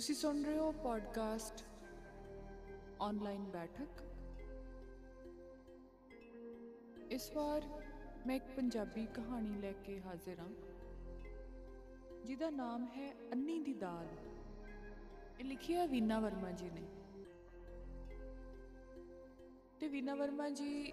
ਤੁਸੀਂ 0.00 0.14
ਸੁਣ 0.14 0.42
ਰਹੇ 0.44 0.58
ਹੋ 0.58 0.70
ਪੋਡਕਾਸਟ 0.72 1.62
ਆਨਲਾਈਨ 3.02 3.42
ਬੈਠਕ। 3.44 4.02
ਇਸ 7.10 7.30
ਵਾਰ 7.32 7.66
ਮੈਂ 8.26 8.36
ਇੱਕ 8.36 8.44
ਪੰਜਾਬੀ 8.56 9.06
ਕਹਾਣੀ 9.06 9.60
ਲੈ 9.60 9.72
ਕੇ 9.72 10.00
ਹਾਜ਼ਰ 10.00 10.38
ਹਾਂ, 10.38 10.48
ਜਿਹਦਾ 12.26 12.50
ਨਾਮ 12.50 12.86
ਹੈ 12.86 13.12
ਅੰਨੀ 13.32 13.58
ਦੀ 13.60 13.74
ਦਾਲ। 13.74 14.08
ਇਹ 15.40 15.44
ਲਿਖੀ 15.44 15.74
ਹੈ 15.74 15.86
ਵੀਨਾ 15.86 16.20
ਵਰਮਾ 16.20 16.50
ਜੀ 16.52 16.70
ਨੇ। 16.70 16.86
ਤੇ 19.80 19.88
ਵੀਨਾ 19.88 20.14
ਵਰਮਾ 20.14 20.48
ਜੀ, 20.50 20.92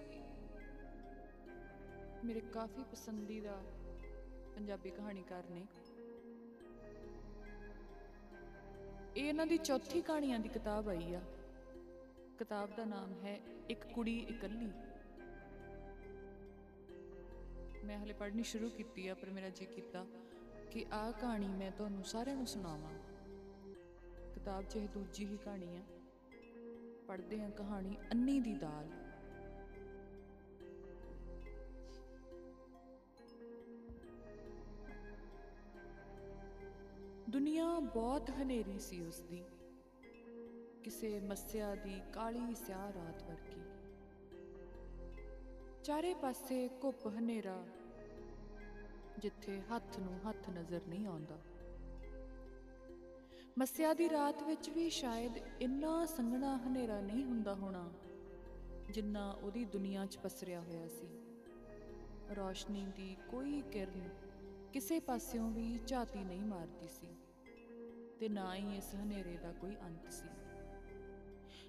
ਮੇਰੇ 2.26 2.42
ਕਾਫੀ 2.54 2.84
ਪਸੰਦੀਦਾ 2.84 3.62
ਪੰਜਾਬੀ 4.56 4.90
ਕਹਾਣੀਕਾਰ 4.90 5.50
ਨੇ। 5.50 5.66
ਇਹ 9.18 9.30
ਇਹਨਾਂ 9.30 9.48
ਦੀ 9.48 9.58
ਚੌਥੀ 9.58 10.02
ਕਹਾਣੀਆਂ 10.02 10.40
ਦੀ 10.40 10.50
ਕਿਤਾਬ 10.50 10.90
ਆਈ 10.90 11.14
ਆ। 11.14 11.22
ਕਿਤਾਬ 12.40 12.70
ਦਾ 12.76 12.86
ਨਾਮ 12.86 13.14
ਹੈ 13.14 13.40
ਇੱਕ 13.70 13.86
ਕੁੜੀ 13.86 14.20
ਇਕੱਲੀ। 14.20 14.72
ਮੈਂ 17.86 18.00
ਹਲੇ 18.04 18.14
ਪੜ੍ਹਨੀ 18.14 18.44
ਸ਼ੁਰੂ 18.44 18.70
ਕੀਤੀ 18.70 19.08
ਆ, 19.08 19.16
ਪਰ 19.16 19.30
ਮੇਰਾ 19.30 19.50
ਜੀ 19.50 19.66
ਕੀਤਾ 19.66 20.06
ਕਿ 20.72 20.86
ਆਹ 20.94 21.12
ਕਹਾਣੀ 21.12 21.48
ਮੈਂ 21.48 21.72
ਤੁਹਾਨੂੰ 21.72 22.04
ਸਾਰਿਆਂ 22.04 22.36
ਨੂੰ 22.36 22.48
ਸੁਣਾਵਾਂ। 22.48 22.94
ਕਿਤਾਬ 24.34 24.64
'ਚ 24.64 24.76
ਇਹ 24.76 24.88
ਦੂਜੀ 24.88 25.26
ਹੀ 25.26 25.38
ਕਹਾਣੀ 25.38 25.78
ਆ। 25.78 25.82
ਪੜ੍ਹਦੇ 27.08 27.42
ਹਾਂ 27.42 27.50
ਕਹਾਣੀ 27.50 27.98
ਅੰਨੀ 28.12 28.40
ਦੀ 28.40 28.54
ਦਾਲ। 28.54 29.07
ਦੁਨੀਆ 37.30 37.80
ਬਹੁਤ 37.80 38.30
ਹਨੇਰੀ 38.30 38.80
ਸੀ 38.80 39.02
ਉਸ 39.02 39.20
ਦੀ 39.20 39.44
ਕਿਸੇ 40.84 41.20
ਮੱਸਿਆ 41.20 41.76
ਦੀ 41.76 42.02
ਕਾਲੀ 42.14 42.56
ਸਿਆਹ 42.56 42.94
ਰਾਤ 42.94 43.24
ਵਰਗੀ। 43.24 43.62
ਚਾਰੇ 45.84 46.14
ਪਾਸੇ 46.14 46.70
ਘੁੱਪ 46.84 47.08
ਹਨੇਰਾ, 47.08 47.66
ਜਿੱਥੇ 49.20 49.62
ਹੱਥ 49.62 50.00
ਨੂੰ 50.00 50.30
ਹੱਥ 50.30 50.50
ਨਜ਼ਰ 50.50 50.82
ਨਹੀਂ 50.88 51.08
ਆਉਂਦਾ। 51.08 51.38
ਮੱਸਿਆ 53.58 53.94
ਦੀ 53.94 54.10
ਰਾਤ 54.10 54.44
ਵਿੱਚ 54.44 54.70
ਵੀ 54.70 54.90
ਸ਼ਾਇਦ 54.90 55.38
ਇੰਨਾ 55.62 56.06
ਸੰਘਣਾ 56.06 56.58
ਹਨੇਰਾ 56.58 57.02
ਨਹੀਂ 57.02 57.26
ਹੁੰਦਾ 57.26 57.54
ਹੋਣਾ, 57.54 57.92
ਜਿੰਨਾ 58.92 59.32
ਉਹਦੀ 59.32 59.66
ਦੁਨੀਆ 59.66 60.06
'ਚ 60.06 60.18
ਪਸਰਿਆ 60.18 60.62
ਹੋਇਆ 60.62 60.88
ਸੀ। 60.88 61.08
ਰੋਸ਼ਨੀ 62.36 62.86
ਦੀ 62.96 63.18
ਕੋਈ 63.30 63.62
ਕਿਰਨ 63.62 64.10
ਕਿਸੇ 64.74 65.00
ਪਾਸਿਓਂ 65.00 65.52
ਵੀ 65.52 65.80
ਝਾਤੀ 65.88 66.24
ਨਹੀਂ 66.24 66.42
ਮਾਰਦੀ 66.42 66.88
ਸੀ 66.88 67.16
ਤੇ 68.20 68.30
ਨਾ 68.30 68.56
ਹੀ 68.56 68.78
ਇਸ 68.78 68.96
ਹਨੇਰੇ 68.96 69.38
ਦਾ 69.38 69.52
ਕੋਈ 69.52 69.76
ਅੰਤ 69.76 70.12
ਸੀ। 70.12 70.30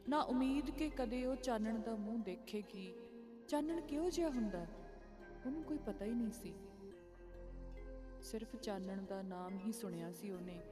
ਨਾ 0.09 0.21
ਉਮੀਦ 0.21 0.71
ਕਿ 0.71 0.91
ਕਦੇ 0.91 1.27
ਉਹ 1.27 1.37
ਚਾਨਣ 1.37 1.81
ਦਾ 1.81 1.97
ਮੂੰਹ 1.97 2.23
ਦੇਖੇਗੀ। 2.23 2.95
ਚਾਨਣ 3.49 3.81
ਕਿਹੋ 3.81 4.11
ਜਿਹਾ 4.11 4.29
ਹੁੰਦਾ? 4.29 4.67
ਉਹਨੂੰ 5.47 5.63
ਕੋਈ 5.63 5.79
ਪਤਾ 5.79 6.05
ਹੀ 6.05 6.11
ਨਹੀਂ 6.11 6.31
ਸੀ। 6.31 6.55
ਸਿਰਫ 8.23 8.57
ਚਾਨਣ 8.57 9.05
ਦਾ 9.05 9.23
ਨਾਮ 9.23 9.59
ਹੀ 9.59 9.73
ਸੁਣਿਆ 9.73 10.13
ਸੀ 10.13 10.31
ਉਹਨੇ। 10.31 10.63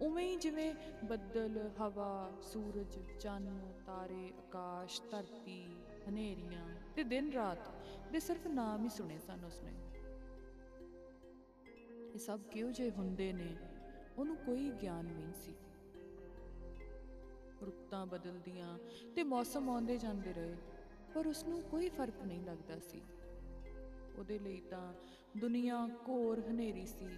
ਉਵੇਂ 0.00 0.26
ਹੀ 0.26 0.36
ਜਿਵੇਂ 0.36 0.74
ਬੱਦਲ, 1.04 1.70
ਹਵਾ, 1.80 2.32
ਸੂਰਜ, 2.42 2.98
ਚੰਨ, 3.20 3.72
ਤਾਰੇ, 3.86 4.32
ਆਕਾਸ਼, 4.38 5.02
ਧਰਤੀ, 5.10 5.82
ਹਨੇਰੀਆਂ 6.08 6.68
ਤੇ 6.96 7.02
ਦਿਨ 7.02 7.32
ਰਾਤ 7.32 7.68
ਦੇ 8.12 8.20
ਸਿਰਫ 8.20 8.46
ਨਾਮ 8.46 8.84
ਹੀ 8.84 8.88
ਸੁਣੇ 8.88 9.18
ਸਨ 9.18 9.44
ਉਸਨੇ। 9.44 9.72
ਇਹ 12.14 12.18
ਸਭ 12.18 12.40
ਕਿਉਂ 12.40 12.72
ਜੇ 12.72 12.90
ਹੁੰਦੇ 12.90 13.32
ਨੇ? 13.32 13.56
ਉਹਨੂੰ 14.18 14.36
ਕੋਈ 14.36 14.70
ਗਿਆਨ 14.70 15.04
ਨਹੀਂ 15.04 15.32
ਸੀ। 15.32 15.54
ਰੁੱਤਾਂ 17.66 18.06
ਬਦਲਦੀਆਂ 18.06 18.78
ਤੇ 19.16 19.22
ਮੌਸਮ 19.22 19.70
ਆਉਂਦੇ 19.70 19.98
ਜਾਂਦੇ 19.98 20.32
ਰਹੇ, 20.32 20.56
ਪਰ 21.14 21.26
ਉਸ 21.26 21.44
ਨੂੰ 21.44 21.62
ਕੋਈ 21.62 21.88
ਫ਼ਰਕ 21.88 22.22
ਨਹੀਂ 22.22 22.42
ਲੱਗਦਾ 22.42 22.78
ਸੀ। 22.78 23.02
ਉਹਦੇ 24.18 24.38
ਲਈ 24.38 24.60
ਤਾਂ 24.60 24.94
ਦੁਨੀਆ 25.36 25.88
ਘੋਰ 26.08 26.40
ਹਨੇਰੀ 26.50 26.86
ਸੀ। 26.86 27.08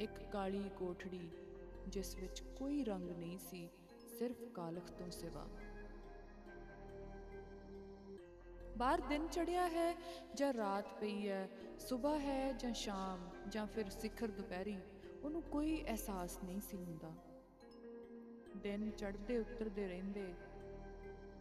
ਇੱਕ 0.00 0.30
ਕਾਲੀ 0.32 0.70
ਕੋਠੜੀ 0.78 1.30
ਜਿਸ 1.88 2.16
ਵਿੱਚ 2.16 2.42
ਕੋਈ 2.58 2.84
ਰੰਗ 2.84 3.10
ਨਹੀਂ 3.10 3.38
ਸੀ, 3.38 3.68
ਸਿਰਫ 4.18 4.36
ਕਾਲਖ 4.54 4.90
ਤੋਂ 4.90 5.10
ਸਿਵਾ। 5.10 5.46
ਬਾਹਰ 8.80 9.00
ਦਿਨ 9.00 9.28
ਚੜਿਆ 9.28 9.68
ਹੈ 9.68 9.96
ਜਾਂ 10.34 10.52
ਰਾਤ 10.52 11.00
ਪਈ 11.00 11.28
ਹੈ 11.28 11.48
ਸਵੇਰ 11.78 12.20
ਹੈ 12.20 12.52
ਜਾਂ 12.52 12.72
ਸ਼ਾਮ 12.72 13.30
ਜਾਂ 13.48 13.66
ਫਿਰ 13.66 13.88
ਸਿਖਰ 13.90 14.28
ਦੁਪਹਿਰੀ, 14.28 14.76
ਉਹਨੂੰ 15.24 15.42
ਕੋਈ 15.42 15.84
ਅਹਿਸਾਸ 15.84 16.38
ਨਹੀਂ 16.44 16.60
ਸੀ 16.60 16.76
ਹੁੰਦਾ। 16.84 17.12
ਦਿਨ 18.56 18.90
ਚੜ੍ਹਦੇ 18.90 19.38
ਉਤਰਦੇ 19.38 19.88
ਰਹਿੰਦੇ, 19.88 20.34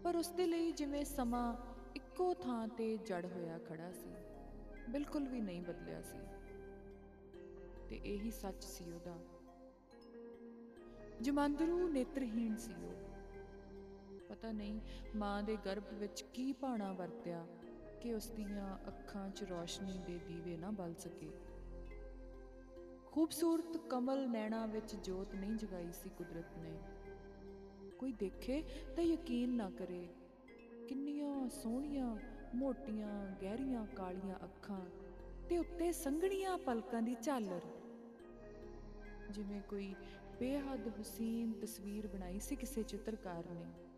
ਪਰ 0.04 0.16
ਉਸ 0.16 0.28
ਦੇ 0.28 0.46
ਲਈ 0.46 0.72
ਜਿਵੇਂ 0.72 1.06
ਸਮਾਂ 1.06 1.56
ਇੱਕੋ 1.96 2.34
ਥਾਂ 2.34 2.68
ਤੇ 2.68 2.98
ਜੜ 2.98 3.26
ਹੋਇਆ 3.26 3.58
ਖੜਾ 3.58 3.92
ਸੀ, 3.92 4.14
ਬਿਲਕੁਲ 4.90 5.28
ਵੀ 5.28 5.42
ਨਹੀਂ 5.42 5.62
ਬਦਲਿਆ 5.62 6.02
ਸੀ। 6.02 6.20
ਤੇ 7.90 7.96
ਇਹੀ 7.96 8.32
ਸੱਚ 8.32 8.64
ਸੀ 8.64 8.92
ਉਹਦਾ। 8.92 9.18
ਜਮਾਂਦਰੂ 11.22 11.88
ਨੇਤਰਹੀਣ 11.88 12.56
ਸੀ 12.56 12.74
ਉਹ। 12.74 13.09
ਪਤਾ 14.30 14.52
ਨਹੀਂ 14.52 14.82
ਮਾਂ 15.16 15.44
ਦੇ 15.44 15.58
ਗਰਭ 15.66 15.84
ਵਿੱਚ 15.94 16.22
ਕੀ 16.22 16.54
ਭਾਣਾ 16.54 16.94
ਵਰਤਿਆ 16.94 17.48
ਕਿ 18.02 18.14
ਉਸ 18.14 18.30
ਦੀਆਂ 18.30 18.78
ਅੱਖਾਂ 18.88 19.30
'ਚ 19.30 19.44
ਰੋਸ਼ਨੀ 19.44 19.98
ਦੇ 20.08 20.20
ਦੀਵੇ 20.28 20.58
ਨਾ 20.58 20.72
ਬਲ 20.72 20.94
ਸਕੇ। 20.94 21.30
ਖੂਬਸੂਰਤ 23.06 23.78
ਕਮਲ 23.78 24.30
ਨੈਣਾ 24.30 24.66
ਵਿੱਚ 24.66 24.96
ਜੋਤ 24.96 25.36
ਨਹੀਂ 25.36 25.56
ਜਗਾਈ 25.56 25.92
ਸੀ 25.92 26.10
ਕੁਦਰਤ 26.10 26.58
ਨੇ। 26.58 26.80
ਕੋਈ 28.00 28.12
ਦੇਖੇ 28.12 28.64
ਤਾਂ 28.96 29.04
ਯਕੀਨ 29.04 29.56
ਨਾ 29.56 29.70
ਕਰੇ, 29.70 30.08
ਕਿੰਨੀਆਂ 30.90 31.50
ਸੋਹਣੀਆਂ, 31.50 32.16
ਮੋਟੀਆਂ, 32.56 33.36
ਗਹਿਰੀਆਂ, 33.42 33.86
ਕਾਲੀਆਂ 33.86 34.36
ਅੱਖਾਂ 34.44 34.82
ਤੇ 35.50 35.58
ਉੱਤੇ 35.58 35.92
ਸੰਘਣੀਆਂ 35.92 36.58
ਪਲਕਾਂ 36.58 37.02
ਦੀ 37.02 37.16
ਝਾਲਰ। 37.22 37.62
ਜਿਵੇਂ 39.32 39.62
ਕੋਈ 39.62 39.96
ਬੇਹੱਦ 40.40 40.88
ਹੁਸੀਨ 40.88 41.54
ਤਸਵੀਰ 41.54 42.08
ਬਣਾਈ 42.08 42.40
ਸੀ 42.40 42.56
ਕਿਸੇ 42.56 42.84
ਚਿੱਤਰਕਾਰ 42.84 43.46
ਨੇ। 43.46 43.89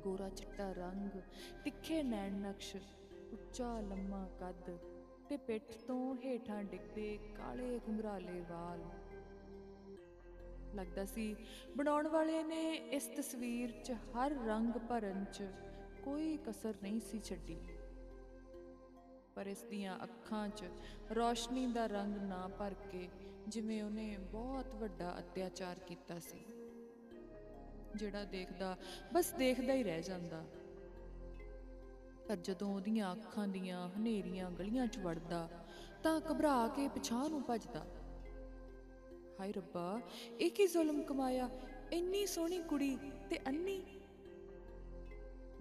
ਗੋਰਾ 0.00 0.28
ਚਿੱਟਾ 0.28 0.72
ਰੰਗ, 0.72 1.20
ਤਿੱਖੇ 1.64 2.02
ਨੈਣ 2.02 2.32
ਨਕਸ਼, 2.32 2.76
ਉੱਚਾ 3.32 3.80
ਲੰਮਾ 3.80 4.28
ਕੱਦ 4.40 4.78
ਤੇ 5.28 5.36
ਪਿੱਠ 5.36 5.76
ਤੋਂ 5.86 6.16
ਹੇਠਾਂ 6.16 6.64
ਡਿੱਗਦੇ 6.64 7.18
ਕਾਲੇ 7.36 7.80
ਘੁੰਗਰਾਲੇ 7.88 8.40
ਵਾਲ। 8.40 8.84
ਲੱਗਦਾ 10.74 11.04
ਸੀ 11.04 11.36
ਬਣਾਉਣ 11.76 12.08
ਵਾਲੇ 12.08 12.42
ਨੇ 12.42 12.74
ਇਸ 12.74 13.06
ਤਸਵੀਰ 13.06 13.70
'ਚ 13.84 13.92
ਹਰ 13.92 14.32
ਰੰਗ 14.46 14.78
ਭਰਨ 14.88 15.24
'ਚ 15.24 15.42
ਕੋਈ 16.04 16.36
ਕਸਰ 16.36 16.74
ਨਹੀਂ 16.82 17.00
ਸੀ 17.00 17.18
ਛੱਡੀ। 17.18 17.56
ਪਰ 19.34 19.46
ਇਸ 19.46 19.62
ਦੀਆਂ 19.62 19.98
ਅੱਖਾਂ 20.04 20.48
'ਚ 20.48 20.64
ਰੋਸ਼ਨੀ 21.10 21.66
ਦਾ 21.66 21.86
ਰੰਗ 21.86 22.16
ਨਾ 22.16 22.48
ਭਰ 22.48 22.74
ਕੇ 22.74 23.08
ਜਿਵੇਂ 23.48 23.82
ਉਹਨੇ 23.82 24.18
ਬਹੁਤ 24.32 24.74
ਵੱਡਾ 24.74 25.14
ਅਤਿਆਚਾਰ 25.18 25.78
ਕੀਤਾ 25.78 26.18
ਸੀ। 26.18 26.44
ਜਿਹੜਾ 27.96 28.24
ਦੇਖਦਾ, 28.24 28.76
ਬਸ 29.12 29.32
ਦੇਖਦਾ 29.32 29.72
ਹੀ 29.72 29.82
ਰਹਿ 29.82 30.02
ਜਾਂਦਾ। 30.02 30.44
ਪਰ 32.28 32.36
ਜਦੋਂ 32.36 32.74
ਉਹਦੀਆਂ 32.74 33.12
ਅੱਖਾਂ 33.12 33.48
ਦੀਆਂ 33.48 33.90
ਹਨੇਰੀਆਂ 33.98 34.50
ਗਲੀਆਂ 34.50 34.86
'ਚ 34.86 34.98
ਵੜਦਾ, 34.98 35.48
ਤਾਂ 36.02 36.20
ਘਬਰਾ 36.32 36.68
ਕੇ 36.68 36.88
ਪਿਛਾਂ 36.88 37.30
ਨੂੰ 37.30 37.42
ਭੱਜਦਾ। 37.42 37.86
ਹਾਏ 39.40 39.52
ਰੱਬਾ, 39.52 40.00
ਇਹ 40.40 40.50
ਕੀ 40.50 40.66
ਜ਼ੁਲਮ 40.66 41.02
ਕਮਾਇਆ? 41.02 41.50
ਇੰਨੀ 41.92 42.26
ਸੋਹਣੀ 42.26 42.58
ਕੁੜੀ 42.58 42.98
ਤੇ 43.30 43.38
ਅੰਨੀ। 43.46 43.82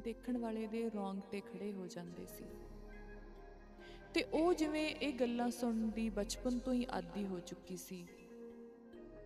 ਦੇਖਣ 0.02 0.38
ਵਾਲੇ 0.38 0.68
ਦੇ 0.68 0.90
ਰੌਂਗਟੇ 0.90 1.41
ਖੜੇ 1.41 1.73
ਹੋ 1.73 1.88
ਜਾਂਦੇ 1.88 2.26
ਸੀ। 2.26 2.46
ਤੇ 4.14 4.23
ਉਹ 4.23 4.53
ਜਿਵੇਂ 4.53 4.90
ਇਹ 4.90 5.14
ਗੱਲਾਂ 5.14 5.52
ਸੁਣਨ 5.52 5.90
ਦੀ 5.90 6.09
ਬਚਪਨ 6.09 6.59
ਤੋਂ 6.59 6.73
ਹੀ 6.73 6.88
ਆਦੀ 6.91 7.26
ਹੋ 7.26 7.40
ਚੁੱਕੀ 7.40 7.78
ਸੀ। 7.78 8.08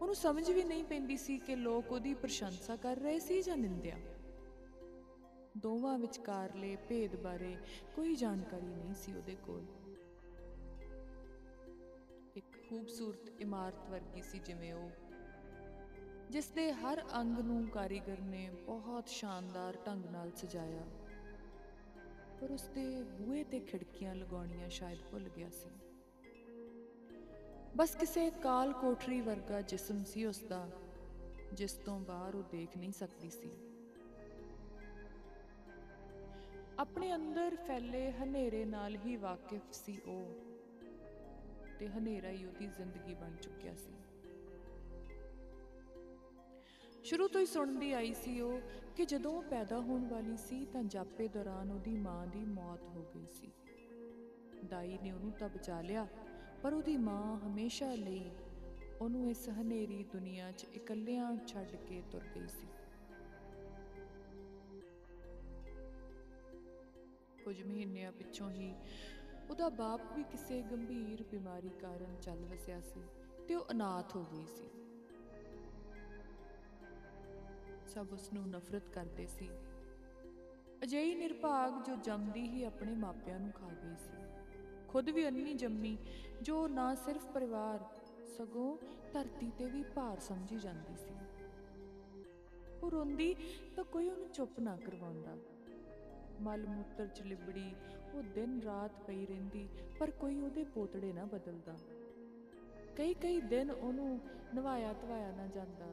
ਉਹਨੂੰ 0.06 0.16
ਸਮਝ 0.16 0.52
ਵੀ 0.52 0.64
ਨਹੀਂ 0.64 0.84
ਪੈਂਦੀ 0.84 1.18
ਸੀ 1.18 1.38
ਕਿ 1.38 1.56
ਲੋਕ 1.56 1.92
ਉਹਦੀ 1.92 2.14
ਪ੍ਰਸ਼ੰਸਾ 2.14 2.76
ਕਰ 2.76 2.96
ਰਹੇ 2.96 3.20
ਸੀ 3.20 3.42
ਜਾਂ 3.42 3.58
ਨਿੰਦਿਆ। 3.58 3.96
ਦੋਵਾਂ 5.58 6.00
ਵਿਚਕਾਰਲੇ 6.00 6.76
ਭੇਦ 6.90 7.16
ਬਾਰੇ 7.16 7.58
ਕੋਈ 7.96 8.16
ਜਾਣਕਾਰੀ 8.16 8.66
ਨਹੀਂ 8.66 8.94
ਸੀ 8.94 9.14
ਉਹਦੇ 9.14 9.36
ਕੋਲ। 9.36 9.66
ਇੱਕ 12.36 12.70
ਖੂਬਸੂਰਤ 12.70 13.42
ਇਮਾਰਤ 13.42 13.90
ਵਰਗੀ 13.90 14.22
ਸੀ 14.22 14.40
ਜਿਵੇਂ 14.40 14.74
ਉਹ 14.74 14.90
ਜਿਸ 16.30 16.50
ਦੇ 16.50 16.72
ਹਰ 16.74 17.02
ਅੰਗ 17.16 17.38
ਨੂੰ 17.38 17.68
ਕਾਰੀਗਰ 17.68 18.22
ਨੇ 18.22 18.50
ਬਹੁਤ 18.50 19.10
ਸ਼ਾਨਦਾਰ 19.10 19.78
ਢੰਗ 19.88 20.06
ਨਾਲ 20.06 20.32
ਸਜਾਇਆ। 20.32 20.86
ਪਰ 22.42 22.52
ਉਸ 22.52 22.68
ਦੇ 22.68 23.04
ਬੂਹੇ 23.04 23.44
ਤੇ 23.44 23.60
ਖਿੜਕੀਆਂ 23.60 24.16
ਲਗਾਉਣੀਆਂ 24.16 24.70
ਸ਼ਾਇਦ 24.70 25.00
ਭੁੱਲ 25.12 25.30
ਗਿਆ 25.30 25.50
ਸੀ। 25.50 25.70
ਬਸ 27.78 27.96
ਕਿਸੇ 27.96 28.30
ਕਾਲ 28.30 28.74
ਕੋਠਰੀ 28.74 29.22
ਵਰਗਾ 29.22 29.62
ਜਿਸਮ 29.62 30.04
ਸੀ 30.04 30.26
ਉਸ 30.26 30.40
ਦਾ 30.40 30.70
ਜਿਸ 31.54 31.74
ਤੋਂ 31.74 32.00
ਬਾਹਰ 32.00 32.36
ਉਹ 32.36 32.44
ਦੇਖ 32.44 32.78
ਨਹੀਂ 32.78 32.92
ਸਕਦੀ 32.92 33.30
ਸੀ। 33.30 33.50
ਆਪਣੇ 36.80 37.16
ਅੰਦਰ 37.16 37.56
ਫੈਲੇ 37.56 38.12
ਹਨੇਰੇ 38.12 38.66
ਨਾਲ 38.66 38.96
ਹੀ 38.96 39.16
ਵਾਕਿਫ 39.16 39.62
ਸੀ 39.74 40.00
ਉਹ, 40.06 40.34
ਤੇ 41.80 41.88
ਹਨੇਰਾ 41.88 42.30
ਹੀ 42.30 42.46
ਉਹਦੀ 42.46 42.68
ਜ਼ਿੰਦਗੀ 42.68 43.14
ਬਣ 43.14 43.36
ਚੁੱਕਿਆ 43.36 43.76
ਸੀ। 43.76 43.94
ਸ਼ੁਰੂ 47.04 47.28
ਤੋਂ 47.28 47.42
ਹੀ 47.42 47.46
ਸੁਣਦੀ 47.46 47.94
ਆਈ 47.94 48.14
ਸੀ 48.14 48.42
ਉਹ 48.42 48.60
ਕਿ 48.98 49.06
ਜਦੋਂ 49.06 49.32
ਉਹ 49.32 49.44
ਪੈਦਾ 49.44 49.80
ਹੋਣ 49.80 50.08
ਵਾਲੀ 50.08 50.38
ਸੀ 50.38 50.66
ਤਾਂ 50.66 50.84
ਜਾਪੇ 50.84 51.28
ਦੌਰਾਨ 51.28 51.72
ਉਹਦੀ 51.72 51.96
ਮਾਂ 51.98 52.28
ਦੀ 52.28 52.46
ਮੌਤ 52.46 52.88
ਹੋ 52.88 53.12
ਗਈ 53.16 53.26
ਸੀ। 53.26 53.52
ਦਾਈ 54.66 54.98
ਨੇ 55.04 55.12
ਉਹਨੂੰ 55.12 55.32
ਤਾਂ 55.32 55.50
ਬਚਾ 55.50 55.82
ਲਿਆ 55.82 56.08
ਪਰ 56.66 56.74
ਉਹਦੀ 56.74 56.98
ਮਾਂ 56.98 57.38
ਹਮੇਸ਼ਾ 57.38 57.96
ਲਈ 57.96 58.32
ਉਹਨੂੰ 59.02 59.30
ਇਸ 59.30 59.50
ਹਨੇਰੀ 59.50 60.04
ਦੁਨੀਆ 60.04 60.52
'ਚ 60.52 60.66
ਇਕੱਲਿਆਂ 60.76 61.38
ਛੱਡ 61.48 61.76
ਕੇ 61.76 62.02
ਤੁਰ 62.12 62.24
ਗਈ 62.36 62.48
ਸੀ। 62.48 62.68
ਕੁਝ 67.44 67.64
ਮਹੀਨਿਆਂ 67.64 68.12
ਪਿੱਛੋਂ 68.12 68.52
ਹੀ 68.52 68.74
ਉਹਦਾ 69.50 69.70
ਬਾਪ 69.70 70.02
ਵੀ 70.16 70.24
ਕਿਸੇ 70.24 70.62
ਗੰਭੀਰ 70.62 71.24
ਬਿਮਾਰੀ 71.24 71.70
ਕਾਰਨ 71.70 72.16
ਚੱਲ 72.22 72.46
ਵਸਿਆ 72.46 72.82
ਸੀ 72.82 73.04
ਤੇ 73.48 73.56
ਉਹ 73.56 73.66
ਅਨਾਥ 73.72 74.16
ਹੋ 74.16 74.26
ਗਈ 74.26 74.46
ਸੀ। 74.46 74.70
ਸਭ 77.88 78.14
ਉਸ 78.14 78.34
ਨੂੰ 78.34 78.50
ਨਫ਼ਰਤ 78.50 78.90
ਕਰਦੇ 78.90 79.28
ਸੀ। 79.28 79.50
ਅਜਿਹੀ 80.84 81.16
ਨਿਰਭਾਗ 81.16 81.84
ਜੋ 81.84 81.96
ਜੰਮਦੀ 81.96 82.48
ਹੀ 82.48 82.64
ਆਪਣੇ 82.64 82.96
ਮਾਪਿਆਂ 82.96 83.40
ਨੂੰ 83.40 83.52
ਖਾ 83.52 83.70
ਗਈ 83.70 83.96
ਸੀ। 83.96 84.25
ਖੁਦ 84.90 85.10
ਵੀ 85.10 85.28
ਅੰਨੀ 85.28 85.54
ਜੰਮੀ, 85.54 85.98
ਜੋ 86.42 86.68
ਨਾ 86.68 86.96
ਸਿਰਫ 86.96 87.26
ਪਰਿਵਾਰ, 87.26 87.80
ਸਗੋਂ 88.38 88.78
ਧਰਤੀ 89.14 89.52
ਤੇ 89.58 89.66
ਵੀ 89.66 89.84
ਭਾਰ 89.84 90.20
ਸਮਝੀ 90.20 90.60
ਜਾਂਦੀ 90.60 90.96
ਸੀ। 90.96 91.16
ਉਹ 92.84 92.92
ਰੋਂਦੀ 92.92 93.36
ਤਾਂ 93.76 93.84
ਕੋਈ 93.84 94.10
ਉਹਨੂੰ 94.10 94.30
ਚੁੱਪ 94.30 94.60
ਨਾ 94.60 94.78
ਕਰਵਾਉਂਦਾ। 94.78 95.38
ਮਲ 96.42 96.66
ਮੂਤਰ 96.68 97.08
ਚ 97.08 97.22
ਲਿਬੜੀ, 97.22 97.76
ਉਹ 98.14 98.24
ਦਿਨ 98.24 98.62
ਰਾਤ 98.62 98.92
ਪਈ 99.08 99.26
ਰਹਿੰਦੀ, 99.26 99.70
ਪਰ 100.00 100.12
ਕੋਈ 100.12 100.42
ਉਹਦੇ 100.42 100.64
ਪੋਤੜੇ 100.64 101.14
ਨਾ 101.14 101.26
ਬਦਲਦਾ। 101.26 101.76
ਕਈ 102.96 103.14
ਕਈ 103.14 103.42
ਦਿਨ 103.42 103.72
ਉਹਨੂੰ 103.72 104.20
ਨਵਾਇਆ 104.56 104.94
ਧਵਾਇਆ 104.94 105.32
ਨਾ 105.32 105.48
ਜਾਂਦਾ। 105.48 105.86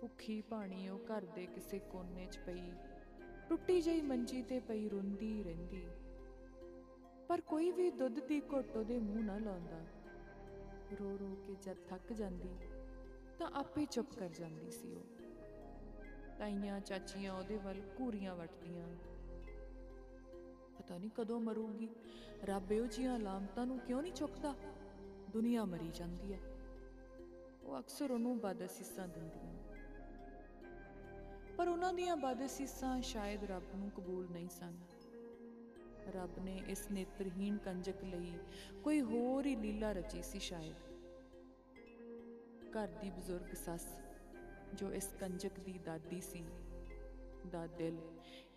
ਭੁੱਖੀ 0.00 0.40
ਪਾਣੀ 0.40 0.88
ਉਹ 0.88 0.98
ਘਰ 0.98 1.24
ਦੇ 1.24 1.46
ਕਿਸੇ 1.46 1.78
ਕੋਨੇ 1.78 2.26
'ਚ 2.26 2.38
ਪਈ। 2.38 2.72
ਟੁੱਟੀ 3.48 3.80
ਜਿਹੀ 3.80 4.02
ਮੰਜੀ 4.02 4.42
ਤੇ 4.42 4.60
ਪਈ 4.60 4.88
ਰੋਂਦੀ 4.88 5.42
ਰਹਿੰਦੀ। 5.42 5.86
ਪਰ 7.28 7.40
ਕੋਈ 7.40 7.70
ਵੀ 7.70 7.90
ਦੁੱਧ 7.90 8.20
ਦੀ 8.20 8.40
ਘੁੱਟ 8.40 8.76
ਉਹਦੇ 8.76 8.98
ਮੂੰਹ 8.98 9.24
ਨਾ 9.24 9.38
ਲਾਉਂਦਾ। 9.38 9.80
ਰੋ 11.00 11.18
ਰੋ 11.18 11.34
ਕੇ 11.46 11.54
ਜਦ 11.54 11.76
ਥੱਕ 11.88 12.12
ਜਾਂਦੀ, 12.12 12.48
ਤਾਂ 13.38 13.50
ਆਪੇ 13.54 13.84
ਚੁੱਪ 13.84 14.14
ਕਰ 14.18 14.28
ਜਾਂਦੀ 14.28 14.70
ਸੀ 14.70 14.94
ਉਹ। 14.94 15.04
ਤਾਈਆਂ 16.38 16.80
ਚਾਚੀਆਂ 16.80 17.32
ਉਹਦੇ 17.32 17.56
ਵੱਲ 17.56 17.82
ਘੂਰੀਆਂ 18.00 18.36
ਵੱਟਦੀਆਂ। 18.36 18.88
ਪਤਾ 20.78 20.98
ਨਹੀਂ 20.98 21.10
ਕਦੋਂ 21.10 21.40
ਮਰੂਗੀ। 21.40 21.88
ਰੱਬ 22.44 22.72
ਇਹੋ 22.72 22.86
ਜਿਹੀਆਂ 22.86 23.18
ਲਾਮਤਾਂ 23.18 23.66
ਨੂੰ 23.66 23.78
ਕਿਉਂ 23.78 24.02
ਨਹੀਂ 24.02 24.12
ਚੁੱਕਦਾ? 24.12 24.54
ਦੁਨੀਆ 25.30 25.64
ਮਰੀ 25.64 25.90
ਜਾਂਦੀ 25.90 26.34
ਹੈ। 26.34 26.40
ਉਹ 27.62 27.78
ਅਕਸਰ 27.78 28.10
ਉਹਨੂੰ 28.10 28.38
ਬਦਅਸੀਸਾਂ 28.38 29.08
ਦਿੰਦੀਆਂ। 29.08 29.54
ਪਰ 31.56 31.68
ਉਹਨਾਂ 31.68 31.94
ਦੀਆਂ 31.94 32.16
ਬਦਅਸੀਸਾਂ 32.16 33.02
ਸ਼ਾਇਦ 33.02 33.44
ਰੱਬ 33.44 33.76
ਨੂੰ 33.76 33.90
ਕਬੂਲ 33.90 34.30
ਨਹੀਂ 34.30 34.48
ਸਨ। 34.48 34.78
ਰੱਬ 36.08 36.38
ਨੇ 36.44 36.62
ਇਸ 36.68 36.90
ਨੇਤਰਹੀਣ 36.90 37.56
ਕੰਜਕ 37.56 38.04
ਲਈ 38.04 38.32
ਕੋਈ 38.84 39.00
ਹੋਰ 39.00 39.46
ਹੀ 39.46 39.56
ਲੀਲਾ 39.56 39.92
ਰਚੀ 39.92 40.22
ਸੀ 40.22 40.38
ਸ਼ਾਇਦ। 40.38 40.74
ਘਰ 42.70 42.88
ਦੀ 42.88 43.10
ਬਜ਼ੁਰਗ 43.10 43.54
ਸੱਸ, 43.54 43.86
ਜੋ 44.74 44.92
ਇਸ 44.92 45.06
ਕੰਜਕ 45.20 45.60
ਦੀ 45.60 45.78
ਦਾਦੀ 45.78 46.20
ਸੀ, 46.20 46.44
ਦਾ 47.46 47.66
ਦਿਲ, 47.66 47.98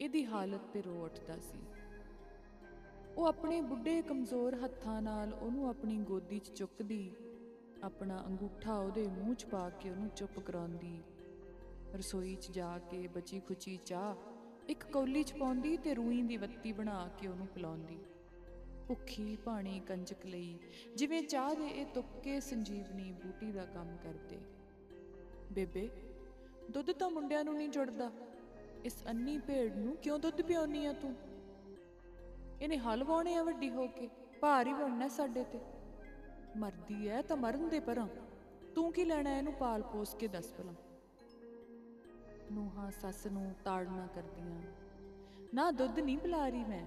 ਇਹਦੀ 0.01 0.25
ਹਾਲਤ 0.25 0.61
ਤੇ 0.73 0.81
ਰੋ 0.81 1.05
ਉੱਠਦਾ 1.05 1.37
ਸੀ। 1.37 1.59
ਉਹ 3.17 3.25
ਆਪਣੇ 3.25 3.61
ਬੁੱਢੇ 3.61 4.01
ਕਮਜ਼ੋਰ 4.01 4.55
ਹੱਥਾਂ 4.55 5.01
ਨਾਲ 5.01 5.33
ਉਹਨੂੰ 5.33 5.69
ਆਪਣੀ 5.69 5.97
ਗੋਦੀ 5.97 6.39
'ਚ 6.39 6.49
ਚੁੱਕਦੀ, 6.49 7.11
ਆਪਣਾ 7.83 8.23
ਅੰਗੂਠਾ 8.27 8.77
ਉਹਦੇ 8.77 9.07
ਮੂੰਹ 9.07 9.35
'ਚ 9.35 9.45
ਪਾ 9.45 9.69
ਕੇ 9.69 9.89
ਉਹਨੂੰ 9.89 10.09
ਚੁੱਪ 10.09 10.39
ਕਰਾਉਂਦੀ। 10.39 11.01
ਰਸੋਈ 11.95 12.35
'ਚ 12.35 12.51
ਜਾ 12.51 12.79
ਕੇ 12.79 13.07
ਬਚੀ 13.07 13.39
ਖੁਚੀ 13.39 13.77
ਚਾਹ 13.77 14.15
ਇੱਕ 14.69 14.83
ਕੌਲੀ 14.83 15.23
'ਚ 15.23 15.33
ਪਾਉਂਦੀ 15.33 15.77
ਤੇ 15.77 15.93
ਰੂਈ 15.93 16.21
ਦੀ 16.21 16.37
ਵੱਤੀ 16.37 16.71
ਬਣਾ 16.71 17.09
ਕੇ 17.19 17.27
ਉਹਨੂੰ 17.27 17.47
ਪਿਲਾਉਂਦੀ। 17.47 17.97
ਭੁੱਖੀ 18.87 19.35
ਪਾਣੀ 19.35 19.79
ਕੰਜਕ 19.79 20.25
ਲਈ, 20.25 20.59
ਜਿਵੇਂ 20.95 21.23
ਚਾਹ 21.23 21.55
ਦੇ 21.55 21.67
ਇਹ 21.67 21.85
ਤੁੱਕੇ 21.85 22.39
ਸੰਜੀਵਨੀ 22.39 23.11
ਬੂਟੀ 23.11 23.51
ਦਾ 23.51 23.65
ਕੰਮ 23.65 23.97
ਕਰਦੇ। 23.97 24.37
ਬੇਬੇ, 25.51 25.89
ਦੁੱਧ 26.71 26.91
ਤਾਂ 26.91 27.09
ਮੁੰਡਿਆਂ 27.09 27.43
ਨੂੰ 27.43 27.55
ਨਹੀਂ 27.55 27.69
ਜੁੜਦਾ। 27.69 28.11
ਇਸ 28.85 29.03
ਅੰਨੀ 29.07 29.37
ਭੇਡ 29.37 29.77
ਨੂੰ 29.77 29.95
ਕਿਉਂ 29.95 30.19
ਦੁੱਧ 30.19 30.41
ਪਿਆਉਣੀ 30.41 30.85
ਆ 30.85 30.93
ਤੂੰ? 30.93 31.15
ਇਹਨੇ 32.61 32.77
ਹਲ 32.77 33.03
ਵਾਉਣੇ 33.03 33.35
ਆ 33.35 33.43
ਵੱਡੀ 33.43 33.69
ਹੋ 33.69 33.87
ਕੇ, 33.87 34.09
ਭਾਰ 34.41 34.67
ਹੀ 34.67 34.73
ਬਣਨਾ 34.73 35.07
ਸਾਡੇ 35.07 35.43
ਤੇ। 35.43 35.59
ਮਰਦੀ 36.57 37.07
ਐ 37.07 37.21
ਤਾਂ 37.21 37.37
ਮਰਨ 37.37 37.69
ਦੇ 37.69 37.79
ਪਰਾਂ। 37.79 38.07
ਤੂੰ 38.75 38.93
ਕੀ 38.93 39.05
ਲੈਣਾ 39.05 39.37
ਇਹਨੂੰ 39.37 39.53
ਪਾਲ 39.53 39.81
ਪੋਸ 39.83 40.15
ਕੇ 40.15 40.27
ਦੱਸ 40.27 40.53
ਭਲਾ। 40.53 40.73
ਨੂੰਹਾਂ 42.51 42.91
ਸੱਸ 42.91 43.27
ਨੂੰ 43.27 43.55
ਤਾੜਨਾ 43.65 44.07
ਕਰਦੀਆਂ। 44.07 44.61
ਨਾ 45.53 45.71
ਦੁੱਧ 45.71 45.99
ਨਹੀਂ 45.99 46.17
ਪਿਲਾ 46.17 46.49
ਰਹੀ 46.49 46.63
ਮੈਂ। 46.63 46.85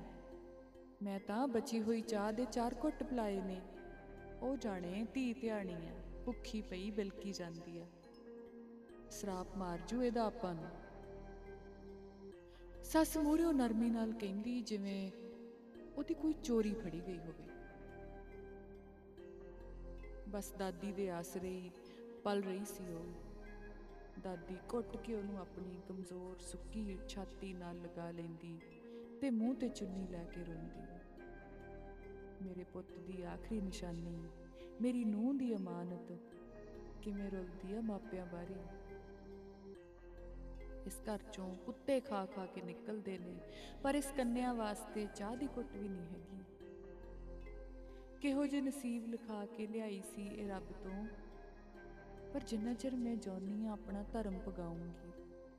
ਮੈਂ 1.02 1.20
ਤਾਂ 1.20 1.48
ਬਚੀ 1.48 1.82
ਹੋਈ 1.82 2.00
ਚਾਹ 2.00 2.32
ਦੇ 2.32 2.44
ਚਾਰ 2.44 2.74
ਘੁੱਟ 2.84 3.02
ਪਿਲਾਏ 3.02 3.40
ਨੇ। 3.40 3.60
ਉਹ 4.42 4.56
ਜਾਣੇ 4.56 5.06
ਧੀ 5.14 5.32
ਧਿਆਣੀ 5.32 5.74
ਆ 5.74 5.94
ਭੁੱਖੀ 6.26 6.62
ਪਈ 6.62 6.90
ਬਿਲਕੀ 6.90 7.32
ਜਾਂਦੀ 7.32 7.78
ਆ 7.78 7.86
ਸਰਾਪ 9.10 9.56
ਮਾਰ 9.56 9.78
ਜੂ 9.88 10.02
ਇਹਦਾ 10.02 10.24
ਆਪਾਂ 10.24 10.54
ਨੂੰ। 10.54 10.68
ਸੱਸ 12.84 13.16
ਮੂਹਰਿਓ 13.16 13.52
ਨਰਮੀ 13.52 13.90
ਨਾਲ 13.90 14.12
ਕਹਿੰਦੀ 14.12 14.60
ਜਿਵੇਂ 14.60 15.10
ਉਹਦੀ 15.96 16.14
ਕੋਈ 16.14 16.32
ਚੋਰੀ 16.32 16.74
ਫੜੀ 16.74 17.02
ਗਈ 17.06 17.18
ਹੋਵੇ। 17.18 17.48
ਬਸ 20.28 20.52
ਦਾਦੀ 20.52 20.92
ਦੇ 20.92 21.10
ਆਸਰੇ 21.10 21.48
ਹੀ 21.48 21.70
ਪਲ 22.24 22.42
ਰਹੀ 22.42 22.64
ਸੀ 22.64 22.94
ਉਹ। 22.94 23.29
ਦਾਦੀ 24.18 24.56
ਘੁੱਟ 24.72 24.96
ਕੇ 24.96 25.14
ਉਹਨੂੰ 25.14 25.38
ਆਪਣੀ 25.38 25.80
ਕਮਜ਼ੋਰ, 25.88 26.38
ਸੁੱਕੀ 26.38 26.98
ਛਾਤੀ 27.08 27.52
ਨਾਲ 27.52 27.80
ਲਗਾ 27.82 28.10
ਲੈਂਦੀ 28.10 28.58
ਤੇ 29.20 29.30
ਮੂੰਹ 29.30 29.54
ਤੇ 29.54 29.68
ਚੁੰਨੀ 29.68 30.06
ਲੈ 30.06 30.24
ਕੇ 30.24 30.44
ਰੋਂਦੀ। 30.44 30.82
ਮੇਰੇ 32.42 32.64
ਪੁੱਤ 32.64 32.98
ਦੀ 32.98 33.22
ਆਖਰੀ 33.22 33.60
ਨਿਸ਼ਾਨੀ, 33.60 34.28
ਮੇਰੀ 34.80 35.04
ਨੂੰਹ 35.04 35.34
ਦੀ 35.34 35.54
ਅਮਾਨਤ 35.56 36.12
ਕਿਵੇਂ 37.02 37.30
ਰੁਲਦੀ 37.30 37.76
ਆ 37.76 37.80
ਮਾਪਿਆਂ 37.80 38.26
ਬਾਰੇ? 38.26 38.54
ਇਸ 40.86 41.00
ਘਰ 41.00 41.18
ਚੋਂ 41.32 41.54
ਕੁੱਤੇ 41.54 42.00
ਖਾ 42.00 42.26
ਖਾ 42.26 42.46
ਕੇ 42.46 42.60
ਨਿਕਲਦੇ 42.60 43.18
ਨੇ, 43.18 43.40
ਪਰ 43.82 43.94
ਇਸ 43.94 44.12
ਕੰਨਿਆ 44.16 44.52
ਵਾਸਤੇ 44.52 45.06
ਚਾਹ 45.16 45.36
ਦੀ 45.36 45.48
ਘੁੱਟ 45.56 45.76
ਵੀ 45.76 45.88
ਨਹੀਂ 45.88 46.06
ਹੈਗੀ। 46.06 46.42
ਕਿਹੋ 48.20 48.46
ਜਿਹੇ 48.46 48.62
ਨਸੀਬ 48.62 49.06
ਲਿਖਾ 49.06 49.46
ਕੇ 49.46 49.66
ਲਿਆਈ 49.66 50.02
ਸੀ 50.14 50.26
ਇਹ 50.26 50.48
ਰੱਬ 50.48 50.72
ਤੋਂ 50.72 51.06
ਪਰ 52.34 52.40
ਜਿੰਨਾ 52.40 52.74
ਚਿਰ 52.74 52.96
ਮੈਂ 52.96 53.16
ਜਾਣੀ 53.16 53.66
ਆ, 53.66 53.72
ਆਪਣਾ 53.72 54.04
ਧਰਮ 54.12 54.38
ਪਗਾਉਂਗੀ 54.38 55.10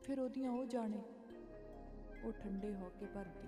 ਫਿਰ 0.03 0.19
ਉਹਦੀਆਂ 0.19 0.51
ਉਹ 0.51 0.65
ਜਾਣੇ, 0.65 1.01
ਉਹ 2.23 2.31
ਠੰਡੇ 2.31 2.73
ਹੋ 2.73 2.91
ਕੇ 2.99 3.05
ਭਰਦੀ। 3.05 3.47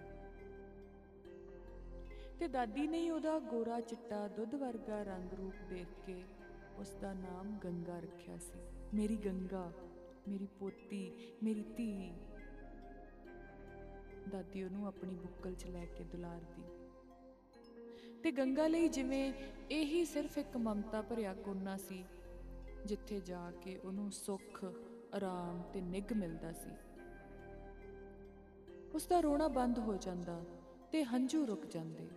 ਤੇ 2.39 2.47
ਦਾਦੀ 2.47 2.87
ਨੇ 2.87 2.99
ਹੀ 2.99 3.09
ਉਹਦਾ 3.09 3.39
ਗੋਰਾ 3.39 3.79
ਚਿੱਟਾ 3.81 4.27
ਦੁੱਧ 4.27 4.55
ਵਰਗਾ 4.55 5.03
ਰੰਗ 5.03 5.33
ਰੂਪ 5.33 5.53
ਦੇਖ 5.69 5.87
ਕੇ 6.05 6.23
ਉਸ 6.77 6.93
ਦਾ 7.01 7.13
ਨਾਮ 7.13 7.59
ਗੰਗਾ 7.63 7.99
ਰੱਖਿਆ 7.99 8.37
ਸੀ। 8.37 8.59
ਮੇਰੀ 8.93 9.17
ਗੰਗਾ, 9.17 9.71
ਮੇਰੀ 10.27 10.47
ਪੋਤੀ, 10.59 11.11
ਮੇਰੀ 11.43 11.63
ਧੀ। 11.63 12.13
ਦਾਦੀ 14.29 14.63
ਉਹਨੂੰ 14.63 14.87
ਆਪਣੀ 14.87 15.15
ਬੁੱਕਲ 15.15 15.53
'ਚ 15.53 15.65
ਲੈ 15.65 15.85
ਕੇ 15.85 16.03
ਦੁਲਾਰਦੀ। 16.03 16.63
ਤੇ 18.23 18.31
ਗੰਗਾ 18.31 18.67
ਲਈ 18.67 18.87
ਜਿਵੇਂ 18.87 19.33
ਇਹੀ 19.71 20.05
ਸਿਰਫ 20.05 20.37
ਇੱਕ 20.37 20.57
ਮਮਤਾ 20.57 21.01
ਭਰਿਆ 21.01 21.33
ਕੋਨਾ 21.33 21.77
ਸੀ 21.77 22.05
ਜਿੱਥੇ 22.85 23.19
ਜਾ 23.19 23.51
ਕੇ 23.51 23.77
ਉਹਨੂੰ 23.77 24.11
ਸੁੱਖ, 24.11 24.65
ਆਰਾਮ 25.15 25.61
ਤੇ 25.73 25.81
ਨਿੱਘ 25.81 26.13
ਮਿਲਦਾ 26.15 26.53
ਸੀ। 26.53 26.71
ਉਸ 28.95 29.07
ਦਾ 29.07 29.19
ਰੋਣਾ 29.19 29.47
ਬੰਦ 29.47 29.79
ਹੋ 29.79 29.97
ਜਾਂਦਾ 29.97 30.43
ਤੇ 30.91 31.03
ਹੰਝੂ 31.03 31.47
ਰੁਕ 31.47 31.65
ਜਾਂਦੇ। 31.65 32.09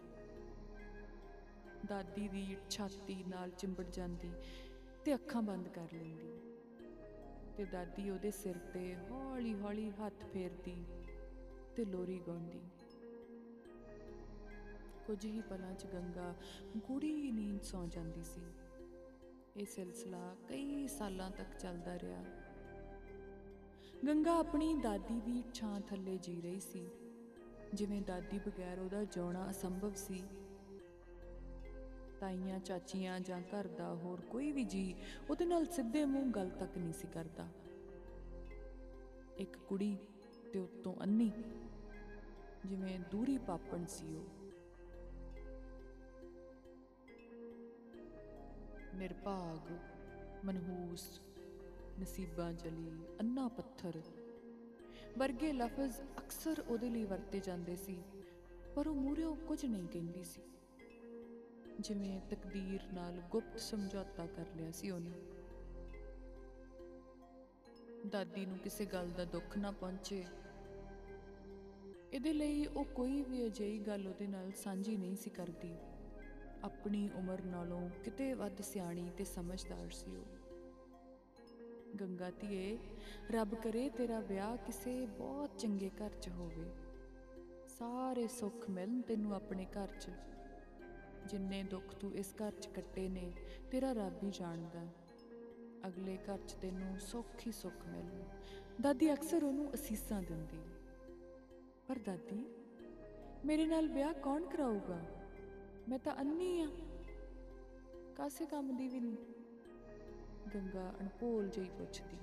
ਦਾਦੀ 1.86 2.28
ਦੀ 2.28 2.56
ਛਾਤੀ 2.70 3.24
ਨਾਲ 3.28 3.50
ਚਿੰਬੜ 3.50 3.84
ਜਾਂਦੀ 3.84 4.32
ਤੇ 5.04 5.14
ਅੱਖਾਂ 5.14 5.42
ਬੰਦ 5.42 5.68
ਕਰ 5.68 5.88
ਲੈਂਦੀ। 5.92 6.40
ਤੇ 7.56 7.64
ਦਾਦੀ 7.64 8.10
ਉਹਦੇ 8.10 8.30
ਸਿਰ 8.30 8.58
ਤੇ 8.58 8.96
ਹੌਲੀ-ਹੌਲੀ 9.10 9.90
ਹੱਥ 9.90 10.24
ਫੇਰਦੀ 10.24 10.84
ਤੇ 11.76 11.84
ਲੋਰੀ 11.84 12.20
ਗਾਉਂਦੀ। 12.26 12.60
ਕੁਝ 15.06 15.24
ਹੀ 15.24 15.40
ਪਲਾਂ 15.40 15.74
'ਚ 15.74 15.86
ਗੰਗਾ 15.86 16.34
ਗੂੜੀ 16.76 17.32
ਨੀਂਦ 17.32 17.62
ਸੌ 17.62 17.86
ਜਾਂਦੀ 17.86 18.24
ਸੀ। 18.24 18.40
ਇਹ 19.56 19.66
ਸਿਲਸਿਲਾ 19.66 20.36
ਕਈ 20.48 20.88
ਸਾਲਾਂ 20.88 21.30
ਤੱਕ 21.30 21.48
ਚੱਲਦਾ 21.60 21.98
ਰਿਹਾ। 21.98 22.24
ਗੰਗਾ 24.06 24.38
ਆਪਣੀ 24.38 24.74
ਦਾਦੀ 24.74 25.20
ਦੀ 25.20 25.44
ਛਾਂ 25.54 25.80
ਥੱਲੇ 25.80 26.18
ਜੀ 26.22 26.40
ਰਹੀ 26.40 26.60
ਸੀ। 26.60 26.88
ਜਿਵੇਂ 27.74 28.02
ਦਾਦੀ 28.02 28.38
ਬਗੈਰ 28.38 28.78
ਉਹਦਾ 28.78 29.04
ਜਿਉਣਾ 29.04 29.50
ਅਸੰਭਵ 29.50 29.94
ਸੀ। 29.94 30.22
ਤਾਈਆਂ, 32.20 32.58
ਚਾਚੀਆਂ 32.58 33.20
ਜਾਂ 33.20 33.40
ਘਰ 33.40 33.66
ਦਾ 33.66 33.94
ਹੋਰ 33.94 34.20
ਕੋਈ 34.20 34.52
ਵੀ 34.52 34.64
ਜੀ 34.64 34.94
ਉਹਦੇ 35.30 35.44
ਨਾਲ 35.44 35.66
ਸਿੱਧੇ 35.66 36.04
ਮੂੰਹ 36.04 36.30
ਗੱਲ 36.30 36.50
ਤੱਕ 36.50 36.78
ਨਹੀਂ 36.78 36.92
ਸੀ 36.92 37.08
ਕਰਦਾ। 37.14 37.48
ਇੱਕ 39.38 39.56
ਕੁੜੀ 39.56 39.98
ਤੇ 40.52 40.58
ਉੱਤੋਂ 40.58 40.94
ਅੰਨੀ 41.02 41.32
ਜਿਵੇਂ 42.66 43.00
ਦੂਰੀ 43.10 43.38
ਪਾਪਣ 43.38 43.84
ਸੀ 43.84 44.16
ਉਹ। 44.16 44.35
ਨਿਰਭਾਗ, 48.96 49.72
ਮਨਹੂਸ, 50.46 51.20
ਨਸੀਬਾਂ 52.00 52.52
ਜਲੀ, 52.52 53.06
ਅੰਨਾ 53.20 53.48
ਪੱਥਰ। 53.48 54.02
ਵਰਗੇ 55.18 55.52
ਲਫ਼ਜ਼ 55.52 56.00
ਅਕਸਰ 56.18 56.64
ਉਹਦੇ 56.68 56.90
ਲਈ 56.90 57.04
ਵਰਤੇ 57.04 57.40
ਜਾਂਦੇ 57.40 57.76
ਸੀ, 57.76 58.02
ਪਰ 58.76 58.88
ਉਹ 58.88 58.94
ਮੂਹਰਿਓਂ 58.94 59.36
ਕੁਝ 59.36 59.66
ਨਹੀਂ 59.66 59.88
ਕਹਿੰਦੀ 59.88 60.24
ਸੀ। 60.24 60.42
ਜਿਵੇਂ 61.80 62.20
ਤਕਦੀਰ 62.20 62.92
ਨਾਲ 62.92 63.20
ਗੁਪਤ 63.30 63.60
ਸਮਝੌਤਾ 63.60 64.26
ਕਰ 64.26 64.46
ਲਿਆ 64.56 64.70
ਸੀ 64.70 64.90
ਉਹਨੇ। 64.90 65.12
ਦਾਦੀ 68.08 68.46
ਨੂੰ 68.46 68.58
ਕਿਸੇ 68.58 68.86
ਗੱਲ 68.86 69.10
ਦਾ 69.10 69.24
ਦੁੱਖ 69.24 69.58
ਨਾ 69.58 69.70
ਪਹੁੰਚੇ। 69.70 70.24
ਇਹਦੇ 72.12 72.32
ਲਈ 72.32 72.66
ਉਹ 72.66 72.84
ਕੋਈ 72.84 73.22
ਵੀ 73.22 73.46
ਅਜਿਹੀ 73.46 73.78
ਗੱਲ 73.78 74.08
ਉਹਦੇ 74.08 74.26
ਨਾਲ 74.26 74.52
ਸਾਂਝੀ 74.52 74.96
ਨਹੀਂ 74.96 75.16
ਸੀ 75.16 75.30
ਕਰਦੀ। 75.30 75.76
ਆਪਣੀ 76.66 77.10
ਉਮਰ 77.16 77.42
ਨਾਲੋਂ 77.42 77.90
ਕਿਤੇ 78.04 78.34
ਵੱਧ 78.34 78.62
ਸਿਆਣੀ 78.62 79.10
ਤੇ 79.18 79.24
ਸਮਝਦਾਰ 79.24 79.90
ਸੀ 79.90 80.16
ਉਹ। 80.16 80.24
ਗੰਗਾ 82.00 82.30
ਧੀਏ, 82.30 82.78
ਰੱਬ 83.30 83.54
ਕਰੇ 83.54 83.88
ਤੇਰਾ 83.88 84.20
ਵਿਆਹ 84.20 84.56
ਕਿਸੇ 84.56 85.06
ਬਹੁਤ 85.06 85.58
ਚੰਗੇ 85.58 85.90
ਘਰ 85.90 86.10
'ਚ 86.10 86.28
ਹੋਵੇ। 86.28 86.72
ਸਾਰੇ 87.68 88.26
ਸੁੱਖ 88.26 88.70
ਮਿਲਣ 88.70 89.00
ਤੈਨੂੰ 89.00 89.34
ਆਪਣੇ 89.34 89.66
ਘਰ 89.66 89.88
'ਚ। 90.00 90.10
ਜਿੰਨੇ 91.26 91.62
ਦੁੱਖ 91.62 91.94
ਤੂੰ 91.94 92.14
ਇਸ 92.14 92.34
ਘਰ 92.44 92.52
'ਚ 92.52 92.66
ਕੱਟੇ 92.66 93.08
ਨੇ, 93.08 93.32
ਤੇਰਾ 93.70 93.92
ਰੱਬ 93.92 94.22
ਹੀ 94.22 94.30
ਜਾਣਦਾ। 94.30 94.86
ਅਗਲੇ 95.86 96.16
ਘਰ 96.16 96.38
'ਚ 96.38 96.52
ਤੈਨੂੰ 96.52 96.98
ਸੁੱਖ 96.98 97.46
ਹੀ 97.46 97.52
ਸੁੱਖ 97.52 97.86
ਮਿਲਣ। 97.86 98.22
ਦਾਦੀ 98.80 99.12
ਅਕਸਰ 99.12 99.44
ਉਹਨੂੰ 99.44 99.74
ਅਸੀਸਾਂ 99.74 100.22
ਦਿੰਦੀ। 100.22 100.60
ਪਰ 101.88 101.98
ਦਾਦੀ, 101.98 102.44
ਮੇਰੇ 103.44 103.66
ਨਾਲ 103.66 103.88
ਵਿਆਹ 103.88 104.12
ਕੌਣ 104.12 104.44
ਕਰਾਊਗਾ? 104.44 105.00
ਮੈਂ 105.88 105.98
ਤਾਂ 105.98 106.16
ਅੰਨੀ 106.20 106.60
ਆ। 106.60 106.68
ਕਾਸੇ 108.16 108.46
ਕੰਮ 108.46 108.76
ਦੀ 108.76 108.88
ਵੀ 108.88 109.00
ਨਹੀਂ 109.00 109.16
ਗੰਗਾ 110.54 110.94
ਅਣਪੋਲ 111.00 111.48
ਜਿਹੀ 111.48 111.70
ਪੁੱਛਦੀ। 111.70 112.16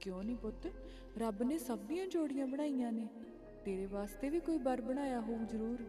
ਕਿਉਂ 0.00 0.22
ਨਹੀਂ 0.22 0.36
ਪੁੱਤ? 0.36 0.72
ਰੱਬ 1.18 1.42
ਨੇ 1.42 1.58
ਸਭ 1.58 1.78
ਦੀਆਂ 1.78 2.06
ਜੋੜੀਆਂ 2.06 2.46
ਬਣਾਈਆਂ 2.46 2.92
ਨੇ। 2.92 3.08
ਤੇਰੇ 3.64 3.86
ਵਾਸਤੇ 3.86 4.30
ਵੀ 4.30 4.40
ਕੋਈ 4.40 4.58
ਬਰ 4.58 4.80
ਬਣਾਇਆ 4.80 5.20
ਹੋਊ 5.20 5.38
ਜ਼ਰੂਰ। 5.44 5.84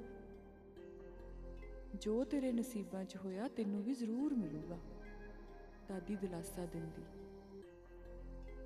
ਜੋ 1.95 2.23
ਤੇਰੇ 2.23 2.51
ਨਸੀਬਾਂ 2.51 3.05
'ਚ 3.05 3.17
ਹੋਇਆ, 3.17 3.47
ਤੈਨੂੰ 3.47 3.83
ਵੀ 3.83 3.93
ਜ਼ਰੂਰ 3.93 4.33
ਮਿਲੂਗਾ। 4.33 4.77
ਦਾਦੀ 5.87 6.15
ਦਿਲਾਸਾ 6.15 6.65
ਦਿੰਦੀ। 6.65 7.03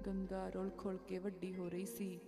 ਗੰਗਾ 0.08 0.50
ਰੁਲ 0.50 0.70
ਖੁਲ 0.70 0.98
ਕੇ 0.98 1.18
ਵੱਡੀ 1.18 1.56
ਹੋ 1.56 1.70
ਰਹੀ 1.70 1.86
ਸੀ। 1.86 2.20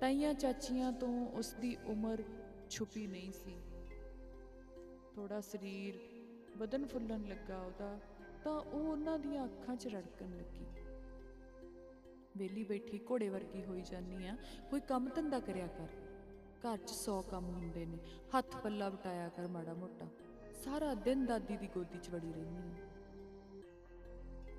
ਤਾਈਆਂ 0.00 0.34
ਚਾਚੀਆਂ 0.34 0.92
ਤੋਂ 0.92 1.28
ਉਸ 1.28 1.52
ਦੀ 1.52 1.76
ਉਮਰ 1.86 2.22
ਛੁਪੀ 2.70 3.06
ਨਹੀਂ 3.06 3.32
ਸੀ। 3.32 3.56
ਥੋੜਾ 5.16 5.40
ਸਰੀਰ 5.40 5.98
ਬਦਨ 6.56 6.86
ਫੁੱਲਣ 6.86 7.24
ਲੱਗਾ 7.28 7.58
ਉਹਦਾ, 7.58 7.98
ਤਾਂ 8.44 8.52
ਉਹ 8.52 8.92
ਉਹਨਾਂ 8.92 9.18
ਦੀਆਂ 9.18 9.44
ਅੱਖਾਂ 9.44 9.76
'ਚ 9.76 9.86
ਰੜਕਣ 9.86 10.36
ਲੱਗੀ। 10.36 10.66
ਵੇਲੀ 12.36 12.64
ਬੈਠੀ 12.64 13.00
ਘੋੜੇ 13.10 13.28
ਵਰਗੀ 13.28 13.64
ਹੋਈ 13.64 13.82
ਜਾਨੀ 13.82 14.26
ਆ, 14.26 14.36
ਕੋਈ 14.70 14.80
ਕੰਮ 14.80 15.08
ਧੰਦਾ 15.08 15.40
ਕਰਿਆ 15.40 15.66
ਕਰ। 15.66 15.86
ਘਰ 16.40 16.76
'ਚ 16.76 16.90
100 16.90 17.22
ਕੰਮ 17.22 17.44
ਹੁੰਦੇ 17.44 17.86
ਨੇ, 17.86 17.98
ਹੱਥ 18.38 18.56
ਪੱਲਾ 18.56 18.88
ਵਟਾਇਆ 18.88 19.28
ਕਰ 19.28 19.48
ਮਾੜਾ 19.48 19.74
ਮੋਟਾ। 19.74 20.06
ਸਾਰਾ 20.64 20.94
ਦਿਨ 20.94 21.26
ਦਾਦੀ 21.26 21.56
ਦੀ 21.56 21.66
ਗੋਦੀ 21.66 21.98
'ਚ 21.98 22.10
ਵੜੀ 22.10 22.32
ਰਹਿੰਦੀ 22.32 22.82
ਆ। 22.82 22.86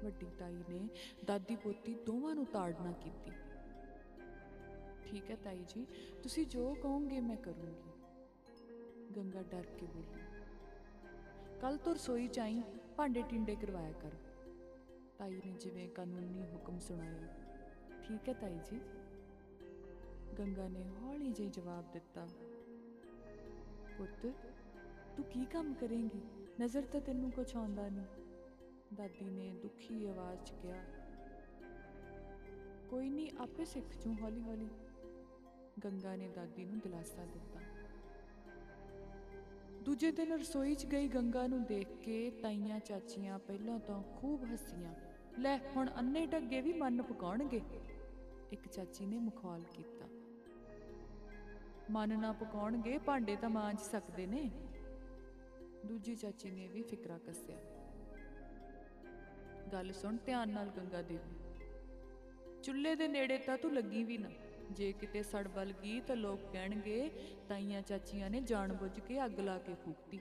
ਵੱਡੀ 0.03 0.25
ਤਾਈ 0.39 0.63
ਨੇ 0.69 0.89
ਦਾਦੀ 1.25 1.55
ਪੋਤੀ 1.55 1.95
ਦੋਵਾਂ 1.95 2.35
ਨੂੰ 2.35 2.45
ਤਾੜਨਾ 2.45 2.91
ਕੀਤੀ। 2.91 3.31
ਠੀਕ 5.05 5.31
ਹੈ 5.31 5.35
ਤਾਈ 5.35 5.65
ਜੀ, 5.67 5.87
ਤੁਸੀਂ 6.23 6.45
ਜੋ 6.45 6.73
ਕਹੋਗੇ 6.73 7.19
ਮੈਂ 7.19 7.37
ਕਰੂੰਗੀ। 7.37 7.91
ਗੰਗਾ 9.15 9.41
ਡਰ 9.41 9.63
ਕੇ 9.63 9.85
ਬੋਲੀ। 9.85 10.26
ਕੱਲ 11.61 11.77
ਤੋਂ 11.77 11.93
ਰਸੋਈ 11.95 12.27
ਚ 12.27 12.39
ਆਈ 12.39 12.61
ਭਾਂਡੇ 12.97 13.21
ਟਿੰਡੇ 13.21 13.55
ਕਰਵਾਇਆ 13.55 13.91
ਕਰ। 13.91 14.11
ਤਾਈ 15.17 15.41
ਨੇ 15.45 15.53
ਜਿਵੇਂ 15.59 15.89
ਕਾਨੂੰਨੀ 15.89 16.43
ਹੁਕਮ 16.53 16.79
ਸੁਣਾਇਆ। 16.79 17.27
ਠੀਕ 18.03 18.29
ਹੈ 18.29 18.33
ਤਾਈ 18.33 18.59
ਜੀ। 18.71 18.79
ਗੰਗਾ 20.39 20.67
ਨੇ 20.67 20.83
ਹੌਲੀ 21.01 21.31
ਜਿਹੀ 21.31 21.49
ਜਵਾਬ 21.49 21.91
ਦਿੱਤਾ। 21.91 22.27
ਪੁੱਤ, 23.97 24.25
ਤੂੰ 25.17 25.25
ਕੀ 25.25 25.45
ਕੰਮ 25.45 25.73
ਕਰੇਂਗੀ? 25.73 26.21
ਨਜ਼ਰ 26.61 26.85
ਤਾਂ 26.85 27.01
ਤੈਨੂੰ 27.01 27.31
ਕੁਛ 27.31 27.55
ਆਉਂਦਾ 27.55 27.87
ਨਹੀਂ। 27.89 28.95
ਦਾਦੀ 28.95 29.29
ਨੇ 29.29 29.53
ਦੁਖੀ 29.53 30.05
ਆਵਾਜ਼ 30.05 30.43
'ਚ 30.43 30.53
ਕਿਹਾ, 30.61 30.83
ਕੋਈ 32.89 33.09
ਨਹੀਂ, 33.09 33.29
ਆਪੇ 33.39 33.65
ਸਿੱਖ 33.65 33.97
ਜੂ 33.97 34.15
ਹੌਲੀ 34.21 34.41
ਹੌਲੀ 34.41 34.67
ਗੰਗਾ 35.83 36.15
ਨੇ 36.15 36.27
ਦਾਦੀ 36.27 36.65
ਨੂੰ 36.65 36.79
ਦਿਲਾਸਾ 36.79 37.25
ਦਿੱਤਾ। 37.25 37.59
ਦੂਜੇ 39.87 40.11
ਦਿਨ 40.11 40.31
ਰਸੋਈ 40.33 40.75
'ਚ 40.75 40.85
ਗਈ 40.85 41.07
ਗੰਗਾ 41.07 41.47
ਨੂੰ 41.47 41.63
ਦੇਖ 41.63 41.87
ਕੇ 42.05 42.31
ਤਾਈਆਂ 42.31 42.79
ਚਾਚੀਆਂ 42.79 43.39
ਪਹਿਲਾਂ 43.39 43.79
ਤਾਂ 43.79 44.03
ਖੂਬ 44.03 44.53
ਹੱਸੀਆਂ। 44.53 44.95
ਲੈ, 45.39 45.57
ਹੁਣ 45.75 45.89
ਅੰਨੇ 45.99 46.25
ਢੱਗੇ 46.25 46.61
ਵੀ 46.61 46.73
ਮਨ 46.73 47.01
ਪਕਾਉਣਗੇ। 47.01 47.61
ਇੱਕ 48.51 48.67
ਚਾਚੀ 48.67 49.05
ਨੇ 49.05 49.19
ਮੁਖਾਲ 49.19 49.63
ਕੀਤਾ। 49.63 50.05
ਮਨ 51.91 52.19
ਨਾ 52.19 52.31
ਪਕਾਉਣਗੇ, 52.31 52.97
ਭਾਂਡੇ 52.97 53.35
ਤਾਂ 53.35 53.49
ਮਾਂਜ 53.49 53.79
ਸਕਦੇ 53.79 54.25
ਨੇ। 54.25 54.51
ਦੂਜੀ 55.85 56.15
ਚਾਚੀ 56.15 56.51
ਨੇ 56.51 56.67
ਵੀ 56.67 56.81
ਫਿਕਰਾ 56.81 57.17
ਕੱਸਿਆ। 57.17 57.57
ਗੱਲ 59.71 59.91
ਸੁਣ, 59.91 60.17
ਧਿਆਨ 60.25 60.49
ਨਾਲ 60.49 60.69
ਗੰਗਾ 60.69 61.01
ਦੇਵੀ 61.01 61.35
ਚੁੱਲ੍ਹੇ 62.63 62.95
ਦੇ 62.95 63.07
ਨੇੜੇ 63.07 63.37
ਤਾਂ 63.37 63.57
ਤੂੰ 63.57 63.73
ਲੱਗੀ 63.73 64.03
ਵੀ 64.03 64.17
ਨਾ। 64.17 64.29
ਜੇ 64.71 64.91
ਕਿਤੇ 64.91 65.23
ਸੜ 65.23 65.47
ਬਲ 65.47 65.71
ਗਈ 65.71 65.99
ਤਾਂ 65.99 66.15
ਲੋਕ 66.15 66.39
ਕਹਿਣਗੇ, 66.51 67.11
ਤਾਈਆਂ 67.49 67.81
ਚਾਚੀਆਂ 67.81 68.29
ਨੇ 68.29 68.41
ਜਾਣਬੁੱਝ 68.41 68.99
ਕੇ 68.99 69.25
ਅੱਗ 69.25 69.39
ਲਾ 69.39 69.57
ਕੇ 69.57 69.73
ਫੂਕਤੀ। 69.73 70.19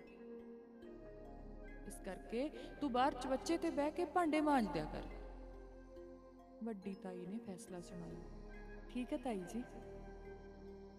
ਇਸ 1.87 2.01
ਕਰਕੇ 2.05 2.49
ਤੂੰ 2.81 2.93
ਬਾਹਰ 2.93 3.15
ਚਵੱਚੇ 3.15 3.59
ਤੇ 3.59 3.71
ਬਹਿ 3.71 3.91
ਕੇ 3.91 4.05
ਭਾਂਡੇ 4.05 4.41
ਮਾਂਜ 4.41 4.67
ਦਿਆ 4.73 4.85
ਕਰ। 4.85 5.03
ਵੱਡੀ 6.65 6.95
ਤਾਈ 6.95 7.27
ਨੇ 7.27 7.39
ਫੈਸਲਾ 7.39 7.81
ਸੁਣਾਇਆ। 7.81 8.25
ਠੀਕ 8.89 9.13
ਹੈ 9.13 9.19
ਤਾਈ 9.19 9.41
ਜੀ। 9.41 9.63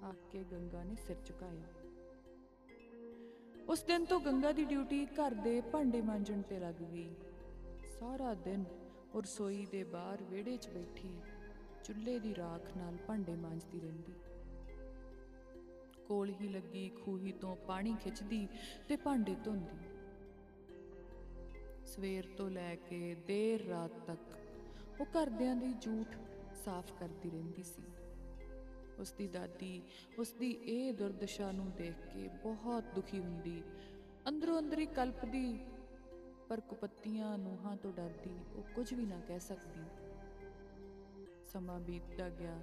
ਆਖ 0.04 0.16
ਕੇ 0.32 0.44
ਗੰਗਾ 0.44 0.84
ਨੇ 0.84 0.96
ਸਿਰ 0.96 1.16
ਝੁਕਾਇਆ। 1.26 1.68
ਉਸ 3.70 3.84
ਦਿਨ 3.84 4.06
ਤੋਂ 4.06 4.20
ਗੰਗਾ 4.20 4.52
ਦੀ 4.52 4.66
ਡਿਊਟੀ 4.66 5.06
ਘਰ 5.06 5.34
ਦੇ 5.34 5.62
ਭਾਂਡੇ 5.62 6.02
ਮਾਂਜਣ 6.02 6.42
ਤੇ 6.42 6.60
ਲੱਗ 6.60 6.76
ਗਈ। 6.76 7.16
ਸਾਰਾ 8.00 8.34
ਦਿਨ 8.34 8.64
ਉਹ 9.14 9.22
ਰਸੋਈ 9.22 9.66
ਦੇ 9.66 9.84
ਬਾਹਰ 9.84 10.24
ਵਿਹੜੇ 10.24 10.58
'ਚ 10.58 10.70
ਬੈਠੀ। 10.70 11.20
ਚੁੱਲ੍ਹੇ 11.88 12.20
ਦੀ 12.20 12.36
ਰਾਖ 12.36 12.78
ਨਾਲ 12.78 12.98
ਭਾਂਡੇ 13.08 13.36
ਮਾਂਜਦੀ 13.36 13.80
ਰਹਿੰਦੀ। 13.80 14.14
ਕੋਲ 16.08 16.34
ਹੀ 16.42 16.48
ਲੱਗੀ, 16.48 16.90
ਖੂਹੀ 16.90 17.32
ਤੋਂ 17.32 17.56
ਪਾਣੀ 17.56 17.96
ਖਿੱਚਦੀ 18.04 18.48
ਤੇ 18.88 18.96
ਭਾਂਡੇ 18.96 19.36
ਧੋਂਦੀ। 19.44 19.78
ਸਵੇਰ 21.86 22.28
ਤੋਂ 22.38 22.50
ਲੈ 22.50 22.76
ਕੇ 22.76 23.16
ਦੇਰ 23.16 23.66
ਰਾਤ 23.66 23.92
ਤੱਕ 24.08 24.20
ਉਹ 25.02 25.06
ਘਰਦਿਆਂ 25.06 25.56
ਦੀ 25.56 25.74
ਝੂਠ 25.82 26.16
ਸਾਫ਼ 26.66 26.94
ਕਰਦੀ 27.00 27.30
ਰਹਿੰਦੀ 27.30 27.64
ਸੀ। 27.64 27.84
ਉਸ 29.00 29.12
ਦੀ 29.12 29.28
ਦਾਦੀ 29.28 29.82
ਉਸ 30.20 30.32
ਦੀ 30.32 30.52
ਇਹ 30.52 30.94
ਦੁਰਦਸ਼ਾ 30.94 31.52
ਨੂੰ 31.52 31.72
ਦੇਖ 31.72 32.14
ਕੇ 32.14 32.28
ਬਹੁਤ 32.28 32.84
ਦੁਖੀ 32.96 33.20
ਹੁੰਦੀ। 33.20 33.64
ਅੰਦਰੋਂ 34.28 34.60
ਅੰਦਰ 34.60 34.80
ਹੀ 34.80 34.86
ਕਲਪਦੀ, 34.86 35.60
ਪਰ 36.50 36.60
ਕੁਪੱਤੀਆਂ 36.60 37.38
ਨੂੰਹਾਂ 37.38 37.78
ਤੋਂ 37.78 37.94
ਡਰਦੀ, 37.94 38.40
ਉਹ 38.56 38.64
ਕੁਝ 38.76 38.94
ਵੀ 38.94 39.06
ਨਾ 39.06 39.20
ਕਹਿ 39.20 39.40
ਸਕਦੀ। 39.40 40.07
ਸਮਾਂ 41.54 41.80
ਬੀਤਦਾ 41.80 42.30
ਗਿਆ 42.30 42.60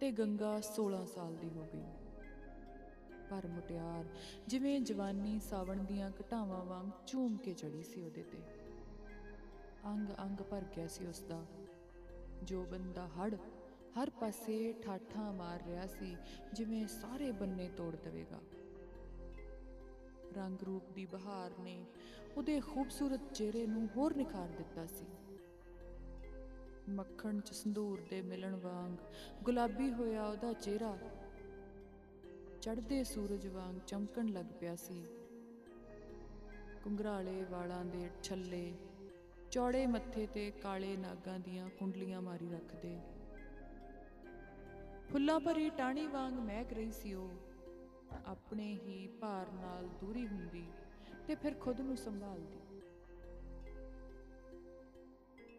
ਤੇ 0.00 0.10
ਗੰਗਾ 0.10 0.60
16 0.60 1.06
ਸਾਲ 1.06 1.36
ਦੀ 1.36 1.50
ਹੋ 1.50 1.66
ਗਈ। 1.74 1.84
ਪਰ 3.30 3.46
ਮੁਟਿਆਰ 3.46 4.04
ਜਿਵੇਂ 4.48 4.80
ਜਵਾਨੀ 4.80 5.40
ਸਾਵਣ 5.40 5.84
ਦੀਆਂ 5.84 6.10
ਘਟਾਵਾਂ 6.10 6.64
ਵਾਂਗ 6.64 6.90
ਝੂਮ 7.06 7.36
ਕੇ 7.36 7.54
ਚੜੀ 7.54 7.82
ਸੀ 7.82 8.02
ਉਹਦੇ 8.02 8.22
ਤੇ। 8.22 8.38
ਅੰਗ 9.86 10.08
ਅੰਗ 10.20 10.42
ਭਰ 10.42 10.64
ਗਿਆ 10.76 10.86
ਸੀ 10.86 11.06
ਉਸ 11.06 11.20
ਦਾ 11.20 11.44
ਜੋ 12.42 12.64
ਬੰਦਾ 12.64 13.06
ਹੜ 13.06 13.34
ਹਰ 14.02 14.10
ਪਾਸੇ 14.10 14.74
ਠਾਠਾਂ 14.82 15.32
ਮਾਰ 15.32 15.62
ਰਿਹਾ 15.66 15.86
ਸੀ, 15.86 16.16
ਜਿਵੇਂ 16.52 16.86
ਸਾਰੇ 16.86 17.32
ਬੰਨੇ 17.32 17.68
ਤੋੜ 17.68 17.96
ਦੇਵੇਗਾ। 17.96 18.40
ਰੰਗ 20.36 20.62
ਰੂਪ 20.62 20.90
ਦੀ 20.90 21.06
ਬਹਾਰ 21.06 21.50
ਨੇ 21.60 21.84
ਉਹਦੇ 22.36 22.60
ਖੂਬਸੂਰਤ 22.60 23.32
ਚਿਹਰੇ 23.34 23.66
ਨੂੰ 23.66 23.88
ਹੋਰ 23.96 24.14
ਨਿਖਾਰ 24.14 24.48
ਦਿੱਤਾ 24.48 24.86
ਸੀ। 24.86 25.06
ਮੱਖਣ 26.88 27.40
ਚ 27.40 27.52
ਸੰਧੂਰ 27.52 28.00
ਦੇ 28.10 28.22
ਮਿਲਣ 28.22 28.56
ਵਾਂਗ, 28.56 28.92
ਗੁਲਾਬੀ 29.44 29.92
ਹੋਇਆ 29.92 30.26
ਉਹਦਾ 30.26 30.52
ਚਿਹਰਾ। 30.52 30.98
ਚੜ੍ਹਦੇ 32.62 33.04
ਸੂਰਜ 33.04 33.46
ਵਾਂਗ 33.46 33.76
ਚਮਕਣ 33.86 34.26
ਲੱਗ 34.28 34.46
ਪਿਆ 34.60 34.76
ਸੀ। 34.76 35.04
ਕੁੰਗਰਾਲੇ 36.84 37.44
ਵਾਲਾਂ 37.44 37.84
ਦੇ 37.84 38.10
ਛੱਲੇ, 38.22 38.74
ਚੌੜੇ 39.50 39.86
ਮੱਥੇ 39.86 40.26
ਤੇ 40.26 40.50
ਕਾਲੇ 40.50 40.96
ਨਾਗਾਂ 40.96 41.38
ਦੀਆਂ 41.38 41.70
ਕੁੰਡਲੀਆਂ 41.70 42.22
ਮਾਰੀ 42.22 42.48
ਰੱਖਦੇ। 42.50 43.00
ਫੁੱਲਾਂ 45.10 45.40
ਭਰੀ 45.40 45.70
ਟਾਹਣੀ 45.70 46.06
ਵਾਂਗ 46.06 46.34
ਮਹਿਕ 46.34 46.72
ਰਹੀ 46.72 46.92
ਸੀ 46.92 47.14
ਉਹ। 47.14 47.30
ਆਪਣੇ 48.26 48.74
ਹੀ 48.74 49.08
ਭਾਰ 49.20 49.52
ਨਾਲ 49.52 49.88
ਦੂਰੀ 49.88 50.26
ਹੁੰਦੀ 50.26 50.66
ਤੇ 51.26 51.34
ਫਿਰ 51.34 51.54
ਖੁਦ 51.54 51.80
ਨੂੰ 51.80 51.96
ਸੰਭਾਲਦੀ। 51.96 52.65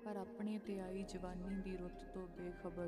ਪਰ 0.07 0.15
ਆਪਣੇ 0.15 0.59
ਤੇ 0.59 0.79
ਆਈ 0.79 1.03
ਜਵਾਨੀ 1.03 1.61
ਦੀ 1.61 1.77
ਰੁੱਤ 1.77 2.03
ਤੋਂ 2.13 2.27
ਬੇਖਬਰ 2.27 2.87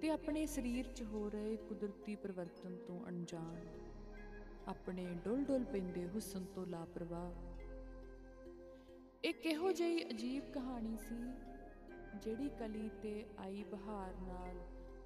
ਤੇ 0.00 0.10
ਆਪਣੇ 0.10 0.46
ਸਰੀਰ 0.46 0.86
'ਚ 0.86 1.02
ਹੋ 1.02 1.30
ਰਹੇ 1.30 1.56
ਕੁਦਰਤੀ 1.56 2.14
ਪਰਿਵਰਤਨ 2.14 2.76
ਤੋਂ 2.86 3.08
ਅਣਜਾਣ। 3.08 3.56
ਆਪਣੇ 4.68 5.06
ਡੁੱਲ 5.24 5.44
ਡੁੱਲ 5.44 5.64
ਪੈਂਦੇ 5.64 6.08
ਹੁਸਨ 6.08 6.44
ਤੋਂ 6.44 6.66
ਲਾਪਰਵਾਹ। 6.66 7.32
ਇੱਕ 9.24 9.46
ਇਹੋ 9.46 9.72
ਜਿਹੀ 9.72 10.10
ਅਜੀਬ 10.10 10.52
ਕਹਾਣੀ 10.52 10.96
ਸੀ, 10.96 11.32
ਜਿਹੜੀ 12.22 12.48
ਕਲੀ 12.48 12.90
ਤੇ 13.02 13.26
ਆਈ 13.38 13.64
ਬਹਾਰ 13.64 14.14
ਨਾਲ 14.14 14.60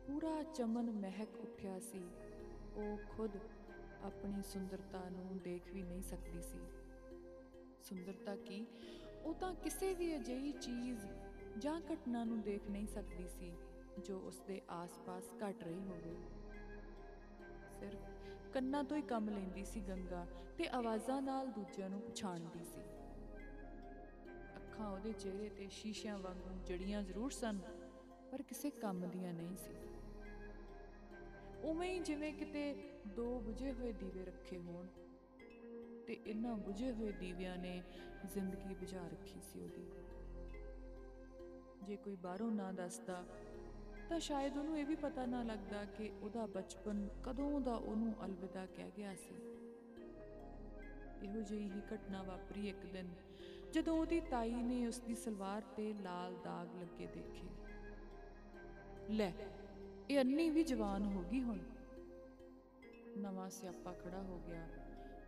ਪੂਰਾ 0.06 0.42
ਚਮਨ 0.42 0.90
ਮਹਿਕ 0.90 1.36
ਉੱਠਿਆ 1.36 1.78
ਸੀ। 1.78 2.08
ਉਹ 2.76 2.96
ਖੁਦ 3.16 3.36
ਆਪਣੀ 4.02 4.42
ਸੁੰਦਰਤਾ 4.42 5.08
ਨੂੰ 5.08 5.38
ਦੇਖ 5.38 5.72
ਵੀ 5.74 5.82
ਨਹੀਂ 5.82 6.02
ਸਕਦੀ 6.02 6.42
ਸੀ। 6.42 6.60
ਸੁੰਦਰਤਾ 7.82 8.36
ਕੀ? 8.36 8.66
ਉਹ 9.24 9.34
ਤਾਂ 9.34 9.54
ਕਿਸੇ 9.54 9.94
ਵੀ 9.94 10.16
ਅਜਿਹੀ 10.16 10.52
ਚੀਜ਼ 10.52 11.06
ਜਾਂ 11.58 11.80
ਘਟਨਾ 11.80 12.24
ਨੂੰ 12.24 12.40
ਦੇਖ 12.40 12.70
ਨਹੀਂ 12.70 12.86
ਸਕਦੀ 12.86 13.28
ਸੀ, 13.28 13.52
ਜੋ 14.04 14.18
ਉਸ 14.18 14.40
ਦੇ 14.40 14.60
ਆਸ-ਪਾਸ 14.70 15.30
ਘਟ 15.42 15.64
ਰਹੀ 15.64 15.80
ਹੋਵੇ। 15.80 16.16
ਸਿਰਫ 17.80 18.08
ਕੰਨਾਂ 18.54 18.84
ਤੋਂ 18.84 18.96
ਹੀ 18.96 19.02
ਕੰਮ 19.02 19.28
ਲੈਂਦੀ 19.28 19.64
ਸੀ 19.64 19.80
ਗੰਗਾ 19.80 20.26
ਤੇ 20.58 20.68
ਆਵਾਜ਼ਾਂ 20.68 21.22
ਨਾਲ 21.22 21.46
ਦੂਜਿਆਂ 21.46 21.90
ਨੂੰ 21.90 22.00
ਪਛਾਣਦੀ 22.00 22.64
ਸੀ। 22.64 22.82
ਅੱਖਾਂ 24.56 24.90
ਉਹਦੇ 24.90 25.12
ਚਿਹਰੇ 25.12 25.48
ਤੇ 25.48 25.68
ਸ਼ੀਸ਼ਿਆਂ 25.68 26.18
ਵਾਂਗੂ 26.18 26.64
ਜੜੀਆਂ 26.66 27.02
ਜ਼ਰੂਰ 27.02 27.30
ਸਨ, 27.30 27.58
ਪਰ 28.32 28.42
ਕਿਸੇ 28.42 28.70
ਕੰਮ 28.70 29.06
ਦੀਆਂ 29.06 29.34
ਨਹੀਂ 29.34 29.56
ਸੀ। 29.56 29.74
ਉਵੇਂ 31.64 31.92
ਹੀ 31.92 31.98
ਜਿਵੇਂ 31.98 32.32
ਕਿਤੇ 32.32 32.74
ਦੋ 33.06 33.40
ਬੁਝੇ 33.40 33.72
ਹੋਏ 33.72 33.92
ਦੀਵੇ 33.92 34.24
ਰੱਖੇ 34.24 34.58
ਹੋਣ 34.58 34.86
ਤੇ 36.06 36.20
ਇਹਨਾਂ 36.26 36.56
ਬੁਝੇ 36.56 36.92
ਹੋਏ 36.92 37.12
ਦੀਵਿਆਂ 37.12 37.56
ਨੇ 37.56 37.82
ਜ਼ਿੰਦਗੀ 38.34 38.74
ਬੁਝਾ 38.74 39.08
ਰੱਖੀ 39.08 39.40
ਸੀ 39.40 39.60
ਉਹਦੀ। 39.60 39.90
ਜੇ 41.82 41.96
ਕੋਈ 41.96 42.16
ਬਾਹਰੋਂ 42.16 42.50
ਨਾ 42.50 42.72
ਦੱਸਦਾ, 42.72 43.24
ਤਾਂ 44.08 44.20
ਸ਼ਾਇਦ 44.20 44.56
ਉਹਨੂੰ 44.56 44.78
ਇਹ 44.78 44.86
ਵੀ 44.86 44.94
ਪਤਾ 44.94 45.26
ਨਾ 45.26 45.42
ਲੱਗਦਾ 45.42 45.84
ਕਿ 45.84 46.12
ਉਹਦਾ 46.22 46.46
ਬਚਪਨ 46.46 47.08
ਕਦੋਂ 47.24 47.60
ਦਾ 47.60 47.74
ਉਹਨੂੰ 47.74 48.14
ਅਲਵਿਦਾ 48.24 48.66
ਕਹਿ 48.66 48.90
ਗਿਆ 48.96 49.14
ਸੀ। 49.14 49.34
ਇਹੋ 51.22 51.40
ਜਿਹੀ 51.40 51.70
ਹੀ 51.70 51.80
ਘਟਨਾ 51.94 52.22
ਵਾਪਰੀ 52.22 52.68
ਇੱਕ 52.68 52.86
ਦਿਨ, 52.86 53.08
ਜਦੋਂ 53.72 53.98
ਉਹਦੀ 53.98 54.20
ਤਾਈ 54.20 54.54
ਨੇ 54.54 54.86
ਉਸ 54.86 55.00
ਦੀ 55.00 55.14
ਸਲਵਾਰ 55.14 55.62
ਤੇ 55.76 55.92
ਲਾਲ 55.92 56.36
ਦਾਗ 56.44 56.68
ਲੱਗੇ 56.80 57.06
ਦੇਖੇ। 57.06 57.48
ਲੈ, 59.10 59.32
ਇਹ 60.10 60.20
ਅੰਨੀ 60.20 60.50
ਵੀ 60.50 60.62
ਜਵਾਨ 60.62 61.04
ਹੋ 61.04 61.22
ਗਈ 61.22 61.42
ਹੁਣ। 61.42 61.58
ਨਵਾਂ 63.16 63.50
ਸਿਆਪਾ 63.50 63.92
ਖੜਾ 63.92 64.22
ਹੋ 64.22 64.40
ਗਿਆ। 64.46 64.68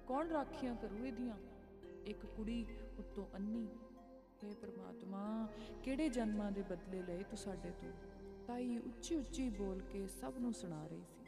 ਕੌਣ 0.09 0.29
ਰਾਖੀਆਂ 0.29 0.77
ਕਰੂ 0.77 1.07
ਇਹਦੀਆਂ 1.07 1.37
ਇੱਕ 2.07 2.27
ਕੁੜੀ 2.27 2.67
ਉੱਤੋਂ 2.99 3.27
ਅੰਨੀ 3.37 3.69
हे 4.45 4.55
ਪ੍ਰਮਾਤਮਾ, 4.55 5.49
ਕਿਹੜੇ 5.83 6.09
ਜਨਮਾਂ 6.09 6.53
ਦੇ 6.53 6.63
ਬਦਲੇ 6.63 7.03
ਲਏ 7.03 7.23
ਤੂੰ 7.23 7.39
ਸਾਡੇ 7.39 7.71
ਤੋਂ? 7.71 7.93
ਤਾਈ 8.47 8.79
ਉੱਚੀ 8.79 9.17
ਉੱਚੀ 9.17 9.51
ਬੋਲ 9.51 9.81
ਕੇ 9.81 10.07
ਸਭ 10.07 10.33
ਨੂੰ 10.39 10.53
ਸੁਣਾ 10.53 10.87
ਰਹੀ 10.87 11.03
ਸੀ। 11.05 11.25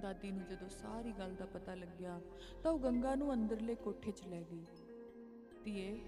ਦਾਦੀ 0.00 0.30
ਨੂੰ 0.30 0.46
ਜਦੋਂ 0.46 0.68
ਸਾਰੀ 0.68 1.12
ਗੱਲ 1.12 1.34
ਦਾ 1.34 1.46
ਪਤਾ 1.46 1.74
ਲੱਗਿਆ, 1.74 2.20
ਤਾਂ 2.62 2.72
ਉਹ 2.72 2.78
ਗੰਗਾ 2.78 3.14
ਨੂੰ 3.14 3.34
ਅੰਦਰਲੇ 3.34 3.74
ਕੋਠੇ 3.74 4.10
'ਚ 4.10 4.26
ਲੈ 4.26 4.42
ਗਈ। 4.42 4.64
ਧੀਏ, 5.64 6.00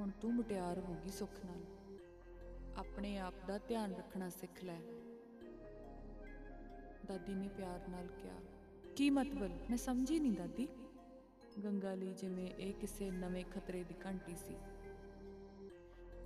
ਹੁਣ 0.00 0.10
ਤੂੰ 0.20 0.34
ਮੁਟਿਆਰ 0.34 0.78
ਹੋ 0.78 0.96
ਗਈ 1.04 1.10
ਸੁੱਖ 1.10 1.44
ਨਾਲ। 1.44 1.64
ਆਪਣੇ 2.76 3.18
ਆਪ 3.18 3.34
ਦਾ 3.46 3.58
ਧਿਆਨ 3.58 3.94
ਰੱਖਣਾ 3.94 4.28
ਸਿੱਖ 4.28 4.64
ਲੈ। 4.64 4.80
ਦਾਦੀ 7.06 7.34
ਨੇ 7.34 7.48
ਪਿਆਰ 7.48 7.88
ਨਾਲ 7.88 8.06
ਕਿਹਾ। 8.06 8.34
ਕੀ 8.96 9.10
ਮਤਲਬ? 9.10 9.50
ਮੈਂ 9.70 9.76
ਸਮਝੀ 9.76 10.20
ਨਹੀਂ 10.20 10.32
ਦਾਦੀ। 10.32 10.68
ਗੰਗਾ 11.64 11.94
ਲਈ 11.94 12.12
ਜਿਵੇਂ 12.12 12.50
ਇਹ 12.50 12.74
ਕਿਸੇ 12.74 13.10
ਨਵੇਂ 13.10 13.44
ਖਤਰੇ 13.44 13.84
ਦੀ 13.84 13.94
ਘੰਟੀ 14.06 14.34
ਸੀ। 14.34 14.54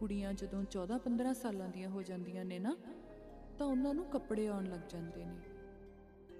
ਕੁੜੀਆਂ 0.00 0.34
ਜਦੋਂ 0.34 0.64
14-15 0.64 1.32
ਸਾਲਾਂ 1.32 1.68
ਦੀਆਂ 1.68 1.88
ਹੋ 1.88 2.02
ਜਾਂਦੀਆਂ 2.02 2.44
ਨੇ 2.44 2.58
ਨਾ, 2.58 2.76
ਤਾਂ 3.58 3.66
ਉਹਨਾਂ 3.66 3.94
ਨੂੰ 3.94 4.04
ਕੱਪੜੇ 4.04 4.46
ਆਉਣ 4.46 4.64
ਲੱਗ 4.64 4.80
ਜਾਂਦੇ 4.88 5.24
ਨੇ। 5.24 5.40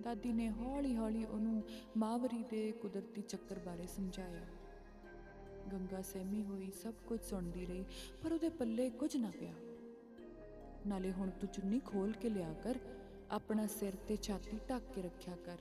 ਦਾਦੀ 0.03 0.33
ਨੇ 0.33 0.51
ਹੌਲੀ-ਹੌਲੀ 0.51 1.25
ਉਹਨੂੰ 1.25 1.63
ਮਾਵਰੀ 1.97 2.45
ਦੇ 2.51 2.73
ਕੁਦਰਤੀ 2.73 3.23
ਚੱਕਰ 3.23 3.59
ਬਾਰੇ 3.59 3.87
ਸਮਝਾਇਆ। 3.87 4.47
ਗੰਗਾ 5.73 6.03
ਸਹਿਮੀ 6.03 6.43
ਹੋਈ, 6.43 6.71
ਸਭ 6.83 6.95
ਕੁਝ 7.07 7.21
ਸੁਣਦੀ 7.21 7.67
ਰਹੀ, 7.67 7.85
ਪਰ 8.23 8.33
ਉਹਦੇ 8.33 8.49
ਪੱਲੇ 8.49 8.91
ਕੁਝ 8.91 9.17
ਨਾ 9.17 9.31
ਪਿਆ। 9.41 9.53
ਨਾਲੇ 10.87 11.13
ਹੁਣ 11.13 11.31
ਤੂੰ 11.31 11.49
ਚੁੰਨੀ 11.49 11.81
ਖੋਲ 11.81 12.13
ਕੇ 12.13 12.29
ਲਿਆ 12.29 12.53
ਕਰ, 12.53 12.79
ਆਪਣਾ 13.31 13.67
ਸਿਰ 13.67 13.95
ਤੇ 13.95 14.17
ਛਾਤੀ 14.17 14.59
ਢੱਕ 14.71 14.85
ਕੇ 14.95 15.03
ਰੱਖਿਆ 15.03 15.37
ਕਰ। 15.37 15.57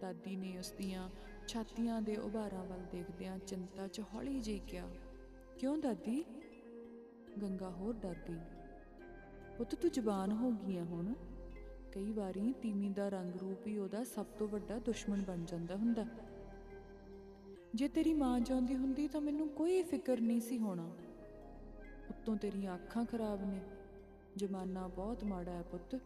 ਦਾਦੀ 0.00 0.36
ਨੇ 0.36 0.56
ਉਸ 0.58 0.72
ਦੀਆਂ 0.72 1.08
ਛਾਤੀਆਂ 1.48 2.00
ਦੇ 2.02 2.16
ਉਭਾਰਾਂ 2.16 2.64
ਵੱਲ 2.64 2.84
ਦੇਖਦਿਆਂ 2.92 3.38
ਚਿੰਤਾ 3.38 3.86
'ਚ 3.88 4.00
ਹੌਲੀ 4.14 4.40
ਜਿਹੀ 4.40 4.58
ਕਿਹਾ, 4.58 4.88
ਕਿਉਂ 5.58 5.76
ਦਾਦੀ? 5.78 6.24
ਗੰਗਾ 7.42 7.70
ਹੋਰ 7.70 7.94
ਡਰ 7.94 8.16
ਗਈ, 8.28 8.38
ਪੁੱਤ 9.58 9.74
ਤੂੰ 9.74 9.90
ਜ਼ਬਾਨ 9.90 10.32
ਹੋ 10.32 10.50
ਗਈ 10.52 10.76
ਆ 10.78 10.84
ਹੁਣ। 10.84 11.12
ਕਈ 11.92 12.12
ਵਾਰੀ 12.12 12.52
ਤੀਮੀ 12.52 12.88
ਦਾ 12.88 13.08
ਰੰਗ 13.08 13.34
ਰੂਪ 13.36 13.66
ਹੀ 13.66 13.76
ਉਹਦਾ 13.78 14.04
ਸਭ 14.04 14.26
ਤੋਂ 14.38 14.48
ਵੱਡਾ 14.48 14.78
ਦੁਸ਼ਮਣ 14.78 15.22
ਬਣ 15.22 15.44
ਜਾਂਦਾ 15.44 15.76
ਹੁੰਦਾ। 15.76 16.06
ਜੇ 17.74 17.88
ਤੇਰੀ 17.88 18.14
ਮਾਂ 18.14 18.40
ਚਾਹੁੰਦੀ 18.40 18.74
ਹੁੰਦੀ 18.74 19.08
ਤਾਂ 19.08 19.20
ਮੈਨੂੰ 19.20 19.48
ਕੋਈ 19.48 19.82
ਫਿਕਰ 19.82 20.20
ਨਹੀਂ 20.20 20.40
ਸੀ 20.40 20.58
ਹੋਣਾ। 20.58 20.90
ਉੱਤੋਂ 22.10 22.36
ਤੇਰੀਆਂ 22.36 22.74
ਅੱਖਾਂ 22.74 23.04
ਖਰਾਬ 23.04 23.44
ਨੇ। 23.44 23.60
ਜਮਾਨਾ 24.36 24.86
ਬਹੁਤ 24.88 25.24
ਮਾੜਾ 25.24 25.52
ਹੈ 25.52 25.62
ਪੁੱਤ। 25.62 25.98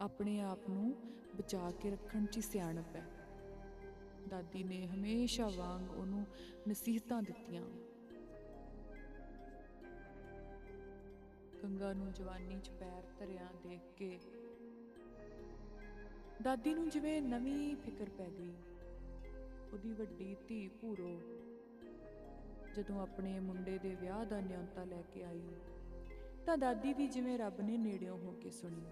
ਆਪਣੇ 0.00 0.40
ਆਪ 0.40 0.68
ਨੂੰ 0.68 0.94
ਬਚਾ 1.36 1.70
ਕੇ 1.70 1.90
ਰੱਖਣ 1.90 2.26
'ਚ 2.26 2.36
ਹੀ 2.36 2.42
ਸਿਆਣਪ 2.42 2.96
ਹੈ। 2.96 3.04
ਦਾਦੀ 4.28 4.62
ਨੇ 4.64 4.86
ਹਮੇਸ਼ਾ 4.86 5.48
ਵਾਂਗ 5.56 5.90
ਉਹਨੂੰ 5.90 6.26
ਨਸੀਹਤਾਂ 6.68 7.22
ਦਿੱਤੀਆਂ। 7.22 7.62
ਗੰਗਾ 11.62 11.92
ਨੂੰ 11.92 12.12
ਜਵਾਨੀ 12.12 12.58
'ਚ 12.60 12.70
ਪੈਰ 12.70 13.02
ਧਰਿਆ 13.18 13.48
ਦੇਖ 13.62 13.80
ਕੇ 13.96 14.18
ਦਾਦੀ 16.42 16.74
ਨੂੰ 16.74 16.88
ਜਿਵੇਂ 16.88 17.20
ਨਵੀਂ 17.22 17.76
ਫਿਕਰ 17.76 18.08
ਪੈ 18.08 18.28
ਗਈ। 18.30 18.54
ਉਹਦੀ 19.72 19.92
ਵੱਡੀ 19.92 20.36
ਧੀ 20.48 20.68
ਭੂਰੋ 20.80 21.20
ਜਦੋਂ 22.76 23.00
ਆਪਣੇ 23.00 23.38
ਮੁੰਡੇ 23.40 23.78
ਦੇ 23.78 23.94
ਵਿਆਹ 23.94 24.24
ਦਾ 24.24 24.40
ਨਿਯੰਤਾ 24.40 24.84
ਲੈ 24.84 25.02
ਕੇ 25.14 25.24
ਆਈ, 25.24 25.42
ਤਾਂ 26.46 26.58
ਦਾਦੀ 26.58 26.92
ਵੀ 26.92 27.06
ਜਿਵੇਂ 27.06 27.38
ਰੱਬ 27.38 27.60
ਨੇ 27.60 27.76
ਨੇੜਿਓਂ 27.78 28.18
ਹੋ 28.18 28.32
ਕੇ 28.32 28.50
ਸੁਣੀ। 28.50 28.84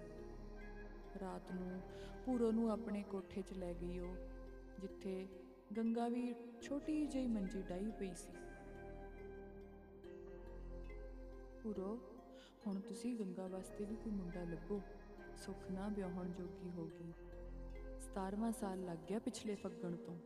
ਰਾਤ 1.21 1.53
ਨੂੰ 1.53 1.81
ਭੂਰੋ 2.27 2.51
ਨੂੰ 2.53 2.71
ਆਪਣੇ 2.71 3.03
ਕੋਠੇ 3.03 3.43
'ਚ 3.43 3.53
ਲੈ 3.53 3.73
ਗਈ 3.75 3.99
ਉਹ। 3.99 4.15
ਜਿੱਥੇ 4.83 5.29
ਗੰਗਾ 5.77 6.09
ਵੀ 6.09 6.35
ਛੋਟੀ 6.63 7.07
ਜਿਹੀ 7.07 7.27
ਮੰਜੀ 7.27 7.63
ਡਾਈ 7.63 7.91
ਪਈ 7.99 8.15
ਸੀ। 8.15 8.33
ਭੂਰੋ, 11.63 12.01
ਹੁਣ 12.67 12.81
ਤੁਸੀਂ 12.81 13.17
ਗੰਗਾ 13.17 13.47
ਵਾਸਤੇ 13.47 13.85
ਵੀ 13.85 13.97
ਕੋਈ 13.97 14.13
ਮੁੰਡਾ 14.13 14.45
ਲੱਭੋ। 14.45 14.81
ਸੁੱਖ 15.37 15.71
ਨਾ 15.71 15.89
ਵਿਆਹਣ 15.89 16.33
ਜੋਗੀ 16.33 16.71
ਹੋ 16.71 16.85
ਗਈ। 16.87 17.13
17ਵਾਂ 18.01 18.53
ਸਾਲ 18.53 18.85
ਲੱਗ 18.85 18.99
ਗਿਆ 19.09 19.19
ਪਿਛਲੇ 19.19 19.55
ਫੱਗਣ 19.55 19.97
ਤੋਂ। 19.97 20.19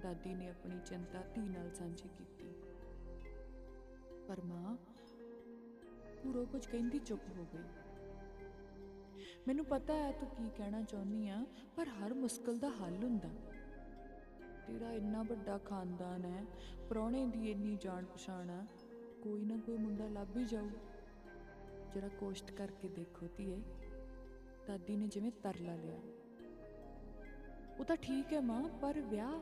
ਦਾਦੀ 0.00 0.34
ਨੇ 0.34 0.48
ਆਪਣੀ 0.48 0.80
ਚਿੰਤਾ 0.86 1.20
ਧੀ 1.34 1.40
ਨਾਲ 1.40 1.72
ਸਾਂਝੀ 1.74 2.08
ਕੀਤੀ। 2.08 2.52
ਪਰ 4.28 4.40
ਮਾਂ 4.40 4.76
ਪੂਰੋ 6.22 6.44
ਕੁਝ 6.44 6.66
ਕਹਿੰਦੀ 6.66 6.98
ਚੁੱਪ 6.98 7.22
ਹੋ 7.38 7.46
ਗਈ। 7.52 7.85
ਮੈਨੂੰ 9.48 9.64
ਪਤਾ 9.64 9.94
ਹੈ 9.94 10.12
ਤੂੰ 10.12 10.28
ਕੀ 10.28 10.50
ਕਹਿਣਾ 10.56 10.82
ਚਾਹੁੰਦੀ 10.82 11.28
ਆ, 11.28 11.44
ਪਰ 11.76 11.88
ਹਰ 11.88 12.14
ਮੁਸ਼ਕਲ 12.14 12.58
ਦਾ 12.58 12.68
ਹੱਲ 12.68 13.04
ਹੁੰਦਾ। 13.04 13.28
ਤੇਰਾ 14.66 14.92
ਇੰਨਾ 14.92 15.22
ਵੱਡਾ 15.22 15.58
ਖਾਨਦਾਨ 15.58 16.24
ਹੈ, 16.24 16.44
ਪ੍ਰਾਹੁਣੇ 16.88 17.26
ਦੀ 17.26 17.50
ਇੰਨੀ 17.50 17.78
ਜਾਣ 17.80 18.04
ਪਛਾਣ 18.04 18.50
ਆ, 18.50 18.66
ਕੋਈ 19.22 19.44
ਨਾ 19.44 19.56
ਕੋਈ 19.56 19.76
ਮੁੰਡਾ 19.76 20.08
ਲੱਭ 20.08 20.36
ਹੀ 20.36 20.44
ਜਾਊ। 20.44 20.68
ਜਰਾ 21.94 22.08
ਕੋਸ਼ਟ 22.08 22.50
ਕਰਕੇ 22.50 22.88
ਦੇਖੋ 22.88 23.26
ਧੀਏ, 23.36 23.62
ਦਾਦੀ 24.66 24.96
ਨੇ 24.96 25.06
ਜਿਵੇਂ 25.06 25.32
ਤਰਲਾ 25.42 25.76
ਲਿਆ। 25.76 25.98
ਉਹ 27.80 27.84
ਤਾਂ 27.84 27.96
ਠੀਕ 27.96 28.32
ਹੈ 28.32 28.40
ਮਾਂ, 28.40 28.68
ਪਰ 28.82 29.00
ਵਿਆਹ। 29.00 29.40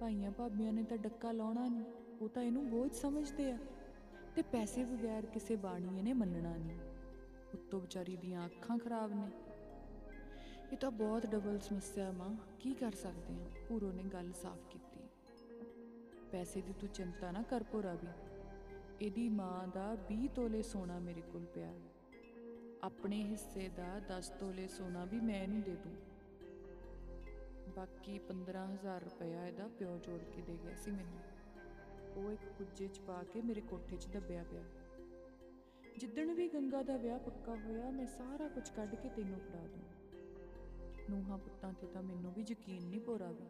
ਭਾਈਆਂ 0.00 0.30
ਭਾਬੀਆਂ 0.30 0.72
ਨੇ 0.72 0.82
ਤਾਂ 0.82 0.96
ਡੱਕਾ 0.96 1.32
ਲਾਉਣਾ 1.32 1.68
ਨਹੀਂ, 1.68 1.84
ਉਹ 2.20 2.28
ਤਾਂ 2.28 2.42
ਇਹਨੂੰ 2.42 2.70
ਬੋਝ 2.70 2.92
ਸਮਝਦੇ 2.92 3.52
ਆ। 3.52 3.58
ਤੇ 4.36 4.42
ਪੈਸੇ 4.42 4.84
ਬਗੈਰ 4.84 5.26
ਕਿਸੇ 5.26 5.56
ਬਾਣੀਏ 5.56 6.02
ਨੇ 6.02 6.12
ਮੰਨਣਾ 6.12 6.56
ਨਹੀਂ। 6.56 6.78
ਉੱਤੋਂ 7.54 7.80
ਵਿਚਾਰੀ 7.80 8.16
ਦੀਆਂ 8.16 8.46
ਅੱਖਾਂ 8.46 8.78
ਖਰਾਬ 8.78 9.12
ਨੇ। 9.12 9.30
ਇਹ 10.72 10.76
ਤਾਂ 10.76 10.90
ਬਹੁਤ 10.90 11.26
ਡਬਲ 11.26 11.58
ਸਮੱਸਿਆ 11.58 12.12
ਮਾਂ 12.12 12.36
ਕੀ 12.60 12.74
ਕਰ 12.74 12.92
ਸਕਦੇ 12.92 13.42
ਹਾਂ 13.42 13.50
ਪੂਰੋ 13.68 13.92
ਨੇ 13.92 14.02
ਗੱਲ 14.02 14.32
ਸਾਫ਼ 14.32 14.68
ਕੀਤੀ। 14.70 15.00
ਪੈਸੇ 16.32 16.60
ਦੀ 16.60 16.72
ਤੂੰ 16.72 16.88
ਚਿੰਤਾ 16.88 17.30
ਨਾ 17.30 17.42
ਕਰ 17.42 17.62
ਭੋਰਾ 17.62 17.94
ਵੀ। 17.94 18.08
ਇਹਦੀ 19.06 19.28
ਮਾਂ 19.28 19.68
ਦਾ 19.68 19.96
20 20.10 20.28
ਤੋਲੇ 20.28 20.62
ਸੋਨਾ 20.62 20.98
ਮੇਰੇ 20.98 21.20
ਕੋਲ 21.20 21.44
ਪਿਆ। 21.44 21.74
ਆਪਣੇ 22.82 23.24
ਹਿੱਸੇ 23.24 23.68
ਦਾ 23.68 24.00
10 24.08 24.32
ਤੋਲੇ 24.40 24.68
ਸੋਨਾ 24.68 25.04
ਵੀ 25.04 25.20
ਮੈਂ 25.20 25.42
ਇਹਨੂੰ 25.42 25.60
ਦੇ 25.62 25.76
ਦੂੰ। 25.76 25.96
ਬਾਕੀ 27.76 28.18
15000 28.18 29.04
ਰੁਪਇਆ 29.04 29.46
ਇਹਦਾ 29.46 29.68
ਪਿਓ 29.68 29.98
ਜੋੜ 29.98 30.20
ਕੇ 30.20 30.42
ਦੇ 30.42 30.58
ਗਿਆ 30.62 30.74
ਸੀ 30.74 30.90
ਮੈਨੂੰ। 30.90 31.20
ਉਹ 32.16 32.32
ਇੱਕ 32.32 32.42
ਕੁੱਜੇ 32.58 32.88
'ਚ 32.88 33.00
ਪਾ 33.00 33.22
ਕੇ 33.22 33.42
ਮੇਰੇ 33.42 33.60
ਕੋਠੇ 33.60 33.96
'ਚ 33.96 34.06
ਦੱਬਿਆ 34.06 34.44
ਪਿਆ। 34.44 34.64
ਜਿੱਦਣ 35.98 36.34
ਵੀ 36.34 36.48
ਗੰਗਾ 36.48 36.82
ਦਾ 36.82 36.96
ਵਿਆਹ 36.96 37.18
ਪੱਕਾ 37.18 37.54
ਹੋਇਆ, 37.54 37.90
ਮੈਂ 37.90 38.06
ਸਾਰਾ 38.06 38.48
ਕੁਝ 38.48 38.70
ਕੱਢ 38.70 38.94
ਕੇ 38.94 39.08
ਤੈਨੂੰ 39.08 39.40
ਫੜਾ 39.40 39.66
ਦੂੰ। 39.66 39.82
ਨੂੰਹਾਂ 41.10 41.38
ਪੁੱਤਾਂ 41.38 41.72
ਤੇ 41.72 41.86
ਤਾਂ 41.86 42.02
ਮੈਨੂੰ 42.02 42.32
ਵੀ 42.32 42.44
ਯਕੀਨ 42.50 42.82
ਨਹੀਂ 42.82 43.00
ਪੋਰਾ 43.00 43.32
ਵੀ। 43.32 43.46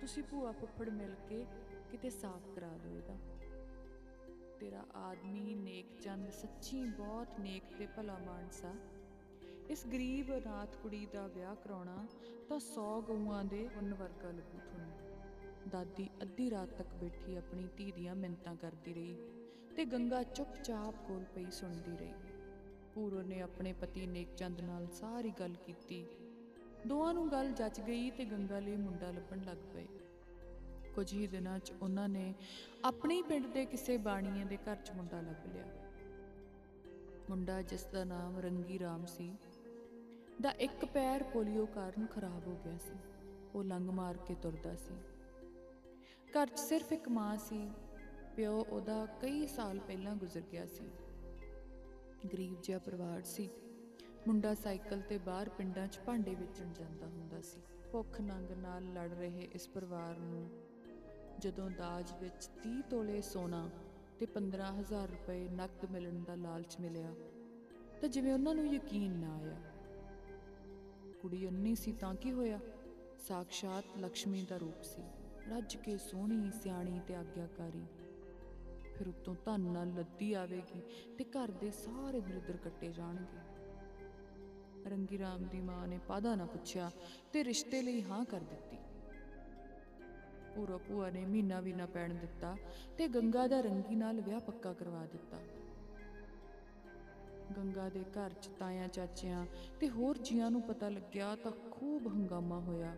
ਤੁਸੀਂ 0.00 0.22
ਭੂਆ 0.22 0.52
ਫੁੱਫੜ 0.52 0.88
ਮਿਲ 0.88 1.14
ਕੇ 1.28 1.46
ਕਿਤੇ 1.90 2.10
ਸਾਫ਼ 2.10 2.48
ਕਰਾ 2.54 2.68
ਦਿਓ 2.68 2.96
ਇਹਦਾ। 2.96 3.16
ਤੇਰਾ 4.60 4.86
ਆਦਮੀ 4.94 5.54
ਨੇਕ 5.54 6.00
ਚੰਦ, 6.00 6.30
ਸੱਚੀ 6.30 6.84
ਬਹੁਤ 6.84 7.40
ਨੇਕ 7.40 7.62
ਤੇ 7.78 7.86
ਭਲਾ 7.86 8.18
ਮਾਨਸਾ। 8.18 8.74
ਇਸ 9.70 9.86
ਗਰੀਬ 9.86 10.32
ਅਨਾਥ 10.38 10.76
ਕੁੜੀ 10.76 11.06
ਦਾ 11.12 11.26
ਵਿਆਹ 11.26 11.54
ਕਰਾਉਣਾ 11.54 12.06
ਤਾਂ 12.48 12.60
100 12.60 13.00
ਗਊਆਂ 13.00 13.44
ਦੇ 13.44 13.68
ਪੁੰਨ 13.68 13.94
ਵਰਗਾ 13.94 14.30
ਲੱਗੂ 14.30 14.58
ਤੁਹਾਨੂੰ 14.58 14.92
ਦਾਦੀ 15.70 16.10
ਅੱਧੀ 16.22 16.50
ਰਾਤ 16.50 16.68
ਤੱਕ 16.68 16.88
ਬੈਠੀ 17.00 17.36
ਆਪਣੀ 17.36 17.68
ਧੀ 17.76 17.92
ਦੀਆਂ 17.92 18.14
ਮਿੰਤਾਂ 18.14 18.56
ਕਰਦੀ 18.56 18.94
ਰਹੀ। 18.94 19.39
ਤੇ 19.76 19.84
ਗੰਗਾ 19.84 20.22
ਚੁੱਪਚਾਪ 20.22 20.94
ਕੋਲ 21.08 21.24
ਪਈ 21.24 21.50
ਸੁਣਦੀ 21.50 21.96
ਰਹੀ। 21.96 22.12
ਪੂਰੋ 22.94 23.22
ਨੇ 23.22 23.40
ਆਪਣੇ 23.40 23.72
ਪਤੀ 23.72 24.06
ਨੇਕਚੰਦ 24.06 24.60
ਨਾਲ 24.60 24.86
ਸਾਰੀ 24.86 25.30
ਗੱਲ 25.30 25.54
ਕੀਤੀ। 25.66 26.06
ਦੋਵਾਂ 26.86 27.14
ਨੂੰ 27.14 27.30
ਗੱਲ 27.30 27.52
ਜੱਜ 27.52 27.80
ਗਈ 27.80 28.10
ਤੇ 28.10 28.24
ਗੰਗਾ 28.24 28.58
ਲਈ 28.58 28.76
ਮੁੰਡਾ 28.76 29.10
ਲੱਭਣ 29.10 29.40
ਲੱਗ 29.40 29.56
ਪਏ 29.74 29.86
ਕੁਝ 30.94 31.12
ਹੀ 31.12 31.26
ਦਿਨਾਂ 31.26 31.58
'ਚ 31.58 31.72
ਉਹਨਾਂ 31.82 32.08
ਨੇ 32.08 32.34
ਆਪਣੇ 32.84 33.14
ਹੀ 33.14 33.22
ਪਿੰਡ 33.22 33.46
ਦੇ 33.46 33.64
ਕਿਸੇ 33.66 33.96
ਬਾਣੀਏ 33.96 34.44
ਦੇ 34.44 34.56
ਘਰ 34.56 34.76
'ਚ 34.76 34.90
ਮੁੰਡਾ 34.90 35.20
ਲੱਭ 35.20 35.46
ਲਿਆ। 35.52 35.64
ਮੁੰਡਾ 37.30 37.62
ਜਿਸ 37.62 37.84
ਦਾ 37.84 38.04
ਨਾਮ 38.04 38.38
ਰੰਗੀ 38.38 38.78
ਰਾਮ 38.78 39.06
ਸੀ, 39.06 39.32
ਦਾ 40.40 40.50
ਇੱਕ 40.50 40.84
ਪੈਰ 40.84 41.22
ਪੋਲੀਓ 41.22 41.66
ਕਾਰਨ 41.66 42.06
ਖਰਾਬ 42.06 42.46
ਹੋ 42.46 42.60
ਗਿਆ 42.64 42.78
ਸੀ। 42.78 42.98
ਉਹ 43.54 43.64
ਲੰਗ 43.64 43.90
ਮਾਰ 43.90 44.16
ਕੇ 44.16 44.34
ਤੁਰਦਾ 44.34 44.74
ਸੀ। 44.76 44.94
ਘਰ 46.30 46.46
'ਚ 46.46 46.58
ਸਿਰਫ 46.58 46.92
ਇੱਕ 46.92 47.08
ਮਾਂ 47.08 47.36
ਸੀ 47.36 47.70
ਪਿਓ 48.36 48.64
ਉਹਦਾ 48.64 49.06
ਕਈ 49.06 49.46
ਸਾਲ 49.46 49.78
ਪਹਿਲਾਂ 49.78 50.16
ਗੁਜ਼ਰ 50.16 50.40
ਗਿਆ 50.40 50.66
ਸੀ। 50.66 50.84
ਗਰੀਬ 52.32 52.62
ਜਿਹਾ 52.62 52.78
ਪਰਿਵਾਰ 52.78 53.22
ਸੀ। 53.22 53.48
ਮੁੰਡਾ 54.26 54.54
ਸਾਈਕਲ 54.54 55.00
ਤੇ 55.00 55.18
ਬਾਹਰ 55.18 55.48
ਪਿੰਡਾਂ 55.48 55.86
'ਚ 55.86 55.98
ਭਾਂਡੇ 56.06 56.34
ਵੇਚਣ 56.34 56.72
ਜਾਂਦਾ 56.72 57.06
ਹੁੰਦਾ 57.06 57.40
ਸੀ। 57.40 57.60
ਭੁੱਖ 57.92 58.20
ਨੰਗ 58.20 58.50
ਨਾਲ 58.50 58.92
ਲੜ 58.92 59.08
ਰਹੇ 59.10 59.48
ਇਸ 59.52 59.68
ਪਰਿਵਾਰ 59.68 60.18
ਨੂੰ। 60.18 60.48
ਜਦੋਂ 61.38 61.70
ਦਾਜ 61.70 62.12
ਵਿੱਚ 62.20 62.46
30 62.62 62.82
ਤੋਲੇ 62.90 63.20
ਸੋਨਾ 63.22 63.70
ਤੇ 64.18 64.26
15000 64.26 65.08
ਰੁਪਏ 65.08 65.48
ਨਕਦ 65.48 65.90
ਮਿਲਣ 65.90 66.22
ਦਾ 66.22 66.34
ਲਾਲਚ 66.34 66.76
ਮਿਲਿਆ, 66.80 67.14
ਤਾਂ 68.00 68.08
ਜਿਵੇਂ 68.08 68.32
ਉਹਨਾਂ 68.32 68.54
ਨੂੰ 68.54 68.66
ਯਕੀਨ 68.66 69.12
ਨਾ 69.12 69.34
ਆਇਆ। 69.34 69.60
ਕੁੜੀ 71.22 71.48
ਅੰਨੀ 71.48 71.74
ਸੀ 71.74 71.92
ਤਾਂ 71.92 72.14
ਕੀ 72.14 72.32
ਹੋਇਆ? 72.32 72.60
ਸਾਕਸ਼ਾਤ 73.28 73.84
ਲక్ష్ਮੀ 73.98 74.46
ਦਾ 74.50 74.56
ਰੂਪ 74.56 74.82
ਸੀ। 74.82 75.02
ਰੱਜ 75.48 75.76
ਕੇ 75.76 75.96
ਸੋਹਣੀ, 75.98 76.50
ਸਿਆਣੀ 76.62 77.00
ਤੇ 77.06 77.14
ਆਗਿਆਕਾਰੀ। 77.14 77.82
ਫਿਰ 79.00 79.08
ਉਤੋਂ 79.08 79.34
ਧਨ 79.44 79.60
ਨਾਲ 79.60 79.92
ਲੱਦੀ 79.94 80.32
ਆਵੇਗੀ 80.32 80.80
ਤੇ 81.18 81.24
ਘਰ 81.24 81.50
ਦੇ 81.50 81.70
ਸਾਰੇ 81.70 82.20
ਦਰਿਦਰ 82.20 82.56
ਕੱਟੇ 82.56 82.92
ਜਾਣਗੇ। 82.92 83.38
ਰੰਗੀ 84.90 85.18
ਰਾਮ 85.18 85.44
ਦੀ 85.44 85.60
ਮਾਂ 85.60 85.88
ਨੇ 85.88 85.98
ਪਾਦਾ 86.08 86.34
ਨਾ 86.34 86.46
ਪੁੱਛਿਆ 86.46 86.90
ਤੇ 87.32 87.44
ਰਿਸ਼ਤੇ 87.44 87.82
ਲਈ 87.82 88.02
ਹਾਂ 88.02 88.24
ਕਰ 88.24 88.40
ਦਿੱਤੀ। 88.40 88.76
ਪੂਰਾ 90.56 90.76
ਭੂਆ 90.76 91.10
ਨੇ 91.10 91.26
ਮਹੀਨਾ 91.26 91.60
ਵੀ 91.60 91.72
ਨਾ 91.72 91.86
ਪੈਣ 91.86 92.14
ਦਿੱਤਾ 92.14 92.56
ਤੇ 92.98 93.08
ਗੰਗਾ 93.08 93.46
ਦਾ 93.46 93.60
ਰੰਗੀ 93.60 93.94
ਨਾਲ 93.94 94.20
ਵਿਆਹ 94.20 94.40
ਪੱਕਾ 94.40 94.72
ਕਰਵਾ 94.72 95.06
ਦਿੱਤਾ। 95.06 95.38
ਗੰਗਾ 97.56 97.88
ਦੇ 97.88 98.04
ਘਰ 98.04 98.32
ਚ 98.32 98.46
ਤਾਇਆਂ 98.46 98.88
ਚਾਚਿਆਂ 98.88 99.46
ਤੇ 99.80 99.88
ਹੋਰ 99.88 100.18
ਜੀਆਂ 100.18 100.50
ਨੂੰ 100.50 100.62
ਪਤਾ 100.62 100.88
ਲੱਗਿਆ 100.88 101.36
ਤਾਂ 101.36 101.52
ਖੂਬ 101.70 102.08
ਹੰਗਾਮਾ 102.08 102.60
ਹੋਇਆ। 102.60 102.96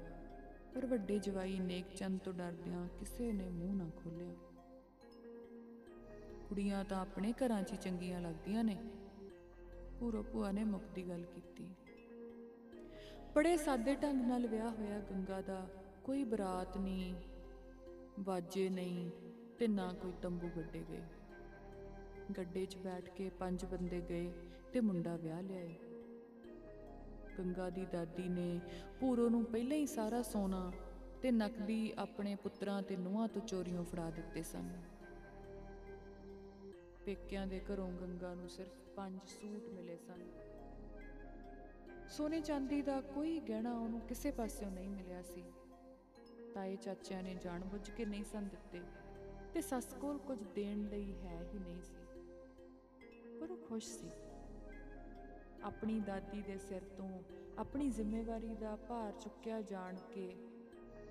ਪਰ 0.74 0.86
ਵੱਡੇ 0.86 1.18
ਜਵਾਈ 1.18 1.58
ਨੇਕਚੰਦ 1.58 2.20
ਤੋਂ 2.20 2.32
ਡਰਦਿਆਂ 2.32 2.88
ਕਿਸੇ 2.88 3.32
ਨੇ 3.32 3.48
ਮੂੰਹ 3.48 3.74
ਨਾ 3.74 3.90
ਖੋਲਿਆ 3.96 4.51
ਕੁੜੀਆਂ 6.52 6.84
ਤਾਂ 6.84 7.00
ਆਪਣੇ 7.00 7.32
ਘਰਾਂ 7.32 7.62
'ਚ 7.62 7.72
ਹੀ 7.72 7.76
ਚੰਗੀਆਂ 7.76 8.20
ਲੱਗਦੀਆਂ 8.20 8.64
ਨੇ। 8.64 8.76
ਪੂਰੋ 10.00 10.22
ਭੂਆ 10.22 10.52
ਨੇ 10.52 10.64
ਮੁੱਕਦੀ 10.64 11.08
ਗੱਲ 11.08 11.24
ਕੀਤੀ। 11.24 11.68
ਬੜੇ 13.34 13.56
ਸਾਦੇ 13.56 13.94
ਢੰਗ 13.94 14.20
ਨਾਲ 14.20 14.46
ਵਿਆਹ 14.46 14.70
ਹੋਇਆ 14.70 14.98
ਗੰਗਾ 15.00 15.40
ਦਾ, 15.40 15.66
ਕੋਈ 16.04 16.24
ਬਰਾਤ 16.24 16.78
ਨਹੀਂ 16.78 17.14
ਬਾਜੇ 18.20 18.68
ਨਹੀਂ 18.68 19.10
ਤੇ 19.58 19.68
ਨਾ 19.68 19.92
ਕੋਈ 19.92 20.12
ਤੰਬੂ 20.22 20.50
ਗੱਡੇ 20.56 20.84
ਗਏ। 20.88 21.02
ਗੱਡੇ 22.36 22.66
'ਚ 22.66 22.76
ਬੈਠ 22.76 23.10
ਕੇ 23.10 23.30
ਪੰਜ 23.30 23.64
ਬੰਦੇ 23.64 24.00
ਗਏ 24.00 24.32
ਤੇ 24.72 24.80
ਮੁੰਡਾ 24.80 25.16
ਵਿਆਹ 25.16 25.42
ਲਿਆਏ। 25.42 25.74
ਗੰਗਾ 27.38 27.70
ਦੀ 27.70 27.86
ਦਾਦੀ 27.86 28.28
ਨੇ 28.28 28.60
ਪੂਰੋ 29.00 29.28
ਨੂੰ 29.28 29.44
ਪਹਿਲਾਂ 29.44 29.76
ਹੀ 29.76 29.86
ਸਾਰਾ 29.86 30.22
ਸੋਨਾ 30.22 30.72
ਤੇ 31.22 31.30
ਨਕਦੀ 31.30 31.92
ਆਪਣੇ 31.98 32.34
ਪੁੱਤਰਾਂ 32.34 32.82
ਤੇ 32.82 32.96
ਨੂੰਹਾਂ 32.96 33.28
ਤੋਂ 33.28 33.42
ਚੋਰੀਆਂ 33.42 33.84
ਫੜਾ 33.84 34.10
ਦਿੱਤੇ 34.10 34.42
ਸਨ। 34.42 34.91
ਪੇਕਿਆਂ 37.06 37.46
ਦੇ 37.46 37.60
ਘਰੋਂ 37.60 37.92
ਗੰਗਾ 37.92 38.34
ਨੂੰ 38.34 38.48
ਸਿਰਫ 38.48 38.74
ਪੰਜ 38.96 39.20
ਸੂਟ 39.26 39.68
ਮਿਲੇ 39.68 39.96
ਸਨ। 39.96 40.22
ਸੋਨੇ 42.08 42.40
ਚਾਂਦੀ 42.40 42.82
ਦਾ 42.82 43.00
ਕੋਈ 43.00 43.40
ਗਹਿਣਾ 43.40 43.78
ਉਹਨੂੰ 43.78 44.00
ਕਿਸੇ 44.00 44.30
ਪਾਸਿਓਂ 44.30 44.70
ਨਹੀਂ 44.70 44.90
ਮਿਲਿਆ 44.90 45.22
ਸੀ। 45.22 45.44
ਤਾਏ 46.54 46.76
ਚਾਚਿਆਂ 46.76 47.22
ਨੇ 47.22 47.34
ਜਾਣਬੁੱਝ 47.34 47.90
ਕੇ 47.90 48.04
ਨਹੀਂ 48.04 48.24
ਸਨ 48.24 48.48
ਦਿੱਤੇ 48.48 48.80
ਤੇ 49.54 49.60
ਸੱਸ 49.60 49.94
ਕੋਲ 50.00 50.18
ਕੁਝ 50.18 50.38
ਦੇਣ 50.54 50.88
ਲਈ 50.88 51.12
ਹੈ 51.12 51.42
ਹੀ 51.54 51.58
ਨਹੀਂ 51.58 51.82
ਸੀ। 51.82 51.96
ਪਰ 53.40 53.50
ਉਹ 53.50 53.56
ਖੁਸ਼ 53.56 53.88
ਸੀ। 53.88 54.10
ਆਪਣੀ 55.62 56.00
ਦਾਦੀ 56.00 56.42
ਦੇ 56.42 56.58
ਸਿਰ 56.58 56.82
ਤੋਂ 56.82 57.22
ਆਪਣੀ 57.58 57.90
ਜ਼ਿੰਮੇਵਾਰੀ 57.90 58.54
ਦਾ 58.54 58.76
ਭਾਰ 58.76 59.12
ਚੁੱਕਿਆ 59.12 59.60
ਜਾਣ 59.60 59.96
ਕੇ 60.14 60.36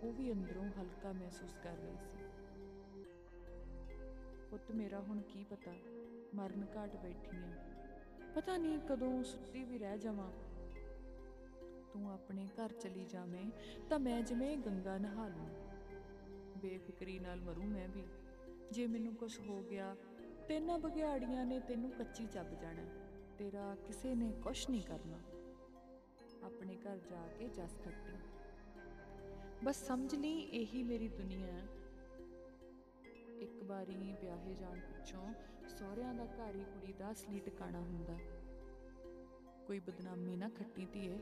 ਉਹ 0.03 0.13
ਵੀ 0.13 0.31
ਅੰਦਰੋਂ 0.31 0.65
ਹਲਕਾ 0.81 1.11
ਮਹਿਸੂਸ 1.11 1.57
ਕਰ 1.63 1.77
ਰਹੀ 1.77 1.97
ਸੀ। 1.97 2.20
ਪੁੱਤ 4.61 4.77
ਮੇਰਾ 4.77 4.99
ਹੁਣ 4.99 5.21
ਕੀ 5.21 5.43
ਪਤਾ? 5.43 5.71
ਮਰਨ 6.35 6.65
ਘਾਟ 6.75 6.95
ਬੈਠੀ 6.95 7.37
ਆਂ। 7.37 7.57
ਪਤਾ 8.35 8.57
ਨਹੀਂ 8.57 8.79
ਕਦੋਂ 8.79 9.23
ਸੁੱਤੀ 9.23 9.63
ਵੀ 9.63 9.77
ਰਹਿ 9.77 9.97
ਜਾਵਾਂ। 9.97 10.31
ਤੂੰ 11.93 12.11
ਆਪਣੇ 12.13 12.47
ਘਰ 12.47 12.71
ਚਲੀ 12.71 13.05
ਜਾਵੇਂ 13.05 13.51
ਤਾਂ 13.89 13.99
ਮੈਂ 13.99 14.21
ਜਿਵੇਂ 14.21 14.57
ਗੰਗਾ 14.57 14.97
ਨਹਾ 14.97 15.27
ਲੂੰ। 15.27 15.49
ਬੇਫਿਕਰੀ 16.57 17.19
ਨਾਲ 17.19 17.41
ਮਰੂੰ 17.41 17.65
ਮੈਂ 17.65 17.87
ਵੀ। 17.87 18.03
ਜੇ 18.71 18.87
ਮੈਨੂੰ 18.87 19.15
ਕੁਝ 19.15 19.39
ਹੋ 19.39 19.63
ਗਿਆ, 19.63 19.95
ਤੇਨਾਂ 20.47 20.79
ਬਗਿਆੜੀਆਂ 20.79 21.45
ਨੇ 21.45 21.59
ਤੈਨੂੰ 21.59 21.91
ਕੱਚੀ 21.91 22.25
ਚੱਬ 22.25 22.53
ਜਾਣਾ। 22.53 22.85
ਤੇਰਾ 23.37 23.75
ਕਿਸੇ 23.75 24.15
ਨੇ 24.15 24.33
ਕੁਝ 24.43 24.69
ਨਹੀਂ 24.69 24.81
ਕਰਨਾ। 24.81 25.19
ਆਪਣੇ 26.43 26.75
ਘਰ 26.75 26.97
ਜਾ 26.97 27.27
ਕੇ 27.39 27.47
ਜਸ 27.47 27.77
ਕੱਟੀ। 27.85 28.17
ਬਸ 29.63 29.87
ਸਮਝ 29.87 30.15
ਲਈ 30.15 30.39
ਇਹੀ 30.39 30.83
ਮੇਰੀ 30.83 31.07
ਦੁਨੀਆ। 31.07 31.45
ਹੈ 31.45 31.59
ਇੱਕ 31.59 31.80
ਵਾਰੀ 33.71 34.15
ਵਿਆਹੇ 34.21 34.53
ਜਾਣ 34.53 34.79
ਪਿੱਛੋਂ 34.79 35.33
ਸਹੁਰਿਆਂ 35.67 36.13
ਦਾ 36.13 36.25
ਘਰ 36.25 36.55
ਹੀ 36.55 36.63
ਕੁੜੀ 36.63 36.93
ਦਾ 36.93 37.11
ਅਸਲੀ 37.11 37.39
ਟਿਕਾਣਾ 37.39 37.79
ਹੁੰਦਾ। 37.79 38.17
ਕੋਈ 39.67 39.79
ਬਦਨਾਮੀ 39.79 40.35
ਨਾ 40.35 40.49
ਖੱਟੀ 40.49 40.85
ਧੀਏ। 40.85 41.19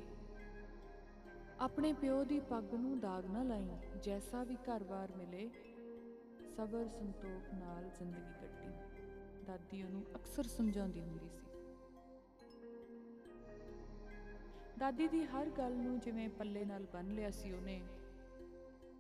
ਆਪਣੇ 1.59 1.93
ਪਿਓ 1.93 2.23
ਦੀ 2.23 2.39
ਪੱਗ 2.39 2.73
ਨੂੰ 2.73 2.99
ਦਾਗ 2.99 3.25
ਨਾ 3.25 3.43
ਲਾਈ, 3.43 3.69
ਜੈਸਾ 4.03 4.43
ਵੀ 4.43 4.55
ਘਰ-ਬਾਰ 4.55 5.11
ਮਿਲੇ, 5.15 5.49
ਸਬਰ 6.57 6.87
ਸੰਤੋਖ 6.87 7.53
ਨਾਲ 7.53 7.89
ਜ਼ਿੰਦਗੀ 7.89 8.33
ਕੱਟੀ। 8.41 9.45
ਦਾਦੀ 9.45 9.83
ਉਹਨੂੰ 9.83 10.03
ਅਕਸਰ 10.15 10.43
ਸਮਝਾਉਂਦੀ 10.43 11.01
ਹੁੰਦੀ 11.01 11.29
ਸੀ। 11.29 11.47
ਦਾਦੀ 14.79 15.07
ਦੀ 15.07 15.25
ਹਰ 15.25 15.49
ਗੱਲ 15.49 15.73
ਨੂੰ 15.73 15.99
ਜਿਵੇਂ 15.99 16.29
ਪੱਲੇ 16.29 16.65
ਨਾਲ 16.65 16.85
ਬੰਨ 16.93 17.11
ਲਿਆ 17.11 17.31
ਸੀ 17.31 17.51
ਉਹਨੇ। 17.51 17.81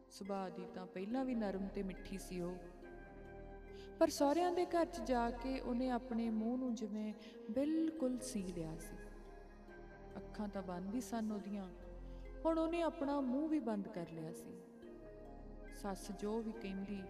ਸੁਭਾਅ 0.09 0.49
ਦੀ 0.49 0.65
ਤਾਂ 0.75 0.85
ਪਹਿਲਾਂ 0.85 1.25
ਵੀ 1.25 1.35
ਨਰਮ 1.35 1.67
ਤੇ 1.67 1.83
ਮਿੱਠੀ 1.83 2.17
ਸੀ 2.17 2.41
ਉਹ। 2.41 2.55
ਪਰ 3.99 4.09
ਸਹੁਰਿਆਂ 4.09 4.51
ਦੇ 4.51 4.65
ਘਰ 4.65 4.85
'ਚ 4.85 5.01
ਜਾ 5.01 5.29
ਕੇ 5.29 5.59
ਉਹਨੇ 5.59 5.89
ਆਪਣੇ 5.89 6.29
ਮੂੰਹ 6.29 6.57
ਨੂੰ 6.57 6.75
ਜਿਵੇਂ 6.75 7.13
ਬਿਲਕੁਲ 7.51 8.19
ਸੀ 8.19 8.43
ਲਿਆ 8.43 8.77
ਸੀ। 8.77 8.97
ਅੱਖਾਂ 10.17 10.47
ਤਾਂ 10.47 10.61
ਬੰਦ 10.61 10.95
ਹੀ 10.95 11.01
ਸਨ 11.01 11.31
ਉਹਦੀਆਂ। 11.31 11.69
ਹੁਣ 12.45 12.59
ਉਹਨੇ 12.59 12.81
ਆਪਣਾ 12.81 13.21
ਮੂੰਹ 13.21 13.49
ਵੀ 13.49 13.59
ਬੰਦ 13.59 13.87
ਕਰ 13.87 14.05
ਲਿਆ 14.11 14.31
ਸੀ। 14.31 14.61
ਸੱਸ 15.81 16.11
ਜੋ 16.11 16.41
ਵੀ 16.41 16.51
ਕਹਿੰਦੀ, 16.51 17.03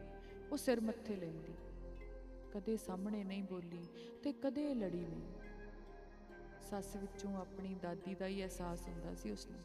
ਉਹ 0.52 0.58
ਸਿਰ 0.58 0.82
ਮੱਥੇ 0.82 1.15
ਲੈਂਦੀ। 1.15 1.54
ਕਦੇ 2.54 2.78
ਸਾਹਮਣੇ 2.78 3.23
ਨਹੀਂ 3.23 3.43
ਬੋਲੀ 3.43 3.88
ਤੇ 4.23 4.34
ਕਦੇ 4.34 4.73
ਲੜੀ 4.73 5.06
ਨਹੀਂ। 5.06 5.34
ਸੱਸ 6.69 6.95
ਵਿੱਚੋਂ 6.95 7.38
ਆਪਣੀ 7.38 7.75
ਦਾਦੀ 7.75 8.15
ਦਾ 8.15 8.28
ਹੀ 8.28 8.41
ਅਹਿਸਾਸ 8.41 8.88
ਹੁੰਦਾ 8.88 9.13
ਸੀ 9.13 9.32
ਉਸ 9.32 9.47
ਨੂੰ 9.47 9.60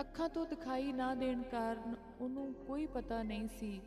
ਅੱਖਾਂ 0.00 0.28
ਤੋਂ 0.28 0.46
ਦਿਖਾਈ 0.46 0.92
ਨਾ 0.92 1.14
ਦੇਣ 1.14 1.42
ਕਾਰਨ 1.42 1.96
ਉਹਨੂੰ 2.20 2.54
ਕੋਈ 2.54 2.86
ਪਤਾ 2.86 3.22
ਨਹੀਂ 3.22 3.48
ਸੀ 3.48 3.80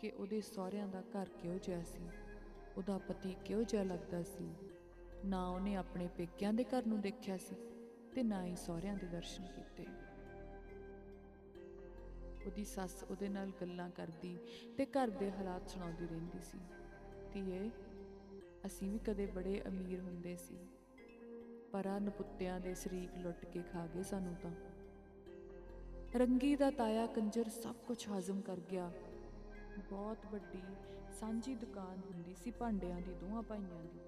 ਕਿ 0.00 0.10
ਉਹਦੇ 0.10 0.40
ਸਹੁਰਿਆਂ 0.40 0.88
ਦਾ 0.88 1.02
ਘਰ 1.12 1.28
ਕਿਹੋ 1.38 1.58
ਜਿਹਾ 1.58 1.82
ਸੀ? 1.82 2.08
ਉਹਦਾ 2.76 2.98
ਪਤੀ 2.98 3.34
ਕਿਹੋ 3.44 3.62
ਜਿਹਾ 3.62 3.82
ਲੱਗਦਾ 3.82 4.22
ਸੀ? 4.22 4.48
ਨਾ 5.24 5.46
ਉਹਨੇ 5.48 5.74
ਆਪਣੇ 5.76 6.08
ਪੇਕਿਆਂ 6.16 6.52
ਦੇ 6.52 6.64
ਘਰ 6.64 6.86
ਨੂੰ 6.86 7.00
ਦੇਖਿਆ 7.00 7.36
ਸੀ 7.36 7.56
ਤੇ 8.14 8.22
ਨਾ 8.22 8.44
ਹੀ 8.44 8.56
ਸਹੁਰਿਆਂ 8.56 8.96
ਦੇ 8.96 9.06
ਦਰਸ਼ਨ 9.06 9.46
ਕੀਤੇ। 9.46 9.86
ਉਹਦੀ 12.46 12.64
ਸੱਸ 12.64 13.02
ਉਹਦੇ 13.02 13.28
ਨਾਲ 13.28 13.52
ਗੱਲਾਂ 13.60 13.90
ਕਰਦੀ 13.90 14.36
ਤੇ 14.78 14.86
ਘਰ 14.86 15.10
ਦੇ 15.10 15.30
ਹਾਲਾਤ 15.32 15.68
ਸੁਣਾਉਂਦੀ 15.68 16.06
ਰਹਿੰਦੀ 16.06 16.40
ਸੀ। 16.40 16.58
ਧੀਏ, 17.32 17.70
ਅਸੀਂ 18.66 18.90
ਵੀ 18.90 18.98
ਕਦੇ 18.98 19.26
ਬੜੇ 19.26 19.60
ਅਮੀਰ 19.68 20.00
ਹੁੰਦੇ 20.00 20.36
ਸੀ, 20.36 20.58
ਪਰ 21.72 21.86
ਆ 21.86 21.98
ਨਪੁੱਤਿਆਂ 21.98 22.60
ਦੇ 22.60 22.74
ਸ਼ਰੀਕ 22.74 23.18
ਲੁੱਟ 23.18 23.44
ਕੇ 23.44 23.62
ਖਾ 23.62 23.86
ਗਏ 23.86 24.02
ਸਾਨੂੰ 24.02 24.34
ਤਾਂ। 24.42 24.50
ਰੰਗੀ 26.16 26.54
ਦਾ 26.56 26.70
ਤਾਇਆ 26.70 27.06
ਕੰਜਰ 27.06 27.48
ਸਭ 27.48 27.74
ਕੁਝ 27.86 28.08
ਹਾਜ਼ਮ 28.08 28.40
ਕਰ 28.40 28.60
ਗਿਆ। 28.60 28.90
ਬਹੁਤ 29.78 30.18
ਵੱਡੀ 30.32 30.62
ਸਾਂਝੀ 31.20 31.54
ਦੁਕਾਨ 31.54 32.00
ਹੁੰਦੀ 32.12 32.34
ਸੀ 32.34 32.50
ਭਾਂਡਿਆਂ 32.50 33.00
ਦੀ, 33.00 33.12
ਦੋਹਾਂ 33.12 33.42
ਭਾਈਆਂ 33.42 33.84
ਦੀ। 33.84 33.98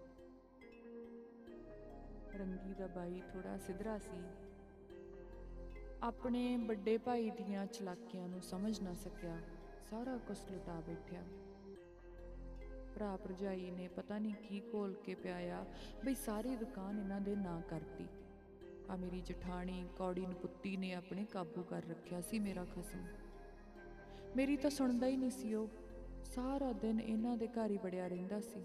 ਰੰਗੀ 2.38 2.74
ਦਾ 2.74 2.86
ਬਾਈ 2.86 3.22
ਥੋੜਾ 3.32 3.58
ਸਿਧਰਾ 3.58 3.98
ਸੀ। 3.98 4.22
ਆਪਣੇ 6.02 6.56
ਵੱਡੇ 6.56 6.98
ਭਾਈ 6.98 7.30
ਦੀਆਂ 7.30 7.66
ਚਲਾਕੀਆਂ 7.66 8.28
ਨੂੰ 8.28 8.42
ਸਮਝ 8.42 8.80
ਨਾ 8.80 8.94
ਸਕਿਆ, 8.94 9.38
ਸਾਰਾ 9.90 10.16
ਕੁਝ 10.16 10.38
ਲੁਟਾ 10.50 10.80
ਬੈਠਿਆ। 10.80 11.22
ਭਰਾ 12.94 13.16
ਭਰਜਾਈ 13.16 13.70
ਨੇ 13.70 13.88
ਪਤਾ 13.88 14.18
ਨਹੀਂ 14.18 14.34
ਕੀ 14.34 14.60
ਕੋਲ 14.60 14.94
ਕੇ 14.94 15.14
ਪਿਆਇਆ, 15.14 15.64
ਬਈ 16.04 16.14
ਸਾਰੀ 16.14 16.56
ਦੁਕਾਨ 16.56 16.98
ਇਹਨਾਂ 16.98 17.20
ਦੇ 17.20 17.36
ਨਾਂ 17.36 17.62
ਕਰਤੀ। 17.62 18.06
ਆ 18.90 18.96
ਮੇਰੀ 18.96 19.20
ਜਠਾਣੀ 19.20 19.88
ਕੌੜੀ 19.96 20.26
ਨਪੁੱਤੀ 20.26 20.76
ਨੇ 20.76 20.92
ਆਪਣੇ 20.94 21.24
ਕਾਬੂ 21.24 21.62
ਕਰ 21.62 21.82
ਰੱਖਿਆ 21.84 22.20
ਸੀ 22.20 22.38
ਮੇਰਾ 22.38 22.64
ਖਸਮ। 22.64 23.06
ਮੇਰੀ 24.36 24.56
ਤਾਂ 24.56 24.70
ਸੁਣਦਾ 24.70 25.06
ਹੀ 25.06 25.16
ਨਹੀਂ 25.16 25.30
ਸੀ 25.30 25.54
ਉਹ। 25.54 25.68
ਸਾਰਾ 26.24 26.72
ਦਿਨ 26.72 27.00
ਇਹਨਾਂ 27.00 27.36
ਦੇ 27.36 27.46
ਘਰ 27.46 27.70
ਹੀ 27.70 27.78
ਬੜਿਆ 27.78 28.08
ਰਹਿੰਦਾ 28.08 28.40
ਸੀ। 28.40 28.64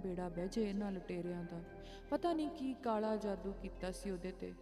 ਬੇੜਾ 0.00 0.28
ਬਹਿਜੇ 0.28 0.70
ਇਹਨਾਂ 0.70 0.92
ਲੁਟੇਰਿਆਂ 0.92 1.44
ਦਾ। 1.44 1.60
ਪਤਾ 2.10 2.32
ਨਹੀਂ 2.32 2.48
ਕੀ 2.48 2.74
ਕਾਲਾ 2.74 3.16
ਜਾਦੂ 3.16 3.52
ਕੀਤਾ 3.52 3.90
ਸੀ 3.90 4.10
ਉਹਦੇ 4.10 4.32
ਤੇ। 4.32 4.52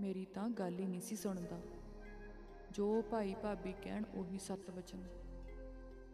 ਮੇਰੀ 0.00 0.24
ਤਾਂ 0.24 0.48
ਗੱਲ 0.48 0.78
ਹੀ 0.78 0.86
ਨਹੀਂ 0.86 1.00
ਸੀ 1.00 1.16
ਸੁਣਦਾ। 1.16 1.60
ਜੋ 2.70 3.02
ਭਾਈ 3.02 3.34
ਭਾਬੀ 3.42 3.74
ਕਹਿਣ 3.82 4.02
ਉਹੀ 4.14 4.38
ਸੱਤ 4.38 4.70
ਵਚਨ। 4.70 5.02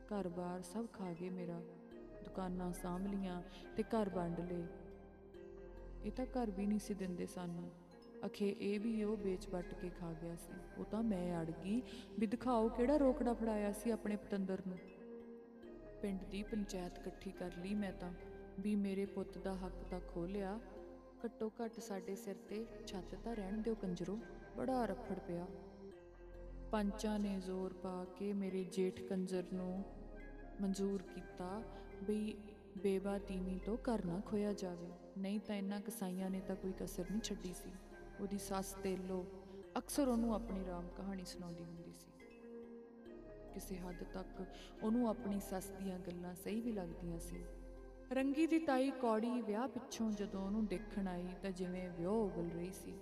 ਘਰ-ਬਾਰ 0.05 0.62
ਸਭ 0.62 0.87
ਖਾ 0.92 1.12
ਗਏ 1.12 1.31
ਮੇਰਾ। 1.31 1.61
ਦੁਕਾਨਾਂ 2.25 2.73
ਸਾਂਭ 2.73 3.07
ਲੀਆਂ 3.07 3.42
ਤੇ 3.77 3.83
ਘਰ 3.83 4.09
ਵੰਡ 4.09 4.40
ਲਏ। 4.40 4.66
ਇਹ 6.05 6.12
ਤਾਂ 6.12 6.27
ਘਰ 6.27 6.51
ਵੀ 6.51 6.66
ਨਹੀਂ 6.66 6.79
ਸੀ 6.79 6.94
ਦਿੰਦੇ 6.94 7.27
ਸਾਨੂੰ। 7.27 7.71
ਅਖੇ 8.26 8.57
ਇਹ 8.61 8.81
ਵੀ 8.81 9.02
ਉਹ 9.04 9.16
ਵੇਚ 9.16 9.48
ਵੱਟ 9.48 9.74
ਕੇ 9.74 9.88
ਖਾ 9.88 10.12
ਗਿਆ 10.12 10.37
ਸੀ। 10.37 10.52
ਉਹ 10.78 10.85
ਤਾਂ 10.85 11.02
ਮੈਂ 11.02 11.42
ਅੜ 11.42 11.50
ਗਈ। 11.50 11.83
ਵੀ 12.18 12.26
ਦਿਖਾਓ 12.26 12.68
ਕਿਹੜਾ 12.68 12.96
ਰੋਕੜਾ 12.96 13.33
ਫੜਾਇਆ 13.33 13.72
ਸੀ 13.72 13.90
ਆਪਣੇ 13.90 14.16
ਪਤੰਦਰ 14.16 14.62
ਨੂੰ। 14.66 14.78
ਪਿੰਡ 16.02 16.24
ਦੀ 16.24 16.42
ਪੰਚਾਇਤ 16.42 16.98
ਇਕੱਠੀ 16.98 17.31
ਕਰ 17.31 17.50
ਲਈ 17.62 17.74
ਮੈਂ 17.74 17.92
ਤਾਂ। 17.92 18.12
ਵੀ 18.61 18.76
ਮੇਰੇ 18.76 19.07
ਪੁੱਤ 19.07 19.38
ਦਾ 19.38 19.54
ਹੱਕ 19.54 19.85
ਤਾਂ 19.90 20.00
ਖੋ 20.00 20.26
ਲਿਆ। 20.26 20.61
ਘੱਟੋ 21.24 21.52
ਘੱਟ 21.64 21.81
ਸਾਡੇ 21.81 22.14
ਸਿਰ 22.14 22.37
ਤੇ 22.48 22.66
ਛੱਤ 22.87 23.14
ਤਾਂ 23.24 23.37
ਰਹਿਣ 23.37 23.62
ਦਿਓ 23.62 23.74
ਕੰਜਰੋ। 23.74 24.18
ਬੜਾ 24.57 24.87
ਰਫੜ 24.87 25.18
ਪਿਆ। 25.18 25.46
ਪੰਚਾਂ 26.72 27.18
ਨੇ 27.18 27.40
ਜ਼ੋਰ 27.40 27.72
ਪਾ 27.72 28.04
ਕੇ 28.04 28.33
ਮੇਰੇ 28.33 28.64
ਜੇਠ 28.64 29.02
ਕੰਜਰ 29.02 29.44
ਨੂੰ 29.52 29.85
ਮਨਜ਼ੂਰ 30.61 31.02
ਕੀਤਾ 31.02 31.62
ਵੀ 32.04 32.37
ਬੇਵਾ 32.83 33.18
ਤੀਵੀਂ 33.18 33.61
ਤੋਂ 33.61 33.76
ਘਰ 33.76 34.04
ਨਾ 34.04 34.20
ਖੋਇਆ 34.26 34.52
ਜਾਵੇ। 34.52 34.88
ਨਹੀਂ 35.18 35.40
ਤਾਂ 35.40 35.57
ਇਹਨਾਂ 35.57 35.81
ਕਸਾਈਆਂ 35.81 36.31
ਨੇ 36.31 36.40
ਤਾਂ 36.40 36.57
ਕੋਈ 36.57 36.72
ਕਸਰ 36.81 37.04
ਨਹੀਂ 37.11 37.20
ਛੱਡੀ 37.20 37.54
ਸੀ। 37.54 37.70
ਉਹਦੀ 38.20 38.38
ਸੱਸ 38.38 38.72
ਤੇਲੋ 38.72 39.26
ਅਕਸਰ 39.78 40.09
ਉਹਨੂੰ 40.09 40.35
ਆਪਣੀ 40.35 40.66
ਰਾਮ 40.66 40.88
ਕਹਾਣੀ 40.88 41.24
ਸੁਣਾਉਂਦੀ 41.24 41.64
ਹੁੰਦੀ 41.64 41.92
ਸੀ। 41.92 42.07
ਕਿਸੇ 43.54 43.76
ਹੱਦ 43.76 44.04
ਤੱਕ 44.14 44.44
ਉਹਨੂੰ 44.83 45.09
ਆਪਣੀ 45.09 45.40
ਸੱਸ 45.40 45.66
ਦੀਆਂ 45.66 45.98
ਗੱਲਾਂ 45.98 46.35
ਸਹੀ 46.35 46.61
ਵੀ 46.61 46.72
ਲੱਗਦੀਆਂ 46.72 47.18
ਸੀ। 47.18 47.44
ਰੰਗੀ 48.12 48.46
ਦੀ 48.46 48.59
ਤਾਈ 48.59 48.90
ਕੌੜੀ 48.90 49.42
ਵਿਆਹ 49.42 49.68
ਪਿੱਛੋਂ 49.68 50.12
ਜਦੋਂ 50.12 50.46
ਉਹਨੂੰ 50.46 50.66
ਦੇਖਣ 50.66 51.09
ਆਈ 51.09 51.28
ਤਾਂ 51.42 51.50
ਜਿਵੇਂ 51.50 51.90
ਵਿਆਹ 51.90 52.11
ਉਗਲ 52.11 52.48
ਰਹੀ 52.48 52.72
ਸੀ। 52.72 52.92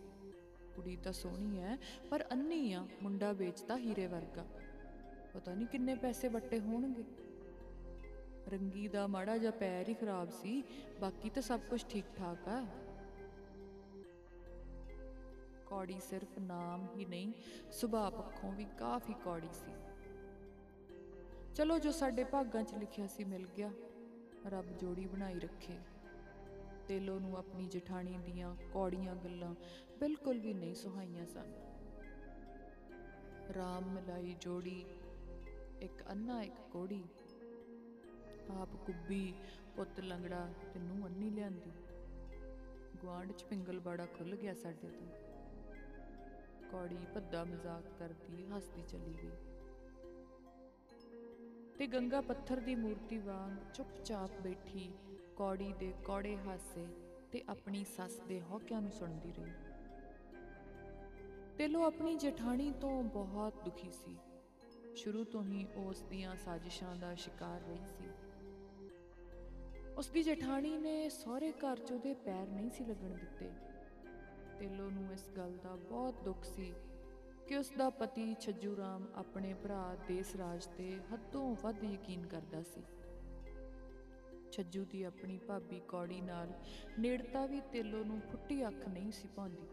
ਕੁੜੀ 0.74 0.96
ਤਾਂ 0.96 1.12
ਸੋਹਣੀ 1.12 1.58
ਐ, 1.60 1.76
ਪਰ 2.10 2.24
ਅੰਨੀ 2.32 2.72
ਆ, 2.72 2.86
ਮੁੰਡਾ 3.02 3.32
ਵੇਚਦਾ 3.32 3.76
ਹੀਰੇ 3.76 4.06
ਵਰਗਾ। 4.06 4.46
ਪਤਾ 5.34 5.54
ਨਹੀਂ 5.54 5.66
ਕਿੰਨੇ 5.66 5.94
ਪੈਸੇ 5.94 6.28
ਵੱਟੇ 6.28 6.60
ਹੋਣਗੇ। 6.60 7.04
ਰੰਗੀ 8.48 8.88
ਦਾ 8.88 9.06
ਮਾੜਾ 9.06 9.38
ਜਿਹਾ 9.38 9.50
ਪੈਰ 9.50 9.88
ਹੀ 9.88 9.94
ਖਰਾਬ 9.94 10.30
ਸੀ, 10.30 10.64
ਬਾਕੀ 11.00 11.30
ਤਾਂ 11.30 11.42
ਸਭ 11.42 11.60
ਕੁਝ 11.70 11.84
ਠੀਕ 11.88 12.04
ਠਾਕ 12.16 12.48
ਆ। 12.48 12.66
ਕੌੜੀ 15.66 16.00
ਸਿਰਫ 16.00 16.38
ਨਾਮ 16.38 16.86
ਹੀ 16.96 17.04
ਨਹੀਂ, 17.04 17.32
ਸੁਭਾਅ 17.72 18.10
ਪੱਖੋਂ 18.10 18.52
ਵੀ 18.52 18.64
ਕਾਫੀ 18.64 19.14
ਕੌੜੀ 19.14 19.48
ਸੀ। 19.52 19.72
ਚਲੋ 21.54 21.78
ਜੋ 21.78 21.92
ਸਾਡੇ 21.92 22.24
ਭਾਗਾਂ 22.24 22.62
'ਚ 22.62 22.74
ਲਿਖਿਆ 22.74 23.06
ਸੀ 23.06 23.24
ਮਿਲ 23.24 23.46
ਗਿਆ। 23.56 23.70
ਰੱਬ 24.46 24.78
ਜੋੜੀ 24.78 25.06
ਬਣਾਈ 25.06 25.38
ਰੱਖੇ। 25.38 25.78
ਤੇਲੋ 26.88 27.18
ਨੂੰ 27.18 27.36
ਆਪਣੀ 27.38 27.66
ਜਠਾਣੀ 27.66 28.18
ਦੀਆਂ 28.18 28.56
ਕੌੜੀਆਂ 28.72 29.14
ਗੱਲਾਂ 29.14 29.54
ਬਿਲਕੁਲ 30.00 30.38
ਵੀ 30.38 30.54
ਨਹੀਂ 30.54 30.74
ਸੁਹਾਈਆਂ 30.74 31.26
ਸਨ। 31.26 31.52
ਰਾਮ 33.54 33.82
ਮਲਾਈ 33.84 34.36
ਜੋੜੀ, 34.40 34.84
ਇੱਕ 35.80 36.10
ਅੰਨਾ, 36.10 36.42
ਇੱਕ 36.42 36.54
ਕੋੜੀ। 36.72 37.04
ਆਪ 38.50 38.68
ਕੁੱਬੀ 38.86 39.34
ਪੁੱਤ 39.76 40.00
ਲੰਗੜਾ 40.00 40.48
ਤੇ 40.74 40.80
ਨੂੰ 40.80 41.06
ਅੰਨੀ 41.06 41.30
ਲਿਆਂਦੀ। 41.30 41.72
ਗੁਆਂਢ 43.00 43.32
ਚ 43.32 43.44
ਪਿੰਗਲ 43.44 43.80
ਬਾੜਾ 43.80 44.06
ਖੁੱਲ 44.06 44.36
ਗਿਆ 44.36 44.54
ਸਾਡੇ 44.54 44.88
ਤੋਂ। 44.88 45.25
ਕੌੜੀ 46.76 47.06
ਭੱਦਾ 47.14 47.44
ਮਜ਼ਾਕ 47.44 47.84
ਕਰਦੀ 47.98 48.46
ਹੱਸਦੀ 48.46 48.82
ਚਲੀ 48.82 49.14
ਗਈ। 49.22 49.30
ਤੇ 51.78 51.86
ਗੰਗਾ 51.86 52.20
ਪੱਥਰ 52.20 52.60
ਦੀ 52.60 52.74
ਮੂਰਤੀ 52.74 53.18
ਵਾਂਗ 53.18 53.72
ਚੁੱਪਚਾਪ 53.74 54.30
ਬੈਠੀ 54.40 54.92
ਕੌੜੀ 55.36 55.72
ਦੇ 55.72 55.94
ਕੌੜੇ 56.04 56.36
ਹਾਸੇ 56.36 56.86
ਤੇ 57.32 57.44
ਆਪਣੀ 57.48 57.84
ਸੱਸ 57.84 58.18
ਦੇ 58.18 58.40
ਹੌਕਿਆਂ 58.40 58.82
ਨੂੰ 58.82 58.90
ਸੁਣਦੀ 58.90 59.32
ਰਹੀ। 59.32 59.52
ਤੇਲੋ 61.58 61.84
ਆਪਣੀ 61.84 62.16
ਜਠਾਣੀ 62.16 62.72
ਤੋਂ 62.72 63.02
ਬਹੁਤ 63.02 63.64
ਦੁਖੀ 63.64 63.90
ਸੀ। 63.90 64.16
ਸ਼ੁਰੂ 64.94 65.24
ਤੋਂ 65.24 65.44
ਹੀ 65.44 65.66
ਉਹ 65.76 65.90
ਉਸ 65.90 66.02
ਦੀਆਂ 66.02 66.36
ਸਾਜ਼ਿਸ਼ਾਂ 66.36 66.96
ਦਾ 66.96 67.14
ਸ਼ਿਕਾਰ 67.14 67.60
ਰਹੀ 67.60 67.86
ਸੀ। 67.86 68.08
ਉਸ 69.98 70.08
ਦੀ 70.08 70.22
ਜਠਾਣੀ 70.22 70.76
ਨੇ 70.78 71.08
ਸਹੁਰੇ 71.08 71.52
ਘਰ 71.52 71.76
'ਚ 71.76 71.92
ਉਹਦੇ 71.92 72.14
ਪੈਰ 72.14 72.46
ਨਹੀਂ 72.48 72.70
ਸੀ 72.70 72.84
ਲੱਗਣ 72.84 73.08
ਦਿੱਤੇ। 73.08 73.75
ਤੇਲੋ 74.58 74.90
ਨੂੰ 74.90 75.12
ਇਸ 75.12 75.28
ਗੱਲ 75.36 75.56
ਦਾ 75.62 75.74
ਬਹੁਤ 75.76 76.22
ਦੁੱਖ 76.24 76.44
ਸੀ 76.44 76.74
ਕਿ 77.48 77.56
ਉਸ 77.56 77.70
ਦਾ 77.78 77.90
ਪਤੀ 77.90 78.34
ਛੱਜੂ 78.40 78.76
ਰਾਮ 78.76 79.06
ਆਪਣੇ 79.14 79.54
ਭਰਾ 79.54 79.96
ਦੇਸ 80.08 80.36
ਰਾਜ 80.36 80.66
ਤੇ 80.66 81.00
ਹੱਦੋਂ 81.12 81.56
ਵੱਧ 81.62 81.84
ਯਕੀਨ 81.84 82.26
ਕਰਦਾ 82.26 82.62
ਸੀ। 82.62 82.82
ਛੱਜੂ 84.52 84.84
ਦੀ 84.84 85.02
ਆਪਣੀ 85.02 85.38
ਭਾਬੀ 85.38 85.80
ਕੌੜੀ 85.88 86.20
ਨਾਲ 86.20 86.52
ਨੇੜਤਾ 86.98 87.46
ਵੀ 87.46 87.60
ਤੇਲੋ 87.72 88.04
ਨੂੰ 88.04 88.20
ਫੁੱਟੀ 88.20 88.66
ਅੱਖ 88.68 88.88
ਨਹੀਂ 88.88 89.12
ਸੀ 89.12 89.28
ਪਾਉਂਦੀ। 89.36 89.68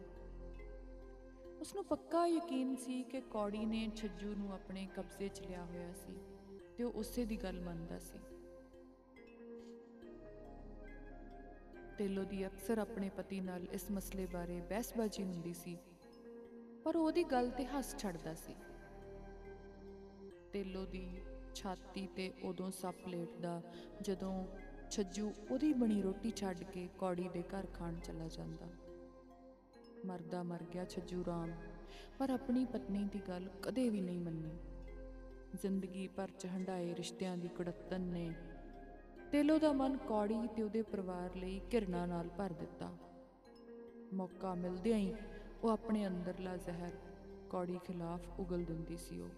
ਉਸ 1.60 1.76
ਨੂੰ 1.76 1.86
ਪੱਕਾ 1.86 2.26
ਯਕੀਨ 2.28 2.76
ਸੀ 2.76 3.04
ਕਿ 3.04 3.22
ਕੌੜੀ 3.22 3.65
ਨੇ 3.65 3.89
ਛੱਜੂ 3.96 4.36
ਨੂੰ 4.36 4.54
ਆਪਣੇ 4.54 4.88
ਕਬਜ਼ੇ 4.96 5.28
'ਚ 5.28 5.41
ਲਿਆ 5.41 5.63
ਹੋਇਆ 5.65 5.93
ਸੀ 5.93 6.17
ਤੇ 6.78 6.84
ਉਹ 6.84 6.93
ਉਸੇ 6.93 7.26
ਦੀ 7.26 7.38
ਗੱਲ 7.38 7.60
ਮੰਨਦਾ 7.60 8.00
ਸੀ। 8.00 8.19
ਤੇਲੋ 11.97 12.23
ਦੀ 12.23 12.45
ਅਕਸਰ 12.47 12.77
ਆਪਣੇ 12.77 13.10
ਪਤੀ 13.10 13.39
ਨਾਲ 13.41 13.65
ਇਸ 13.73 13.89
ਮਸਲੇ 13.91 14.25
ਬਾਰੇ 14.25 14.60
ਬਹਿਸਬਾਜ਼ੀ 14.62 15.23
ਹੁੰਦੀ 15.23 15.53
ਸੀ, 15.53 15.75
ਪਰ 16.86 16.95
ਉਹਦੀ 16.97 17.23
ਗੱਲ 17.23 17.49
ਤੇ 17.49 17.65
ਹੱਸ 17.65 17.95
ਛੱਡਦਾ 17.97 18.34
ਸੀ। 18.36 18.56
ਤੇਲੋ 20.53 20.86
ਦੀ 20.86 21.06
ਛਾਤੀ 21.56 22.08
ਤੇ 22.08 22.32
ਉਦੋਂ 22.43 22.69
ਸੱਪ 22.71 23.08
ਲੇਟਦਾ, 23.08 23.62
ਜਦੋਂ 24.01 24.34
ਛੱਜੂ 24.91 25.32
ਉਹਦੀ 25.51 25.73
ਬਣੀ 25.73 26.01
ਰੋਟੀ 26.01 26.32
ਛੱਡ 26.36 26.63
ਕੇ 26.63 26.88
ਕੌੜੀ 26.99 27.29
ਦੇ 27.34 27.43
ਘਰ 27.49 27.65
ਖਾਣ 27.73 27.99
ਚਲਾ 27.99 28.27
ਜਾਂਦਾ। 28.27 28.67
ਮਰਦਾ 30.06 30.43
ਮਰ 30.43 30.63
ਗਿਆ 30.63 30.86
ਛੱਜੂ 30.86 31.23
ਰਾਮ, 31.27 31.51
ਪਰ 32.19 32.29
ਆਪਣੀ 32.29 32.65
ਪਤਨੀ 32.65 33.03
ਦੀ 33.03 33.21
ਗੱਲ 33.27 33.47
ਕਦੇ 33.62 33.89
ਵੀ 33.89 34.01
ਨਹੀਂ 34.01 34.19
ਮੰਨੀ। 34.19 34.58
ਜ਼ਿੰਦਗੀ 35.62 36.08
ਭਰ 36.08 36.32
ਚ 36.39 36.45
ਹੰਡਾਏ 36.45 36.93
ਰਿਸ਼ਤਿਆਂ 36.95 37.38
ਦੀ 37.38 37.47
ਕੁੜੱਤਨ 37.47 38.01
ਨੇ 38.01 38.34
ਤੇਲੋ 39.34 39.58
ਦਾ 39.60 39.72
ਮਨ 39.74 39.98
ਕੌੜੀ 39.98 40.36
ਤੇ 40.48 40.63
ਉਹਦੇ 40.63 40.82
ਪਰਿਵਾਰ 40.82 41.36
ਲਈ 41.36 41.62
ਘਿਰਣਾ 41.74 42.06
ਨਾਲ 42.06 42.28
ਭਰ 42.30 42.54
ਦਿੱਤਾ। 42.54 42.89
ਮੌਕਾ 44.13 44.54
ਮਿਲਦਿਆਂ 44.56 44.98
ਹੀ 44.98 45.13
ਉਹ 45.63 45.69
ਆਪਣੇ 45.69 46.08
ਅੰਦਰਲਾ 46.08 46.58
ਜ਼ਹਿਰ 46.58 46.91
ਕੌੜੀ 47.50 47.80
ਖਿਲਾਫ 47.84 48.39
ਉਗਲ 48.39 48.63
ਦਿੰਦੀ 48.63 48.98
ਸੀ 48.98 49.19
ਉਹ। 49.19 49.30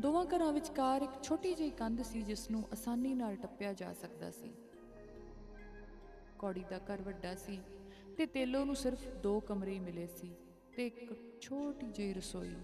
ਦੋਵਾਂ 0.00 0.24
ਘਰਾਂ 0.24 0.52
ਵਿਚਕਾਰ 0.52 1.02
ਇੱਕ 1.02 1.22
ਛੋਟੀ 1.22 1.54
ਜਿਹੀ 1.54 1.70
ਕੰਧ 1.70 2.02
ਸੀ 2.02 2.22
ਜਿਸ 2.22 2.50
ਨੂੰ 2.50 2.62
ਆਸਾਨੀ 2.72 3.14
ਨਾਲ 3.14 3.36
ਟੱਪਿਆ 3.36 3.72
ਜਾ 3.72 3.92
ਸਕਦਾ 3.92 4.30
ਸੀ। 4.30 4.52
ਕੌੜੀ 6.38 6.64
ਦਾ 6.70 6.78
ਘਰ 6.78 7.02
ਵੱਡਾ 7.02 7.34
ਸੀ 7.34 7.60
ਤੇ 8.18 8.26
ਤੇਲੋ 8.26 8.64
ਨੂੰ 8.64 8.76
ਸਿਰਫ 8.76 9.08
ਦੋ 9.22 9.40
ਕਮਰੇ 9.40 9.72
ਹੀ 9.72 9.78
ਮਿਲੇ 9.80 10.06
ਸੀ 10.06 10.34
ਤੇ 10.76 10.86
ਇੱਕ 10.86 11.14
ਛੋਟੀ 11.40 11.86
ਜਿਹੀ 11.86 12.12
ਰਸੋਈ 12.14 12.54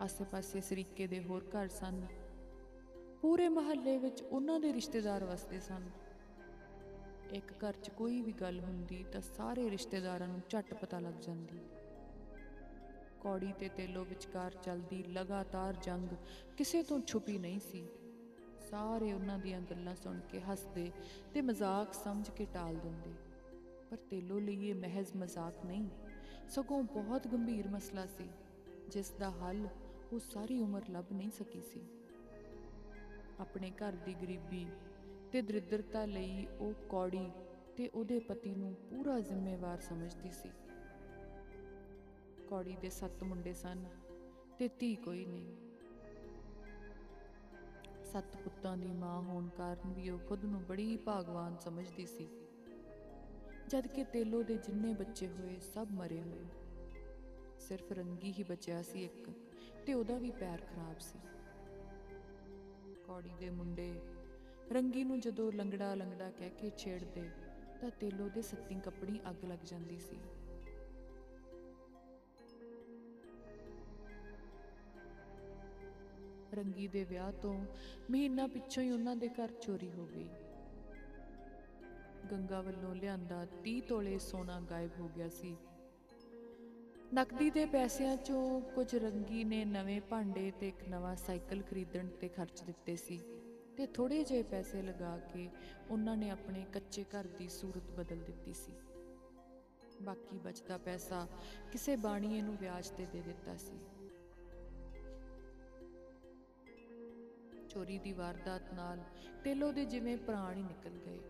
ਆਸੇ-ਪਾਸੇ 0.00 0.60
ਸਰੀਕੇ 0.60 1.06
ਦੇ 1.06 1.20
ਹੋਰ 1.20 1.44
ਘਰ 1.44 1.68
ਸਨ। 1.68 2.06
ਪੂਰੇ 3.22 3.48
ਮਹੱਲੇ 3.48 3.98
ਵਿੱਚ 3.98 4.22
ਉਹਨਾਂ 4.22 4.60
ਦੇ 4.60 4.72
ਰਿਸ਼ਤੇਦਾਰ 4.72 5.24
ਵਸਦੇ 5.24 5.60
ਸਨ। 5.60 5.90
ਇੱਕ 7.32 7.52
ਘਰ 7.52 7.72
'ਚ 7.72 7.90
ਕੋਈ 7.90 8.20
ਵੀ 8.22 8.32
ਗੱਲ 8.32 8.60
ਹੁੰਦੀ 8.60 9.04
ਤਾਂ 9.12 9.20
ਸਾਰੇ 9.20 9.70
ਰਿਸ਼ਤੇਦਾਰਾਂ 9.70 10.28
ਨੂੰ 10.28 10.40
ਝੱਟ 10.48 10.74
ਪਤਾ 10.74 10.98
ਲੱਗ 10.98 11.14
ਜਾਂਦੀ। 11.14 11.58
ਕੌੜੀ 13.20 13.52
ਤੇ 13.52 13.68
ਤੇਲੋ 13.68 14.04
ਵਿਚਕਾਰ 14.04 14.50
ਚੱਲਦੀ 14.50 15.02
ਲਗਾਤਾਰ 15.02 15.76
ਜੰਗ 15.82 16.08
ਕਿਸੇ 16.56 16.82
ਤੋਂ 16.82 17.00
ਛੁਪੀ 17.00 17.38
ਨਹੀਂ 17.38 17.60
ਸੀ। 17.60 17.88
ਸਾਰੇ 18.70 19.12
ਉਹਨਾਂ 19.12 19.38
ਦੀਆਂ 19.38 19.60
ਗੱਲਾਂ 19.60 19.94
ਸੁਣ 19.94 20.20
ਕੇ 20.20 20.40
ਹੱਸਦੇ 20.40 20.92
ਤੇ 21.34 21.40
ਮਜ਼ਾਕ 21.40 21.94
ਸਮਝ 21.94 22.30
ਕੇ 22.30 22.46
ਟਾਲ 22.54 22.76
ਦਿੰਦੇ। 22.76 23.14
ਪਰ 23.90 23.96
ਤੇਲੋ 23.96 24.38
ਲਈ 24.38 24.68
ਇਹ 24.68 24.74
ਮਹਿਜ਼ 24.74 25.16
ਮਜ਼ਾਕ 25.16 25.64
ਨਹੀਂ, 25.66 25.88
ਸਗੋਂ 26.48 26.82
ਬਹੁਤ 26.82 27.26
ਗੰਭੀਰ 27.26 27.68
ਮਸਲਾ 27.68 28.06
ਸੀ, 28.06 28.28
ਜਿਸ 28.88 29.10
ਦਾ 29.10 29.30
ਹੱਲ 29.30 29.68
ਉਹ 30.12 30.18
ਸਾਰੀ 30.18 30.60
ਉਮਰ 30.60 30.82
ਲੱਭ 30.90 31.04
ਨਹੀਂ 31.12 31.30
ਸਕੀ 31.30 31.60
ਸੀ। 31.60 31.80
ਆਪਣੇ 33.40 33.70
ਘਰ 33.70 33.92
ਦੀ 33.92 34.14
ਗਰੀਬੀ 34.14 34.66
ਤੇ 35.32 35.42
ਦਰਿਦਰਤਾ 35.42 36.04
ਲਈ 36.04 36.46
ਉਹ 36.60 36.72
ਕੌੜੀ 36.88 37.30
ਤੇ 37.76 37.88
ਉਹਦੇ 37.88 38.18
ਪਤੀ 38.18 38.54
ਨੂੰ 38.54 38.74
ਪੂਰਾ 38.74 39.20
ਜ਼ਿੰਮੇਵਾਰ 39.20 39.78
ਸਮਝਦੀ 39.78 40.30
ਸੀ। 40.30 40.50
ਕੌੜੀ 42.48 42.76
ਦੇ 42.80 42.90
ਸੱਤ 42.90 43.24
ਮੁੰਡੇ 43.24 43.52
ਸਨ 43.52 43.84
ਤੇ 44.58 44.68
ਧੀ 44.68 44.94
ਕੋਈ 44.94 45.24
ਨਹੀਂ। 45.24 45.56
ਸੱਤ 48.04 48.36
ਪੁੱਤਾਂ 48.36 48.76
ਦੀ 48.76 48.92
ਮਾਂ 48.92 49.22
ਹੋਣ 49.22 49.48
ਕਾਰਨ 49.48 49.92
ਵੀ 49.92 50.10
ਉਹ 50.10 50.18
ਖੁਦ 50.18 50.44
ਨੂੰ 50.44 50.62
ਬੜੀ 50.62 50.96
ਭਾਗਵਾਨ 50.96 51.56
ਸਮਝਦੀ 51.56 52.06
ਸੀ। 52.06 52.28
ਜਦ 53.68 53.86
ਕਿ 53.86 54.04
ਤੇਲੋ 54.04 54.42
ਦੇ 54.42 54.56
ਜਿੰਨੇ 54.56 54.94
ਬੱਚੇ 54.94 55.28
ਹੋਏ 55.28 55.58
ਸਭ 55.58 55.86
ਮਰੇ 55.90 56.22
ਹੋਏ। 56.22 56.46
ਸਿਰਫ 57.58 57.92
ਰੰਗੀ 57.92 58.32
ਹੀ 58.32 58.42
ਬਚਿਆ 58.42 58.82
ਸੀ 58.82 59.04
ਇੱਕ। 59.04 59.45
ਤੇ 59.86 59.94
ਉਹਦਾ 59.94 60.18
ਵੀ 60.18 60.30
ਪੈਰ 60.30 60.58
ਖਰਾਬ 60.58 60.98
ਸੀ। 60.98 61.18
ਕੌੜੀ 63.04 63.30
ਦੇ 63.40 63.50
ਮੁੰਡੇ 63.50 64.00
ਰੰਗੀ 64.72 65.04
ਨੂੰ 65.04 65.20
ਜਦੋਂ 65.20 65.52
ਲੰਗੜਾ 65.52 65.94
ਲੰਗੜਾ 65.94 66.30
ਕਹਿ 66.30 66.50
ਕੇ 66.50 66.70
ਛੇੜਦੇ, 66.78 67.30
ਤਾਂ 67.80 67.90
ਤੇਲੋ 67.90 68.28
ਦੇ 68.28 68.42
ਸੱਤੀ 68.42 68.74
ਕੱਪੜੀ 68.74 69.20
ਅੱਗ 69.30 69.44
ਲੱਗ 69.44 69.58
ਜਾਂਦੀ 69.64 69.98
ਸੀ। 69.98 70.18
ਰੰਗੀ 76.54 76.88
ਦੇ 76.88 77.04
ਵਿਆਹ 77.04 77.32
ਤੋਂ 77.32 77.66
ਮਹੀਨਾ 78.10 78.46
ਪਿੱਛੋਂ 78.46 78.82
ਹੀ 78.82 78.90
ਉਹਨਾਂ 78.90 79.16
ਦੇ 79.16 79.28
ਘਰ 79.28 79.50
ਚੋਰੀ 79.50 79.92
ਹੋ 79.92 80.06
ਗਈ। 80.06 80.28
ਗੰਗਾ 82.30 82.60
ਵੱਲੋਂ 82.60 82.94
ਲਿਆਂਦਾ 82.94 83.46
30 83.64 83.80
ਤੋਲੇ 83.80 84.18
ਸੋਨਾ 84.18 84.60
ਗਾਇਬ 84.60 84.90
ਹੋ 85.00 85.08
ਗਿਆ 85.08 85.28
ਸੀ। 85.28 85.56
ਨਕਦੀ 87.14 87.50
ਦੇ 87.50 87.66
ਪੈਸਿਆਂ 87.66 88.16
ਚੋਂ 88.16 88.60
ਕੁਝ 88.60 88.94
ਰੰਗੀ 88.94 89.44
ਨੇ 89.44 89.64
ਨਵੇਂ 89.64 90.00
ਭਾਂਡੇ 90.00 90.52
ਤੇ 90.60 90.68
ਇੱਕ 90.68 90.88
ਨਵਾਂ 90.88 91.16
ਸਾਈਕਲ 91.16 91.62
ਖਰੀਦਣ 91.62 92.08
ਤੇ 92.08 92.28
ਖਰਚ 92.28 92.62
ਦਿੱਤੇ 92.62 92.96
ਸੀ 92.96 93.22
ਤੇ 93.76 93.86
ਥੋੜੇ 93.86 94.24
ਜਿਹੇ 94.24 94.42
ਪੈਸੇ 94.42 94.82
ਲਗਾ 94.82 95.18
ਕੇ 95.18 95.50
ਉਹਨਾਂ 95.90 96.16
ਨੇ 96.16 96.30
ਆਪਣੇ 96.30 96.64
ਕੱਚੇ 96.72 97.04
ਘਰ 97.04 97.26
ਦੀ 97.26 97.48
ਸੂਰਤ 97.48 97.90
ਬਦਲ 97.90 98.18
ਦਿੱਤੀ 98.18 98.52
ਸੀ। 98.52 98.72
ਬਾਕੀ 100.02 100.38
ਬਚਦਾ 100.38 100.78
ਪੈਸਾ 100.78 101.28
ਕਿਸੇ 101.72 101.96
ਬਾਣੀਏ 101.96 102.42
ਨੂੰ 102.42 102.56
ਵਿਆਜ 102.56 102.88
ਤੇ 102.88 103.06
ਦੇ 103.06 103.20
ਦਿੱਤਾ 103.20 103.56
ਸੀ। 103.56 103.78
ਚੋਰੀ 107.68 107.98
ਦੀ 107.98 108.12
ਵਾਰਦਾਤ 108.12 108.74
ਨਾਲ 108.74 109.00
ਤੇਲੋ 109.44 109.72
ਦੇ 109.72 109.84
ਜਿਵੇਂ 109.84 110.16
ਪ੍ਰਾਣ 110.16 110.56
ਹੀ 110.56 110.62
ਨਿਕਲ 110.62 110.98
ਗਏ। 111.06 111.20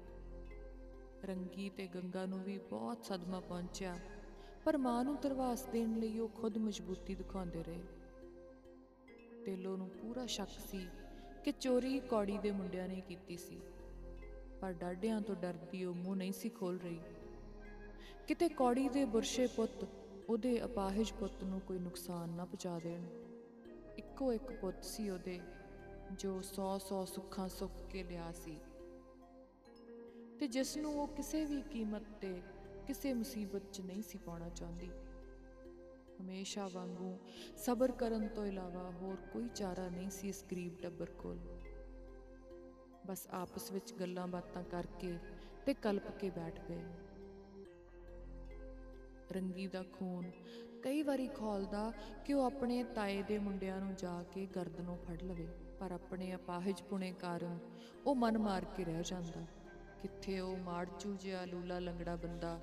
ਰੰਗੀ 1.24 1.70
ਤੇ 1.70 1.86
ਗੰਗਾ 1.86 2.26
ਨੂੰ 2.26 2.44
ਵੀ 2.44 2.58
ਬਹੁਤ 2.58 3.04
ਸਦਮਾ 3.04 3.40
ਪਹੁੰਚਿਆ। 3.40 3.98
ਪਰ 4.66 4.76
ਮਾਂ 4.76 5.02
ਨੂੰ 5.04 5.16
ਤਰਵਾਸ 5.16 5.62
ਦੇਣ 5.64 5.92
ਲਈ 5.96 6.18
ਉਹ 6.18 6.28
ਖੁਦ 6.28 6.56
ਮਜ਼ਬੂਤੀ 6.58 7.14
ਦਿਖਾਉਂਦੇ 7.14 7.62
ਰਹੇ। 7.62 7.82
ਤੇਲੋ 9.44 9.76
ਨੂੰ 9.76 9.88
ਪੂਰਾ 9.90 10.24
ਸ਼ੱਕ 10.26 10.50
ਸੀ 10.70 10.80
ਕਿ 11.44 11.52
ਚੋਰੀ 11.52 11.98
ਕੌੜੀ 12.00 12.38
ਦੇ 12.38 12.50
ਮੁੰਡਿਆਂ 12.50 12.88
ਨੇ 12.88 13.00
ਕੀਤੀ 13.00 13.36
ਸੀ, 13.36 13.60
ਪਰ 14.60 14.72
ਡਾਢਿਆਂ 14.72 15.20
ਤੋਂ 15.20 15.34
ਡਰਦੀ 15.34 15.84
ਉਹ 15.84 15.94
ਮੂੰਹ 15.94 16.16
ਨਹੀਂ 16.16 16.32
ਸੀ 16.32 16.48
ਖੋਲ 16.48 16.78
ਰਹੀ। 16.78 16.98
ਕਿਤੇ 18.28 18.48
ਕੌੜੀ 18.48 18.88
ਦੇ 18.88 19.04
ਬੁਰਸ਼ੇ 19.04 19.46
ਪੁੱਤ 19.46 19.86
ਉਹਦੇ 20.28 20.64
ਅਪਾਹਿਜ 20.64 21.12
ਪੁੱਤ 21.12 21.44
ਨੂੰ 21.44 21.60
ਕੋਈ 21.60 21.78
ਨੁਕਸਾਨ 21.78 22.30
ਨਾ 22.30 22.44
ਪਹੁੰਚਾ 22.44 22.78
ਦੇਣ, 22.78 23.06
ਇੱਕੋ 23.98 24.32
ਇੱਕ 24.32 24.52
ਪੁੱਤ 24.52 24.84
ਸੀ 24.84 25.08
ਉਹਦੇ 25.10 25.40
ਜੋ 26.18 26.40
ਸੌ 26.42 26.76
ਸੌ 26.78 27.04
ਸੁੱਖਾਂ 27.04 27.48
ਸੁੱਖ 27.48 27.72
ਕੇ 27.90 28.02
ਲਿਆ 28.02 28.32
ਸੀ। 28.32 28.58
ਤੇ 30.38 30.48
ਜਿਸ 30.48 30.76
ਨੂੰ 30.76 30.94
ਉਹ 30.94 31.08
ਕਿਸੇ 31.08 31.44
ਵੀ 31.44 31.62
ਕੀਮਤ 31.62 32.02
ਤੇ 32.20 32.34
ਕਿਸੇ 32.86 33.12
ਮੁਸੀਬਤ 33.14 33.62
'ਚ 33.72 33.80
ਨਹੀਂ 33.80 34.02
ਸੀ 34.02 34.18
ਪਾਉਣਾ 34.18 34.48
ਚਾਹੁੰਦੀ। 34.48 34.90
ਹਮੇਸ਼ਾ 36.20 36.68
ਵਾਂਗੂ 36.72 37.18
ਸਬਰ 37.56 37.92
ਕਰਨ 37.92 38.28
ਤੋਂ 38.28 38.46
ਇਲਾਵਾ 38.46 38.90
ਹੋਰ 38.90 39.16
ਕੋਈ 39.32 39.48
ਚਾਰਾ 39.48 39.88
ਨਹੀਂ 39.88 40.10
ਸੀ 40.10 40.28
ਇਸ 40.28 40.44
ਗਰੀਬ 40.50 40.76
ਟੱਬਰ 40.82 41.10
ਕੋਲ। 41.10 41.38
ਬਸ 43.06 43.26
ਆਪਸ 43.30 43.70
ਵਿੱਚ 43.72 43.92
ਗੱਲਾਂ 43.92 44.26
ਬਾਤਾਂ 44.26 44.62
ਕਰਕੇ 44.62 45.18
ਤੇ 45.66 45.74
ਕਲਪ 45.74 46.10
ਕੇ 46.10 46.30
ਬੈਠ 46.30 46.60
ਗਏ। 46.60 46.82
ਰੰਗੀ 49.32 49.66
ਦਾ 49.66 49.82
ਖੂਨ 49.92 50.30
ਕਈ 50.82 51.02
ਵਾਰੀ 51.02 51.28
ਖੋਲਦਾ 51.28 51.92
ਕਿ 52.24 52.34
ਉਹ 52.34 52.44
ਆਪਣੇ 52.44 52.84
ਤਾਏ 52.84 53.22
ਦੇ 53.22 53.38
ਮੁੰਡਿਆਂ 53.38 53.80
ਨੂੰ 53.80 53.94
ਜਾ 53.94 54.22
ਕੇ 54.22 54.46
ਗਰਦਨੋਂ 54.46 54.96
ਫੜ 54.96 55.22
ਲਵੇ, 55.22 55.48
ਪਰ 55.80 55.92
ਆਪਣੇ 55.92 56.34
ਅਪਾਹਿਜ 56.34 56.82
ਪੁਣੇ 56.82 57.12
ਕਾਰਨ 57.12 57.58
ਉਹ 58.06 58.14
ਮਨ 58.14 58.38
ਮਾਰ 58.38 58.64
ਕੇ 58.64 58.84
ਰਹਿ 58.84 59.02
ਜਾਂਦਾ। 59.04 59.44
ਕਿੱਥੇ 60.02 60.40
ਉਹ 60.40 60.56
ਮਾੜਚੂ 60.56 61.14
ਜਿਹਾ 61.14 61.44
ਲੂਲਾ 61.44 61.78
ਲੰਗੜਾ 61.78 62.16
ਬੰਦਾ 62.16 62.60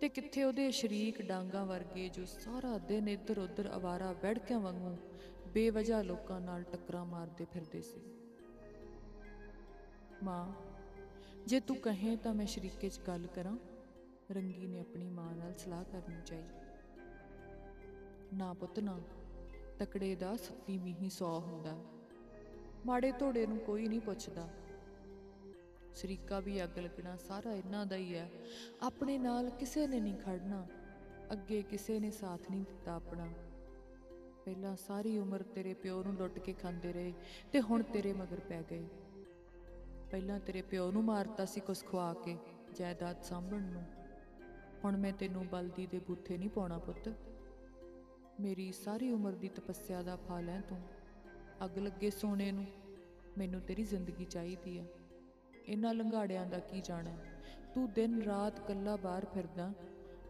ਤੇ 0.00 0.08
ਕਿੱਥੇ 0.08 0.44
ਉਹਦੇ 0.44 0.70
ਸ਼ਰੀਕ 0.70 1.22
ਡਾਂਗਾ 1.22 1.64
ਵਰਗੇ 1.64 2.08
ਜੋ 2.08 2.24
ਸਾਰਾ 2.24 2.78
ਦਿਨ 2.78 3.08
ਇੱਧਰ 3.08 3.38
ਉੱਧਰ 3.38 3.66
ਆਵਾਰਾ 3.66 4.12
ਬੈੜਕਿਆਂ 4.12 4.60
ਵਾਂਗੂ 4.60 4.96
ਬੇਵਜ੍ਹਾ 5.48 6.02
ਲੋਕਾਂ 6.02 6.40
ਨਾਲ 6.40 6.62
ਟੱਕਰਾਂ 6.62 7.04
ਮਾਰਦੇ 7.04 7.44
ਫਿਰਦੇ 7.44 7.80
ਸੀ। 7.80 8.00
ਮਾਂ, 10.22 10.52
ਜੇ 11.46 11.60
ਤੂੰ 11.60 11.76
ਕਹੇ 11.76 12.16
ਤਾਂ 12.16 12.34
ਮੈਂ 12.34 12.46
ਸ਼ਰੀਕੇ 12.46 12.88
'ਚ 12.88 13.00
ਗੱਲ 13.00 13.26
ਕਰਾਂ। 13.26 13.56
ਰੰਗੀ 14.30 14.66
ਨੇ 14.66 14.80
ਆਪਣੀ 14.80 15.08
ਮਾਂ 15.08 15.36
ਨਾਲ 15.36 15.54
ਸਲਾਹ 15.54 15.84
ਕਰਨੀ 15.84 16.22
ਚਾਹੀ। 16.26 16.44
ਨਾ 18.34 18.52
ਪੁੱਤ, 18.52 18.78
ਨਾ। 18.78 19.00
ਤਕੜੇ 19.78 20.14
ਦਾ 20.14 20.36
ਸੱਤੀ 20.36 20.78
ਮੀਹੀ 20.78 21.10
ਸੌ 21.10 21.40
ਹੁੰਦਾ। 21.40 21.84
ਮਾੜੇ 22.86 23.12
ਧੋੜੇ 23.12 23.46
ਨੂੰ 23.46 23.58
ਕੋਈ 23.58 23.88
ਨਹੀਂ 23.88 24.00
ਪੁੱਛਦਾ। 24.00 24.48
ਸ਼ਰੀਕਾ 25.94 26.40
ਵੀ 26.40 26.64
ਅੱਗ 26.64 26.78
ਲੱਗਣਾ 26.78 27.16
ਸਾਰਾ 27.16 27.52
ਇਹਨਾਂ 27.52 27.86
ਦਾ 27.86 27.96
ਹੀ 27.96 28.14
ਹੈ। 28.14 28.30
ਆਪਣੇ 28.82 29.18
ਨਾਲ 29.18 29.50
ਕਿਸੇ 29.50 29.86
ਨੇ 29.86 30.00
ਨਹੀਂ 30.00 30.16
ਖੜਨਾ 30.16 30.66
ਅੱਗੇ 31.32 31.62
ਕਿਸੇ 31.62 32.00
ਨੇ 32.00 32.10
ਸਾਥ 32.10 32.50
ਨਹੀਂ 32.50 32.64
ਦਿੱਤਾ 32.64 32.94
ਆਪਣਾ। 32.94 33.28
ਪਹਿਲਾਂ 34.44 34.76
ਸਾਰੀ 34.76 35.18
ਉਮਰ 35.18 35.42
ਤੇਰੇ 35.42 35.74
ਪਿਓ 35.74 36.02
ਨੂੰ 36.02 36.14
ਲੁੱਟ 36.14 36.38
ਕੇ 36.38 36.52
ਖਾਂਦੇ 36.52 36.92
ਰਹੇ 36.92 37.12
ਤੇ 37.52 37.60
ਹੁਣ 37.60 37.82
ਤੇਰੇ 37.82 38.12
ਮਗਰ 38.12 38.40
ਪੈ 38.40 38.62
ਗਏ। 38.70 38.88
ਪਹਿਲਾਂ 40.10 40.40
ਤੇਰੇ 40.40 40.62
ਪਿਓ 40.62 40.90
ਨੂੰ 40.90 41.04
ਮਾਰਤਾ 41.04 41.44
ਸੀ 41.44 41.60
ਕੁਛ 41.60 41.84
ਖਵਾ 41.84 42.14
ਕੇ 42.14 42.36
ਜਾਇਦਾਦ 42.74 43.22
ਸਾਂਭਣ 43.22 43.62
ਨੂੰ। 43.62 43.82
ਹੁਣ 44.84 44.96
ਮੈਂ 44.96 45.12
ਤੈਨੂੰ 45.12 45.46
ਬਲਦੀ 45.46 45.86
ਦੇ 45.86 45.98
ਬੂਥੇ 45.98 46.38
ਨਹੀਂ 46.38 46.50
ਪਾਉਣਾ 46.50 46.78
ਪੁੱਤ। 46.78 47.14
ਮੇਰੀ 48.40 48.72
ਸਾਰੀ 48.72 49.10
ਉਮਰ 49.10 49.32
ਦੀ 49.32 49.48
ਤਪੱਸਿਆ 49.48 50.02
ਦਾ 50.02 50.16
ਫਲ 50.16 50.48
ਹੈ 50.48 50.60
ਤੂੰ। 50.68 50.80
ਅੱਗ 51.64 51.78
ਲੱਗੇ 51.78 52.10
ਸੋਨੇ 52.10 52.52
ਨੂੰ। 52.52 52.66
ਮੈਨੂੰ 53.38 53.60
ਤੇਰੀ 53.60 53.82
ਜ਼ਿੰਦਗੀ 53.82 54.24
ਚਾਹੀਦੀ 54.24 54.78
ਆ 54.78 54.84
ਇਹਨਾਂ 55.66 55.94
ਲੰਗਾੜਿਆਂ 55.94 56.46
ਦਾ 56.46 56.58
ਕੀ 56.58 56.80
ਜਾਣਾ? 56.80 57.16
ਤੂੰ 57.74 57.92
ਦਿਨ 57.92 58.22
ਰਾਤ 58.22 58.60
ਕੱਲਾ 58.60 58.96
ਬਾਹਰ 58.96 59.24
ਫਿਰਦਾ। 59.24 59.72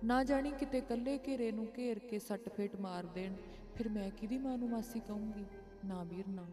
ਨਾ 0.05 0.25
ਜਾਣੀ 0.25 0.51
ਕਿਤੇ 0.51 0.81
ਕੱਲੇ 0.81 1.19
ਘੇਰੇ 1.27 1.53
ਨੂੰ 1.53 1.69
ਘੇਰ 1.79 1.99
ਕੇ 1.99 2.19
ਸੱਟ 2.19 2.49
ਫੇਟ 2.49 2.77
ਮਾਰ 2.77 3.07
ਦੇਣ। 3.07 3.35
ਫਿਰ 3.77 3.89
ਮੈਂ 3.89 4.11
ਕਿਹਦੀ 4.11 4.39
ਮਾਂ 4.39 4.59
ਨੂੰ 4.59 4.71
ਮਾਸੀ 4.71 5.01
ਕਹੂੰਗੀ? 5.01 5.45
ਨਾ 5.85 6.03
ਵੀਰ, 6.03 6.29
ਨਾ। 6.29 6.47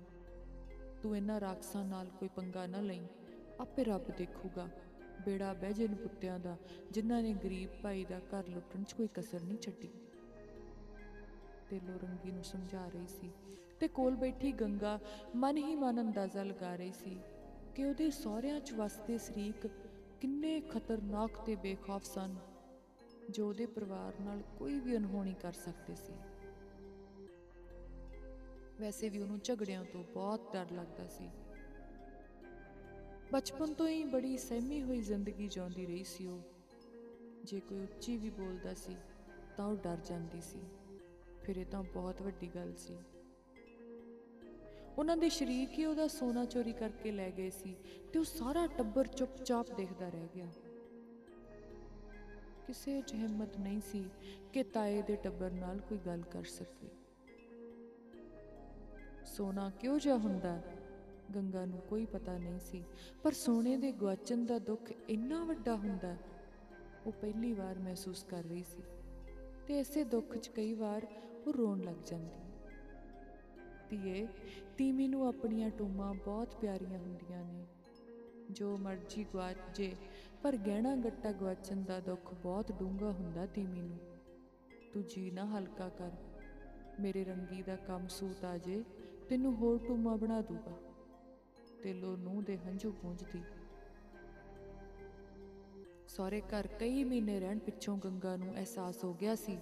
ਤੂੰ 1.03 1.17
ਇਹਨਾਂ 1.17 1.39
ਰਾਖਸਾਂ 1.39 1.85
ਨਾਲ 1.85 2.07
ਕੋਈ 2.19 2.29
ਪੰਗਾ 2.35 2.67
ਨਾ 2.67 2.81
ਲਈ। 2.81 3.01
ਆਪੇ 3.59 3.83
ਰੱਬ 3.83 4.03
ਦੇਖੂਗਾ। 4.17 4.69
ਬੇੜਾ 5.25 5.53
ਬਹਿ 5.53 5.73
ਜੇ 5.73 5.87
ਨੂੰ 5.87 5.97
ਪੁੱਤਿਆਂ 5.97 6.39
ਦਾ, 6.39 6.57
ਜਿਨ੍ਹਾਂ 6.91 7.23
ਨੇ 7.23 7.33
ਗਰੀਬ 7.33 7.69
ਭਾਈ 7.83 8.05
ਦਾ 8.05 8.19
ਘਰ 8.19 8.47
ਲੁੱਟਣ 8.47 8.83
'ਚ 8.83 8.93
ਕੋਈ 8.93 9.07
ਕਸਰ 9.13 9.41
ਨਹੀਂ 9.41 9.57
ਛੱਡੀ। 9.57 9.89
ਤੇ 11.69 11.79
ਲੋਰੰਗੀ 11.79 12.31
ਨੂੰ 12.31 12.43
ਸਮਝਾ 12.43 12.87
ਰਹੀ 12.87 13.07
ਸੀ। 13.07 13.31
ਤੇ 13.79 13.87
ਕੋਲ 13.87 14.15
ਬੈਠੀ 14.15 14.51
ਗੰਗਾ 14.51 14.99
ਮਨ 15.35 15.57
ਹੀ 15.57 15.75
ਮਨ 15.75 16.01
ਅੰਦਾਜ਼ਾ 16.01 16.43
ਲਗਾ 16.43 16.75
ਰਹੀ 16.75 16.91
ਸੀ। 16.91 17.19
ਕਿ 17.77 17.85
ਉਹਦੇ 17.85 18.09
ਸਹੁਰਿਆਂ 18.09 18.59
'ਚ 18.59 18.73
ਵਸਦੇ 18.73 19.17
ਸ਼ਰੀਕ 19.17 19.67
ਕਿੰਨੇ 20.21 20.61
ਖਤਰਨਾਕ 20.61 21.31
ਤੇ 21.45 21.55
ਬੇਖੌਫ 21.55 22.03
ਸਨ, 22.03 22.35
ਜੋ 23.29 23.49
ਉਹਦੇ 23.49 23.65
ਪਰਿਵਾਰ 23.65 24.19
ਨਾਲ 24.19 24.43
ਕੋਈ 24.59 24.79
ਵੀ 24.79 24.97
ਅਨਹੋਣੀ 24.97 25.33
ਕਰ 25.33 25.53
ਸਕਦੇ 25.53 25.95
ਸੀ। 25.95 26.13
ਵੈਸੇ 28.79 29.09
ਵੀ 29.09 29.19
ਉਹਨੂੰ 29.19 29.39
ਝਗੜਿਆਂ 29.43 29.85
ਤੋਂ 29.85 30.03
ਬਹੁਤ 30.03 30.53
ਡਰ 30.53 30.65
ਲੱਗਦਾ 30.71 31.07
ਸੀ। 31.07 31.29
ਬਚਪਨ 33.31 33.73
ਤੋਂ 33.73 33.87
ਹੀ 33.87 34.03
ਬੜੀ 34.03 34.37
ਸਹਿਮੀ 34.37 34.83
ਹੋਈ 34.83 35.01
ਜ਼ਿੰਦਗੀ 35.01 35.47
ਜਿਉਂਦੀ 35.47 35.85
ਰਹੀ 35.85 36.03
ਸੀ 36.03 36.27
ਉਹ। 36.27 36.41
ਜੇ 37.43 37.59
ਕੋਈ 37.59 37.79
ਉੱਚੀ 37.79 38.17
ਵੀ 38.17 38.29
ਬੋਲਦਾ 38.29 38.73
ਸੀ, 38.73 38.95
ਤਾਂ 39.57 39.65
ਉਹ 39.65 39.75
ਡਰ 39.75 39.97
ਜਾਂਦੀ 39.97 40.41
ਸੀ। 40.41 40.61
ਫਿਰ 41.43 41.55
ਇਹ 41.55 41.65
ਤਾਂ 41.65 41.83
ਬਹੁਤ 41.83 42.21
ਵੱਡੀ 42.21 42.47
ਗੱਲ 42.55 42.73
ਸੀ। 42.75 42.97
ਉਹਨਾਂ 44.97 45.17
ਦੇ 45.17 45.29
ਸ਼ਰੀਕ 45.29 45.77
ਹੀ 45.79 45.85
ਉਹਦਾ 45.85 46.07
ਸੋਨਾ 46.07 46.45
ਚੋਰੀ 46.45 46.73
ਕਰਕੇ 46.73 47.11
ਲੈ 47.11 47.29
ਗਏ 47.31 47.49
ਸੀ 47.49 47.75
ਤੇ 48.13 48.19
ਉਹ 48.19 48.23
ਸਾਰਾ 48.23 48.67
ਟੱਬਰ 48.67 49.07
ਚੁੱਪਚਾਪ 49.07 49.75
ਦੇਖਦਾ 49.77 50.09
ਰਹਿ 50.09 50.27
ਗਿਆ। 50.35 50.47
ਕਿਸੇ 52.67 53.01
'ਚ 53.01 53.13
ਹਿੰਮਤ 53.13 53.57
ਨਹੀਂ 53.57 53.81
ਸੀ 53.81 54.03
ਕਿ 54.53 54.63
ਤਾਏ 54.63 55.01
ਦੇ 55.01 55.15
ਟੱਬਰ 55.15 55.51
ਨਾਲ 55.51 55.79
ਕੋਈ 55.79 55.97
ਗੱਲ 55.97 56.21
ਕਰ 56.21 56.43
ਸਕੇ। 56.43 56.89
ਸੋਨਾ 59.25 59.69
ਕਿਉਂ 59.69 59.99
ਜਿਹਾ 59.99 60.17
ਹੁੰਦਾ? 60.17 60.61
ਗੰਗਾ 61.35 61.65
ਨੂੰ 61.65 61.79
ਕੋਈ 61.79 62.05
ਪਤਾ 62.05 62.37
ਨਹੀਂ 62.37 62.59
ਸੀ, 62.59 62.83
ਪਰ 63.23 63.31
ਸੋਨੇ 63.31 63.77
ਦੇ 63.77 63.91
ਗਵਾਚਣ 63.91 64.45
ਦਾ 64.45 64.59
ਦੁੱਖ 64.59 64.91
ਇੰਨਾ 65.09 65.43
ਵੱਡਾ 65.43 65.75
ਹੁੰਦਾ, 65.75 66.15
ਉਹ 67.05 67.11
ਪਹਿਲੀ 67.11 67.53
ਵਾਰ 67.53 67.79
ਮਹਿਸੂਸ 67.79 68.23
ਕਰ 68.23 68.43
ਰਹੀ 68.43 68.63
ਸੀ 68.63 68.83
ਤੇ 69.67 69.79
ਇਸੇ 69.79 70.03
ਦੁੱਖ 70.03 70.37
'ਚ 70.37 70.47
ਕਈ 70.47 70.73
ਵਾਰ 70.73 71.07
ਉਹ 71.47 71.53
ਰੋਣ 71.53 71.81
ਲੱਗ 71.81 72.03
ਜਾਂਦੀ। 72.05 72.46
ਧੀਏ 73.89 74.27
ਤੀਮੀ 74.77 75.07
ਨੂੰ 75.07 75.27
ਆਪਣੀਆਂ 75.27 75.69
ਟੂਮਾਂ 75.69 76.13
ਬਹੁਤ 76.13 76.55
ਪਿਆਰੀਆਂ 76.55 76.99
ਹੁੰਦੀਆਂ 76.99 77.45
ਨੇ। 77.45 77.65
ਜੋ 78.51 78.77
ਮਰਜ਼ੀ 78.77 79.23
ਗਵਾਚ 79.23 79.57
ਜੇ 79.75 79.95
ਪਰ 80.43 80.57
ਗਹਿਣਾ 80.57 80.95
ਗੱਟਾ 80.95 81.31
ਗਵਾਚਣ 81.31 81.83
ਦਾ 81.83 81.99
ਦੁੱਖ 81.99 82.33
ਬਹੁਤ 82.33 82.71
ਡੂੰਘਾ 82.71 83.11
ਹੁੰਦਾ 83.11 83.45
ਤੀਮੀ 83.45 83.81
ਨੂੰ। 83.81 83.99
ਤੂੰ 84.93 85.03
ਜੀ 85.03 85.31
ਨਾ 85.31 85.45
ਹਲਕਾ 85.45 85.89
ਕਰ। 85.89 86.11
ਮੇਰੇ 86.99 87.23
ਰੰਗੀ 87.23 87.63
ਦਾ 87.63 87.75
ਕੰਮ 87.75 88.07
ਸੂਤ 88.07 88.45
ਆ 88.45 88.57
ਜੇ, 88.57 88.83
ਤੈਨੂੰ 89.29 89.55
ਹੋਰ 89.55 89.79
ਟੂਮਾ 89.87 90.15
ਬਣਾ 90.15 90.41
ਦੂਗਾ। 90.41 90.77
ਤੇ 91.83 91.93
ਲੋ 91.93 92.15
ਨੂੰ 92.15 92.43
ਦੇ 92.43 92.57
ਹੰਝੂ 92.57 92.91
ਪੂੰਝਦੀ 92.91 93.41
ਸਹੁਰੇ 96.07 96.41
ਘਰ 96.41 96.67
ਕਈ 96.67 97.03
ਮਹੀਨੇ 97.03 97.39
ਰਹਿਣ 97.39 97.59
ਪਿੱਛੋਂ 97.59 97.97
ਗੰਗਾ 97.97 98.35
ਨੂੰ 98.35 98.53
ਅਹਿਸਾਸ 98.55 99.03
ਹੋ 99.03 99.13
ਗਿਆ 99.13 99.35
ਸੀ। 99.35 99.57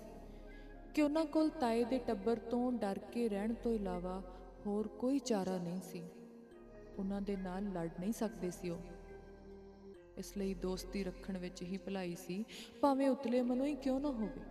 ਕਿ 0.96 1.02
ਉਹਨਾਂ 1.02 1.26
ਕੋਲ 1.26 1.50
ਤਾਏ 1.50 1.84
ਦੇ 1.84 1.98
ਟੱਬਰ 1.98 2.40
ਤੋਂ 2.40 2.72
ਡਰ 2.72 3.00
ਕੇ 3.00 3.30
ਰਹਿਣ 3.30 3.54
ਤੋਂ 3.54 3.72
ਇਲਾਵਾ 3.72 4.22
ਹੋਰ 4.66 4.88
ਕੋਈ 4.88 5.20
ਚਾਰਾ 5.20 5.58
ਨਹੀਂ 5.58 5.82
ਸੀ। 5.82 6.10
ਉਹਨਾਂ 7.00 7.22
ਦੇ 7.22 7.36
ਨਾਲ 7.36 7.64
ਲੜ 7.64 7.90
ਨਹੀਂ 8.00 8.14
ਸਕਦੇ 8.14 8.52
ਸੀ 8.52 8.70
ਉਹ। 8.70 8.78
ਇਸ 10.18 10.38
ਲਈ 10.38 10.54
ਦੋਸਤੀ 10.54 11.04
ਰੱਖਣ 11.04 11.38
ਵਿੱਚ 11.38 11.62
ਹੀ 11.64 11.78
ਭਲਾਈ 11.78 12.16
ਸੀ, 12.16 12.46
ਭਾਵੇਂ 12.82 13.10
ਉਤਲੇ 13.10 13.42
ਮਨੋਂ 13.42 13.66
ਹੀ 13.66 13.76
ਕਿਉਂ 13.76 14.00
ਨਾ 14.00 14.08
ਹੋਵੇ। 14.08 14.42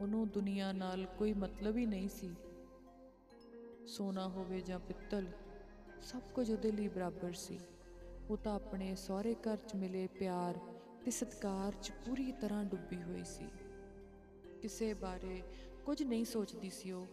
ਉਹਨੂੰ 0.00 0.28
ਦੁਨੀਆ 0.28 0.72
ਨਾਲ 0.72 1.06
ਕੋਈ 1.06 1.32
ਮਤਲਬ 1.32 1.76
ਹੀ 1.76 1.86
ਨਹੀਂ 1.86 2.08
ਸੀ। 2.08 2.34
ਸੋਨਾ 3.86 4.28
ਹੋਵੇ 4.28 4.60
ਜਾਂ 4.60 4.78
ਪਿੱਤਲ, 4.78 5.26
ਸਭ 6.00 6.20
ਕੁਝ 6.34 6.50
ਉਹਦੇ 6.50 6.72
ਲਈ 6.72 6.88
ਬਰਾਬਰ 6.88 7.32
ਸੀ। 7.32 7.60
ਉਹ 8.30 8.36
ਤਾਂ 8.36 8.54
ਆਪਣੇ 8.54 8.94
ਸਹੁਰੇ 8.94 9.34
ਘਰ 9.34 9.56
'ਚ 9.56 9.74
ਮਿਲੇ 9.74 10.06
ਪਿਆਰ 10.06 10.58
ਤੇ 11.04 11.10
ਸਤਿਕਾਰ 11.10 11.72
'ਚ 11.82 11.90
ਪੂਰੀ 11.90 12.32
ਤਰ੍ਹਾਂ 12.32 12.64
ਡੁੱਬੀ 12.64 13.02
ਹੋਈ 13.02 13.24
ਸੀ। 13.24 13.48
ਕਿਸੇ 14.62 14.94
ਬਾਰੇ 14.94 15.42
ਕੁਝ 15.84 16.02
ਨਹੀਂ 16.02 16.24
ਸੋਚਦੀ 16.24 16.70
ਸੀ 16.70 16.92
ਉਹ। 16.92 17.06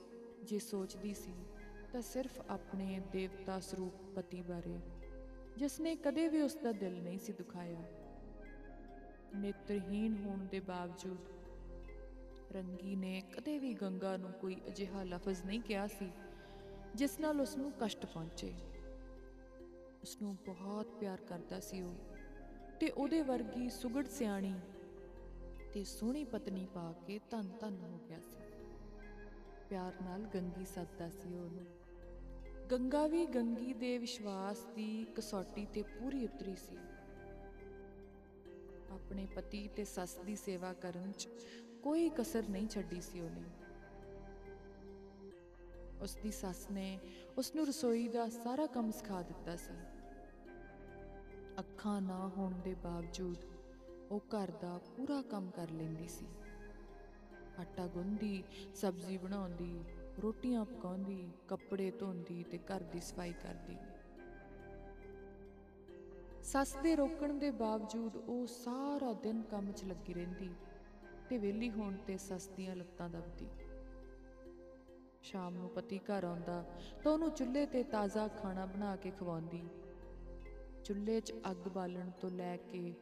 ਜੇ 0.43 0.59
ਸੋਚਦੀ 0.59 1.13
ਸੀ, 1.13 1.33
ਤਾਂ 1.93 2.01
ਸਿਰਫ 2.01 2.39
ਆਪਣੇ 2.49 3.01
ਦੇਵਤਾ 3.11 3.59
ਸਰੂਪ 3.59 3.93
ਪਤੀ 4.15 4.41
ਬਾਰੇ 4.41 4.77
ਜਿਸ 5.57 5.79
ਨੇ 5.79 5.95
ਕਦੇ 5.95 6.27
ਵੀ 6.27 6.41
ਉਸ 6.41 6.55
ਦਾ 6.55 6.71
ਦਿਲ 6.71 7.01
ਨਹੀਂ 7.03 7.19
ਸੀ 7.19 7.33
ਦੁਖਾਇਆ। 7.33 7.83
ਨੇਤਰਹੀਣ 9.35 10.15
ਹੋਣ 10.23 10.45
ਦੇ 10.45 10.59
ਬਾਵਜੂਦ 10.59 11.17
ਰੰਗੀ 12.51 12.95
ਨੇ 12.95 13.21
ਕਦੇ 13.35 13.57
ਵੀ 13.59 13.73
ਗੰਗਾ 13.73 14.17
ਨੂੰ 14.17 14.31
ਕੋਈ 14.31 14.55
ਅਜਿਹਾ 14.67 15.03
ਲਫ਼ਜ਼ 15.03 15.45
ਨਹੀਂ 15.45 15.61
ਕਿਹਾ 15.61 15.87
ਸੀ, 15.87 16.09
ਜਿਸ 16.95 17.19
ਨਾਲ 17.19 17.41
ਉਸ 17.41 17.57
ਨੂੰ 17.57 17.71
ਕਸ਼ਟ 17.81 18.05
ਪਹੁੰਚੇ। 18.05 18.53
ਉਸ 20.01 20.21
ਨੂੰ 20.21 20.35
ਬਹੁਤ 20.45 20.87
ਪਿਆਰ 20.99 21.21
ਕਰਦਾ 21.21 21.59
ਸੀ 21.59 21.81
ਉਹ, 21.81 21.95
ਤੇ 22.79 22.89
ਉਹਦੇ 22.89 23.21
ਵਰਗੀ 23.21 23.69
ਸੁਗੜ 23.69 24.07
ਸਿਆਣੀ 24.07 24.53
ਤੇ 25.75 25.83
ਸੋਹਣੀ 25.83 26.23
ਪਤਨੀ 26.23 26.65
ਪਾ 26.65 26.93
ਕੇ 27.07 27.19
ਧੰਨ 27.29 27.51
ਧੰਨ 27.59 27.81
ਹੋ 27.81 27.99
ਗਿਆ 28.09 28.19
ਸੀ। 28.19 28.37
ਪਿਆਰ 29.69 29.93
ਨਾਲ 30.03 30.21
ਗੰਗੀ 30.21 30.65
ਸੱਦਦਾ 30.65 31.09
ਸੀ 31.09 31.37
ਉਹਨੂੰ। 31.37 31.65
ਗੰਗਾ 32.71 33.07
ਵੀ 33.07 33.25
ਗੰਗੀ 33.25 33.73
ਦੇ 33.73 33.97
ਵਿਸ਼ਵਾਸ 33.97 34.57
ਦੀ 34.75 35.07
ਕਸੌਟੀ 35.15 35.65
ਤੇ 35.65 35.81
ਪੂਰੀ 35.81 36.25
ਉਤਰੀ 36.25 36.55
ਸੀ। 36.55 36.77
ਆਪਣੇ 38.91 39.25
ਪਤੀ 39.25 39.67
ਤੇ 39.67 39.83
ਸੱਸ 39.83 40.15
ਦੀ 40.15 40.35
ਸੇਵਾ 40.35 40.73
ਕਰਨ 40.73 41.11
'ਚ 41.11 41.29
ਕੋਈ 41.83 42.09
ਕਸਰ 42.09 42.43
ਨਹੀਂ 42.49 42.67
ਛੱਡੀ 42.67 43.01
ਸੀ 43.01 43.19
ਉਹਨੇ। 43.19 43.49
ਉਸ 46.01 46.15
ਦੀ 46.15 46.31
ਸੱਸ 46.31 46.71
ਨੇ 46.71 46.99
ਉਸ 47.37 47.55
ਨੂੰ 47.55 47.67
ਰਸੋਈ 47.67 48.07
ਦਾ 48.07 48.29
ਸਾਰਾ 48.29 48.65
ਕੰਮ 48.65 48.91
ਸਿਖਾ 48.91 49.21
ਦਿੱਤਾ 49.21 49.55
ਸੀ। 49.55 49.73
ਅੱਖਾਂ 51.59 52.01
ਨਾ 52.01 52.31
ਹੋਣ 52.37 52.53
ਦੇ 52.53 52.73
ਬਾਵਜੂਦ 52.73 53.54
ਉਹ 54.15 54.19
ਘਰ 54.19 54.51
ਦਾ 54.51 54.77
ਪੂਰਾ 54.97 55.21
ਕੰਮ 55.21 55.49
ਕਰ 55.51 55.69
ਲੈਂਦੀ 55.69 56.07
ਸੀ। 56.07 56.25
ਆਟਾ 57.59 57.87
ਗੁੰਨਦੀ, 57.87 58.43
ਸਬਜ਼ੀ 58.75 59.17
ਬਣਾਉਂਦੀ, 59.17 59.83
ਰੋਟੀਆਂ 60.21 60.65
ਪਕਾਉਂਦੀ, 60.65 61.31
ਕੱਪੜੇ 61.47 61.91
ਧੋਂਦੀ 61.91 62.43
ਤੇ 62.43 62.57
ਘਰ 62.57 62.83
ਦੀ 62.83 62.99
ਸਫ਼ਾਈ 62.99 63.33
ਕਰਦੀ। 63.33 63.77
ਸੱਸ 66.43 66.75
ਦੇ 66.75 66.95
ਰੋਕਣ 66.95 67.33
ਦੇ 67.33 67.51
ਬਾਵਜੂਦ 67.51 68.15
ਉਹ 68.17 68.45
ਸਾਰਾ 68.47 69.13
ਦਿਨ 69.13 69.41
ਕੰਮ 69.41 69.71
'ਚ 69.71 69.83
ਲੱਗੀ 69.83 70.13
ਰਹਿੰਦੀ 70.13 70.49
ਤੇ 71.29 71.37
ਵਿਹਲੀ 71.37 71.71
ਹੋਣ 71.71 71.97
ਤੇ 71.97 72.17
ਸੱਸ 72.17 72.47
ਦੀਆਂ 72.47 72.75
ਲੱਤਾਂ 72.75 73.09
ਦਬਦੀ। 73.09 73.47
ਸ਼ਾਮ 75.21 75.55
ਨੂੰ 75.55 75.69
ਪਤੀ 75.69 75.99
ਘਰ 75.99 76.23
ਆਉਂਦਾ 76.23 76.63
ਤਾਂ 77.03 77.11
ਉਹਨੂੰ 77.11 77.29
ਚੁੱਲ੍ਹੇ 77.31 77.65
ਤੇ 77.65 77.83
ਤਾਜ਼ਾ 77.83 78.27
ਖਾਣਾ 78.27 78.65
ਬਣਾ 78.65 78.95
ਕੇ 78.95 79.11
ਖਵਾਉਂਦੀ। 79.11 79.63
ਚੁੱਲ੍ਹੇ 80.83 81.19
'ਚ 81.19 81.33
ਅੱਗ 81.51 81.67
ਬਾਲਣ 81.67 82.09
ਤੋਂ 82.21 82.29
ਲੈ 82.29 82.57
ਕੇ 82.57 82.93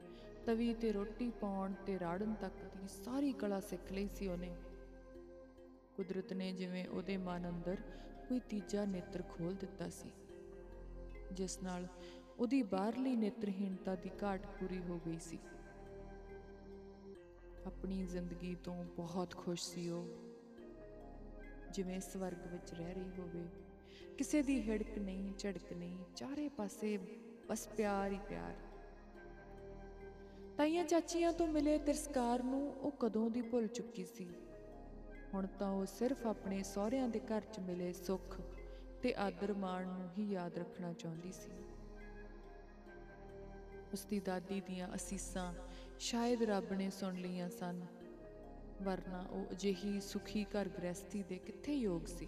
ਤਵੀ 0.46 0.74
ਤੇ 0.74 0.92
ਰੋਟੀ 0.92 1.30
ਪਾਉਣ 1.32 1.74
ਤੇ 1.86 2.00
ਰਾੜਨ 2.00 2.34
ਤੱਕ 2.34 2.64
ਦੀ 2.74 2.88
ਸਾਰੀ 2.88 3.32
ਕਲਾ 3.34 3.60
ਸਿੱਖ 3.60 3.92
ਲਈ 3.92 4.08
ਸੀ 4.08 4.28
ਉਹਨੇ। 4.28 4.56
ਕੁਦਰਤ 5.96 6.34
ਨੇ 6.34 6.52
ਜਿਵੇਂ 6.52 6.88
ਉਹਦੇ 6.88 7.18
ਮਨ 7.18 7.50
ਅੰਦਰ 7.50 7.78
ਕੋਈ 8.30 8.40
ਤੀਜਾ 8.40 8.86
ਨੇਤਰ 8.86 9.22
ਖੋਲ 9.30 9.56
ਦਿੱਤਾ 9.56 9.90
ਸੀ, 9.90 10.12
ਜਿਸ 11.32 11.62
ਨਾਲ 11.64 11.88
ਉਹਦੀ 12.40 12.62
ਬਾਹਰਲੀ 12.64 13.16
ਨੇਤਰਹੀਣਤਾ 13.16 13.96
ਦੀ 13.96 14.10
ਘਾਟ 14.24 14.46
ਪੂਰੀ 14.60 14.80
ਹੋ 14.80 15.00
ਗਈ 15.06 15.20
ਸੀ। 15.20 15.40
ਆਪਣੀ 17.66 18.04
ਜ਼ਿੰਦਗੀ 18.06 18.56
ਤੋਂ 18.56 18.84
ਬਹੁਤ 18.96 19.36
ਖੁਸ਼ 19.36 19.64
ਸੀ 19.64 19.90
ਉਹ। 19.90 20.08
ਜਿਵੇਂ 21.72 22.00
ਸਵਰਗ 22.02 22.48
ਵਿੱਚ 22.48 22.74
ਰਹਿ 22.74 22.94
ਰਹੀ 22.94 23.12
ਹੋਵੇ, 23.20 23.46
ਕਿਸੇ 24.18 24.42
ਦੀ 24.42 24.62
ਹਿੜਕ 24.62 24.98
ਨਹੀਂ, 24.98 25.34
ਝੜਕ 25.40 25.74
ਨਹੀਂ, 25.74 25.98
ਚਾਰੇ 26.16 26.50
ਪਾਸੇ 26.50 26.98
ਬਸ 27.50 27.68
ਪਿਆਰ 27.68 28.12
ਹੀ 28.12 28.20
ਪਿਆਰ। 28.30 28.56
ਤਾਈਆਂ 30.58 30.84
ਚਾਚੀਆਂ 30.84 31.34
ਤੋਂ 31.34 31.48
ਮਿਲੇ 31.48 31.78
ਤਿਰਸਕਾਰ 31.78 32.44
ਨੂੰ 32.44 32.74
ਉਹ 32.74 32.92
ਕਦੋਂ 32.92 33.30
ਦੀ 33.30 33.42
ਭੁੱਲ 33.42 33.68
ਚੁੱਕੀ 33.68 34.06
ਸੀ? 34.06 34.30
ਹੁਣ 35.34 35.48
ਤਾਂ 35.48 35.72
ਉਹ 35.72 35.86
ਸਿਰਫ 35.86 36.28
ਆਪਣੇ 36.28 36.64
ਸਹੁਰਿਆਂ 36.64 37.08
ਦੇ 37.10 37.20
ਘਰ 37.20 37.42
'ਚ 37.42 37.60
ਮਿਲੇ 37.60 37.94
ਸੁੱਖ 37.94 38.42
ਤੇ 39.02 39.14
ਆਦਰ 39.18 39.54
ਮਾਣ 39.54 39.88
ਨੂੰ 39.88 40.10
ਹੀ 40.18 40.32
ਯਾਦ 40.32 40.58
ਰੱਖਣਾ 40.58 40.94
ਚਾਹੁੰਦੀ 40.94 41.32
ਸੀ। 41.32 41.52
ਉਸ 43.94 44.06
ਦੀ 44.06 44.20
ਦਾਦੀ 44.20 44.62
ਦੀਆਂ 44.62 44.96
ਅਸੀਸਾਂ 44.96 45.54
ਸ਼ਾਇਦ 46.00 46.44
ਰੱਬ 46.44 46.74
ਨੇ 46.74 46.90
ਸੁਣ 46.90 47.16
ਲਈਆਂ 47.16 47.50
ਸਨ, 47.50 47.86
ਵਰਨਾ 48.82 49.26
ਉਹ 49.32 49.52
ਅਜਿਹੀ 49.52 50.00
ਸੁਖੀ 50.02 50.46
ਘਰ 50.46 50.70
ਗ੍ਰਸਤੀ 50.70 51.24
ਦੇ 51.24 51.38
ਕਿੱਥੇ 51.38 51.76
ਯੋਗ 51.76 52.06
ਸੀ? 52.06 52.28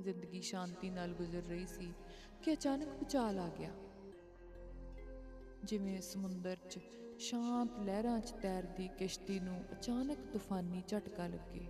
ਜ਼ਿੰਦਗੀ 0.00 0.40
ਸ਼ਾਂਤੀ 0.40 0.90
ਨਾਲ 0.90 1.14
ਗੁਜ਼ਰ 1.14 1.42
ਰਹੀ 1.42 1.66
ਸੀ 1.66 1.92
ਕਿ 2.42 2.52
ਅਚਾਨਕ 2.52 2.88
ਭੁਚਾਲ 2.88 3.38
ਆ 3.38 3.48
ਗਿਆ। 3.48 3.70
ਜਿਵੇਂ 5.66 6.00
ਸਮੁੰਦਰ 6.00 6.56
'ਚ 6.70 6.78
ਸ਼ਾਂਤ 7.18 7.78
ਲਹਿਰਾਂ 7.78 8.20
'ਚ 8.20 8.30
ਤੈਰਦੀ 8.42 8.88
ਕਿਸ਼ਤੀ 8.88 9.38
ਨੂੰ 9.40 9.56
ਅਚਾਨਕ 9.72 10.18
ਤੂਫਾਨੀ 10.32 10.82
ਝਟਕਾ 10.88 11.26
ਲੱਗੇ। 11.26 11.66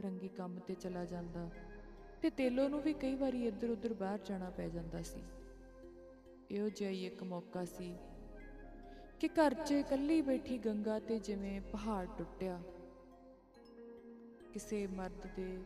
ਰੰਗੀ 0.00 0.28
ਕੰਮ 0.28 0.58
ਤੇ 0.58 0.74
ਚਲਾ 0.74 1.04
ਜਾਂਦਾ 1.04 1.48
ਤੇ 2.22 2.30
ਤੇਲੋ 2.30 2.68
ਨੂੰ 2.68 2.80
ਵੀ 2.82 2.92
ਕਈ 2.92 3.14
ਵਾਰੀ 3.14 3.46
ਇੱਧਰ 3.46 3.70
ਉੱਧਰ 3.70 3.94
ਬਾਹਰ 3.94 4.18
ਜਾਣਾ 4.24 4.50
ਪੈ 4.50 4.68
ਜਾਂਦਾ 4.68 5.02
ਸੀ। 5.02 5.22
ਇਹੋ 6.50 6.68
ਜਿਹਾ 6.68 6.90
ਹੀ 6.90 7.06
ਇੱਕ 7.06 7.22
ਮੌਕਾ 7.22 7.64
ਸੀ 7.64 7.94
ਕਿ 9.20 9.28
ਘਰ 9.28 9.54
'ਚ 9.54 9.72
ਇਕੱਲੀ 9.72 10.20
ਬੈਠੀ 10.22 10.58
ਗੰਗਾ 10.58 10.98
ਤੇ 10.98 11.18
ਜਿਵੇਂ 11.18 11.60
ਪਹਾੜ 11.60 12.06
ਟੁੱਟਿਆ। 12.18 12.60
ਕਿਸੇ 14.52 14.86
ਮਰਦ 14.86 15.26
ਦੇ 15.36 15.58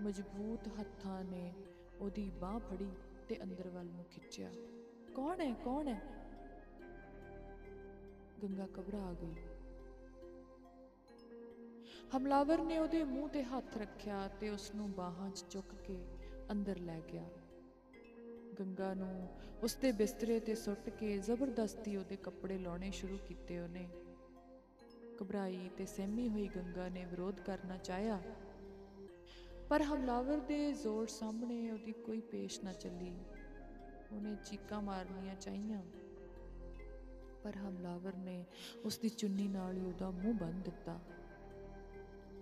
ਮਜ਼ਬੂਤ 0.00 0.68
ਹੱਥਾਂ 0.80 1.22
ਨੇ 1.24 1.52
ਉਹਦੀ 2.00 2.30
ਬਾਹ 2.30 2.58
ਫੜੀ 2.58 2.90
ਤੇ 3.28 3.42
ਅੰਦਰ 3.42 3.68
ਵੱਲ 3.68 3.86
ਨੂੰ 3.86 4.04
ਖਿੱਚਿਆ। 4.04 4.50
ਕੌਣ 5.16 5.40
ਹੈ 5.40 5.52
ਕੌਣ 5.52 5.88
ਹੈ? 5.88 6.02
ਗੰਗਾ 8.42 8.66
ਘਬਰਾ 8.66 9.14
ਗਈ। 9.22 9.34
ਹਮਲਾਵਰ 12.16 12.62
ਨੇ 12.62 12.78
ਉਹਦੇ 12.78 13.04
ਮੂੰਹ 13.04 13.28
ਤੇ 13.28 13.42
ਹੱਥ 13.42 13.76
ਰੱਖਿਆ 13.76 14.28
ਤੇ 14.28 14.48
ਉਸ 14.48 14.74
ਨੂੰ 14.74 14.92
ਬਾਹਾਂ 14.92 15.30
'ਚ 15.30 15.44
ਚੁੱਕ 15.50 15.74
ਕੇ 15.74 16.04
ਅੰਦਰ 16.50 16.78
ਲੈ 16.78 17.00
ਗਿਆ। 17.12 17.28
ਗੰਗਾ 18.60 18.94
ਨੂੰ 18.94 19.28
ਉਸ 19.62 19.74
ਦੇ 19.74 19.92
ਬਿਸਤਰੇ 19.92 20.40
ਤੇ 20.40 20.54
ਸੁੱਟ 20.54 20.90
ਕੇ 20.90 21.18
ਜ਼ਬਰਦਸਤੀ 21.18 21.96
ਉਹਦੇ 21.96 22.16
ਕੱਪੜੇ 22.16 22.58
ਲਾਉਣੇ 22.58 22.90
ਸ਼ੁਰੂ 22.90 23.18
ਕੀਤੇ 23.28 23.58
ਉਹਨੇ। 23.58 23.88
ਘਬਰਾਈ 25.22 25.70
ਤੇ 25.76 25.86
ਸਹਿਮੀ 25.86 26.28
ਹੋਈ 26.28 26.48
ਗੰਗਾ 26.48 26.88
ਨੇ 26.88 27.04
ਵਿਰੋਧ 27.04 27.40
ਕਰਨਾ 27.40 27.76
ਚਾਹਿਆ। 27.76 28.22
ਪਰ 29.68 29.82
ਹਮਲਾਵਰ 29.82 30.38
ਦੇ 30.38 30.72
ਜ਼ੋਰ 30.72 31.06
ਸਾਹਮਣੇ 31.06 31.70
ਉਹਦੀ 31.70 31.92
ਕੋਈ 31.92 32.20
ਪੇਸ਼ 32.20 32.64
ਨਾ 32.64 32.72
ਚੱਲੀ। 32.72 33.16
ਉਹਨੇ 34.12 34.36
ਚੀਕਾਂ 34.44 34.82
ਮਾਰਨੀਆਂ 34.82 35.34
ਚਾਹੀਆਂ। 35.34 35.82
ਪਰ 37.44 37.56
ਹਮਲਾਵਰ 37.56 38.16
ਨੇ 38.16 38.44
ਉਸ 38.84 38.98
ਦੀ 38.98 39.08
ਚੁੰਨੀ 39.08 39.48
ਨਾਲ 39.48 39.76
ਹੀ 39.76 39.84
ਉਹਦਾ 39.84 40.10
ਮੂੰਹ 40.10 40.34
ਬੰਦ 40.34 40.64
ਦਿੱਤਾ। 40.64 41.00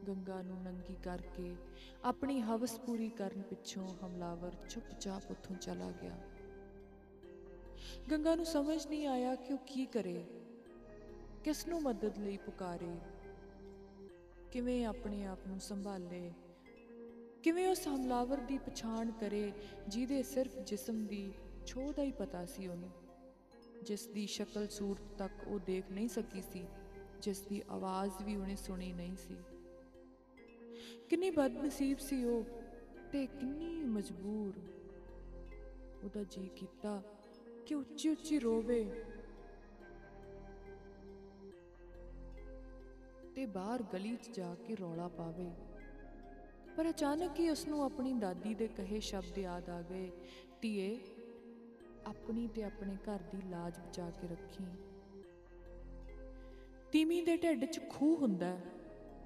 ਗੰਗਾ 0.09 0.43
ਨੂੰ 0.43 0.63
ਨੰਗੀ 0.63 0.95
ਕਰਕੇ 0.95 1.57
ਆਪਣੀ 2.05 2.41
ਹਵਸ 2.41 2.79
ਪੂਰੀ 2.79 3.09
ਕਰਨ 3.09 3.43
ਪਿੱਛੋਂ 3.43 3.95
ਹਮਲਾਵਰ 4.07 4.55
ਚੁੱਪਚਾਪ 4.69 5.31
ਉੱਥੋਂ 5.31 5.57
ਚਲਾ 5.57 5.91
ਗਿਆ। 5.91 6.19
ਗੰਗਾ 8.11 8.35
ਨੂੰ 8.35 8.47
ਸਮਝ 8.47 8.87
ਨਹੀਂ 8.87 9.07
ਆਇਆ 9.07 9.35
ਕਿ 9.35 9.53
ਉਹ 9.53 9.59
ਕੀ 9.59 9.87
ਕਰੇ। 9.87 10.25
ਕਿਸ 11.45 11.69
ਨੂੰ 11.69 11.83
ਮਦਦ 11.83 12.19
ਲਈ 12.19 12.37
ਪੁਕਾਰੇ? 12.37 12.97
ਕਿਵੇਂ 14.53 14.87
ਆਪਣੇ 14.87 15.27
ਆਪ 15.27 15.39
ਨੂੰ 15.47 15.61
ਸੰਭਾਲੇ? 15.61 16.33
ਕਿਵੇਂ 17.43 17.69
ਉਸ 17.69 17.89
ਹਮਲਾਵਰ 17.89 18.37
ਦੀ 18.37 18.59
ਪਛਾਣ 18.59 19.11
ਕਰੇ, 19.11 19.53
ਜਿਹਦੇ 19.89 20.23
ਸਿਰਫ 20.23 20.59
ਜਿਸਮ 20.59 21.07
ਦੀ 21.07 21.33
ਛੋਹ 21.67 21.93
ਦਾ 21.93 22.03
ਹੀ 22.03 22.13
ਪਤਾ 22.13 22.45
ਸੀ 22.47 22.67
ਉਹਨੂੰ। 22.67 22.91
ਜਿਸ 23.83 24.07
ਦੀ 24.07 24.27
ਸ਼ਕਲ 24.27 24.69
ਸੂਰਤ 24.69 25.19
ਤੱਕ 25.19 25.33
ਉਹ 25.49 25.59
ਦੇਖ 25.59 25.91
ਨਹੀਂ 25.91 26.09
ਸਕੀ 26.09 26.43
ਸੀ, 26.43 26.65
ਜਿਸ 27.23 27.41
ਦੀ 27.41 27.63
ਆਵਾਜ਼ 27.71 28.23
ਵੀ 28.23 28.37
ਉਹਨੇ 28.37 28.57
ਸੁਣੀ 28.57 28.93
ਨਹੀਂ 28.93 29.17
ਸੀ। 29.17 29.37
ਕਿੰਨੀ 31.09 31.31
ਬਦਨਸੀਬ 31.31 31.99
ਸੀ 31.99 32.25
ਉਹ 32.25 32.45
ਤੇ 33.13 33.27
ਕਿੰਨੀ 33.27 33.85
ਮਜਬੂਰ। 33.85 34.53
ਉਹਦਾ 36.05 36.23
ਜੀ 36.23 36.51
ਕੀਤਾ 36.57 37.03
ਕਿ 37.67 37.75
ਉੱਚੀ 37.75 38.09
ਉੱਚੀ 38.09 38.39
ਰੋਵੇ। 38.39 39.05
ਤੇ 43.35 43.47
ਬਾਹਰ 43.47 43.83
ਗਲੀ 43.83 44.17
'ਚ 44.17 44.31
ਜਾ 44.31 44.55
ਕੇ 44.55 44.77
ਰੌਲਾ 44.77 45.09
ਪਾਵੇ। 45.09 45.51
ਪਰ 46.77 46.91
ਅਚਾਨਕ 46.91 47.41
ਹੀ 47.41 47.49
ਉਸ 47.51 47.69
ਨੂੰ 47.69 47.85
ਆਪਣੀ 47.85 48.13
ਦਾਦੀ 48.13 48.55
ਦੇ 48.55 48.69
ਕਹੇ 48.69 49.01
ਸ਼ਬਦ 49.01 49.39
ਯਾਦ 49.39 49.71
ਆ 49.71 49.83
ਗਏ, 49.83 50.11
ਧੀਏ 50.61 51.01
ਆਪਣੀ 52.07 52.47
ਤੇ 52.49 52.63
ਆਪਣੇ 52.65 52.97
ਘਰ 53.05 53.23
ਦੀ 53.31 53.41
ਲਾਜ 53.43 53.79
ਬਚਾ 53.79 54.11
ਕੇ 54.11 54.29
ਰੱਖੀ। 54.29 54.65
ਤੀਮੀ 56.93 57.21
ਦੇ 57.23 57.37
ਢਿੱਡ 57.37 57.65
'ਚ 57.65 57.81
ਖੂਹ 57.89 58.17
ਹੁੰਦਾ 58.17 58.47
ਹੈ, 58.47 58.73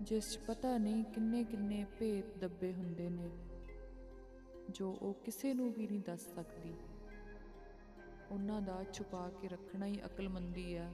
ਜਿਸ 0.02 0.30
'ਚ 0.32 0.38
ਪਤਾ 0.38 0.76
ਨਹੀਂ 0.78 1.04
ਕਿੰਨੇ 1.04 1.44
ਕਿੰਨੇ 1.44 1.84
ਭੇਤ 1.98 2.36
ਦੱਬੇ 2.38 2.72
ਹੁੰਦੇ 2.72 3.08
ਨੇ, 3.10 3.30
ਜੋ 4.70 4.90
ਉਹ 5.02 5.14
ਕਿਸੇ 5.14 5.52
ਨੂੰ 5.54 5.72
ਵੀ 5.72 5.86
ਨਹੀਂ 5.86 6.00
ਦੱਸ 6.00 6.26
ਸਕਦੀ। 6.34 6.74
ਉਹਨਾਂ 8.30 8.60
ਦਾ 8.62 8.82
ਛੁਪਾ 8.92 9.28
ਕੇ 9.40 9.48
ਰੱਖਣਾ 9.48 9.86
ਹੀ 9.86 10.00
ਅਕਲਮੰਦੀ 10.06 10.74
ਆ 10.76 10.90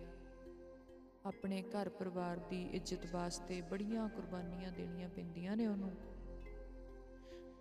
ਆਪਣੇ 1.26 1.62
ਘਰ 1.62 1.88
ਪਰਿਵਾਰ 1.88 2.36
ਦੀ 2.50 2.62
ਇੱਜ਼ਤ 2.72 3.06
ਵਾਸਤੇ 3.12 3.60
ਬੜੀਆਂ 3.60 4.08
ਕੁਰਬਾਨੀਆਂ 4.08 4.72
ਦੇਣੀਆਂ 4.72 5.08
ਪੈਂਦੀਆਂ 5.08 5.56
ਨੇ 5.56 5.66
ਉਹਨੂੰ। 5.66 5.92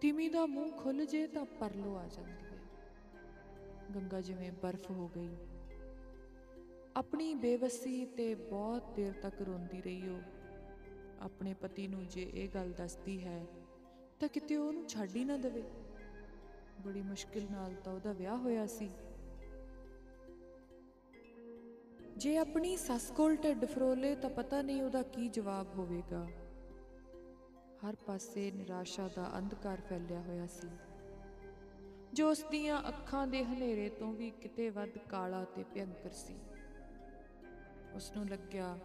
ਤਿਮੀ 0.01 0.29
ਦਾ 0.29 0.45
ਮੂੰਹ 0.45 0.71
ਖੁੱਲ 0.71 1.05
ਜੇ 1.05 1.25
ਤਾਂ 1.27 1.45
ਪਰਲੋ 1.59 1.95
ਆ 1.95 2.07
ਜਾਂਦੀ। 2.07 2.45
ਹੈ 2.45 2.52
ਗੰਗਾ 3.95 4.21
ਜਿਵੇਂ 4.21 4.51
ਬਰਫ਼ 4.51 4.91
ਹੋ 4.91 5.07
ਗਈ। 5.07 5.35
ਆਪਣੀ 6.97 7.33
ਬੇਵਸੀ 7.33 8.05
ਤੇ 8.05 8.35
ਬਹੁਤ 8.35 8.93
ਦੇਰ 8.95 9.13
ਤੱਕ 9.13 9.41
ਰੋਂਦੀ 9.41 9.81
ਰਹੀ 9.81 10.09
ਉਹ 10.09 10.21
ਆਪਣੇ 11.19 11.53
ਪਤੀ 11.53 11.87
ਨੂੰ 11.87 12.07
ਜੇ 12.07 12.31
ਇਹ 12.33 12.49
ਗੱਲ 12.49 12.71
ਦੱਸਦੀ 12.71 13.23
ਹੈ, 13.23 13.45
ਤਾਂ 14.19 14.27
ਕਿਤੇ 14.27 14.57
ਉਹ 14.57 14.67
ਉਹਨੂੰ 14.67 14.87
ਛੱਡ 14.87 15.15
ਹੀ 15.15 15.25
ਨਾ 15.25 15.37
ਦੇਵੇ। 15.37 15.63
ਬੜੀ 16.81 17.01
ਮੁਸ਼ਕਿਲ 17.01 17.51
ਨਾਲ 17.51 17.73
ਤਾਂ 17.73 17.93
ਉਹਦਾ 17.93 18.13
ਵਿਆਹ 18.13 18.37
ਹੋਇਆ 18.37 18.67
ਸੀ। 18.67 18.89
ਜੇ 22.17 22.37
ਆਪਣੀ 22.37 22.77
ਸੱਸ 22.77 23.11
ਕੋਲ 23.11 23.35
ਢਿੱਡ 23.35 23.65
ਫਰੋਲੇ 23.65 24.15
ਤਾਂ 24.15 24.29
ਪਤਾ 24.29 24.61
ਨਹੀਂ 24.61 24.81
ਉਹਦਾ 24.81 25.01
ਕੀ 25.03 25.27
ਜਵਾਬ 25.29 25.67
ਹੋਵੇਗਾ। 25.75 26.27
ਹਰ 27.89 27.95
ਪਾਸੇ 27.95 28.51
ਨਿਰਾਸ਼ਾ 28.51 29.09
ਦਾ 29.15 29.37
ਅੰਧਕਾਰ 29.37 29.81
ਫੈਲਿਆ 29.81 30.21
ਹੋਇਆ 30.21 30.47
ਸੀ। 30.47 30.67
ਜੋ 32.13 32.29
ਉਸ 32.29 32.43
ਦੀਆਂ 32.51 32.79
ਅੱਖਾਂ 32.87 33.27
ਦੇ 33.27 33.45
ਹਨੇਰੇ 33.45 33.89
ਤੋਂ 33.89 34.13
ਵੀ 34.13 34.29
ਕਿਤੇ 34.31 34.69
ਵੱਧ 34.69 34.97
ਕਾਲਾ 34.97 35.43
ਤੇ 35.43 35.63
ਭਿਅੰਕਰ 35.63 36.09
ਸੀ। 36.09 36.35
ਉਸ 37.95 38.11
ਨੂੰ 38.11 38.29
ਲੱਗਿਆ 38.29 38.79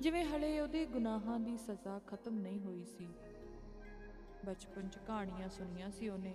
ਜਿਵੇਂ 0.00 0.24
ਹਲੇ 0.24 0.60
ਉਹਦੇ 0.60 0.86
ਗੁਨਾਹਾਂ 0.86 1.40
ਦੀ 1.40 1.56
ਸਜ਼ਾ 1.56 2.00
ਖਤਮ 2.06 2.38
ਨਹੀਂ 2.38 2.60
ਹੋਈ 2.60 2.84
ਸੀ। 2.84 3.08
ਬਚਪਨ 4.46 4.88
'ਚ 4.88 4.98
ਕਹਾਣੀਆਂ 5.06 5.48
ਸੁਣੀਆਂ 5.48 5.90
ਸੀ 5.90 6.08
ਉਹਨੇ 6.08 6.34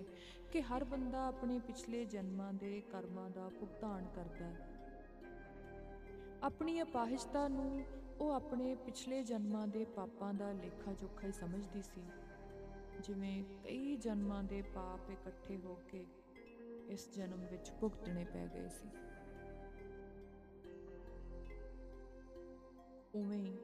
ਕਿ 0.51 0.61
ਹਰ 0.61 0.83
ਬੰਦਾ 0.83 1.27
ਆਪਣੇ 1.27 1.59
ਪਿਛਲੇ 1.59 2.05
ਜਨਮਾਂ 2.05 2.53
ਦੇ 2.53 2.81
ਕਰਮਾਂ 2.91 3.29
ਦਾ 3.29 3.49
ਭੁਗਤਾਨ 3.49 4.07
ਕਰਦਾ 4.15 4.45
ਹੈ। 4.45 4.69
ਆਪਣੀ 6.43 6.81
ਅਪਾਹਿਜਤਾ 6.81 7.47
ਨੂੰ 7.47 7.83
ਉਹ 8.19 8.31
ਆਪਣੇ 8.31 8.75
ਪਿਛਲੇ 8.75 9.23
ਜਨਮਾਂ 9.23 9.67
ਦੇ 9.67 9.85
ਪਾਪਾਂ 9.85 10.33
ਦਾ 10.33 10.51
ਲੇਖਾ 10.51 10.93
ਜੋਖਾ 10.93 11.27
ਹੀ 11.27 11.31
ਸਮਝਦੀ 11.31 11.81
ਸੀ। 11.81 12.01
ਜਿਵੇਂ 13.01 13.43
ਕਈ 13.63 13.95
ਜਨਮਾਂ 13.95 14.43
ਦੇ 14.43 14.61
ਪਾਪ 14.61 15.09
ਇਕੱਠੇ 15.11 15.57
ਹੋ 15.57 15.75
ਕੇ 15.89 16.05
ਇਸ 16.89 17.09
ਜਨਮ 17.13 17.45
ਵਿੱਚ 17.45 17.71
ਭੁਗਤਣੇ 17.71 18.25
ਪੈ 18.25 18.47
ਗਏ 18.47 18.67
ਸੀ। 18.69 18.89
ਉਵੇਂ 23.15 23.37
ਹੀ 23.37 23.57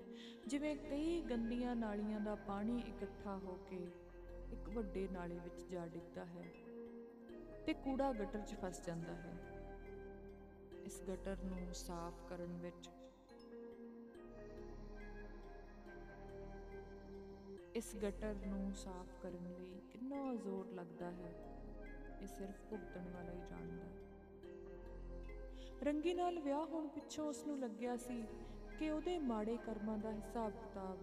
ਜਿਵੇਂ 0.47 0.75
ਕਈ 0.75 1.21
ਗੰਦੀਆਂ 1.21 1.75
ਨਾਲੀਆਂ 1.75 2.19
ਦਾ 2.19 2.35
ਪਾਣੀ 2.35 2.77
ਇਕੱਠਾ 2.79 3.37
ਹੋ 3.37 3.57
ਕੇ 3.69 3.87
ਇੱਕ 4.51 4.69
ਵੱਡੇ 4.69 5.07
ਨਾਲੇ 5.07 5.39
ਵਿੱਚ 5.39 5.63
ਜਾ 5.63 5.85
ਡਿੱਗਦਾ 5.87 6.25
ਹੈ 6.25 6.45
ਤੇ 7.65 7.73
ਕੂੜਾ 7.73 8.11
ਗਟਰ 8.13 8.41
'ਚ 8.41 8.55
ਫਸ 8.55 8.85
ਜਾਂਦਾ 8.85 9.13
ਹੈ। 9.13 9.33
ਇਸ 10.85 11.01
ਗਟਰ 11.03 11.37
ਨੂੰ 11.43 11.73
ਸਾਫ਼ 11.73 12.29
ਕਰਨ 12.29 12.57
ਵਿੱਚ 12.57 12.89
ਇਸ 17.77 17.95
ਗਟਰ 17.95 18.35
ਨੂੰ 18.47 18.73
ਸਾਫ਼ 18.73 19.09
ਕਰਨ 19.21 19.55
ਲਈ 19.59 19.81
ਕਿੰਨਾ 19.91 20.35
ਜ਼ੋਰ 20.35 20.67
ਲੱਗਦਾ 20.73 21.11
ਹੈ, 21.11 21.33
ਇਹ 22.21 22.27
ਸਿਰਫ 22.27 22.55
ਭੁਗਤਣ 22.69 23.09
ਵਾਲਾ 23.09 23.31
ਹੀ 23.31 23.41
ਜਾਣਦਾ। 23.49 23.85
ਰੰਗੀ 25.83 26.13
ਨਾਲ 26.13 26.39
ਵਿਆਹ 26.39 26.65
ਹੋਣ 26.65 26.87
ਪਿੱਛੋਂ 26.87 27.29
ਉਸ 27.29 27.45
ਨੂੰ 27.47 27.59
ਲੱਗਿਆ 27.59 27.97
ਸੀ 27.97 28.25
ਕਿ 28.79 28.89
ਉਹਦੇ 28.89 29.19
ਮਾੜੇ 29.19 29.57
ਕਰਮਾਂ 29.57 29.97
ਦਾ 29.97 30.11
ਹਿਸਾਬ 30.11 30.51
ਕਿਤਾਬ 30.51 30.97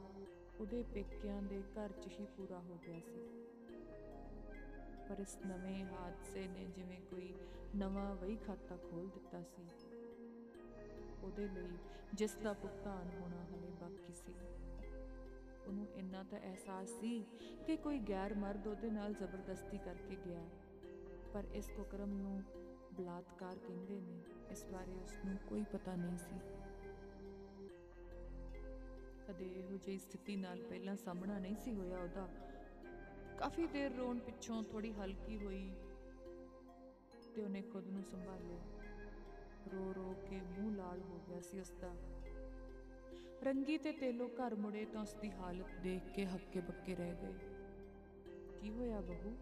ਉਹਦੇ 0.61 0.83
ਪੇਕਿਆਂ 0.83 1.43
ਦੇ 1.43 1.63
ਘਰ 1.63 1.93
'ਚ 1.93 2.07
ਹੀ 2.07 2.27
ਪੂਰਾ 2.37 2.59
ਹੋ 2.59 2.79
ਗਿਆ 2.87 3.01
ਸੀ। 3.01 3.29
ਪਰ 5.09 5.19
ਇਸ 5.19 5.39
ਨਵੇਂ 5.47 5.85
ਹਾਦਸੇ 5.85 6.49
ਨੇ 6.49 6.65
ਜਿਵੇਂ 6.65 7.01
ਕੋਈ 7.01 7.35
ਨਵਾਂ 7.77 8.15
ਵਹੀ 8.15 8.37
ਖਾਤਾ 8.37 8.77
ਖੋਲ 8.77 9.09
ਦਿੱਤਾ 9.09 9.43
ਸੀ। 9.43 9.63
ਉਹਦੇ 11.23 11.49
ਲਈ 11.49 11.79
ਜਿਸ 12.15 12.35
ਦਾ 12.35 12.53
ਭੁਗਤਾਨ 12.53 13.11
ਹੋਣਾ 13.21 13.45
ਹਲੇ 13.45 13.71
ਬਾਕੀ 13.71 14.13
ਸੀ। 14.13 14.64
ਉਹਨੂੰ 15.67 15.87
ਇੰਨਾ 15.97 16.23
ਤਾਂ 16.23 16.41
ਅਹਿਸਾਸ 16.41 16.89
ਸੀ 16.89 17.25
ਕਿ 17.67 17.77
ਕੋਈ 17.77 17.99
ਗੈਰ 17.99 18.35
ਮਰਦ 18.35 18.67
ਉਹਦੇ 18.67 18.91
ਨਾਲ 18.91 19.15
ਜ਼ਬਰਦਸਤੀ 19.15 19.79
ਕਰਕੇ 19.79 20.17
ਗਿਆ। 20.27 20.49
ਪਰ 21.35 21.45
ਇਸ 21.55 21.71
ਕੁਕਰਮ 21.77 22.13
ਨੂੰ 22.13 22.43
ਬਲਾਤਕਾਰ 22.95 23.59
ਕਹਿੰਦੇ 23.59 24.01
ਨੇ, 24.01 24.23
ਇਸ 24.51 24.65
ਬਾਰੇ 24.65 24.93
ਉਸ 24.93 25.13
ਨੂੰ 25.25 25.37
ਕੋਈ 25.49 25.65
ਪਤਾ 25.73 25.95
ਨਹੀਂ 25.95 26.19
ਸੀ। 26.19 26.39
ਕਦੇ 29.29 29.45
ਇਹੋ 29.45 29.77
ਜਿਹੀ 29.77 29.99
ਸਥਿਤੀ 29.99 30.37
ਨਾਲ 30.37 30.63
ਪਹਿਲਾਂ 30.63 30.97
ਸਾਹਮਣਾ 30.97 31.39
ਨਹੀਂ 31.39 31.57
ਸੀ 31.57 31.75
ਹੋਇਆ 31.75 31.99
ਉਹਦਾ। 31.99 32.29
ਕਾਫੀ 33.39 33.67
ਦੇਰ 33.67 33.93
ਰੋਣ 33.93 34.19
ਪਿੱਛੋਂ 34.19 34.63
ਥੋੜੀ 34.63 34.93
ਹਲਕੀ 34.93 35.45
ਹੋਈ 35.45 35.73
ਤੇ 37.35 37.43
ਉਹਨੇ 37.43 37.63
ਖੁਦ 37.63 37.87
ਨੂੰ 37.87 38.03
ਸੰਭਾਲਿਆ। 38.03 38.59
ਰੋ 39.73 39.95
ਰੋ 39.95 40.15
ਕੇ 40.31 40.41
ਮੂੰਹ 40.41 40.77
ਲਾਲ 40.77 41.01
ਹੋ 41.01 41.21
ਗਿਆ 41.29 41.41
ਸੀ 41.41 41.61
ਉਸਦਾ। 41.61 42.14
ਰੰਗੀ 43.45 43.79
ਤੇ 43.79 43.93
ਤੇਲੋ 43.93 44.29
ਘਰ 44.29 44.55
ਮੁੜੇ 44.55 44.85
ਤਾਂ 44.85 45.03
ਉਸਦੀ 45.03 45.31
ਹਾਲਤ 45.33 45.81
ਦੇਖ 45.83 46.13
ਕੇ 46.15 46.27
ਹੱਕੇ 46.27 46.61
ਬੱਕੇ 46.61 46.95
ਰਹਿ 46.95 47.15
ਗਏ। 47.15 47.35
ਕੀ 48.61 48.71
ਹੋਇਆ 48.71 49.01
ਬਹੂ? 49.01 49.37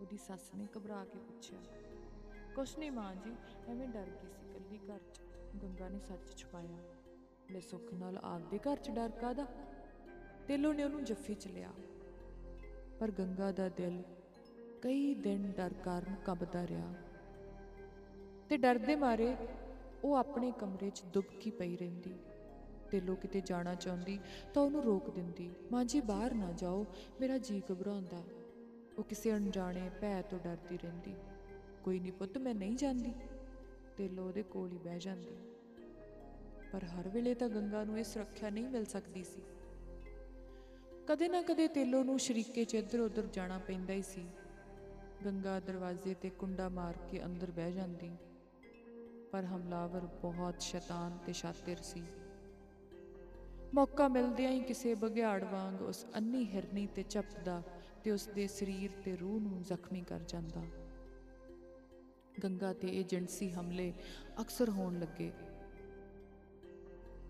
ਉਹਦੀ 0.00 0.16
ਸੱਸ 0.16 0.54
ਨੇ 0.54 0.66
ਘਬਰਾ 0.78 1.04
ਕੇ 1.04 1.18
ਪੁੱਛਿਆ। 1.18 1.58
ਕੁਛ 2.54 2.78
ਨਹੀਂ 2.78 2.92
ਮਾਂ 2.92 3.14
ਜੀ, 3.14 3.34
ਐਵੇਂ 3.68 3.88
ਡਰ 3.88 4.04
ਗਈ 4.04 4.28
ਸੀ 4.28 4.52
ਕੱਲੀ 4.52 4.78
ਘਰ 4.78 4.98
'ਚ। 4.98 5.20
ਗੰਗਾ 5.62 5.88
ਨੇ 5.88 5.98
ਸੱਚ 5.98 6.36
ਛੁਪਾਇਆ। 6.36 6.78
ਲੈ 7.50 7.60
ਸੁੱਖ 7.60 7.94
ਨਾਲ 7.94 8.18
ਆਪਦੇ 8.18 8.58
ਘਰ 8.58 8.76
'ਚ 8.76 8.90
ਡਰ 8.90 9.10
ਕਾਦਾ 9.10 9.46
ਤੇਲੋ 10.48 10.72
ਨੇ 10.72 10.84
ਉਹਨੂੰ 10.84 11.04
ਜੱਫੀ 11.04 11.34
'ਚ 11.34 11.48
ਲਿਆ। 11.48 11.70
ਪਰ 13.00 13.10
ਗੰਗਾ 13.10 13.52
ਦਾ 13.52 13.68
ਦਿਲ 13.68 14.02
ਕਈ 14.82 15.14
ਦਿਨ 15.14 15.52
ਡਰ 15.52 15.74
ਕਾਰਨ 15.84 16.14
ਕੰਬਦਾ 16.24 16.66
ਰਿਹਾ। 16.66 16.94
ਤੇ 18.48 18.56
ਡਰ 18.56 18.78
ਦੇ 18.78 18.96
ਮਾਰੇ 18.96 19.36
ਉਹ 20.04 20.14
ਆਪਣੇ 20.14 20.52
ਕਮਰੇ 20.58 20.90
'ਚ 20.90 21.02
ਦੁਬਕੀ 21.02 21.50
ਪਈ 21.50 21.76
ਰਹਿੰਦੀ। 21.76 22.14
ਤੇ 22.94 23.00
ਲੋ 23.00 23.14
ਕਿਤੇ 23.14 23.40
ਜਾਣਾ 23.40 23.74
ਚਾਹੁੰਦੀ 23.74 24.20
ਤਾਂ 24.54 24.62
ਉਹਨੂੰ 24.62 24.82
ਰੋਕ 24.82 25.10
ਦਿੰਦੀ, 25.10 25.50
ਮਾਂ 25.72 25.84
ਜੀ, 25.84 26.00
ਬਾਹਰ 26.00 26.34
ਨਾ 26.34 26.52
ਜਾਓ, 26.52 26.86
ਮੇਰਾ 27.20 27.38
ਜੀ 27.38 27.62
ਘਬਰਾਉਂਦਾ। 27.72 28.22
ਉਹ 28.98 29.04
ਕਿਸੇ 29.04 29.32
ਅਣਜਾਣੇ 29.32 29.90
ਭੈ 30.00 30.22
ਤੋਂ 30.22 30.38
ਡਰਦੀ 30.38 30.78
ਰਹਿੰਦੀ। 30.78 31.14
ਕੋਈ 31.84 32.00
ਨਹੀਂ 32.00 32.12
ਪੁੱਤ, 32.12 32.38
ਮੈਂ 32.38 32.54
ਨਹੀਂ 32.54 32.76
ਜਾਂਦੀ। 32.76 33.12
ਤੇ 33.96 34.08
ਲੋ 34.08 34.26
ਉਹਦੇ 34.26 34.42
ਕੋਲ 34.42 34.72
ਹੀ 34.72 34.78
ਬਹਿ 34.78 35.00
ਜਾਂਦੀ। 35.00 35.36
ਪਰ 36.72 36.84
ਹਰ 36.84 37.08
ਵੇਲੇ 37.08 37.34
ਤਾਂ 37.34 37.48
ਗੰਗਾ 37.48 37.84
ਨੂੰ 37.84 37.98
ਇਹ 37.98 38.04
ਸੁਰੱਖਿਆ 38.04 38.50
ਨਹੀਂ 38.50 38.68
ਮਿਲ 38.68 38.84
ਸਕਦੀ 38.84 39.24
ਸੀ। 39.24 39.42
ਕਦੇ 41.06 41.28
ਨਾ 41.28 41.42
ਕਦੇ 41.42 41.68
ਤੇਲੋ 41.68 42.04
ਨੂੰ 42.04 42.18
ਸ਼ਰੀਕੇ 42.18 42.64
'ਚ 42.64 42.74
ਇੱਧਰ 42.74 43.00
ਉੱਧਰ 43.00 43.26
ਜਾਣਾ 43.26 43.58
ਪੈਂਦਾ 43.58 43.92
ਹੀ 43.92 44.02
ਸੀ। 44.02 44.26
ਗੰਗਾ 45.24 45.60
ਦਰਵਾਜ਼ੇ 45.60 46.14
ਤੇ 46.14 46.30
ਕੁੰਡਾ 46.30 46.68
ਮਾਰ 46.68 46.94
ਕੇ 47.10 47.24
ਅੰਦਰ 47.24 47.50
ਬਹਿ 47.50 47.72
ਜਾਂਦੀ। 47.72 48.16
ਪਰ 49.32 49.44
ਹਮਲਾਵਰ 49.44 50.00
ਬਹੁਤ 50.00 50.54
ਸ਼ੈਤਾਨ 50.60 51.18
ਤੇ 51.26 51.32
ਸ਼ਾਤਿਰ 51.32 51.76
ਸੀ। 51.76 52.02
ਮੌਕਾ 53.74 54.08
ਮਿਲਦਿਆਂ 54.08 54.50
ਹੀ 54.50 54.60
ਕਿਸੇ 54.60 54.94
ਬਘਿਆੜ 54.94 55.44
ਵਾਂਗ 55.44 55.82
ਉਸ 55.82 56.06
ਅੰਨੀ 56.16 56.44
ਹਿਰਨੀ 56.44 56.86
ਤੇ 56.86 57.04
ਝਪਟਦਾ 57.10 57.62
ਤੇ 58.04 58.10
ਉਸ 58.10 58.26
ਦੇ 58.26 58.46
ਸਰੀਰ 58.46 58.90
ਤੇ 59.04 59.16
ਰੂਹ 59.16 59.40
ਨੂੰ 59.40 59.62
ਜ਼ਖਮੀ 59.62 60.00
ਕਰ 60.00 60.20
ਜਾਂਦਾ। 60.20 60.62
ਗੰਗਾ 62.44 62.72
ਤੇ 62.72 62.88
ਇਹ 62.88 63.04
ਜਿਣਸੀ 63.04 63.50
ਹਮਲੇ 63.50 63.92
ਅਕਸਰ 64.40 64.70
ਹੋਣ 64.70 64.98
ਲੱਗੇ। 64.98 65.32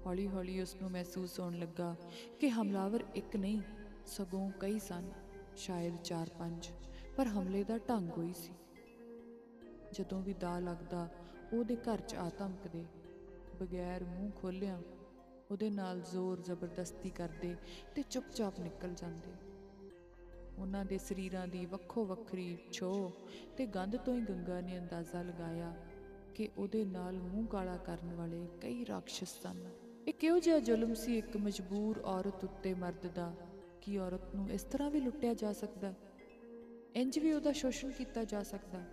ਹੌਲੀ 0.06 0.28
ਹੌਲੀ 0.28 0.60
ਉਸ 0.60 0.76
ਨੂੰ 0.76 0.90
ਮਹਿਸੂਸ 0.90 1.40
ਹੋਣ 1.40 1.58
ਲੱਗਾ 1.58 1.96
ਕਿ 2.40 2.50
ਹਮਲਾਵਰ 2.50 3.04
ਇੱਕ 3.14 3.36
ਨਹੀਂ, 3.36 3.62
ਸਗੋਂ 4.06 4.50
ਕਈ 4.60 4.78
ਸਨ, 4.78 5.12
ਸ਼ਾਇਦ 5.56 5.96
4-5 6.04 6.72
ਪਰ 7.16 7.26
ਹਮਲੇ 7.26 7.64
ਦਾ 7.64 7.78
ਢੰਗ 7.78 8.10
ਹੋਈ 8.10 8.32
ਸੀ। 8.32 8.52
ਜਦੋਂ 9.92 10.22
ਵੀ 10.22 10.34
ਦਾ 10.34 10.58
ਲੱਗਦਾ, 10.58 11.08
ਉਹਦੇ 11.52 11.76
ਘਰ 11.76 12.00
'ਚ 12.00 12.14
ਆ 12.14 12.30
ਧਮਕਦੇ 12.38 12.84
ਬਗੈਰ 13.60 14.04
ਮੂੰਹ 14.04 14.30
ਖੋਲਿਆਂ 14.30 14.78
ਉਹਦੇ 15.50 15.70
ਨਾਲ 15.70 16.00
ਜ਼ੋਰ 16.00 16.40
ਜ਼ਬਰਦਸਤੀ 16.40 17.10
ਕਰਦੇ 17.10 17.56
ਤੇ 17.94 18.02
ਚੁੱਪਚਾਪ 18.10 18.60
ਨਿਕਲ 18.60 18.94
ਜਾਂਦੇ। 18.94 19.32
ਉਹਨਾਂ 20.58 20.84
ਦੇ 20.84 20.98
ਸਰੀਰਾਂ 20.98 21.46
ਦੀ 21.46 21.66
ਵੱਖੋ 21.66 22.04
ਵੱਖਰੀ 22.04 22.58
ਛੋ 22.72 23.12
ਤੇ 23.56 23.66
ਗੰਧ 23.66 23.96
ਤੋਂ 23.96 24.14
ਹੀ 24.14 24.20
ਗੰਗਾ 24.20 24.60
ਨੇ 24.60 24.78
ਅੰਦਾਜ਼ਾ 24.78 25.22
ਲਗਾਇਆ 25.22 25.76
ਕਿ 26.34 26.48
ਉਹਦੇ 26.58 26.84
ਨਾਲ 26.84 27.14
ਮੂੰਹ 27.14 27.46
ਕਾਲਾ 27.46 27.76
ਕਰਨ 27.76 28.14
ਵਾਲੇ 28.14 28.48
ਕਈ 28.60 28.86
ਰਾਖਸ਼ 28.86 29.24
ਸਨ। 29.24 29.70
ਇਹ 30.08 30.12
ਕਿਉਂ 30.12 30.40
ਜਿਹਾ 30.40 30.58
ਜ਼ੁਲਮ 30.58 30.94
ਸੀ 30.94 31.18
ਇੱਕ 31.18 31.36
ਮਜਬੂਰ 31.36 32.00
ਔਰਤ 32.00 32.44
ਉੱਤੇ 32.44 32.74
ਮਰਦ 32.74 33.06
ਦਾ, 33.06 33.34
ਕਿ 33.80 33.98
ਔਰਤ 33.98 34.34
ਨੂੰ 34.34 34.50
ਇਸ 34.50 34.62
ਤਰ੍ਹਾਂ 34.62 34.90
ਵੀ 34.90 35.00
ਲੁੱਟਿਆ 35.00 35.34
ਜਾ 35.34 35.52
ਸਕਦਾ? 35.52 35.94
ਇੰਜ 36.96 37.18
ਵੀ 37.18 37.32
ਉਹਦਾ 37.32 37.52
ਸ਼ੋਸ਼ਣ 37.52 37.90
ਕੀਤਾ 37.90 38.24
ਜਾ 38.24 38.42
ਸਕਦਾ। 38.42 38.84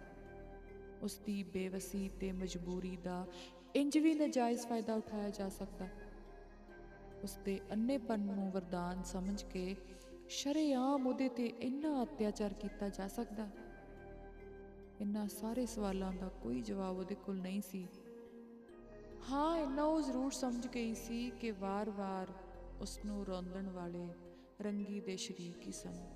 ਉਸ 1.02 1.18
ਦੀ 1.18 1.44
ਬੇਵਸੀ 1.44 2.10
ਤੇ 2.20 2.32
ਮਜਬੂਰੀ 2.32 2.98
ਦਾ 2.98 3.28
ਇੰਜ 3.76 3.98
ਵੀ 3.98 4.14
ਨਜਾਇਜ਼ 4.14 4.68
ਫਾਇਦਾ 4.68 4.96
ਉਠਾਇਆ 4.96 5.30
ਜਾ 5.30 5.50
ਸਕਦਾ। 5.50 5.88
ਉਸ 7.24 7.40
ਦੇ 7.46 7.60
ਅੰਨੇਪਨ 7.72 8.20
ਨੂੰ 8.20 8.52
ਵਰਦਾਨ 8.52 9.04
ਸਮਝ 9.04 9.44
ਕੇ 9.44 9.76
ਸ਼ਰੇਆਮ 10.30 11.08
ਉਹਦੇ 11.08 11.30
ਤੇ 11.30 11.46
ਇੰਨਾ 11.46 12.04
ਅਤਿਆਚਾਰ 12.04 12.54
ਕੀਤਾ 12.54 12.90
ਜਾ 12.90 13.08
ਸਕਦਾ। 13.08 13.48
ਇੰਨਾ 15.02 15.28
ਸਾਰੇ 15.28 15.66
ਸਵਾਲਾਂ 15.66 16.14
ਦਾ 16.14 16.28
ਕੋਈ 16.28 16.62
ਜਵਾਬ 16.62 16.98
ਉਹਦੇ 16.98 17.16
ਕੋਲ 17.16 17.42
ਨਹੀਂ 17.42 17.62
ਸੀ। 17.62 17.88
ਹਾਂ, 19.30 19.58
ਇੰਨਾ 19.58 19.84
ਉਹ 19.84 20.02
ਜ਼ਰੂਰ 20.02 20.32
ਸਮਝ 20.32 20.68
ਗਈ 20.68 20.94
ਸੀ 20.94 21.30
ਕਿ 21.30 21.52
ਵਾਰ-ਵਾਰ 21.52 22.28
ਉਸ 22.82 23.00
ਨੂੰ 23.06 23.26
ਰੋਂਦਣ 23.26 23.70
ਵਾਲੇ 23.70 24.08
ਰੰਗੀ 24.62 25.00
ਦੇ 25.00 25.16
ਸ਼ਰੀਕ 25.18 25.68
ਹੀ 25.68 25.72
ਸਨ। 25.72 26.10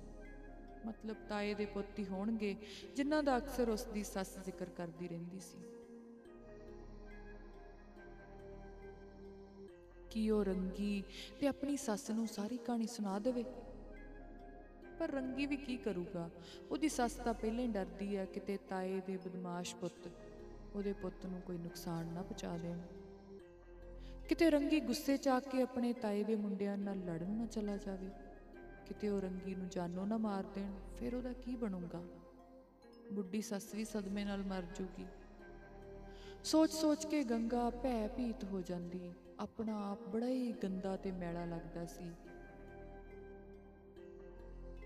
ਮਤਲਬ 0.86 1.16
ਤਾਏ 1.28 1.54
ਦੇ 1.54 1.66
ਪੁੱਤ 1.66 1.98
ਹੀ 1.98 2.06
ਹੋਣਗੇ, 2.06 2.56
ਜਿਨ੍ਹਾਂ 2.96 3.22
ਦਾ 3.22 3.36
ਅਕਸਰ 3.36 3.68
ਉਸ 3.68 3.84
ਦੀ 3.84 4.04
ਸੱਸ 4.04 4.38
ਜ਼ਿਕਰ 4.38 4.64
ਕਰਦੀ 4.64 5.08
ਰਹਿੰਦੀ 5.08 5.40
ਸੀ। 5.40 5.58
ਕਿ 10.10 10.30
ਉਹ 10.30 10.44
ਰੰਗੀ 10.44 11.04
ਤੇ 11.40 11.46
ਆਪਣੀ 11.46 11.76
ਸੱਸ 11.76 12.10
ਨੂੰ 12.10 12.26
ਸਾਰੀ 12.26 12.56
ਕਹਾਣੀ 12.56 12.86
ਸੁਣਾ 12.86 13.18
ਦੇਵੇ? 13.18 13.44
ਪਰ 14.98 15.10
ਰੰਗੀ 15.10 15.46
ਵੀ 15.46 15.56
ਕੀ 15.56 15.76
ਕਰੂਗਾ? 15.76 16.30
ਉਹਦੀ 16.70 16.88
ਸੱਸ 16.88 17.12
ਤਾਂ 17.12 17.34
ਪਹਿਲਾਂ 17.34 17.64
ਹੀ 17.64 17.68
ਡਰਦੀ 17.68 18.16
ਹੈ 18.16 18.24
ਕਿਤੇ 18.24 18.58
ਤਾਏ 18.68 19.00
ਦੇ 19.06 19.16
ਬਦਮਾਸ਼ 19.16 19.76
ਪੁੱਤ 19.76 20.10
ਉਹਦੇ 20.74 20.92
ਪੁੱਤ 20.92 21.26
ਨੂੰ 21.26 21.40
ਕੋਈ 21.40 21.58
ਨੁਕਸਾਨ 21.58 22.06
ਨਾ 22.06 22.22
ਪਹੁੰਚਾ 22.22 22.58
ਦੇਣ। 22.58 22.78
ਕਿਤੇ 24.28 24.50
ਰੰਗੀ 24.50 24.80
ਗੁੱਸੇ 24.80 25.16
'ਚ 25.16 25.28
ਆ 25.28 25.40
ਕੇ 25.40 25.62
ਆਪਣੇ 25.62 25.92
ਤਾਏ 25.92 26.24
ਦੇ 26.24 26.36
ਮੁੰਡਿਆਂ 26.36 26.78
ਨਾਲ 26.78 26.96
ਲੜਨ 26.96 27.30
ਨਾ 27.30 27.46
ਚਲਾ 27.46 27.76
ਜਾਵੇ। 27.76 28.10
ਕਿਤੇ 28.86 29.08
ਉਹ 29.08 29.20
ਰੰਗੀ 29.20 29.54
ਨੂੰ 29.54 29.68
ਜਾਨੋਂ 29.68 30.06
ਨਾ 30.06 30.16
ਮਾਰ 30.16 30.44
ਦੇਣ, 30.44 30.72
ਫਿਰ 30.98 31.14
ਉਹਦਾ 31.14 31.32
ਕੀ 31.32 31.56
ਬਣੂਗਾ? 31.56 32.02
ਬੁੱਢੀ 33.12 33.42
ਸੱਸ 33.42 33.74
ਵੀ 33.74 33.84
ਸਦਮੇ 33.84 34.24
ਨਾਲ 34.24 34.42
ਮਰ 34.42 34.62
ਜੂਗੀ। 34.62 35.06
ਸੋਚ 36.46 36.70
ਸੋਚ 36.70 37.06
ਕੇ 37.06 37.24
ਗੰਗਾ 37.24 37.70
ਭੈ 37.70 38.08
ਭੀਤ 38.08 38.44
ਹੋ 38.44 38.60
ਜਾਂਦੀ। 38.60 39.12
ਆਪਣਾ 39.40 39.90
ਆਪ 39.90 40.08
ਬੜਾ 40.08 40.28
ਹੀ 40.28 40.52
ਗੰਦਾ 40.52 40.96
ਤੇ 40.96 41.12
ਮੈਲਾ 41.12 41.44
ਲੱਗਦਾ 41.44 41.86
ਸੀ। 41.86 42.10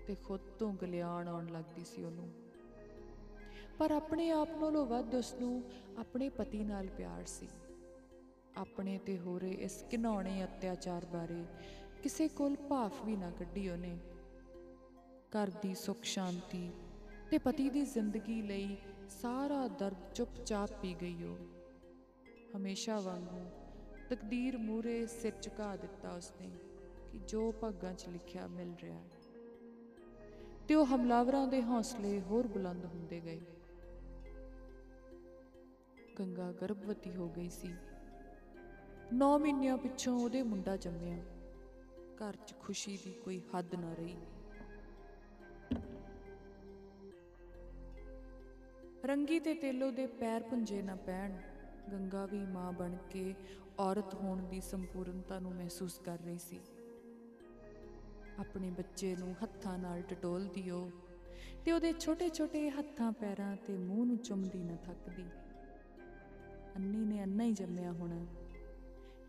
ਤੇ 0.07 0.15
ਖੁਦ 0.15 0.39
ਤੋਂ 0.39 0.73
ਗਲਿਆਣ 0.73 1.27
ਆਉਣ 1.27 1.47
ਲੱਗਦੀ 1.47 1.85
ਸੀ 1.85 2.03
ਉਹਨੂੰ। 2.03 2.31
ਪਰ 3.79 3.91
ਆਪਣੇ 3.91 4.29
ਆਪ 4.29 4.49
ਨਾਲੋਂ 4.61 4.85
ਵੱਧ 4.85 5.15
ਉਸ 5.15 5.33
ਨੂੰ 5.33 5.63
ਆਪਣੇ 5.97 6.29
ਪਤੀ 6.29 6.63
ਨਾਲ 6.63 6.87
ਪਿਆਰ 6.87 7.25
ਸੀ। 7.25 7.49
ਆਪਣੇ 8.57 8.97
ਤੇ 8.97 9.17
ਹੋ 9.17 9.39
ਰਹੇ 9.39 9.51
ਇਸ 9.51 9.83
ਘਿਨਾਉਣੇ 9.93 10.43
ਅਤਿਆਚਾਰ 10.43 11.05
ਬਾਰੇ 11.05 11.45
ਕਿਸੇ 12.03 12.27
ਕੋਲ 12.27 12.55
ਭਾਫ 12.55 13.05
ਵੀ 13.05 13.15
ਨਾ 13.15 13.31
ਕੱਢੀ 13.31 13.69
ਉਹਨੇ। 13.69 13.97
ਘਰ 15.29 15.49
ਦੀ 15.61 15.75
ਸੁੱਖ 15.75 16.03
ਸ਼ਾਂਤੀ 16.03 16.71
ਤੇ 17.31 17.37
ਪਤੀ 17.37 17.69
ਦੀ 17.69 17.81
ਜ਼ਿੰਦਗੀ 17.81 18.41
ਲਈ 18.41 18.77
ਸਾਰਾ 19.11 19.67
ਦਰਦ 19.67 20.13
ਚੁੱਪਚਾਪ 20.15 20.69
ਪੀ 20.81 20.95
ਗਈ 21.01 21.23
ਉਹ 21.23 21.37
ਹਮੇਸ਼ਾ 22.57 22.99
ਵਾਂਗੂ 22.99 23.49
ਤਕਦੀਰ 24.09 24.57
ਮੂਰੇ 24.57 25.05
ਸਿਰ 25.05 25.33
ਝੁਕਾ 25.41 25.75
ਦਿੱਤਾ 25.75 26.11
ਉਸਨੇ 26.11 26.49
ਕਿ 27.11 27.19
ਜੋ 27.19 27.51
ਭਾਗਾਂ 27.51 27.93
'ਚ 27.93 28.09
ਲਿਖਿਆ 28.09 28.47
ਮਿਲ 28.47 28.73
ਰਿਹਾ 28.81 28.97
ਹੈ। 28.97 29.09
ਤੇ 30.67 30.75
ਉਹ 30.75 30.85
ਹਮਲਾਵਰਾਂ 30.85 31.47
ਦੇ 31.47 31.63
ਹੌਸਲੇ 31.63 32.21
ਹੋਰ 32.21 32.47
ਬੁਲੰਦ 32.47 32.85
ਹੁੰਦੇ 32.85 33.21
ਗਏ। 33.21 33.41
ਗੰਗਾ 36.19 36.51
ਗਰਭਵਤੀ 36.51 37.15
ਹੋ 37.15 37.29
ਗਈ 37.29 37.49
ਸੀ। 37.49 37.73
9 39.13 39.39
ਮਹੀਨਿਆਂ 39.39 39.77
ਪਿੱਛੋਂ 39.77 40.19
ਉਹਦੇ 40.19 40.43
ਮੁੰਡਾ 40.43 40.77
ਜੰਮਿਆ। 40.77 41.17
ਘਰ 42.15 42.35
'ਚ 42.35 42.53
ਖੁਸ਼ੀ 42.59 42.99
ਦੀ 43.03 43.13
ਕੋਈ 43.13 43.39
ਹੱਦ 43.39 43.75
ਨਾ 43.75 43.93
ਰਹੀ। 43.93 44.17
ਰੰਗੀ 49.05 49.39
ਤੇ 49.39 49.53
ਤੇਲੋ 49.53 49.91
ਦੇ 49.91 50.07
ਪੈਰ 50.07 50.43
ਪੁੰਜੇ 50.43 50.81
ਨਾ 50.81 50.95
ਪੈਣ, 50.95 51.31
ਗੰਗਾ 51.91 52.25
ਵੀ 52.25 52.45
ਮਾਂ 52.45 52.71
ਬਣ 52.71 52.95
ਕੇ 53.09 53.35
ਔਰਤ 53.79 54.13
ਹੋਣ 54.13 54.41
ਦੀ 54.41 54.61
ਸੰਪੂਰਨਤਾ 54.61 55.39
ਨੂੰ 55.39 55.55
ਮਹਿਸੂਸ 55.55 55.99
ਕਰ 55.99 56.17
ਰਹੀ 56.17 56.37
ਸੀ। 56.37 56.59
ਆਪਣੇ 58.39 58.69
ਬੱਚੇ 58.69 59.15
ਨੂੰ 59.15 59.35
ਹੱਥਾਂ 59.43 59.79
ਨਾਲ 59.79 60.01
ਟਟੋਲਦੀ 60.01 60.69
ਉਹ 60.69 60.91
ਤੇ 61.65 61.71
ਉਹਦੇ 61.71 61.93
ਛੋਟੇ-ਛੋਟੇ 61.93 62.69
ਹੱਥਾਂ 62.69 63.11
ਪੈਰਾਂ 63.11 63.55
ਤੇ 63.55 63.77
ਮੂੰਹ 63.77 64.05
ਨੂੰ 64.05 64.17
ਚੁੰਮਦੀ 64.17 64.63
ਨਾ 64.63 64.75
ਥੱਕਦੀ। 64.75 65.25
ਅੰਨੀ 66.75 67.05
ਨੇ 67.05 67.23
ਅੰਨਾ 67.23 67.43
ਹੀ 67.43 67.51
ਜੰਮਿਆ 67.51 67.91
ਹੋਣਾ। 67.91 68.25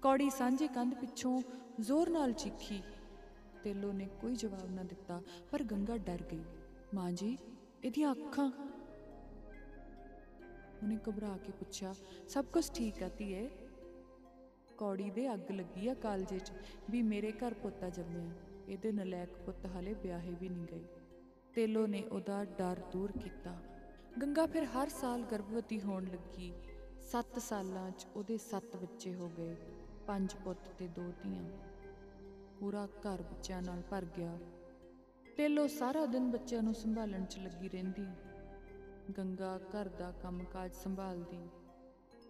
ਕੌੜੀ 0.03 0.31
ਸਾਂਝੀ 0.31 0.69
ਕੰਧ 0.69 0.95
ਪਿੱਛੋਂ 0.95 1.43
ਜ਼ੋਰ 1.81 2.11
ਨਾਲ 2.11 2.33
ਚੀਖੀ। 2.33 2.83
ਤੇਲੋ 3.65 3.93
ਨੇ 3.93 4.09
ਕੋਈ 4.21 4.35
ਜਵਾਬ 4.35 4.71
ਨਾ 4.71 4.83
ਦਿੱਤਾ, 4.83 5.23
ਪਰ 5.51 5.63
ਗੰਗਾ 5.63 5.97
ਡਰ 5.97 6.23
ਗਈ। 6.33 6.43
ਮਾਂ 6.95 7.13
ਜੀ, 7.13 7.39
ਇਹਦੀਆਂ 7.85 8.13
ਅੱਖਾਂ 8.13 8.51
ਉਹਨੇ 10.83 10.99
ਘਬਰਾ 11.09 11.37
ਕੇ 11.37 11.53
ਪੁੱਛਿਆ, 11.53 11.95
ਸਭ 12.29 12.45
ਕੁਝ 12.45 12.71
ਠੀਕ 12.71 13.03
ਆ 13.03 13.09
ਧੀਏ? 13.09 13.51
ਕੌੜੀ 14.79 15.11
ਦੇ 15.11 15.35
ਅੱਗ 15.35 15.51
ਲੱਗੀ 15.51 15.89
ਆ 15.89 15.95
ਕਾਲਜੇ 15.95 16.39
'ਚ, 16.39 16.53
ਵੀ 16.91 17.03
ਮੇਰੇ 17.03 17.33
ਘਰ 17.33 17.55
ਪੁੱਤਾ 17.55 17.91
ਜੰਮਿਆ 17.91 18.33
ਇਹਦੇ 18.69 18.93
ਨਲਾਇਕ 18.93 19.31
ਪੁੱਤ 19.31 19.67
ਹਲੇ 19.67 19.95
ਵਿਆਹੇ 19.95 20.35
ਵੀ 20.41 20.49
ਨਹੀਂ 20.49 20.67
ਗਏ। 20.67 20.85
ਤੇਲੋ 21.55 21.87
ਨੇ 21.87 22.03
ਉਹਦਾ 22.03 22.45
ਡਰ 22.45 22.81
ਦੂਰ 22.93 23.13
ਕੀਤਾ। 23.13 23.57
ਗੰਗਾ 24.23 24.47
ਫਿਰ 24.47 24.65
ਹਰ 24.65 24.89
ਸਾਲ 24.89 25.23
ਗਰਭਵਤੀ 25.23 25.81
ਹੋਣ 25.81 26.05
ਲੱਗੀ। 26.05 26.53
7 27.13 27.39
ਸਾਲਾਂ 27.39 27.91
'ਚ 27.91 28.07
ਉਹਦੇ 28.17 28.39
7 28.39 28.77
ਬੱਚੇ 28.77 29.15
ਹੋ 29.15 29.29
ਗਏ, 29.29 29.57
ਪੰਜ 30.07 30.35
ਪੁੱਤ 30.35 30.69
ਤੇ 30.79 30.89
ਦੋ 30.89 31.13
ਧੀਆਂ। 31.23 31.45
ਪੂਰਾ 32.61 32.87
ਘਰ 32.87 33.23
ਬੱਚਿਆਂ 33.23 33.63
ਨਾਲ 33.63 33.83
ਭਰ 33.91 34.05
ਗਿਆ। 34.05 34.39
ਤੇਲੋ 35.37 35.67
ਸਾਰਾ 35.67 36.07
ਦਿਨ 36.07 36.31
ਬੱਚਿਆਂ 36.31 36.63
ਨੂੰ 36.63 36.75
ਸੰਭਾਲਣ 36.75 37.25
'ਚ 37.25 37.39
ਲੱਗੀ 37.39 37.69
ਰਹਿੰਦੀ। 37.69 38.07
ਗੰਗਾ 39.19 39.59
ਘਰ 39.71 39.89
ਦਾ 39.89 40.11
ਕੰਮਕਾਜ 40.23 40.75
ਸੰਭਾਲਦੀ। 40.75 41.49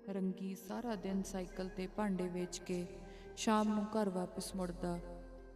ਰੰਗੀ 0.08 0.54
ਸਾਰਾ 0.54 0.94
ਦਿਨ 0.94 1.22
ਸਾਈਕਲ 1.22 1.68
ਤੇ 1.68 1.86
ਭਾਂਡੇ 1.86 2.28
ਵੇਚ 2.28 2.58
ਕੇ 2.58 2.86
ਸ਼ਾਮ 3.36 3.68
ਨੂੰ 3.74 3.84
ਘਰ 3.86 4.08
ਵਾਪਸ 4.08 4.54
ਮੁੜਦਾ, 4.56 4.98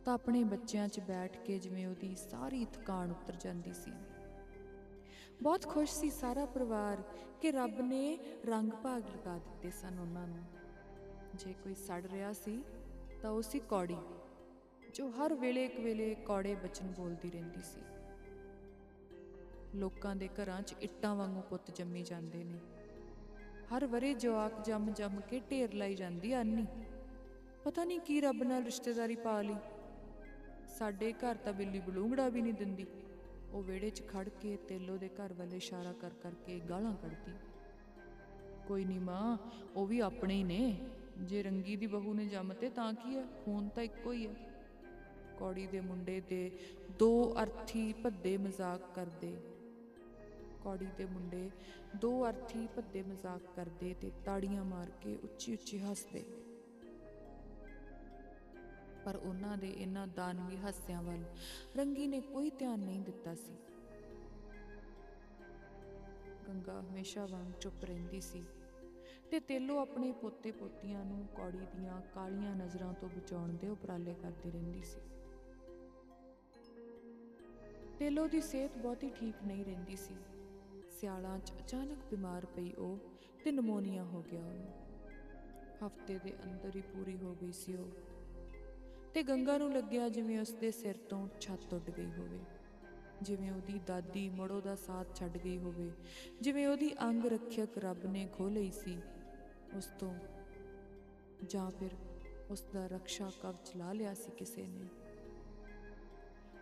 ਤਾਂ 0.05 0.15
ਆਪਣੇ 0.15 0.43
ਬੱਚਿਆਂ 0.45 0.89
'ਚ 0.89 1.01
ਬੈਠ 1.01 1.37
ਕੇ 1.37 1.59
ਜਿਵੇਂ 1.59 1.87
ਉਹਦੀ 1.87 2.15
ਸਾਰੀ 2.15 2.65
ਥਕਾਨ 2.65 3.11
ਉਤਰ 3.11 3.37
ਜਾਂਦੀ 3.37 3.73
ਸੀ। 3.73 3.93
ਬਹੁਤ 5.43 5.67
ਖੁਸ਼ 5.67 5.93
ਸੀ 5.93 6.11
ਸਾਰਾ 6.11 6.45
ਪਰਿਵਾਰ 6.47 7.03
ਕਿ 7.41 7.53
ਰੱਬ 7.53 7.81
ਨੇ 7.81 8.19
ਰੰਗ 8.45 8.73
ਭਾਗ 8.73 9.03
ਲਗਾ 9.07 9.39
ਦਿੱਤੇ 9.39 9.71
ਸਨ 9.71 9.99
ਉਹਨਾਂ 9.99 10.27
ਨੂੰ। 10.27 10.45
ਜੇ 11.35 11.53
ਕੋਈ 11.53 11.75
ਸੜ 11.75 12.05
ਰਿਹਾ 12.07 12.33
ਸੀ, 12.33 12.63
ਤਾਂ 13.23 13.31
ਉਹ 13.31 13.43
ਸੀ 13.43 13.61
ਕੌੜੀ, 13.61 13.97
ਜੋ 14.95 15.11
ਹਰ 15.11 15.35
ਵੇਲੇ 15.35 15.65
ਇੱਕ 15.65 15.81
ਵੇਲੇ 15.81 16.15
ਕੌੜੇ 16.15 16.55
ਬਚਨ 16.55 16.93
ਬੋਲਦੀ 16.93 17.31
ਰਹਿੰਦੀ 17.31 17.63
ਸੀ। 17.63 17.81
ਲੋਕਾਂ 19.77 20.17
ਦੇ 20.17 20.29
ਘਰਾਂ 20.29 20.63
'ਚ 20.63 20.75
ਇੱਟਾਂ 20.81 21.15
ਵਾਂਗੂ 21.15 21.41
ਪੁੱਤ 21.41 21.71
ਜੰਮੀ 21.71 22.03
ਜਾਂਦੇ 22.03 22.45
ਨੇ। 22.45 22.59
ਹਰ 23.67 23.87
ਵਰੇ 23.87 24.15
ਜਵਾਕ 24.15 24.65
ਜੰਮ 24.65 24.93
ਜੰਮ 24.93 25.21
ਕੇ 25.21 25.41
ਢੇਰ 25.51 25.75
ਲਾਈ 25.75 25.95
ਜਾਂਦੀ 25.95 26.33
ਆ 26.33 26.41
ਅੰਨੀ। 26.41 26.67
ਪਤਾ 27.65 27.85
ਨਹੀਂ 27.85 28.01
ਕੀ 28.01 28.21
ਰੱਬ 28.21 28.43
ਨਾਲ 28.43 28.65
ਰਿਸ਼ਤੇਦਾਰੀ 28.65 29.17
ਪਾ 29.17 29.43
ਲਈ। 29.43 29.57
ਸਾਡੇ 30.79 31.13
ਘਰ 31.13 31.35
ਤਾਂ 31.35 31.53
ਬਿੱਲੀ 31.53 31.81
ਬਲੂੰਗੜਾ 31.81 32.29
ਵੀ 32.29 32.43
ਨਹੀਂ 32.43 32.55
ਦਿੰਦੀ। 32.55 32.87
ਉਹ 33.53 33.63
ਵਿਹੜੇ 33.63 33.91
'ਚ 33.91 34.03
ਖੜ 34.09 34.29
ਕੇ 34.29 34.57
ਤੇਲੋ 34.57 34.97
ਦੇ 34.97 35.09
ਘਰ 35.09 35.33
ਵੱਲ 35.33 35.55
ਇਸ਼ਾਰਾ 35.55 35.93
ਕਰ 35.93 36.11
ਕਰਕੇ 36.11 36.61
ਗਾਲਾਂ 36.61 36.95
ਕੱਢਦੀ। 36.95 37.33
ਕੋਈ 38.69 38.85
ਨਹੀਂ 38.85 39.01
ਮਾਂ, 39.01 39.37
ਉਹ 39.77 39.87
ਵੀ 39.87 40.01
ਆਪਣੇ 40.01 40.35
ਹੀ 40.35 40.45
ਨੇ। 40.45 40.79
ਜੇ 41.19 41.43
ਰੰਗੀ 41.43 41.77
ਦੀ 41.77 41.87
ਬਹੂ 41.87 42.15
ਨੇ 42.15 42.27
ਜੰਮਤੇ 42.27 42.69
ਤਾਂ 42.69 42.93
ਕੀ 42.93 43.17
ਹੈ 43.17 43.25
ਖੂਨ 43.45 43.69
ਤਾਂ 43.69 43.83
ਇੱਕੋ 43.83 44.13
ਹੀ 44.13 44.27
ਹੈ 44.27 44.35
ਕੌੜੀ 45.39 45.67
ਦੇ 45.67 45.81
ਮੁੰਡੇ 45.81 46.21
ਦੇ 46.21 46.51
ਦੋ 46.99 47.35
ਅਰਥੀ 47.43 47.93
ਭੱਦੇ 47.93 48.37
ਮਜ਼ਾਕ 48.37 48.81
ਕਰਦੇ। 48.95 49.37
ਕੌੜੀ 50.67 50.87
ਦੇ 50.99 51.05
ਮੁੰਡੇ 51.05 51.51
ਦੋ 51.97 52.13
ਅਰਥੀ 52.29 52.67
ਭੱਦੇ 52.77 53.03
ਮਜ਼ਾਕ 53.03 53.43
ਕਰਦੇ 53.57 53.95
ਤੇ 53.95 54.11
ਤਾੜੀਆਂ 54.25 54.65
ਮਾਰ 54.65 54.91
ਕੇ 55.01 55.17
ਉੱਚੀ 55.25 55.55
ਉੱਚੀ 55.55 55.79
ਹੱਸਦੇ। 55.79 56.25
ਪਰ 59.05 59.17
ਉਹਨਾਂ 59.17 59.57
ਦੇ 59.59 59.69
ਇਹਨਾਂ 59.71 60.07
ਦਾਨਵੀ 60.07 60.57
ਹਾਸਿਆਂ 60.57 61.03
ਵੱਲ 61.03 61.25
ਰੰਗੀ 61.77 62.07
ਨੇ 62.07 62.21
ਕੋਈ 62.21 62.51
ਧਿਆਨ 62.51 62.81
ਨਹੀਂ 62.81 63.01
ਦਿੱਤਾ 63.01 63.35
ਸੀ। 63.35 63.57
ਗੰਗਾ 66.49 66.81
ਹਮੇਸ਼ਾ 66.81 67.27
ਵਾਂਗ 67.27 67.53
ਚੁੱਪ 67.61 67.85
ਰਹਿੰਦੀ 67.85 68.21
ਸੀ 68.21 68.45
ਤੇ 69.31 69.41
ਤੇਲੋ 69.41 69.79
ਆਪਣੇ 69.79 70.13
ਪੋਤੇ 70.13 70.51
ਪੋਤੀਆਂ 70.53 71.05
ਨੂੰ 71.05 71.27
ਕੌੜੀ 71.37 71.67
ਦੀਆਂ 71.77 72.01
ਕਾਲੀਆਂ 72.15 72.55
ਨਜ਼ਰਾਂ 72.57 72.93
ਤੋਂ 72.95 73.09
ਬਚਾਉਣ 73.09 73.57
ਦੇ 73.57 73.69
ਉਪਰਾਲੇ 73.69 74.15
ਕਰਦੀ 74.15 74.51
ਰਹਿੰਦੀ 74.51 74.83
ਸੀ। 74.83 75.01
ਤੇਲੋ 77.99 78.27
ਦੀ 78.29 78.41
ਸਿਹਤ 78.41 78.79
ਬਹੁਤੀ 78.79 79.11
ਠੀਕ 79.11 79.43
ਨਹੀਂ 79.47 79.65
ਰਹਿੰਦੀ 79.65 79.97
ਸੀ। 79.97 80.15
ਸਿਆਲਾਂ 81.01 81.39
'ਚ 81.39 81.53
ਅਚਾਨਕ 81.53 81.99
ਬਿਮਾਰ 82.11 82.47
ਪਈ 82.47 82.73
ਉਹ 82.73 82.99
ਤੇ 83.45 83.53
ਨਮੋਨੀਆ 83.53 84.05
ਹੋ 84.05 84.25
ਗਿਆ 84.33 84.41
ਉਹਨੂੰ। 84.41 84.73
ਹਫ਼ਤੇ 85.87 86.19
ਦੇ 86.19 86.35
ਅੰਦਰ 86.45 86.77
ਹੀ 86.77 86.81
ਪੂਰੀ 86.81 87.17
ਹੋ 87.17 87.37
ਗਈ 87.43 87.53
ਸੀ 87.53 87.77
ਉਹ। 87.77 87.91
ਤੇ 89.15 89.23
ਗੰਗਾ 89.23 89.59
ਨੂੰ 89.59 89.73
ਲੱਗਿਆ 89.73 90.09
ਜਿਵੇਂ 90.09 90.41
ਉਸ 90.41 90.53
ਦੇ 90.53 90.71
ਸਿਰ 90.71 90.97
ਤੋਂ 90.97 91.29
ਛੱਤ 91.41 91.75
ਉੱਡ 91.75 91.91
ਗਈ 91.91 92.13
ਹੋਵੇ। 92.19 92.39
ਜਿਵੇਂ 93.23 93.53
ਉਹਦੀ 93.53 93.81
ਦਾਦੀ 93.87 94.29
ਮੜੋ 94.29 94.61
ਦਾ 94.61 94.75
ਸਾਥ 94.75 95.15
ਛੱਡ 95.15 95.39
ਗਈ 95.39 95.59
ਹੋਵੇ। 95.59 95.91
ਜਿਵੇਂ 96.41 96.67
ਉਹਦੀ 96.67 96.95
ਅੰਗ 97.03 97.25
ਰੱਖਿਅਕ 97.25 97.79
ਰੱਬ 97.79 98.05
ਨੇ 98.05 98.29
ਖੋ 98.39 98.49
ਲਈ 98.49 98.71
ਸੀ। 98.71 98.99
ਉਸ 99.77 99.91
ਤੋਂ 99.99 100.15
ਜਾਂ 101.47 101.71
ਫਿਰ 101.71 101.91
ਉਸ 102.51 102.65
ਦਾ 102.75 102.87
ਰਕਸ਼ਾ 102.87 103.33
ਕਵਚ 103.43 103.77
ਲਾ 103.77 103.93
ਲਿਆ 103.93 104.15
ਸੀ 104.15 104.31
ਕਿਸੇ 104.31 104.67
ਨੇ। 104.67 104.89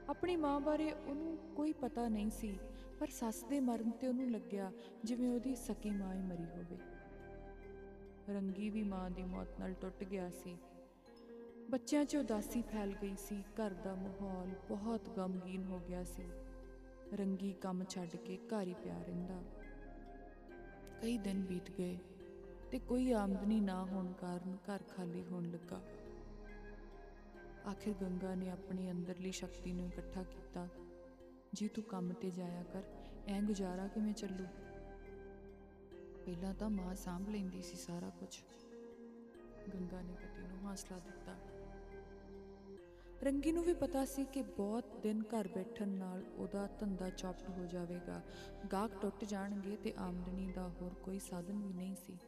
ਆਪਣੀ 0.08 0.36
ਮਾਂ 0.36 0.60
ਬਾਰੇ 0.60 0.92
ਉਹਨੂੰ 0.92 1.54
ਕੋਈ 1.56 1.72
ਪਤਾ 1.72 2.08
ਨਹੀਂ 2.08 2.30
ਸੀ। 2.30 2.58
ਪਰ 3.04 3.10
ਸੱਸ 3.10 3.44
ਦੇ 3.44 3.60
ਮਰਨ 3.60 3.90
ਤੇ 3.90 4.08
ਉਹਨੂੰ 4.08 4.30
ਲੱਗਿਆ 4.30 4.72
ਜਿਵੇਂ 5.04 5.30
ਉਹਦੀ 5.30 5.54
ਸਕੀ 5.54 5.90
ਮਾਂ 5.90 6.14
ਹੀ 6.14 6.20
ਮਰੀ 6.22 6.44
ਹੋਵੇ। 6.44 6.76
ਰੰਗੀ 8.34 8.70
ਵੀ 8.70 8.82
ਮਾਂ 8.82 9.10
ਦੀ 9.10 9.22
ਮੌਤ 9.22 9.48
ਨਾਲ 9.60 9.72
ਟੁੱਟ 9.72 10.04
ਗਿਆ 10.04 10.30
ਸੀ। 10.30 10.56
ਬੱਚਿਆਂ 11.70 12.04
'ਚ 12.04 12.16
ਉਦਾਸੀ 12.16 12.62
ਫੈਲ 12.62 12.94
ਗਈ 13.02 13.16
ਸੀ। 13.18 13.42
ਘਰ 13.42 13.70
ਦਾ 13.70 13.94
ਮਾਹੌਲ 13.94 14.48
ਬਹੁਤ 14.68 15.08
ਗਮਗੀਨ 15.16 15.64
ਹੋ 15.64 15.78
ਗਿਆ 15.78 16.04
ਸੀ। 16.04 16.22
ਰੰਗੀ 17.14 17.52
ਕੰਮ 17.52 17.84
ਛੱਡ 17.84 18.16
ਕੇ 18.16 18.36
ਘਰ 18.36 18.66
ਹੀ 18.66 18.74
ਪਿਆ 18.74 19.02
ਰਹਿੰਦਾ। 19.02 19.42
ਕਈ 21.02 21.18
ਦਿਨ 21.18 21.42
ਬੀਤ 21.42 21.70
ਗਏ 21.70 21.98
ਤੇ 22.70 22.78
ਕੋਈ 22.78 23.12
ਆਮਦਨੀ 23.12 23.60
ਨਾ 23.60 23.84
ਹੋਣ 23.84 24.12
ਕਾਰਨ 24.12 24.56
ਘਰ 24.56 24.82
ਖਾਲੀ 24.96 25.24
ਹੋਣ 25.24 25.50
ਲੱਗਾ। 25.50 25.82
ਆਖਿਰ 27.70 27.94
ਗੰਗਾ 28.00 28.34
ਨੇ 28.34 28.50
ਆਪਣੀ 28.50 28.90
ਅੰਦਰਲੀ 28.90 29.32
ਸ਼ਕਤੀ 29.32 29.72
ਨੂੰ 29.72 29.86
ਇਕੱਠਾ 29.86 30.22
ਕੀਤਾ। 30.22 30.68
ਜੀ 31.54 31.68
ਤੂੰ 31.68 31.84
ਕੰਮ 31.84 32.12
ਤੇ 32.12 32.30
ਜਾਇਆ 32.30 32.62
ਕਰ, 32.62 32.82
ਐ 33.28 33.40
ਗੁਜ਼ਾਰਾ 33.40 33.88
ਕਿਵੇਂ 33.88 34.14
ਚੱਲੂ? 34.14 34.44
ਪਹਿਲਾਂ 36.26 36.54
ਤਾਂ 36.54 36.70
ਮਾਂ 36.70 36.94
ਸਾਂਭ 36.94 37.28
ਲੈਂਦੀ 37.28 37.62
ਸੀ 37.62 37.76
ਸਾਰਾ 37.76 38.10
ਕੁਝ 38.10 38.36
ਗੰਗਾ 39.74 40.02
ਨੇ 40.02 40.12
ਪਤੀ 40.12 40.42
ਨੂੰ 40.42 40.70
ਹੌਸਲਾ 40.70 40.98
ਦਿੱਤਾ। 40.98 41.36
ਰੰਗੀ 43.22 43.52
ਨੂੰ 43.52 43.64
ਵੀ 43.64 43.74
ਪਤਾ 43.74 44.04
ਸੀ 44.04 44.24
ਕਿ 44.24 44.42
ਬਹੁਤ 44.42 44.84
ਦਿਨ 45.02 45.22
ਘਰ 45.22 45.48
ਬੈਠਣ 45.48 45.88
ਨਾਲ 45.88 46.24
ਉਹਦਾ 46.36 46.66
ਧੰਦਾ 46.66 47.10
ਚੌਪਟ 47.10 47.50
ਹੋ 47.50 47.66
ਜਾਵੇਗਾ। 47.66 48.22
ਗਾਹਕ 48.72 48.90
ਟੁੱਟ 49.02 49.24
ਜਾਣਗੇ 49.24 49.76
ਤੇ 49.76 49.94
ਆਮਦਨੀ 49.98 50.52
ਦਾ 50.52 50.68
ਹੋਰ 50.68 50.94
ਕੋਈ 50.94 51.18
ਸਾਧਨ 51.18 51.62
ਵੀ 51.62 51.72
ਨਹੀਂ 51.72 51.96
ਸੀ। 51.96 52.18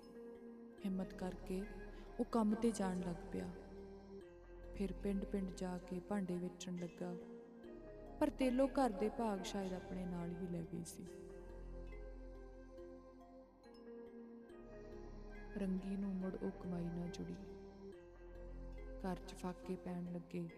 ਹਿੰਮਤ 0.84 1.14
ਕਰਕੇ 1.14 1.62
ਉਹ 2.20 2.24
ਕੰਮ 2.24 2.54
ਤੇ 2.54 2.70
ਜਾਣ 2.70 3.00
ਲੱਗ 3.00 3.30
ਪਿਆ। 3.32 3.50
ਫਿਰ 4.74 4.92
ਪਿੰਡ-ਪਿੰਡ 4.92 5.50
ਜਾ 5.56 5.78
ਕੇ 5.78 6.00
ਭਾਂਡੇ 6.00 6.36
ਵੇਚਣ 6.36 6.76
ਲੱਗਾ। 6.76 7.16
ਪਰ 8.20 8.30
ਤੇਲੋ 8.30 8.66
ਘਰ 8.66 8.90
ਦੇ 8.90 9.08
ਭਾਗ 9.08 9.42
ਸ਼ਾਇਦ 9.42 9.72
ਆਪਣੇ 9.72 10.06
ਨਾਲ 10.06 10.30
ਹੀ 10.30 10.46
ਲੈ 10.46 10.62
ਗਈ 10.62 10.84
ਸੀ। 10.84 11.06
ਰੰਗੀ 15.56 15.96
ਨੂੰ 15.96 16.14
ਮੁੜ 16.14 16.34
ਉਹ 16.34 16.50
ਕਮਾਈ 16.50 16.84
ਨਾ 16.84 17.06
ਜੁੜੀ। 17.06 17.34
ਘਰ 19.02 19.16
'ਚ 19.28 19.34
ਫਾਕੇ 19.34 19.76
ਪੈਣ 19.76 20.12
ਲੱਗੇ। 20.12 20.48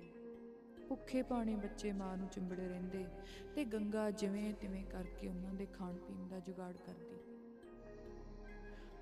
ਭੁੱਖੇ 0.89 1.23
ਪਾਣੇ 1.23 1.57
ਬੱਚੇ 1.57 1.93
ਮਾਂ 1.93 2.17
ਨੂੰ 2.17 2.29
ਚਿੰਬੜੇ 2.29 2.69
ਰਹਿੰਦੇ 2.69 3.07
ਤੇ 3.55 3.65
ਗੰਗਾ 3.65 4.11
ਜਿਵੇਂ 4.11 4.55
ਤਿਵੇਂ 4.55 4.85
ਕਰਕੇ 4.85 5.29
ਉਹਨਾਂ 5.29 5.55
ਦੇ 5.55 5.67
ਖਾਣ 5.67 5.97
ਪੀਣ 5.97 6.29
ਦਾ 6.29 6.39
ਜੁਗਾੜ 6.39 6.77
ਕਰਦੀ। 6.77 7.19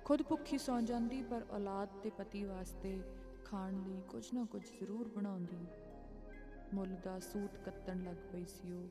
ਖੁਦ 0.05 0.21
ਭੁੱਖੀ 0.21 0.57
ਸੌਂ 0.57 0.81
ਜਾਂਦੀ 0.81 1.23
ਪਰ 1.23 1.45
ਔਲਾਦ 1.51 1.89
ਤੇ 2.03 2.09
ਪਤੀ 2.09 2.43
ਵਾਸਤੇ 2.43 3.01
ਖਾਣ 3.45 3.73
ਲਈ 3.73 4.01
ਕੁਝ 4.01 4.33
ਨਾ 4.33 4.45
ਕੁਝ 4.45 4.63
ਜ਼ਰੂਰ 4.79 5.07
ਬਣਾਉਂਦੀ। 5.07 5.86
ਮੁੱਲ 6.73 6.95
ਦਾ 7.03 7.19
ਸੂਤ 7.19 7.57
ਕੱਤਣ 7.57 8.03
ਲੱਗ 8.03 8.15
ਪਈ 8.33 8.45
ਸੀ 8.45 8.71
ਉਹ। 8.71 8.87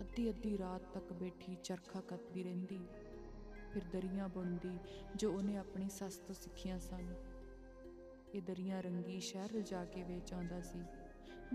ਅੱਧੀ 0.00 0.30
ਅੱਧੀ 0.30 0.58
ਰਾਤ 0.58 0.82
ਤੱਕ 0.94 1.12
ਬੈਠੀ 1.12 1.56
ਚਰਖਾ 1.64 2.00
ਕੱਤਦੀ 2.00 2.42
ਰਹਿੰਦੀ। 2.42 2.80
ਫਿਰ 3.72 3.82
ਦਰੀਆਂ 3.92 4.28
ਬੁਣਦੀ, 4.28 4.78
ਜੋ 5.16 5.32
ਉਹਨੇ 5.32 5.56
ਆਪਣੀ 5.56 5.88
ਸੱਸ 5.88 6.16
ਤੋਂ 6.16 6.34
ਸਿੱਖੀਆਂ 6.34 6.78
ਸਨ। 6.78 7.14
ਇਹ 8.34 8.42
ਦਰੀਆਂ 8.42 8.82
ਰੰਗੀ 8.82 9.20
ਸ਼ਹਿਰ 9.20 9.60
ਜਾ 9.60 9.84
ਕੇ 9.84 10.02
ਵੇਚ 10.02 10.32
ਆਉਂਦਾ 10.32 10.60
ਸੀ। 10.60 10.82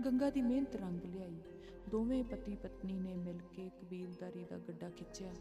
ਗੰਗਾ 0.04 0.30
ਦੀ 0.30 0.42
ਮਿਹਨਤ 0.42 0.76
ਰੰਗ 0.76 1.04
ਲਿਆਈ। 1.04 1.42
ਦੋਵੇਂ 1.90 2.24
ਪਤੀ 2.24 2.56
ਪਤਨੀ 2.56 2.98
ਨੇ 2.98 3.14
ਮਿਲ 3.14 3.38
ਕੇ 3.52 3.68
ਕਬੀਲਦਾਰੀ 3.68 4.44
ਦਾ 4.44 4.58
ਗੱਡਾ 4.58 4.90
ਖਿੱਚਿਆ। 4.90 5.34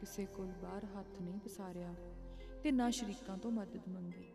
ਕਿਸੇ 0.00 0.26
ਕੋਲ 0.26 0.46
ਬਾਹਰ 0.46 0.84
ਹੱਥ 0.84 1.22
ਨਹੀਂ 1.22 1.38
ਪਸਾਰਿਆ 1.38 1.94
ਤੇ 2.62 2.72
ਨਾ 2.72 2.90
ਸ਼ਰੀਕਾਂ 2.90 3.38
ਤੋਂ 3.38 3.50
ਮਦਦ 3.50 3.88
ਮੰਗੀ। 3.88 4.32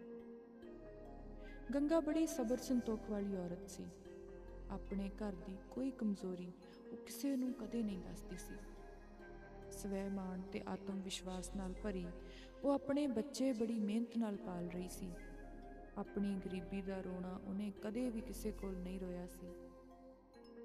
ਗੰਗਾ 1.73 1.99
ਬੜੀ 1.99 2.27
ਸਬਰ 2.27 2.57
ਸੰਤੋਖ 2.57 3.09
ਵਾਲੀ 3.09 3.35
ਔਰਤ 3.35 3.69
ਸੀ। 3.69 3.85
ਆਪਣੇ 4.71 5.09
ਘਰ 5.09 5.31
ਦੀ 5.31 5.57
ਕੋਈ 5.71 5.91
ਕਮਜ਼ੋਰੀ 5.91 6.51
ਉਹ 6.91 6.97
ਕਿਸੇ 6.97 7.35
ਨੂੰ 7.35 7.53
ਕਦੇ 7.53 7.83
ਨਹੀਂ 7.83 7.99
ਦੱਸਦੀ 7.99 8.37
ਸੀ। 8.37 8.55
ਸਵੈ 9.71 10.09
ਮਾਣ 10.09 10.41
ਤੇ 10.41 10.61
ਆਤਮ 10.67 11.01
ਵਿਸ਼ਵਾਸ 11.01 11.55
ਨਾਲ 11.55 11.73
ਭਰੀ 11.83 12.05
ਉਹ 12.63 12.71
ਆਪਣੇ 12.71 13.07
ਬੱਚੇ 13.07 13.53
ਬੜੀ 13.53 13.79
ਮਿਹਨਤ 13.79 14.17
ਨਾਲ 14.17 14.35
ਪਾਲ 14.35 14.67
ਰਹੀ 14.67 14.89
ਸੀ। 14.89 15.11
ਆਪਣੀ 15.97 16.39
ਗਰੀਬੀ 16.45 16.81
ਦਾ 16.81 17.01
ਰੋਣਾ 17.01 17.39
ਉਹਨੇ 17.45 17.71
ਕਦੇ 17.83 18.09
ਵੀ 18.09 18.21
ਕਿਸੇ 18.21 18.51
ਕੋਲ 18.51 18.77
ਨਹੀਂ 18.77 18.99
ਰੋਇਆ 18.99 19.27
ਸੀ। 19.27 19.47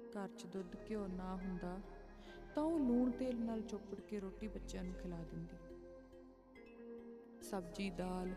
ਘਰ 0.09 0.29
'ਚ 0.37 0.45
ਦੁੱਧ 0.45 0.75
ਘਿਓ 0.89 1.07
ਨਾ 1.07 1.35
ਹੁੰਦਾ 1.35 1.79
ਤਾਂ 2.55 2.63
ਉਹ 2.63 2.79
ਲੂਣ 2.79 3.11
ਤੇਲ 3.11 3.41
ਨਾਲ 3.41 3.61
ਚੋਪੜ 3.61 3.99
ਕੇ 3.99 4.19
ਰੋਟੀ 4.19 4.47
ਬੱਚਿਆਂ 4.47 4.83
ਨੂੰ 4.83 4.93
ਖਿਲਾ 4.93 5.23
ਦਿੰਦੀ। 5.23 5.57
ਸਬਜੀ 7.41 7.89
ਦਾਲ 7.89 8.33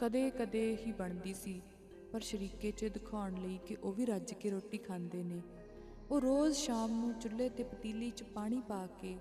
ਕਦੇ-ਕਦੇ 0.00 0.76
ਹੀ 0.86 0.92
ਬਣਦੀ 0.92 1.34
ਸੀ। 1.34 1.62
ਪਰ 2.12 2.20
ਸ਼ਰੀਕੇ 2.20 2.70
'ਚ 2.70 2.84
ਦਿਖਾਉਣ 2.84 3.34
ਲਈ 3.34 3.58
ਕਿ 3.58 3.76
ਉਹ 3.82 3.92
ਵੀ 3.92 4.06
ਰੱਜ 4.06 4.32
ਕੇ 4.32 4.50
ਰੋਟੀ 4.50 4.78
ਖਾਂਦੇ 4.78 5.22
ਨੇ। 5.22 5.40
ਉਹ 6.10 6.20
ਰੋਜ਼ 6.20 6.56
ਸ਼ਾਮ 6.56 6.90
ਨੂੰ 7.00 7.12
ਚੁੱਲ੍ਹੇ 7.14 7.48
ਤੇ 7.48 7.62
ਪਤੀਲੀ 7.62 8.10
'ਚ 8.10 8.22
ਪਾਣੀ 8.22 8.60
ਪਾ 8.60 8.86
ਕੇ 8.86 9.16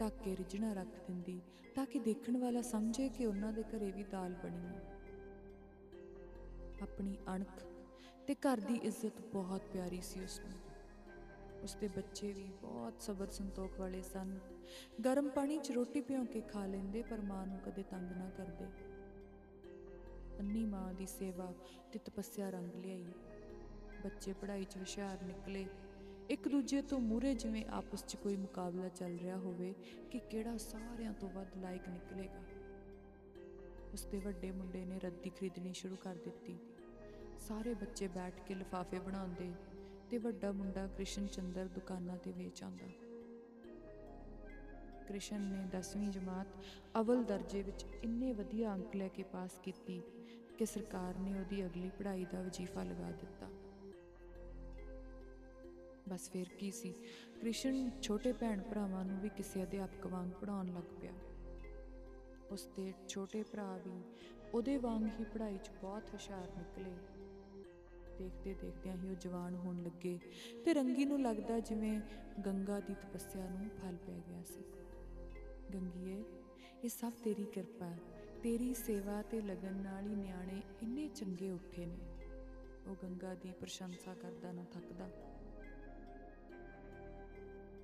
ਢੱਕ 0.00 0.14
ਕੇ 0.24 0.36
ਰਿਝਣਾ 0.36 0.72
ਰੱਖ 0.72 0.98
ਦਿੰਦੀ, 1.06 1.40
ਤਾਂ 1.74 1.86
ਕਿ 1.86 1.98
ਦੇਖਣ 1.98 2.36
ਵਾਲਾ 2.36 2.62
ਸਮਝੇ 2.62 3.08
ਕਿ 3.08 3.26
ਉਹਨਾਂ 3.26 3.52
ਦੇ 3.52 3.62
ਘਰੇ 3.62 3.90
ਵੀ 3.90 4.04
ਦਾਲ 4.04 4.34
ਬਣੀ 4.44 4.66
ਹੈ। 4.66 4.82
ਆਪਣੀ 6.82 7.16
ਅਣਖ 7.36 7.62
ਤੇ 8.26 8.34
ਘਰ 8.34 8.60
ਦੀ 8.60 8.74
ਇੱਜ਼ਤ 8.74 9.20
ਬਹੁਤ 9.32 9.62
ਪਿਆਰੀ 9.72 10.00
ਸੀ 10.00 10.24
ਉਸ 10.24 10.40
ਨੂੰ 10.40 10.58
ਉਸਦੇ 11.62 11.88
ਬੱਚੇ 11.88 12.32
ਵੀ 12.32 12.48
ਬਹੁਤ 12.62 13.02
ਸਬਰ 13.02 13.30
ਸੰਤੋਖ 13.30 13.78
ਵਾਲੇ 13.80 14.02
ਸਨ। 14.02 14.38
ਗਰਮ 15.04 15.28
ਪਾਣੀ 15.28 15.58
'ਚ 15.58 15.72
ਰੋਟੀ 15.72 16.00
ਭਿਉਂ 16.00 16.26
ਕੇ 16.26 16.40
ਖਾ 16.40 16.66
ਲੈਂਦੇ, 16.66 17.02
ਪਰ 17.02 17.20
ਮਾਂ 17.20 17.46
ਨੂੰ 17.46 17.58
ਕਦੇ 17.58 17.82
ਤੰਗ 17.82 18.16
ਨਾ 18.16 18.30
ਕਰਦੇ। 18.30 18.91
ਅੰਨੀ 20.40 20.64
ਮਾਂ 20.66 20.94
ਦੀ 20.94 21.06
ਸੇਵਾ 21.06 21.54
ਤੇ 21.92 21.98
ਤਪੱਸਿਆ 21.98 22.50
ਰੰਗ 22.50 22.74
ਲਿਆਈ। 22.74 23.06
ਬੱਚੇ 24.04 24.32
ਪੜ੍ਹਾਈ 24.32 24.64
'ਚ 24.64 24.76
ਹੁਸ਼ਿਆਰ 24.76 25.22
ਨਿਕਲੇ। 25.22 25.66
ਇੱਕ 26.30 26.48
ਦੂਜੇ 26.48 26.82
ਤੋਂ 26.82 27.00
ਮੂਰੇ 27.00 27.34
ਜਿਵੇਂ 27.34 27.64
ਆਪਸ 27.66 28.04
'ਚ 28.06 28.16
ਕੋਈ 28.16 28.36
ਮੁਕਾਬਲਾ 28.36 28.88
ਚੱਲ 28.88 29.18
ਰਿਹਾ 29.18 29.36
ਹੋਵੇ 29.36 29.74
ਕਿ 30.10 30.18
ਕਿਹੜਾ 30.18 30.56
ਸਾਰਿਆਂ 30.56 31.12
ਤੋਂ 31.12 31.28
ਵੱਧ 31.28 31.58
ਲਾਇਕ 31.58 31.88
ਨਿਕਲੇਗਾ। 31.88 32.42
ਉਸਦੇ 33.92 34.18
ਵੱਡੇ 34.18 34.50
ਮੁੰਡੇ 34.50 34.84
ਨੇ 34.84 34.98
ਰੱਦੀ 34.98 35.30
ਖਰੀਦਣੀ 35.30 35.72
ਸ਼ੁਰੂ 35.72 35.96
ਕਰ 35.96 36.14
ਦਿੱਤੀ। 36.14 36.58
ਸਾਰੇ 37.38 37.74
ਬੱਚੇ 37.74 38.08
ਬੈਠ 38.08 38.40
ਕੇ 38.46 38.54
ਲਿਫਾਫੇ 38.54 38.98
ਬਣਾਉਂਦੇ 38.98 39.52
ਤੇ 40.10 40.18
ਵੱਡਾ 40.18 40.52
ਮੁੰਡਾ 40.52 40.86
ਕ੍ਰਿਸ਼ਨ 40.86 41.26
ਚੰਦਰ 41.26 41.66
ਦੁਕਾਨਾਂ 41.66 42.16
ਤੇ 42.16 42.32
ਵੇਚ 42.32 42.62
ਆਉਂਦਾ। 42.62 42.86
ਕ੍ਰਿਸ਼ਨ 45.08 45.40
ਨੇ 45.40 45.78
10ਵੀਂ 45.78 46.10
ਜਮਾਤ 46.10 46.46
ਅਵਲ 47.00 47.24
ਦਰਜੇ 47.24 47.62
ਵਿੱਚ 47.62 47.84
ਇੰਨੇ 48.02 48.32
ਵਧੀਆ 48.32 48.74
ਅੰਕ 48.74 48.96
ਲੈ 48.96 49.08
ਕੇ 49.08 49.22
ਪਾਸ 49.22 49.50
ਕੀਤੀ 49.62 50.02
ਕਿ 50.58 50.66
ਸਰਕਾਰ 50.66 51.18
ਨੇ 51.18 51.38
ਉਹਦੀ 51.40 51.66
ਅਗਲੀ 51.66 51.90
ਪੜ੍ਹਾਈ 51.98 52.24
ਦਾ 52.24 52.42
ਵਜ਼ੀਫਾ 52.42 52.82
ਲਗਾ 52.82 53.10
ਦਿੱਤਾ। 53.10 53.48
ਬਸ 56.08 56.30
ਫਿਰ 56.30 56.48
ਕੀ 56.58 56.70
ਸੀ, 56.70 56.94
ਕ੍ਰਿਸ਼ਨ 57.40 57.90
ਛੋਟੇ 58.02 58.32
ਭੈਣ 58.32 58.62
ਭਰਾਵਾਂ 58.62 59.04
ਨੂੰ 59.04 59.20
ਵੀ 59.20 59.28
ਕਿਸੇ 59.28 59.62
ਅਧਿਆਪਕ 59.62 60.06
ਵਾਂਗ 60.06 60.30
ਪੜਾਉਣ 60.30 60.74
ਲੱਗ 60.74 61.00
ਪਿਆ। 61.00 61.12
ਉਸ 62.50 62.68
ਦੇ 62.76 62.92
ਛੋਟੇ 63.08 63.42
ਭਰਾ 63.42 63.76
ਵੀ 63.76 64.02
ਉਹਦੇ 64.54 64.76
ਵਾਂਗ 64.76 65.06
ਹੀ 65.20 65.24
ਪੜ੍ਹਾਈ 65.24 65.58
'ਚ 65.58 65.70
ਬਹੁਤ 65.82 66.10
ਹੁਸ਼ਿਆਰ 66.14 66.48
ਨਿਕਲੇ। 66.58 66.94
ਦੇਖਦੇ 68.18 68.54
ਦੇਖਦਿਆਂ 68.54 68.96
ਹੀ 68.96 69.08
ਉਹ 69.08 69.14
ਜਵਾਨ 69.14 69.54
ਹੋਣ 69.54 69.82
ਲੱਗੇ 69.82 70.18
ਤੇ 70.64 70.74
ਰੰਗੀ 70.74 71.04
ਨੂੰ 71.04 71.22
ਲੱਗਦਾ 71.22 71.60
ਜਿਵੇਂ 71.60 72.00
ਗੰਗਾ 72.46 72.80
ਦੀ 72.80 72.94
ਤਪੱਸਿਆ 72.94 73.48
ਨੂੰ 73.48 73.70
ਫਲ 73.70 73.96
ਪੈ 73.96 74.20
ਗਿਆ 74.28 74.42
ਸੀ। 74.42 74.64
ਗੰਗੀਏ, 75.74 76.24
ਇਹ 76.84 76.88
ਸਭ 76.88 77.12
ਤੇਰੀ 77.24 77.44
ਕਿਰਪਾ 77.44 77.86
ਹੈ। 77.86 77.98
ਤੇਰੀ 78.42 78.74
ਸੇਵਾ 78.74 79.22
ਤੇ 79.22 79.40
ਲਗਨ 79.40 79.72
ਨਾਲ 79.72 80.06
ਹੀ 80.06 80.14
ਨਿਆਣੇ 80.14 80.62
ਇੰਨੇ 80.82 81.08
ਚੰਗੇ 81.08 81.50
ਉੱਠੇ 81.50 81.86
ਨੇ। 81.86 81.98
ਉਹ 82.86 82.96
ਗੰਗਾ 83.02 83.34
ਦੀ 83.34 83.52
ਪ੍ਰਸ਼ੰਸਾ 83.52 84.14
ਕਰਦਾ 84.14 84.52
ਨਾ 84.52 84.64
ਥੱਕਦਾ। 84.64 85.08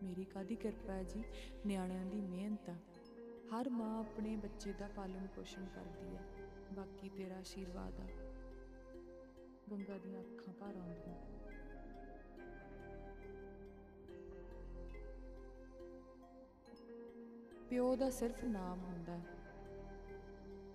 ਮੇਰੀ 0.02 0.24
ਕਾਦੀ 0.24 0.56
ਕਿਰਪਾ 0.56 0.92
ਹੈ 0.92 1.02
ਜੀ? 1.02 1.24
ਨਿਆਣਿਆਂ 1.66 2.06
ਦੀ 2.06 2.20
ਮਿਹਨਤ 2.20 2.70
ਆ। 2.70 2.74
ਹਰ 3.50 3.68
ਮਾਂ 3.68 4.00
ਆਪਣੇ 4.00 4.36
ਬੱਚੇ 4.36 4.72
ਦਾ 4.72 4.88
ਪਾਲਣ 4.96 5.26
ਪੋਸ਼ਣ 5.26 5.66
ਕਰਦੀ 5.66 6.16
ਹੈ। 6.16 6.22
ਬਾਕੀ 6.72 7.08
ਤੇਰਾ 7.08 7.34
ਆਸ਼ੀਰਵਾਦ 7.34 8.00
ਆ। 8.00 8.06
ਗੰਗਾ 9.70 9.98
ਦੀਆਂ 9.98 10.20
ਅੱਖਾਂ 10.20 10.54
ਭਰ 10.54 10.76
ਆਉਂਦੀਆਂ। 10.76 11.38
ਪਿਓ 17.70 17.96
ਦਾ 17.96 18.10
ਸਿਰਫ 18.10 18.44
ਨਾਮ 18.44 18.80
ਹੁੰਦਾ 18.80 19.18
ਹੈ। 19.18 19.37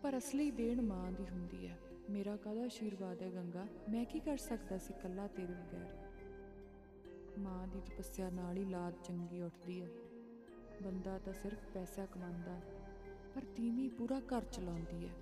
ਪਰ 0.04 0.18
ਅਸਲੀ 0.18 0.51
ਦੇਣ 0.51 0.82
ਮਾਂ 0.82 1.12
ਦੀ 1.12 1.26
ਹੁੰਦੀ 1.32 1.68
ਹੈ। 1.68 1.80
ਮੇਰਾ 2.10 2.38
ਕਾਹਦਾ 2.38 2.64
ਆਸ਼ੀਰਵਾਦ 2.64 3.22
ਹੈ 3.22 3.32
ਗੰਗਾ? 3.32 3.68
ਮੈਂ 3.89 4.06
ਕੀ 4.06 4.20
ਕਰ 4.20 4.38
ਸਕਦਾ 4.38 4.78
ਸੀ 4.78 4.93
ਕੱਲਾ 5.04 5.28
ਤੇਰੇ 5.28 5.54
ਬਗੈਰ? 5.54 5.95
ਮਾਂ 7.39 7.68
ਦੀ 7.68 7.80
ਤਪੱਸਿਆ 7.80 8.30
ਨਾਲ 8.30 8.58
ਹੀ 8.58 8.66
ਲਾਦ 8.66 8.93
ਚੰਗੀ 9.04 9.41
ਉੱਠਦੀ 9.41 9.82
ਹੈ। 9.82 9.88
ਬੰਦਾ 10.84 11.20
ਤਾਂ 11.20 11.34
ਸਿਰਫ 11.34 11.58
ਪੈਸਾ 11.74 12.06
ਕਮਾਉਂਦਾ 12.06 12.62
ਪਰ 13.36 13.41
ਤੀਵੀਂ 13.56 13.89
ਪੂਰਾ 13.89 14.20
ਘਰ 14.20 14.43
ਚਲਾਉਂਦੀ 14.43 15.08
ਹੈ। 15.08 15.14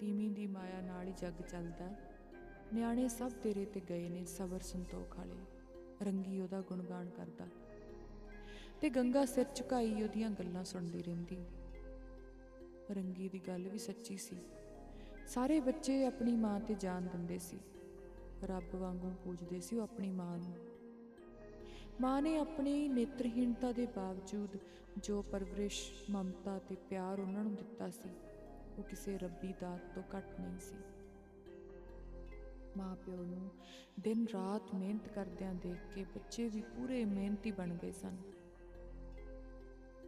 ਤੀਵੀਂ 0.00 0.30
ਦੀ 0.30 0.46
ਮਾਇਆ 0.46 0.80
ਨਾਲ 0.80 1.06
ਹੀ 1.06 1.12
ਜੱਗ 1.12 1.42
ਚੱਲਦਾ 1.42 1.84
ਹੈ। 1.84 2.14
ਨਿਆਣੇ 2.74 3.08
ਸਭ 3.08 3.30
ਤੇਰੇ 3.30 3.64
ਤੇ 3.64 3.80
ਗਏ 3.88 4.08
ਨੇ 4.08 4.24
ਸਬਰ 4.24 4.60
ਸੰਤੋਖ 4.60 5.18
ਵਾਲੇ। 5.18 5.36
ਰੰਗੀ 6.02 6.40
ਉਹਦਾ 6.40 6.60
ਗੁਣਗਾਨ 6.60 7.08
ਕਰਦਾ। 7.08 7.46
ਤੇ 8.80 8.90
ਗੰਗਾ 8.90 9.24
ਸਿਰ 9.24 9.46
ਝੁਕਾਈ 9.56 10.02
ਉਹਦੀਆਂ 10.02 10.30
ਗੱਲਾਂ 10.30 10.64
ਸੁਣਦੀ 10.64 11.02
ਰਹਿੰਦੀ। 11.02 11.38
ਰੰਗੀ 12.90 13.28
ਦੀ 13.28 13.38
ਗੱਲ 13.38 13.68
ਵੀ 13.68 13.78
ਸੱਚੀ 13.78 14.16
ਸੀ। 14.16 14.36
ਸਾਰੇ 15.26 15.60
ਬੱਚੇ 15.60 16.04
ਆਪਣੀ 16.04 16.36
ਮਾਂ 16.36 16.60
ਤੇ 16.60 16.74
ਜਾਨ 16.74 17.06
ਦਿੰਦੇ 17.06 17.38
ਸੀ। 17.38 17.58
ਰੱਬ 18.44 18.74
ਵਾਂਗੂ 18.74 19.12
ਪੂਜਦੇ 19.24 19.60
ਸੀ 19.60 19.76
ਉਹ 19.76 19.82
ਆਪਣੀ 19.82 20.10
ਮਾਂ 20.10 20.38
ਨੂੰ। 20.38 20.54
ਮਾਂ 22.00 22.22
ਨੇ 22.22 22.36
ਆਪਣੀ 22.38 22.88
ਨੇਤਰਹੀਣਤਾ 22.88 23.72
ਦੇ 23.72 23.86
ਬਾਵਜੂਦ 23.86 24.56
ਜੋ 24.98 25.22
ਪਰਵਰਿਸ਼, 25.22 25.92
ਮਮਤਾ 26.10 26.58
ਤੇ 26.58 26.76
ਪਿਆਰ 26.90 27.20
ਉਹਨਾਂ 27.20 27.44
ਨੂੰ 27.44 27.54
ਦਿੱਤਾ 27.54 27.90
ਸੀ, 27.90 28.10
ਉਹ 28.78 28.82
ਕਿਸੇ 28.82 29.18
ਰੱਬੀ 29.18 29.54
ਦਾਤ 29.60 29.94
ਤੋਂ 29.94 30.02
ਘੱਟ 30.16 30.40
ਨਹੀਂ 30.40 30.58
ਸੀ। 30.58 30.76
ਮਾਂ 32.76 32.96
ਪਿਓ 32.96 33.16
ਨੂੰ 33.16 33.50
ਦਿਨ 34.00 34.26
ਰਾਤ 34.34 34.74
ਮਿਹਨਤ 34.74 35.08
ਕਰਦਿਆਂ 35.08 35.54
ਦੇਖ 35.54 35.94
ਕੇ 35.94 36.04
ਬੱਚੇ 36.04 36.48
ਵੀ 36.48 36.60
ਪੂਰੇ 36.60 37.04
ਮਿਹਨਤੀ 37.04 37.50
ਬਣ 37.50 37.76
ਗਏ 37.76 37.92
ਸਨ। 37.92 38.16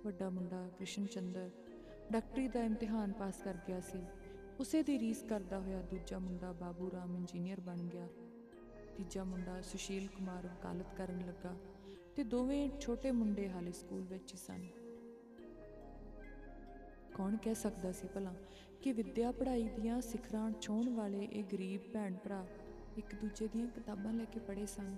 ਵੱਡਾ 0.05 0.31
ਮੁੰਡਾ 0.31 0.69
ਕ੍ਰਿਸ਼ਨ 0.69 1.07
ਚੰਦਰ 1.07 1.51
ਡਾਕਟਰੀ 2.11 2.49
ਦਾ 2.49 2.65
ਇਮਤਿਹਾਨ 2.65 3.13
ਪਾਸ 3.13 3.43
ਕਰ 3.43 3.57
ਗਿਆ 3.69 3.81
ਸੀ। 3.81 4.03
ਉਸੇ 4.61 4.83
ਦੀ 4.83 4.99
ਰੀਸ 4.99 5.23
ਕਰਦਾ 5.23 5.59
ਹੋਇਆ 5.59 5.83
ਦੂਜਾ 5.83 6.19
ਮੁੰਡਾ 6.19 6.53
ਬਾਬੂ 6.53 6.91
ਰਾਮ 6.91 7.17
ਇੰਜੀਨੀਅਰ 7.17 7.61
ਬਣ 7.61 7.77
ਗਿਆ। 7.77 8.09
ਤੀਜਾ 8.97 9.25
ਮੁੰਡਾ 9.25 9.61
ਸੁਸ਼ੀਲ 9.61 10.09
ਕੁਮਾਰ 10.09 10.47
ਵਕਾਲਤ 10.47 10.95
ਕਰਨ 10.97 11.27
ਲੱਗਾ 11.27 11.55
ਤੇ 12.17 12.25
ਦੋਵੇਂ 12.25 12.71
ਛੋਟੇ 12.81 13.11
ਮੁੰਡੇ 13.11 13.51
ਹਾਲੇ 13.51 13.73
ਸਕੂਲ 13.73 14.03
ਵਿੱਚ 14.03 14.33
ਹੀ 14.33 14.39
ਸਨ। 14.39 14.69
ਕੌਣ 17.15 17.37
ਕਹਿ 17.37 17.55
ਸਕਦਾ 17.55 17.93
ਸੀ 17.93 18.09
ਭਲਾ 18.15 18.35
ਕਿ 18.83 18.93
ਵਿੱਦਿਆ 18.93 19.33
ਪੜ੍ਹਾਈ 19.33 19.69
ਦੀਆਂ 19.69 20.01
ਸਿਖਰਾਂ 20.01 20.51
ਛੋਹਣ 20.61 20.89
ਵਾਲੇ 20.89 21.25
ਇਹ 21.25 21.45
ਗਰੀਬ 21.45 21.81
ਭੈਣ 21.93 22.15
ਭਰਾ 22.15 22.47
ਇੱਕ 22.97 23.15
ਦੂਜੇ 23.15 23.49
ਦੀਆਂ 23.49 23.67
ਕਿਤਾਬਾਂ 23.67 24.13
ਲੈ 24.13 24.25
ਕੇ 24.25 24.41
ਪੜ੍ਹੇ 24.41 24.67
ਸਨ। 24.67 24.97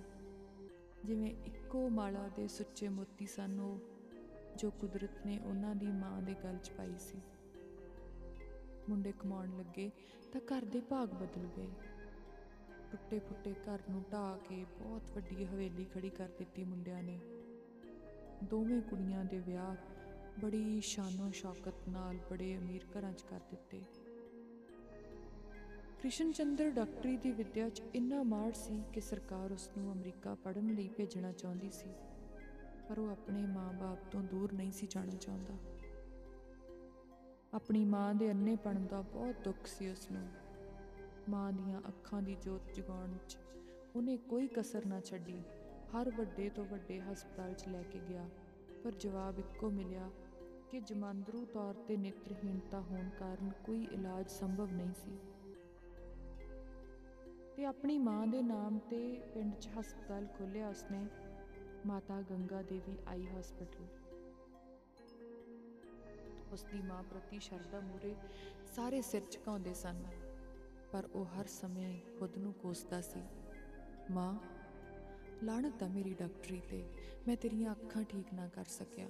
ਜਿਵੇਂ 1.05 1.35
ਇੱਕੋ 1.47 1.89
ਮਾਲਾ 1.89 2.29
ਦੇ 2.37 2.49
ਸੁੱਚੇ 2.49 2.89
ਮੋਤੀ 2.89 3.27
ਸਨ, 3.27 3.61
ਉਹ 3.61 3.79
ਜੋ 4.59 4.71
ਕੁਦਰਤ 4.71 5.27
ਨੇ 5.27 5.39
ਉਹਨਾਂ 5.39 5.75
ਦੀ 5.75 5.87
ਮਾਂ 5.87 6.23
ਦੇ 6.23 6.35
ਗਲ 6.45 6.59
'ਚ 6.59 6.71
ਪਾਈ 6.71 6.95
ਸੀ। 6.99 7.19
ਮੁੰਡੇ 8.89 9.13
ਕਮਾਉਣ 9.13 9.57
ਲੱਗੇ 9.59 9.91
ਤਾਂ 10.33 10.41
ਘਰ 10.41 10.65
ਦੇ 10.65 10.81
ਭਾਗ 10.81 11.09
ਬਦਲ 11.09 11.49
ਗਏ। 11.57 11.69
ਟੁੱਟੇ 12.93 13.19
ਫੁੱਟੇ 13.19 13.55
ਘਰ 13.55 13.83
ਨੂੰ 13.91 14.05
ਢਾਹ 14.13 14.39
ਕੇ 14.39 14.65
ਬਹੁਤ 14.65 15.11
ਵੱਡੀ 15.11 15.45
ਹਵੇਲੀ 15.45 15.85
ਖੜੀ 15.85 16.11
ਕਰ 16.11 16.29
ਦਿੱਤੀ 16.39 16.65
ਮੁੰਡਿਆਂ 16.65 17.03
ਨੇ। 17.03 17.21
ਦੋਵੇਂ 18.45 18.83
ਕੁੜੀਆਂ 18.83 19.25
ਦੇ 19.25 19.39
ਵਿਆਹ 19.39 19.77
ਬੜੀ 20.41 20.81
ਸ਼ਾਨੋ 20.81 21.31
ਸ਼ੌਕਤ 21.31 21.89
ਨਾਲ 21.89 22.17
ਬੜੇ 22.31 22.57
ਅਮੀਰ 22.57 22.85
ਘਰਾਂ 22.99 23.13
'ਚ 23.13 23.23
ਕਰ 23.23 23.41
ਦਿੱਤੇ। 23.51 23.83
ਕ੍ਰਿਸ਼ਨ 26.01 26.33
ਚੰਦਰ 26.33 26.71
ਡਾਕਟਰੀ 26.71 27.17
ਦੀ 27.17 27.33
ਵਿੱਦਿਆ 27.33 27.69
'ਚ 27.69 27.83
ਇੰਨਾ 27.95 28.23
ਮਾੜ 28.23 28.53
ਸੀ 28.53 28.83
ਕਿ 28.93 29.01
ਸਰਕਾਰ 29.01 29.53
ਉਸ 29.53 29.71
ਨੂੰ 29.79 29.93
ਅਮਰੀਕਾ 29.93 30.35
ਪੜ੍ਹਨ 30.35 30.75
ਲਈ 30.75 30.89
ਭੇਜਣਾ 30.89 31.33
ਚਾਹੁੰਦੀ 31.33 31.71
ਸੀ। 31.71 31.91
ਪਰ 32.89 32.99
ਉਹ 32.99 33.09
ਆਪਣੇ 33.09 33.47
ਮਾਂ-ਬਾਪ 33.47 33.99
ਤੋਂ 34.11 34.22
ਦੂਰ 34.22 34.53
ਨਹੀਂ 34.53 34.72
ਸੀ 34.72 34.87
ਜਾਣਾ 34.87 35.16
ਚਾਹੁੰਦਾ। 35.16 35.55
ਆਪਣੀ 37.55 37.85
ਮਾਂ 37.85 38.14
ਦੇ 38.14 38.30
ਅੰਨੇਪਣ 38.30 38.87
ਦਾ 38.87 39.01
ਬਹੁਤ 39.03 39.35
ਦੁੱਖ 39.45 39.66
ਸੀ 39.66 39.91
ਉਸ 39.91 40.11
ਨੂੰ 40.11 40.28
ਮਾਂ 41.28 41.53
ਦੀਆਂ 41.53 41.80
ਅੱਖਾਂ 41.89 42.22
ਦੀ 42.22 42.35
ਜੋਤ 42.35 42.72
ਜਗਾਉਣ 42.74 43.16
'ਚ 43.28 43.37
ਉਹਨੇ 43.97 44.16
ਕੋਈ 44.16 44.47
ਕਸਰ 44.47 44.87
ਨਾ 44.87 45.01
ਛੱਡੀ। 45.01 45.43
ਹਰ 45.93 46.11
ਵੱਡੇ 46.11 46.49
ਤੋਂ 46.49 46.64
ਵੱਡੇ 46.64 47.01
ਹਸਪਤਾਲ 47.01 47.55
'ਚ 47.55 47.68
ਲੈ 47.68 47.82
ਕੇ 47.82 48.01
ਗਿਆ, 48.09 48.28
ਪਰ 48.85 48.93
ਜਵਾਬ 48.93 49.39
ਇੱਕੋ 49.39 49.70
ਮਿਲਿਆ 49.70 50.11
ਕਿ 50.70 50.80
ਜਮਾਂਦਰੂ 50.80 51.45
ਤੌਰ 51.47 51.74
ਤੇ 51.74 51.97
ਨੇਤਰਹੀਣਤਾ 51.97 52.80
ਹੋਣ 52.80 53.09
ਕਾਰਨ 53.18 53.51
ਕੋਈ 53.64 53.87
ਇਲਾਜ 53.93 54.30
ਸੰਭਵ 54.30 54.72
ਨਹੀਂ 54.72 54.95
ਸੀ। 54.95 55.18
ਤੇ 57.57 57.64
ਆਪਣੀ 57.64 57.99
ਮਾਂ 57.99 58.26
ਦੇ 58.26 58.43
ਨਾਮ 58.43 58.78
ਤੇ 58.78 59.20
ਪਿੰਡ 59.35 59.55
'ਚ 59.55 59.68
ਹਸਪਤਾਲ 59.80 60.26
ਖੋਲ੍ਹਿਆ 60.26 60.68
ਉਸਨੇ 60.68 61.07
ਮਾਤਾ 61.87 62.20
ਗੰਗਾ 62.22 62.61
ਦੇਵੀ 62.62 62.97
ਆਈ 63.09 63.26
ਹਸਪੀਟਲ 63.28 63.87
ਉਸ 66.53 66.62
ਦੀ 66.64 66.80
ਮਾਂ 66.82 67.03
ਪ੍ਰਤੀ 67.03 67.39
ਸ਼ਰਧਾ 67.39 67.80
ਮੂਰੇ 67.80 68.14
ਸਾਰੇ 68.74 69.01
ਸਿਰ 69.03 69.22
ਝੁਕਾਉਂਦੇ 69.32 69.74
ਸਨ, 69.74 70.03
ਪਰ 70.93 71.09
ਉਹ 71.14 71.24
ਹਰ 71.26 71.47
ਸਮੇਂ 71.47 71.93
ਖੁਦ 72.18 72.39
ਨੂੰ 72.39 72.53
ਕੋਸਦਾ 72.53 73.01
ਸੀ, 73.01 73.22
ਮਾਂ 74.11 74.35
ਲਾਣਤ 75.45 75.82
ਆ 75.82 75.89
ਮੇਰੀ 75.89 76.14
ਡਾਕਟਰੀ 76.14 76.61
ਤੇ, 76.70 76.82
ਮੈਂ 77.28 77.37
ਤੇਰੀਆਂ 77.37 77.72
ਅੱਖਾਂ 77.72 78.03
ਠੀਕ 78.05 78.32
ਨਾ 78.35 78.49
ਕਰ 78.49 78.64
ਸਕਿਆ। 78.70 79.09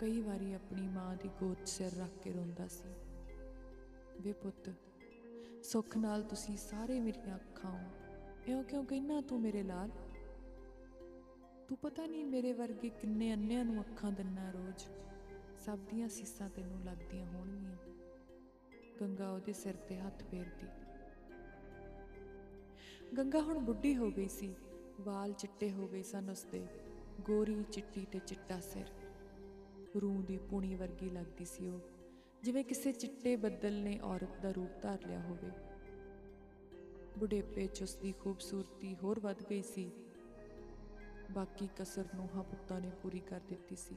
ਕਈ 0.00 0.20
ਵਾਰੀ 0.22 0.52
ਆਪਣੀ 0.54 0.88
ਮਾਂ 0.88 1.14
ਦੀ 1.16 1.28
ਗੋਦ 1.40 1.64
ਸਿਰ 1.66 1.96
ਰੱਖ 1.96 2.22
ਕੇ 2.22 2.32
ਰੋਂਦਾ 2.32 2.68
ਸੀ, 2.68 2.94
ਵੇ 4.20 4.32
ਪੁੱਤ, 4.32 4.70
ਸੁੱਖ 5.64 5.96
ਨਾਲ 5.96 6.22
ਤੁਸੀਂ 6.22 6.56
ਸਾਰੇ 6.58 7.00
ਮੇਰੀਆਂ 7.00 7.36
ਅੱਖਾਂ 7.36 7.70
ਹੋ, 7.70 7.90
ਇਉਂ 8.48 8.62
ਕਿਉਂ 8.64 8.84
ਕਹਿਣਾ 8.84 9.20
ਤੂੰ 9.20 9.40
ਮੇਰੇ 9.40 9.62
ਲਾਲ? 9.62 9.90
ਤੂੰ 11.70 11.78
ਪਤਾ 11.78 12.06
ਨਹੀਂ 12.06 12.24
ਮੇਰੇ 12.24 12.52
ਵਰਗੇ 12.52 12.88
ਕਿੰਨੇ 12.88 13.34
ਅੰਨਿਆਂ 13.34 13.64
ਨੂੰ 13.64 13.80
ਅੱਖਾਂ 13.80 14.12
ਦਿੰਨਾ 14.12 14.50
ਰੋਜ਼। 14.50 14.84
ਸਭ 15.58 15.78
ਦੀਆਂ 15.78 16.08
ਸੀਸਾਂ 16.08 16.50
ਤੈਨੂੰ 16.50 16.84
ਲੱਗਦੀਆਂ 16.84 17.26
ਹੋਣਗੀਆਂ। 17.26 17.76
ਗੰਗਾ 19.00 19.30
ਉਹਦੇ 19.30 19.52
ਸਿਰ 19.52 19.74
ਤੇ 19.74 19.98
ਹੱਥ 19.98 20.22
ਫੇਰਦੀ। 20.22 20.66
ਗੰਗਾ 23.16 23.40
ਹੁਣ 23.40 23.58
ਬੁੱਢੀ 23.58 23.96
ਹੋ 23.96 24.10
ਗਈ 24.10 24.28
ਸੀ। 24.28 24.54
ਵਾਲ 25.00 25.32
ਚਿੱਟੇ 25.32 25.72
ਹੋ 25.72 25.88
ਗਏ 25.88 26.02
ਸਨ 26.02 26.30
ਉਸਦੇ। 26.30 26.66
ਗੋਰੀ 27.20 27.64
ਚਿੱਟੀ 27.72 28.06
ਤੇ 28.12 28.18
ਚਿੱਟਾ 28.18 28.60
ਸਿਰ। 28.60 28.86
ਰੂਹ 30.00 30.22
ਦੀ 30.22 30.38
ਪੂਣੀ 30.38 30.74
ਵਰਗੀ 30.74 31.10
ਲੱਗਦੀ 31.10 31.44
ਸੀ 31.44 31.68
ਉਹ। 31.68 31.80
ਜਿਵੇਂ 32.42 32.64
ਕਿਸੇ 32.64 32.92
ਚਿੱਟੇ 32.92 33.36
ਬੱਦਲ 33.36 33.72
ਨੇ 33.72 33.98
ਔਰਤ 33.98 34.40
ਦਾ 34.42 34.52
ਰੂਪ 34.52 34.82
ਧਾਰ 34.82 35.06
ਲਿਆ 35.06 35.20
ਹੋਵੇ। 35.20 35.50
ਬੁਢੇਪੇ 37.18 37.66
'ਚ 37.66 37.82
ਉਸਦੀ 37.82 38.12
ਖੂਬਸੂਰਤੀ 38.12 38.96
ਹੋਰ 39.02 39.20
ਵੱਧ 39.20 39.42
ਗਈ 39.42 39.62
ਸੀ। 39.62 39.90
ਬਾਕੀ 41.30 41.68
ਕਸਰ 41.78 42.04
ਨੂੰ 42.14 42.28
ਪੁੱਤਾਂ 42.28 42.80
ਨੇ 42.80 42.90
ਪੂਰੀ 43.02 43.20
ਕਰ 43.20 43.40
ਦਿੱਤੀ 43.48 43.76
ਸੀ। 43.76 43.96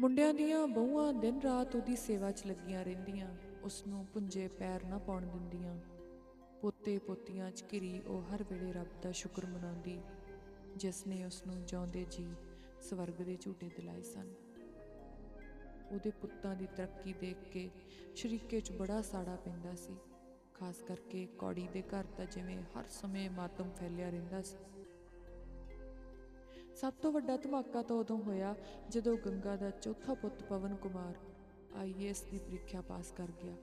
ਮੁੰਡਿਆਂ 0.00 0.34
ਦੀਆਂ 0.34 0.66
ਬਹੂਆਂ 0.66 1.12
ਦਿਨ 1.12 1.40
ਰਾਤ 1.40 1.74
ਉਹਦੀ 1.76 1.96
ਸੇਵਾ 1.96 2.30
'ਚ 2.32 2.46
ਲੱਗੀਆਂ 2.46 2.84
ਰਹਿੰਦੀਆਂ 2.84 3.28
ਉਸ 3.64 3.86
ਨੂੰ 3.86 4.04
ਪੁੰਜੇ 4.06 4.46
ਪੈਰ 4.48 4.84
ਨਾ 4.84 4.98
ਪਾਉਣ 4.98 5.26
ਦਿੰਦੀਆਂ। 5.26 5.76
ਪੋਤੇ 6.62 6.98
ਪੋਤੀਆਂ 6.98 7.50
'ਚ 7.50 7.64
ਘਿਰੀ 7.72 8.00
ਉਹ 8.00 8.22
ਹਰ 8.22 8.42
ਵੇਲੇ 8.42 8.72
ਰੱਬ 8.72 9.00
ਦਾ 9.02 9.12
ਸ਼ੁਕਰ 9.12 9.46
ਮਨਾਉਂਦੀ, 9.46 10.00
ਜਿਸ 10.76 11.06
ਨੇ 11.06 11.24
ਉਸ 11.24 11.42
ਨੂੰ 11.46 11.64
ਜਿਉਂਦੇ 11.64 12.04
ਜੀ 12.10 12.26
ਸਵਰਗ 12.80 13.22
ਦੇ 13.22 13.36
ਝੂਟੇ 13.36 13.70
ਦਿਲਾਏ 13.76 14.02
ਸਨ। 14.02 14.34
ਉਹਦੇ 15.92 16.10
ਪੁੱਤਾਂ 16.10 16.54
ਦੀ 16.56 16.66
ਤਰੱਕੀ 16.76 17.12
ਦੇਖ 17.12 17.36
ਕੇ 17.52 17.70
ਸ਼ਰੀਕੇ 18.14 18.60
'ਚ 18.60 18.72
ਬੜਾ 18.72 19.00
ਸਾੜਾ 19.02 19.36
ਪੈਂਦਾ 19.36 19.74
ਸੀ, 19.74 19.96
ਖਾਸ 20.54 20.82
ਕਰਕੇ 20.82 21.26
ਕੌੜੀ 21.38 21.68
ਦੇ 21.72 21.82
ਘਰ 21.82 22.04
ਤਾਂ 22.16 22.26
ਜਿਵੇਂ 22.26 22.62
ਹਰ 22.72 22.84
ਸਮੇਂ 22.90 23.30
ਮਾਤਮ 23.30 23.70
ਫੈਲਿਆ 23.70 24.10
ਰਹਿੰਦਾ 24.10 24.42
ਸੀ। 24.42 24.56
ਸਭ 26.84 26.92
ਤੋਂ 26.92 27.12
ਵੱਡਾ 27.12 27.36
ਧਮਾਕਾ 27.36 27.82
ਤਾਂ 27.82 27.96
ਉਦੋਂ 27.96 28.18
ਹੋਇਆ 28.18 28.54
ਜਦੋਂ 28.90 29.16
ਗੰਗਾ 29.16 29.56
ਦਾ 29.56 29.70
ਚੌਥਾ 29.70 30.14
ਪੁੱਤ 30.14 30.42
ਪਵਨ 30.42 30.74
ਕੁਮਾਰ 30.76 31.14
ਆਈਏਐਸ 31.76 32.22
ਦੀ 32.22 32.38
ਪ੍ਰੀਖਿਆ 32.38 32.80
ਪਾਸ 32.80 33.12
ਕਰ 33.12 33.30
ਗਿਆ। 33.44 33.54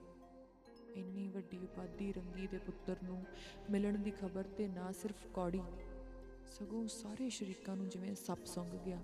ਇੰਨੀ 0.94 1.28
ਵੱਡੀ 1.28 1.58
ਉਪਾਧੀ 1.58 2.12
ਰੰਗੀ 2.12 2.46
ਦੇ 2.46 2.58
ਪੁੱਤਰ 2.58 2.96
ਨੂੰ 3.04 3.24
ਮਿਲਣ 3.70 3.98
ਦੀ 3.98 4.10
ਖਬਰ 4.10 4.42
ਤੇ 4.42 4.68
ਨਾ 4.68 4.92
ਸਿਰਫ 4.92 5.26
ਕੌੜੀ, 5.34 5.62
ਸਗੋਂ 6.52 6.88
ਸਾਰੇ 6.88 7.28
ਸ਼ਰੀਕਾਂ 7.28 7.76
ਨੂੰ 7.76 7.88
ਜਿਵੇਂ 7.88 8.14
ਸੱਪ 8.14 8.44
ਸੁੰਘ 8.44 8.70
ਗਿਆ। 8.86 9.00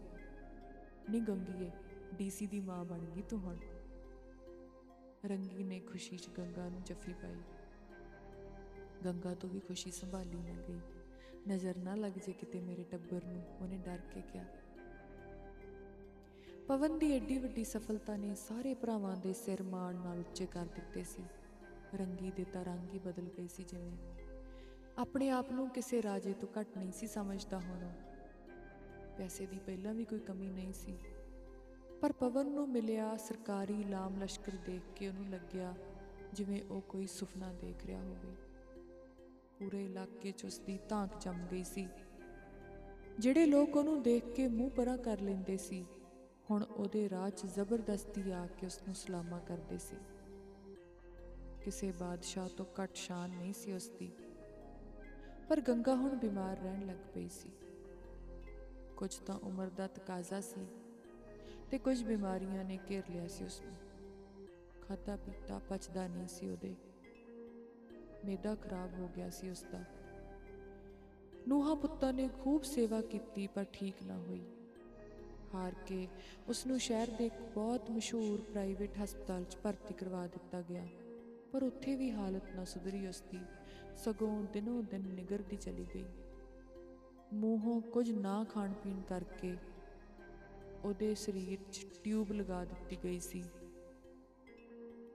ਨੀ 1.10 1.20
ਗੰਗੀਏ 1.20 1.70
ਡੀਸੀ 2.14 2.46
ਦੀ 2.46 2.60
ਮਾਂ 2.60 2.84
ਬਣ 2.84 3.04
ਗਈ 3.04 3.22
ਤੂੰ 3.22 3.40
ਹੁਣ। 3.40 3.58
ਰੰਗੀ 5.24 5.64
ਨੇ 5.64 5.80
ਖੁਸ਼ੀ 5.80 6.16
'ਚ 6.16 6.28
ਗੰਗਾ 6.38 6.68
ਨੂੰ 6.68 6.82
ਜੱਫੀ 6.82 7.12
ਪਾਈ। 7.12 7.42
ਗੰਗਾ 9.04 9.34
ਤੋਂ 9.34 9.50
ਵੀ 9.50 9.60
ਖੁਸ਼ੀ 9.60 9.90
ਸੰਭਾਲੀ 9.90 10.38
ਨਾ 10.38 10.62
ਗਈ। 10.68 10.80
ਨਜ਼ਰ 11.48 11.76
ਨਾ 11.76 11.94
ਲੱਗ 11.94 12.12
ਜੇ 12.12 12.32
ਕਿਤੇ 12.32 12.60
ਮੇਰੇ 12.60 12.84
ਟੱਬਰ 12.84 13.24
ਨੂੰ, 13.24 13.58
ਉਹਨੇ 13.60 13.76
ਡਰ 13.76 13.98
ਕੇ 14.14 14.20
ਕਿਹਾ। 14.20 14.44
ਪਵਨ 16.68 16.98
ਦੀ 16.98 17.12
ਏਡੀ 17.12 17.38
ਵੱਡੀ 17.38 17.64
ਸਫਲਤਾ 17.64 18.16
ਨੇ 18.16 18.34
ਸਾਰੇ 18.34 18.74
ਭਰਾਵਾਂ 18.74 19.16
ਦੇ 19.16 19.32
ਸਿਰ 19.32 19.62
ਮਾਣ 19.62 19.94
ਨਾਲ 19.94 20.18
ਉੱਚੇ 20.18 20.46
ਕਰ 20.46 20.66
ਦਿੱਤੇ 20.66 21.04
ਸੀ। 21.04 21.24
ਰੰਗੀ 21.94 22.30
ਦੇ 22.30 22.44
ਤਾਂ 22.44 22.64
ਰੰਗ 22.64 22.94
ਹੀ 22.94 22.98
ਬਦਲ 22.98 23.30
ਗਈ 23.38 23.48
ਸੀ 23.48 23.64
ਜਿਵੇਂ। 23.64 23.96
ਆਪਣੇ 24.98 25.30
ਆਪ 25.30 25.52
ਨੂੰ 25.52 25.70
ਕਿਸੇ 25.70 26.02
ਰਾਜੇ 26.02 26.32
ਤੋਂ 26.32 26.48
ਘੱਟ 26.60 26.78
ਨਹੀਂ 26.78 26.92
ਸੀ 26.92 27.06
ਸਮਝਦਾ 27.06 27.58
ਹੁਣ 27.58 27.84
ਉਹ। 27.84 27.92
ਪੈਸੇ 29.18 29.46
ਦੀ 29.46 29.58
ਪਹਿਲਾਂ 29.58 29.94
ਵੀ 29.94 30.04
ਕੋਈ 30.04 30.18
ਕਮੀ 30.18 30.50
ਨਹੀਂ 30.50 30.72
ਸੀ। 30.72 30.98
ਪਰ 32.00 32.12
ਪਵਨ 32.12 32.46
ਨੂੰ 32.46 32.68
ਮਿਲਿਆ 32.68 33.16
ਸਰਕਾਰੀ 33.16 33.84
ਲਾਮ 33.84 34.22
ਲਸ਼ਕਰ 34.22 34.52
ਦੇਖ 34.66 34.82
ਕੇ 34.96 35.08
ਉਹਨੂੰ 35.08 35.28
ਲੱਗਿਆ 35.28 35.74
ਜਿਵੇਂ 36.32 36.62
ਉਹ 36.62 36.80
ਕੋਈ 36.80 37.06
ਸੁਪਨਾ 37.06 37.52
ਦੇਖ 37.52 37.86
ਰਿਹਾ 37.86 38.02
ਹੋਵੇ। 38.02 38.47
ਪੂਰੇ 39.58 39.84
ਇਲਾਕੇ 39.84 40.32
'ਚ 40.32 40.44
ਉਸ 40.44 40.58
ਦੀ 40.58 40.78
ਧਾਕ 40.88 41.18
ਜੰਮ 41.20 41.46
ਗਈ 41.46 41.64
ਸੀ। 41.64 41.88
ਜਿਹੜੇ 43.18 43.46
ਲੋਕ 43.46 43.76
ਉਹਨੂੰ 43.76 44.02
ਦੇਖ 44.02 44.24
ਕੇ 44.32 44.48
ਮੂੰਹ 44.48 44.70
ਪਰਾਂ 44.70 44.98
ਕਰ 44.98 45.20
ਲੈਂਦੇ 45.20 45.56
ਸੀ, 45.56 45.84
ਹੁਣ 46.50 46.62
ਉਹਦੇ 46.62 47.10
ਰਾਹ 47.10 47.30
'ਚ 47.30 47.46
ਜ਼ਬਰਦਸਤੀ 47.46 48.30
ਆ 48.30 48.46
ਕੇ 48.46 48.66
ਉਸ 48.66 48.82
ਨੂੰ 48.82 48.94
ਸਲਾਮਾ 48.94 49.38
ਕਰਦੇ 49.38 49.78
ਸੀ। 49.78 49.96
ਕਿਸੇ 51.64 51.92
ਬਾਦਸ਼ਾਹ 51.92 52.48
ਤੋਂ 52.48 52.66
ਘੱਟ 52.82 52.94
ਸ਼ਾਨ 52.94 53.30
ਨਹੀਂ 53.30 53.52
ਸੀ 53.52 53.72
ਉਸ 53.72 53.88
ਦੀ 53.88 54.12
ਪਰ 55.48 55.60
ਗੰਗਾ 55.60 55.94
ਹੁਣ 55.94 56.16
ਬਿਮਾਰ 56.16 56.56
ਰਹਿਣ 56.56 56.86
ਲੱਗ 56.86 57.12
ਪਈ 57.14 57.28
ਸੀ। 57.28 57.50
ਕੁਝ 58.96 59.14
ਤਾਂ 59.14 59.38
ਉਮਰ 59.38 59.68
ਦਾ 59.68 59.86
ਤਕਾਜ਼ਾ 59.86 60.40
ਸੀ 60.40 60.66
ਤੇ 61.70 61.78
ਕੁਝ 61.78 62.02
ਬਿਮਾਰੀਆਂ 62.04 62.64
ਨੇ 62.64 62.78
ਘੇਰ 62.90 63.02
ਲਿਆ 63.10 63.28
ਸੀ 63.28 63.44
ਉਸ 63.44 63.60
ਨੂੰ 63.60 63.76
ਖਾਤਾ 64.82 65.16
ਪੀਤਾ 65.16 65.58
ਪਚਦਾ 65.58 66.06
ਨਹੀਂ 66.08 66.28
ਸੀ 66.28 66.48
ਉਹਦੇ। 66.48 66.74
ਮੇਦਾ 68.24 68.54
ਖਰਾਬ 68.54 68.94
ਹੋ 68.94 69.08
ਗਿਆ 69.16 69.30
ਸੀ 69.30 69.50
ਉਸ 69.50 69.64
ਦਾ 69.72 69.84
ਨੂਹਾ 71.48 71.74
ਪੁੱਤਾਂ 71.74 72.12
ਨੇ 72.12 72.28
ਖੂਬ 72.42 72.62
ਸੇਵਾ 72.62 73.00
ਕੀਤੀ, 73.00 73.46
ਪਰ 73.46 73.64
ਠੀਕ 73.72 74.02
ਨਾ 74.02 74.16
ਹੋਈ। 74.18 74.40
ਹਾਰ 75.54 75.74
ਕੇ 75.86 76.06
ਉਸ 76.48 76.66
ਨੂੰ 76.66 76.78
ਸ਼ਹਿਰ 76.78 77.10
ਦੇ 77.10 77.26
ਇੱਕ 77.26 77.40
ਬਹੁਤ 77.54 77.90
ਮਸ਼ਹੂਰ 77.90 78.40
ਪ੍ਰਾਈਵੇਟ 78.40 78.98
ਹਸਪਤਾਲ 79.04 79.44
'ਚ 79.44 79.56
ਭਰਤੀ 79.56 79.94
ਕਰਵਾ 79.94 80.26
ਦਿੱਤਾ 80.26 80.62
ਗਿਆ। 80.62 80.86
ਪਰ 81.52 81.62
ਉੱਥੇ 81.62 81.96
ਵੀ 81.96 82.10
ਹਾਲਤ 82.10 82.54
ਨਾ 82.56 82.64
ਸੁਧਰੀ 82.64 83.06
ਉਸ 83.06 83.22
ਦੀ 83.30 83.40
ਸਗੋਂ 83.96 84.42
ਦਿਨੋਂ 84.52 84.82
ਦਿਨ 84.82 85.08
ਨਿਗਰਦੀ 85.14 85.56
ਚਲੀ 85.56 85.86
ਗਈ। 85.94 86.04
ਮੂੰਹੋਂ 87.34 87.80
ਕੁਝ 87.80 88.10
ਨਾ 88.10 88.44
ਖਾਣ 88.44 88.72
ਪੀਣ 88.72 89.00
ਕਰਕੇ 89.02 89.56
ਉਹਦੇ 90.84 91.14
ਸਰੀਰ 91.14 91.58
'ਚ 91.72 91.86
ਟਿਊਬ 92.04 92.32
ਲਗਾ 92.32 92.64
ਦਿੱਤੀ 92.64 92.98
ਗਈ 93.04 93.18
ਸੀ 93.20 93.42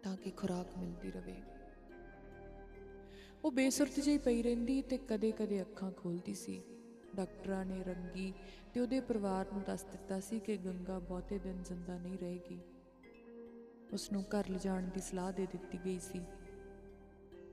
ਤਾਂ 0.04 0.16
ਕਿ 0.18 0.32
ਖੁਰਾਕ 0.32 0.78
ਮਿਲਦੀ 0.78 1.12
ਰਵੇ। 1.12 1.36
ਉਹ 3.44 3.52
ਬੇਸੁਰਤ 3.52 4.00
ਜਿਹੀ 4.00 4.18
ਪਈ 4.18 4.44
ਰਹਿੰਦੀ 4.44 4.82
ਤੇ 4.82 4.98
ਕਦੇ-ਕਦੇ 4.98 5.62
ਅੱਖਾਂ 5.62 5.92
ਖੋਲਦੀ 5.92 6.34
ਸੀ। 6.34 6.64
ਡਾਕਟਰਾਂ 7.16 7.66
ਨੇ 7.66 7.84
ਰੰਗੀ 7.84 8.34
ਤੇ 8.74 8.80
ਉਹਦੇ 8.80 9.00
ਪਰਿਵਾਰ 9.00 9.46
ਨੂੰ 9.54 9.64
ਦੱਸ 9.68 9.84
ਦਿੱਤਾ 9.84 10.20
ਸੀ 10.20 10.40
ਕਿ 10.40 10.58
ਗੰਗਾ 10.58 11.00
ਬਹੁਤੇ 11.00 11.40
ਦਿਨ 11.40 11.64
ਜ਼ਿੰਦਾ 11.64 11.98
ਨਹੀਂ 11.98 12.18
ਰਹੇਗੀ। 12.18 12.60
ਉਸ 13.94 14.12
ਨੂੰ 14.12 14.24
ਘਰ 14.24 14.50
ਲਿਜਾਣ 14.50 14.84
ਦੀ 14.84 15.00
ਸਲਾਹ 15.00 15.32
ਦੇ 15.32 15.46
ਦਿੱਤੀ 15.46 15.80
ਗਈ 15.86 16.00
ਸੀ। 16.00 16.22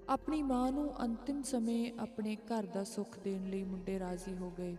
ਆਪਣੀ 0.09 0.43
ਮਾਂ 0.43 0.73
ਨੂੰ 0.73 1.05
ਅੰਤਿਮ 1.05 1.43
ਸਮੇਂ 1.43 1.93
ਆਪਣੇ 1.99 2.37
ਘਰ 2.37 2.67
ਦਾ 2.67 2.85
ਸੁੱਖ 2.85 3.19
ਦੇਣ 3.19 3.51
ਲਈ 3.51 3.65
ਮੁੰਡੇ 3.65 3.99
ਰਾਜ਼ੀ 3.99 4.35
ਹੋ 4.37 4.51
ਗਏ। 4.51 4.77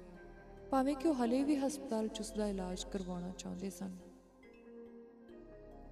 ਭਾਵੇਂ 0.70 0.96
ਕਿ 0.96 1.08
ਉਹ 1.08 1.16
ਹਲੇ 1.16 1.44
ਵੀ 1.44 1.56
ਹਸਪਤਾਲ 1.56 2.08
'ਚ 2.08 2.20
ਉਸ 2.20 2.32
ਦਾ 2.32 2.48
ਇਲਾਜ 2.48 2.86
ਕਰਵਾਉਣਾ 2.92 3.32
ਚਾਹੁੰਦੇ 3.38 3.70
ਸਨ। 3.70 3.98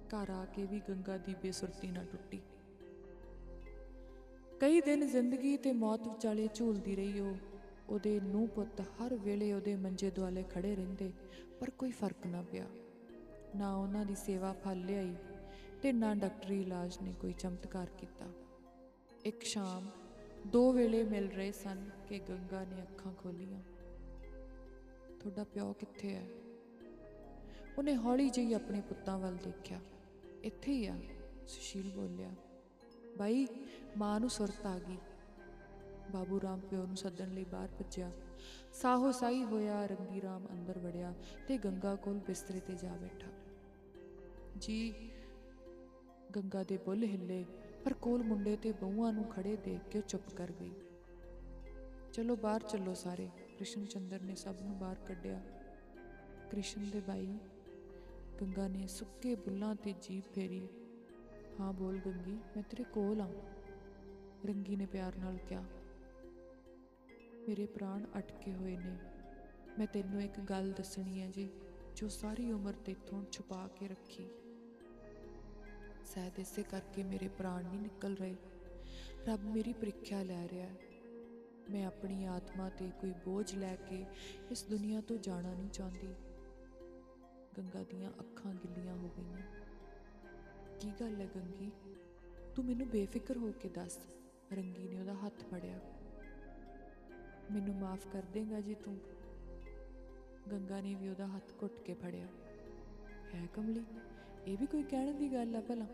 ਘਰ 0.08 0.30
ਆ 0.30 0.44
ਕੇ 0.44 0.66
ਵੀ 0.66 0.80
ਗੰਗਾ 0.88 1.18
ਦੀ 1.18 1.34
ਬੇਸੁਰਤੀ 1.42 1.90
ਨਾ 1.90 2.04
ਟੁੱਟੀ। 2.04 2.40
ਕਈ 4.60 4.80
ਦਿਨ 4.80 5.06
ਜ਼ਿੰਦਗੀ 5.06 5.56
ਤੇ 5.56 5.72
ਮੌਤ 5.72 6.08
ਵਿਚਾਲੇ 6.08 6.48
ਝੂਲਦੀ 6.54 6.96
ਰਹੀ 6.96 7.20
ਉਹ। 7.20 7.34
ਉਹਦੇ 7.88 8.20
ਨੂੰ 8.20 8.48
ਪੁੱਤ 8.48 8.80
ਹਰ 8.80 9.14
ਵੇਲੇ 9.14 9.52
ਉਹਦੇ 9.52 9.76
ਮੰਜੇ 9.76 10.10
ਦੁਆਲੇ 10.10 10.42
ਖੜੇ 10.42 10.76
ਰਹਿੰਦੇ, 10.76 11.12
ਪਰ 11.60 11.70
ਕੋਈ 11.70 11.90
ਫ਼ਰਕ 11.90 12.26
ਨਾ 12.26 12.42
ਪਿਆ। 12.42 12.66
ਨਾ 13.56 13.76
ਉਹਨਾਂ 13.76 14.04
ਦੀ 14.04 14.14
ਸੇਵਾ 14.14 14.52
ਫਲ 14.52 14.80
ਲਿਆਈ 14.80 15.14
ਤੇ 15.82 15.92
ਨਾ 15.92 16.14
ਡਾਕਟਰੀ 16.14 16.60
ਇਲਾਜ 16.62 16.98
ਨੇ 17.02 17.12
ਕੋਈ 17.20 17.32
ਚਮਤਕਾਰ 17.32 17.86
ਕੀਤਾ। 17.98 18.26
ਇੱਕ 19.24 19.42
ਸ਼ਾਮ 19.42 19.90
ਦੋ 20.46 20.72
ਵੇਲੇ 20.72 21.02
ਮਿਲ 21.02 21.28
ਰਹੇ 21.28 21.52
ਸਨ 21.52 21.90
ਕਿ 22.08 22.18
ਗੰਗਾ 22.18 22.64
ਨੇ 22.64 22.82
ਅੱਖਾਂ 22.82 23.12
ਖੋਲੀਆਂ। 23.12 23.62
ਤੁਹਾਡਾ 25.20 25.44
ਪਿਓ 25.44 25.72
ਕਿੱਥੇ 25.72 26.14
ਹੈ? 26.14 26.28
ਉਹਨੇ 27.78 27.96
ਹੌਲੀ 27.96 28.30
ਜਿਹੀ 28.30 28.52
ਆਪਣੇ 28.52 28.80
ਪੁੱਤਾਂ 28.80 29.18
ਵੱਲ 29.18 29.36
ਦੇਖਿਆ। 29.36 29.80
ਇੱਥੇ 30.42 30.72
ਹੀ 30.72 30.86
ਆ, 30.86 30.98
ਸੁਸ਼ੀਲ 31.48 31.90
ਬੋਲਿਆ। 31.90 32.30
ਬਾਈ, 33.20 33.46
ਮਾਂ 33.96 34.20
ਨੂੰ 34.20 34.30
ਸੁਰਤ 34.30 34.66
ਆ 34.66 34.78
ਗਈ। 34.78 34.96
ਬਾਬੂ 36.12 36.40
ਰਾਮ 36.40 36.60
ਪਿਓ 36.60 36.86
ਨੂੰ 36.86 36.96
ਸੱਦਣ 36.96 37.30
ਲਈ 37.30 37.44
ਬਾਹਰ 37.44 37.68
ਭੱਜਿਆ। 37.68 38.10
ਸਾਹੋ 38.72 39.12
ਸਾਈ 39.12 39.44
ਹੋਇਆ, 39.44 39.86
ਰੰਗੀ 39.86 40.22
ਰਾਮ 40.22 40.46
ਅੰਦਰ 40.52 40.78
ਵੜਿਆ 40.78 41.14
ਤੇ 41.48 41.58
ਗੰਗਾ 41.58 41.94
ਕੋਲ 41.94 42.18
ਬਿਸਤਰੇ 42.18 42.60
ਤੇ 42.60 42.74
ਜਾ 42.74 42.96
ਬੈਠਾ। 42.96 43.28
ਜੀ, 44.58 44.94
ਗੰਗਾ 46.36 46.62
ਦੇ 46.62 46.76
ਬੁੱਲ 46.76 47.02
ਹਿੱਲੇ, 47.04 47.44
ਪਰ 47.84 47.92
ਕੋਲ 47.92 48.22
ਮੁੰਡੇ 48.22 48.56
ਤੇ 48.56 48.72
ਬਹੂਆਂ 48.72 49.12
ਨੂੰ 49.12 49.24
ਖੜੇ 49.24 49.56
ਦੇਖ 49.56 49.88
ਕੇ 49.90 50.00
ਚੁੱਪ 50.00 50.30
ਕਰ 50.36 50.52
ਗਈ। 50.52 50.72
ਚਲੋ 52.12 52.36
ਬਾਹਰ 52.36 52.62
ਚੱਲੋ 52.62 52.94
ਸਾਰੇ 52.94 53.28
ਕ੍ਰਿਸ਼ਨ 53.56 53.86
ਚੰਦਰ 53.86 54.22
ਨੇ 54.22 54.34
ਸਭ 54.34 54.54
ਨੂੰ 54.62 54.78
ਬਾਹਰ 54.78 54.96
ਕੱਢਿਆ। 55.08 55.40
ਕ੍ਰਿਸ਼ਨ 56.50 56.90
ਦੇ 56.90 57.00
ਬਾਈ, 57.00 57.38
ਗੰਗਾ 58.40 58.68
ਨੇ 58.68 58.86
ਸੁੱਕੇ 58.86 59.34
ਬੁੱਲਾਂ 59.34 59.74
ਤੇ 59.74 59.94
ਜੀਭ 60.02 60.22
ਫੇਰੀ। 60.34 60.68
ਹਾਂ 61.60 61.72
ਬੋਲ 61.72 61.98
ਗੰਗੀ, 61.98 62.34
ਮੈਂ 62.56 62.62
ਤੇਰੇ 62.62 62.84
ਕੋਲ 62.84 63.20
ਆ। 63.20 63.30
ਰੰਗੀ 64.46 64.76
ਨੇ 64.76 64.86
ਪਿਆਰ 64.86 65.16
ਨਾਲ 65.16 65.36
ਕਿਹਾ, 65.38 65.62
ਮੇਰੇ 67.48 67.66
ਪ੍ਰਾਣ 67.66 68.04
ਅਟਕੇ 68.18 68.52
ਹੋਏ 68.54 68.76
ਨੇ। 68.76 68.96
ਮੈਂ 69.78 69.86
ਤੈਨੂੰ 69.86 70.22
ਇੱਕ 70.22 70.40
ਗੱਲ 70.40 70.72
ਦੱਸਣੀ 70.72 71.20
ਹੈ 71.20 71.30
ਜੀ, 71.30 71.50
ਜੋ 71.96 72.08
ਸਾਰੀ 72.08 72.52
ਉਮਰ 72.52 72.72
ਤੇਥੋਂ 72.72 73.24
ਛੁਪਾ 73.32 73.68
ਕੇ 73.68 73.88
ਰੱਖੀ। 73.88 74.28
ਸ਼ਾਇਦ 76.06 76.38
ਇਸੇ 76.38 76.62
ਕਰਕੇ 76.62 77.02
ਮੇਰੇ 77.02 77.28
ਪ੍ਰਾਣ 77.28 77.64
ਨਹੀਂ 77.64 77.80
ਨਿਕਲ 77.80 78.14
ਰਹੇ। 78.14 78.36
ਰੱਬ 79.26 79.44
ਮੇਰੀ 79.44 79.72
ਪ੍ਰੀਖਿਆ 79.72 80.22
ਲੈ 80.22 80.48
ਰਿਹਾ 80.48 80.66
ਹੈ। 80.66 80.76
ਮੈਂ 81.70 81.86
ਆਪਣੀ 81.86 82.24
ਆਤਮਾ 82.24 82.68
ਤੇ 82.68 82.90
ਕੋਈ 83.00 83.12
ਬੋਝ 83.24 83.54
ਲੈ 83.54 83.76
ਕੇ 83.76 84.06
ਇਸ 84.50 84.64
ਦੁਨੀਆ 84.64 85.00
ਤੋਂ 85.00 85.16
ਜਾਣਾ 85.18 85.54
ਨਹੀਂ 85.54 85.70
ਚਾਹੁੰਦੀ। 85.70 86.14
ਗੰਗਾ 87.58 87.84
ਦੀਆਂ 87.84 88.10
ਅੱਖਾਂ 88.10 88.54
ਗਿੱਲੀਆਂ 88.54 88.94
ਹੋ 88.94 89.10
ਗਈਆਂ। 89.18 89.59
ਕੀ 90.80 90.92
ਗੱਲ 91.00 91.20
ਹੈ 91.20 91.28
ਗੰਗੀ? 91.36 91.70
ਤੂੰ 92.54 92.64
ਮੈਨੂੰ 92.64 92.88
ਬੇਫਿਕਰ 92.88 93.36
ਹੋ 93.36 93.52
ਕੇ 93.52 93.68
ਦੱਸ। 93.68 93.98
ਰੰਗੀ 94.52 94.88
ਨੇ 94.88 95.00
ਉਹਦਾ 95.00 95.14
ਹੱਥ 95.14 95.44
ਫੜਿਆ। 95.44 95.80
ਮੈਨੂੰ 97.52 97.74
ਮਾਫ 97.74 98.06
ਕਰ 98.12 98.22
ਦੇਗਾ 98.22 98.60
ਜੀ 98.60 98.74
ਤੂੰ। 98.74 99.00
ਗੰਗਾ 100.52 100.80
ਨੇ 100.80 100.94
ਵੀ 100.94 101.08
ਉਹਦਾ 101.08 101.26
ਹੱਥ 101.26 101.52
ਘੁੱਟ 101.62 101.72
ਕੇ 101.72 101.94
ਫੜਿਆ। 101.94 102.26
ਹੈ 103.34 103.46
ਕਮਲੀ, 103.54 103.84
ਇਹ 104.46 104.58
ਵੀ 104.58 104.66
ਕੋਈ 104.66 104.82
ਕਹਿਣ 104.82 105.14
ਦੀ 105.14 105.32
ਗੱਲ 105.32 105.56
ਆ 105.56 105.60
ਭਲਾ? 105.60 105.86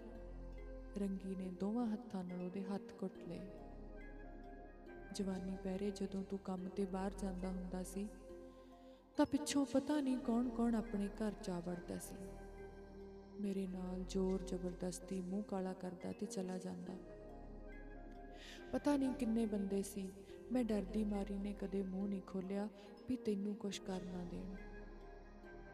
ਰੰਗੀ 0.99 1.35
ਨੇ 1.35 1.49
ਦੋਵਾਂ 1.49 1.87
ਹੱਥਾਂ 1.87 2.25
ਨਾਲ 2.25 2.41
ਉਹਦੇ 2.41 2.65
ਹੱਥ 2.65 2.93
ਘੁੱਟ 3.03 3.19
ਲਏ। 3.29 3.41
ਜਵਾਨੀ 5.13 5.57
ਪਹਿਰੇ 5.65 5.91
ਜਦੋਂ 5.91 6.25
ਤੂੰ 6.25 6.39
ਕੰਮ 6.39 6.69
ਤੇ 6.69 6.85
ਬਾਹਰ 6.85 7.11
ਜਾਂਦਾ 7.19 7.49
ਹੁੰਦਾ 7.49 7.83
ਸੀ, 7.83 8.09
ਤਾਂ 9.17 9.27
ਪਿੱਛੋਂ 9.27 9.67
ਪਤਾ 9.67 10.01
ਨਹੀਂ 10.01 10.19
ਕੌਣ-ਕੌਣ 10.19 10.75
ਆਪਣੇ 10.75 11.09
ਘਰ 11.09 11.33
ਜਾ 11.43 11.61
ਵੜਦਾ 11.61 11.99
ਸੀ। 11.99 12.15
ਮੇਰੇ 13.41 13.67
ਨਾਲ 13.67 14.05
ਜ਼ੋਰ 14.09 14.43
ਜ਼ਬਰਦਸਤੀ 14.43 15.21
ਮੂੰਹ 15.21 15.43
ਕਾਲਾ 15.43 15.73
ਕਰਦਾ 15.73 16.13
ਤੇ 16.13 16.27
ਚਲਾ 16.27 16.59
ਜਾਂਦਾ। 16.59 16.97
ਪਤਾ 18.73 18.97
ਨਹੀਂ 18.97 19.13
ਕਿੰਨੇ 19.13 19.47
ਬੰਦੇ 19.47 19.83
ਸੀ। 19.83 20.13
ਮੈਂ 20.53 20.65
ਡਰਦੀ 20.65 21.05
ਮਾਰੀ 21.05 21.39
ਨੇ 21.39 21.53
ਕਦੇ 21.53 21.83
ਮੂੰਹ 21.83 22.09
ਨਹੀਂ 22.09 22.23
ਖੋਲਿਆ 22.23 22.69
ਵੀ 23.09 23.17
ਤੈਨੂੰ 23.17 23.55
ਕੁਛ 23.55 23.81
ਕਰ 23.81 24.03
ਨਾ 24.03 24.25
ਦੇਣ। 24.25 24.55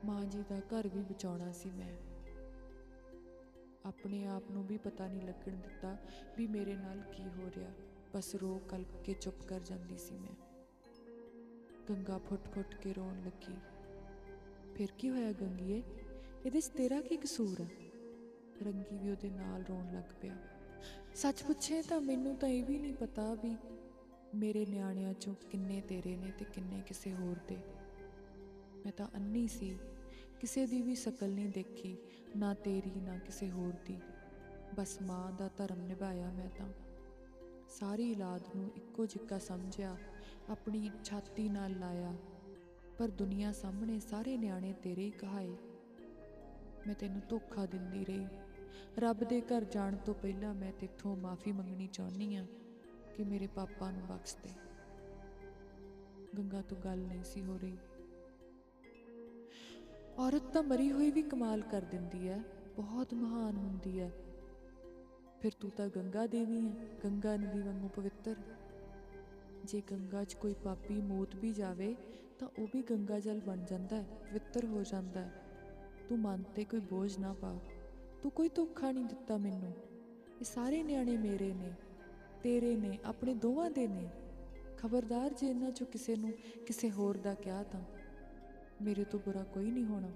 ਮਾਂ 0.04 0.24
ਜੀ 0.24 0.44
ਦਾ 0.48 0.58
ਘਰ 0.58 0.88
ਵੀ 0.88 1.00
ਬਚਾਉਣਾ 1.00 1.52
ਸੀ 1.52 1.70
ਮੈਂ। 1.70 1.96
ਆਪਣੇ 3.86 4.26
ਆਪ 4.26 4.50
ਨੂੰ 4.50 4.66
ਵੀ 4.66 4.78
ਪਤਾ 4.78 5.08
ਨਹੀਂ 5.08 5.22
ਲੱਗਣ 5.22 5.52
ਦਿੱਤਾ 5.52 5.96
ਵੀ 6.38 6.46
ਮੇਰੇ 6.46 6.74
ਨਾਲ 6.76 7.00
ਕੀ 7.00 7.22
ਹੋ 7.22 7.50
ਰਿਹਾ। 7.56 7.70
ਬਸ 8.14 8.34
ਰੋ 8.34 8.60
ਕਲਪ 8.68 9.02
ਕੇ 9.04 9.14
ਚੁੱਪ 9.14 9.42
ਕਰ 9.42 9.60
ਜਾਂਦੀ 9.60 9.98
ਸੀ 9.98 10.18
ਮੈਂ। 10.18 10.34
ਗੰਗਾ 11.88 12.18
ਫੁੱਟ-ਫੁੱਟ 12.18 12.74
ਕੇ 12.74 12.92
ਰੋਣ 12.92 13.22
ਲੱਗੀ। 13.24 13.54
ਫਿਰ 14.74 14.88
ਕੀ 14.98 15.10
ਹੋਇਆ 15.10 15.32
ਗੰਗੀਏ? 15.32 15.82
ਇਹਦੇ 16.46 16.60
'ਚ 16.60 16.66
ਤੇਰਾ 16.66 17.00
ਕੀ 17.00 17.16
ਕਸੂਰ 17.16 17.60
ਹੈ 17.60 17.68
ਰੰਗੀ 18.62 18.98
ਵੀ 18.98 19.10
ਉਹਦੇ 19.10 19.30
ਨਾਲ 19.30 19.62
ਰੋਣ 19.62 19.94
ਲੱਗ 19.94 20.12
ਪਿਆ। 20.22 20.36
ਸੱਚ 21.14 21.42
ਪੁੱਛੇ 21.42 21.82
ਤਾਂ 21.82 22.00
ਮੈਨੂੰ 22.00 22.36
ਤਾਂ 22.36 22.48
ਇਹ 22.48 22.64
ਵੀ 22.64 22.78
ਨਹੀਂ 22.78 22.94
ਪਤਾ 22.94 23.34
ਵੀ 23.34 23.56
ਮੇਰੇ 24.34 24.66
ਨਿਆਣਿਆਂ 24.66 25.14
ਚੋਂ 25.14 25.34
ਕਿੰਨੇ 25.50 25.80
ਤੇਰੇ 25.80 26.16
ਨੇ 26.16 26.32
ਤੇ 26.38 26.44
ਕਿੰਨੇ 26.44 26.82
ਕਿਸੇ 26.86 27.14
ਹੋਰ 27.14 27.36
ਦੇ। 27.48 27.56
ਮੈਂ 28.84 28.92
ਤਾਂ 28.92 29.08
ਅੰਨੀ 29.16 29.48
ਸੀ, 29.48 29.78
ਕਿਸੇ 30.40 30.66
ਦੀ 30.66 30.82
ਵੀ 30.82 30.94
ਸ਼ਕਲ 30.94 31.30
ਨਹੀਂ 31.30 31.48
ਦੇਖੀ, 31.48 31.96
ਨਾ 32.36 32.54
ਤੇਰੀ, 32.54 33.00
ਨਾ 33.00 33.18
ਕਿਸੇ 33.18 33.50
ਹੋਰ 33.50 33.72
ਦੀ। 33.86 34.00
ਬਸ 34.74 35.02
ਮਾਂ 35.02 35.32
ਦਾ 35.32 35.50
ਧਰਮ 35.56 35.80
ਨਿਭਾਇਆ 35.80 36.32
ਮੈਂ 36.32 36.48
ਤਾਂ। 36.48 36.68
ਸਾਰੀ 37.68 38.14
ਔਲਾਦ 38.14 38.42
ਨੂੰ 38.56 38.70
ਇੱਕੋ 38.76 39.06
ਜਿੱਕਾ 39.06 39.38
ਸਮਝਿਆ, 39.38 39.96
ਆਪਣੀ 40.48 40.90
ਛਾਤੀ 41.04 41.48
ਨਾਲ 41.48 41.78
ਲਾਇਆ। 41.78 42.14
ਪਰ 42.98 43.08
ਦੁਨੀਆ 43.08 43.52
ਸਾਹਮਣੇ 43.52 44.00
ਸਾਰੇ 44.00 44.36
ਨਿਆਣੇ 44.36 44.72
ਤੇਰੇ 44.72 45.04
ਹੀ 45.04 45.10
ਕਹਾਏ। 45.10 45.56
ਮੈਂ 46.86 46.94
ਤੈਨੂੰ 46.94 47.22
ਧੋਖਾ 47.28 47.66
ਦਿੰਦੀ 47.66 48.04
ਰਹੀ। 48.04 48.26
ਰੱਬ 48.98 49.24
ਦੇ 49.24 49.40
ਘਰ 49.40 49.64
ਜਾਣ 49.64 49.96
ਤੋਂ 49.96 50.14
ਪਹਿਲਾਂ 50.14 50.54
ਮੈਂ 50.54 50.72
ਤੇਥੋਂ 50.72 51.16
ਮਾਫੀ 51.16 51.52
ਮੰਗਣੀ 51.52 51.86
ਚਾਹੁੰਦੀ 51.86 52.36
ਆ 52.36 52.46
ਕਿ 53.14 53.24
ਮੇਰੇ 53.24 53.46
ਪਾਪਾ 53.46 53.90
ਨੂੰ 53.90 54.06
ਬਖਸ਼ 54.06 54.36
ਦੇ। 54.36 54.50
ਗੰਗਾ 56.38 56.60
ਤੋਂ 56.60 56.76
ਗੱਲ 56.76 56.98
ਨਹੀਂ 56.98 57.24
ਸੀ 57.24 57.42
ਹੋ 57.42 57.58
ਰਹੀ। 57.58 57.76
ਔਰਤ 60.18 60.42
ਤਾਂ 60.42 60.62
ਮਰੀ 60.62 60.92
ਹੋਈ 60.92 61.10
ਵੀ 61.10 61.22
ਕਮਾਲ 61.22 61.60
ਕਰ 61.60 61.82
ਦਿੰਦੀ 61.82 62.28
ਹੈ, 62.28 62.42
ਬਹੁਤ 62.76 63.14
ਮਹਾਨ 63.14 63.56
ਹੁੰਦੀ 63.56 64.00
ਹੈ। 64.00 64.12
ਫਿਰ 65.40 65.52
ਤੂੰ 65.60 65.70
ਤਾਂ 65.70 65.88
ਗੰਗਾ 65.88 66.26
ਦੇਵੀ 66.26 66.68
ਹੈ, 66.68 66.72
ਗੰਗਾ 67.04 67.36
ਨਦੀ 67.36 67.62
ਵਾਂਗੂ 67.62 67.88
ਪਵਿੱਤਰ। 67.88 68.36
ਜੇ 69.64 69.82
ਗੰਗਾ 69.90 70.24
'ਚ 70.24 70.34
ਕੋਈ 70.34 70.54
ਪਾਪੀ 70.54 71.00
ਮੌਤ 71.00 71.36
ਵੀ 71.36 71.52
ਜਾਵੇ, 71.52 71.96
ਤਾਂ 72.38 72.48
ਉਹ 72.58 72.66
ਵੀ 72.74 72.82
ਗੰਗਾ 72.82 73.20
ਜਲ 73.20 73.40
ਬਣ 73.40 73.64
ਜਾਂਦਾ 73.64 73.96
ਹੈ, 73.96 74.06
ਪਵਿੱਤਰ 74.30 74.64
ਹੋ 74.64 74.82
ਜਾਂਦਾ 74.82 75.20
ਹੈ। 75.20 75.41
ਤੂੰ 76.12 76.20
ਮਨ 76.20 76.42
ਤੇ 76.42 76.64
ਕੋਈ 76.64 76.80
ਬੋਝ 76.80 77.18
ਨਾ 77.18 77.32
ਪਾ। 77.32 77.58
ਤੂੰ 78.22 78.32
ਕੋਈ 78.32 78.48
ਧੋਖਾ 78.48 78.92
ਨਹੀਂ 78.92 79.04
ਦਿੱਤਾ 79.04 79.36
ਮੈਨੂੰ। 79.36 79.74
ਇਹ 80.40 80.44
ਸਾਰੇ 80.44 80.82
ਨਿਆਣੇ 80.82 81.16
ਮੇਰੇ 81.16 81.54
ਨੇ, 81.54 81.72
ਤੇਰੇ 82.42 82.76
ਨੇ, 82.76 82.98
ਆਪਣੇ 83.04 83.34
ਦੋਵਾਂ 83.34 83.70
ਦੇ 83.70 83.88
ਨੇ। 83.88 84.10
ਖਬਰਦਾਰ 84.78 85.32
ਜੇ 85.32 85.46
ਇਹਨਾਂ 85.46 85.70
ਚੋਂ 85.70 85.86
ਕਿਸੇ 85.86 86.16
ਨੂੰ 86.16 86.32
ਕਿਸੇ 86.66 86.90
ਹੋਰ 86.90 87.16
ਦਾ 87.16 87.34
ਕਿਹਾ 87.34 87.62
ਤਾਂ 87.62 87.80
ਮੇਰੇ 88.82 89.04
ਤੋਂ 89.04 89.20
ਬੁਰਾ 89.20 89.42
ਕੋਈ 89.42 89.70
ਨਹੀਂ 89.70 89.84
ਹੋਣਾ। 89.84 90.10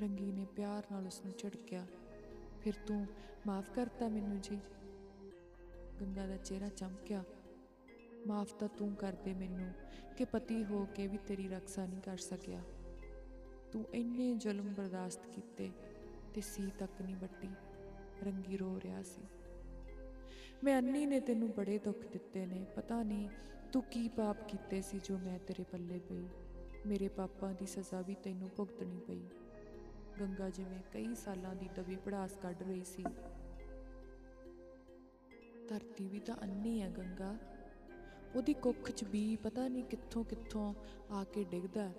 ਰੰਗੀ 0.00 0.32
ਨੇ 0.32 0.46
ਪਿਆਰ 0.56 0.82
ਨਾਲ 0.92 1.06
ਉਸ 1.06 1.20
ਨੂੰ 1.24 1.34
ਝੜਕਿਆ। 1.38 1.86
ਫਿਰ 2.60 2.74
ਤੂੰ 2.86 3.06
ਮਾਫ 3.46 3.70
ਕਰਤਾ 3.70 4.08
ਮੈਨੂੰ 4.08 4.40
ਜੀ। 4.40 4.58
ਗੰਗਾ 6.00 6.26
ਦਾ 6.26 6.36
ਚਿਹਰਾ 6.36 6.68
ਚਮਕਿਆ। 6.68 7.24
ਮਾਫ 8.26 8.54
ਤਾਂ 8.54 8.68
ਤੂੰ 8.68 8.94
ਕਰ 8.94 9.12
ਦੇ 9.12 9.34
ਮੈਨੂੰ, 9.34 9.72
ਕਿ 10.16 10.24
ਪਤੀ 10.24 10.64
ਹੋ 10.64 10.86
ਕੇ 10.94 11.06
ਵੀ 11.06 11.18
ਤੇਰੀ 11.26 11.48
ਰੱਖਿਆ 11.48 11.86
ਨਹੀਂ 11.86 12.00
ਕਰ 12.00 12.16
ਸਕਿਆ। 12.16 12.62
ਤੂੰ 13.72 13.84
ਇੰਨੇ 13.94 14.34
ਜ਼ੁਲਮ 14.34 14.74
ਬਰਦਾਸ਼ਤ 14.74 15.26
ਕੀਤੇ 15.26 15.70
ਤੇ 16.34 16.40
ਸੀ 16.40 16.72
ਤੱਕ 16.78 17.02
ਨਹੀਂ 17.02 17.16
ਵੱਟੀ, 17.16 17.48
ਰੰਗੀ 18.22 18.56
ਰੋ 18.56 18.80
ਰਿਹਾ 18.84 19.02
ਸੀ। 19.02 19.22
ਮੈਂ 20.64 20.78
ਅੰਨੀ 20.78 21.06
ਨੇ 21.06 21.20
ਤੈਨੂੰ 21.20 21.50
ਬੜੇ 21.50 21.78
ਦੁੱਖ 21.78 22.06
ਦਿੱਤੇ 22.06 22.46
ਨੇ, 22.46 22.66
ਪਤਾ 22.76 23.02
ਨਹੀਂ 23.02 23.28
ਤੂੰ 23.72 23.82
ਕੀ 23.82 24.08
ਪਾਪ 24.08 24.48
ਕੀਤੇ 24.48 24.82
ਸੀ 24.82 25.00
ਜੋ 25.04 25.18
ਮੈਂ 25.18 25.38
ਤੇਰੇ 25.38 25.64
ਪੱਲੇ 25.64 25.98
ਪਈ। 25.98 26.28
ਮੇਰੇ 26.86 27.08
ਪਾਪਾਂ 27.08 27.54
ਦੀ 27.54 27.66
ਸਜ਼ਾ 27.66 28.00
ਵੀ 28.00 28.14
ਤੈਨੂੰ 28.14 28.50
ਭੁਗਤਣੀ 28.56 28.98
ਪਈ। 28.98 29.22
ਗੰਗਾ 30.20 30.50
ਜਿਵੇਂ 30.50 30.80
ਕਈ 30.92 31.14
ਸਾਲਾਂ 31.14 31.54
ਦੀ 31.54 31.68
ਦਬੀ 31.76 31.96
ਪੜਾਸ 31.96 32.36
ਕੱਢ 32.42 32.62
ਰਹੀ 32.62 32.84
ਸੀ। 32.84 33.04
ਧਰਤੀ 35.68 36.08
ਵੀ 36.08 36.20
ਤਾਂ 36.20 36.36
ਅੰਨੀ 36.42 36.82
ਹੈ 36.82 36.90
ਗੰਗਾ। 36.90 37.36
ਉਹਦੀ 38.34 38.54
ਕੁੱਖ 38.54 38.90
'ਚ 38.90 39.04
ਵੀ 39.04 39.36
ਪਤਾ 39.36 39.68
ਨਹੀਂ 39.68 39.84
ਕਿੱਥੋਂ 39.84 40.24
ਕਿੱਥੋਂ 40.24 40.74
ਆ 41.10 41.24
ਕੇ 41.24 41.44
ਡਿੱਗਦਾ 41.44 41.88
ਹੈ। 41.88 41.94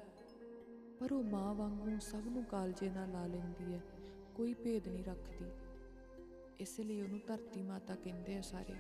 ਪਰ 1.03 1.13
ਉਹ 1.13 1.23
ਮਾਂ 1.23 1.53
ਵਾਂਗੂ 1.53 1.99
ਸਭ 1.99 2.21
ਨੂੰ 2.27 2.43
ਕਾਲਜੇ 2.43 2.89
ਨਾਲ 2.89 3.11
ਲਾ 3.11 3.25
ਲੈਂਦੀ 3.25 3.73
ਹੈ, 3.73 3.81
ਕੋਈ 4.35 4.53
ਭੇਦ 4.53 4.87
ਨਹੀਂ 4.87 5.03
ਰੱਖਦੀ। 5.03 5.45
ਇਸ 6.59 6.79
ਲਈ 6.79 7.01
ਉਹਨੂੰ 7.01 7.19
ਧਰਤੀ 7.27 7.61
ਮਾਤਾ 7.61 7.95
ਕਹਿੰਦੇ 7.95 8.37
ਆ 8.37 8.41
ਸਾਰੇ। 8.41 8.75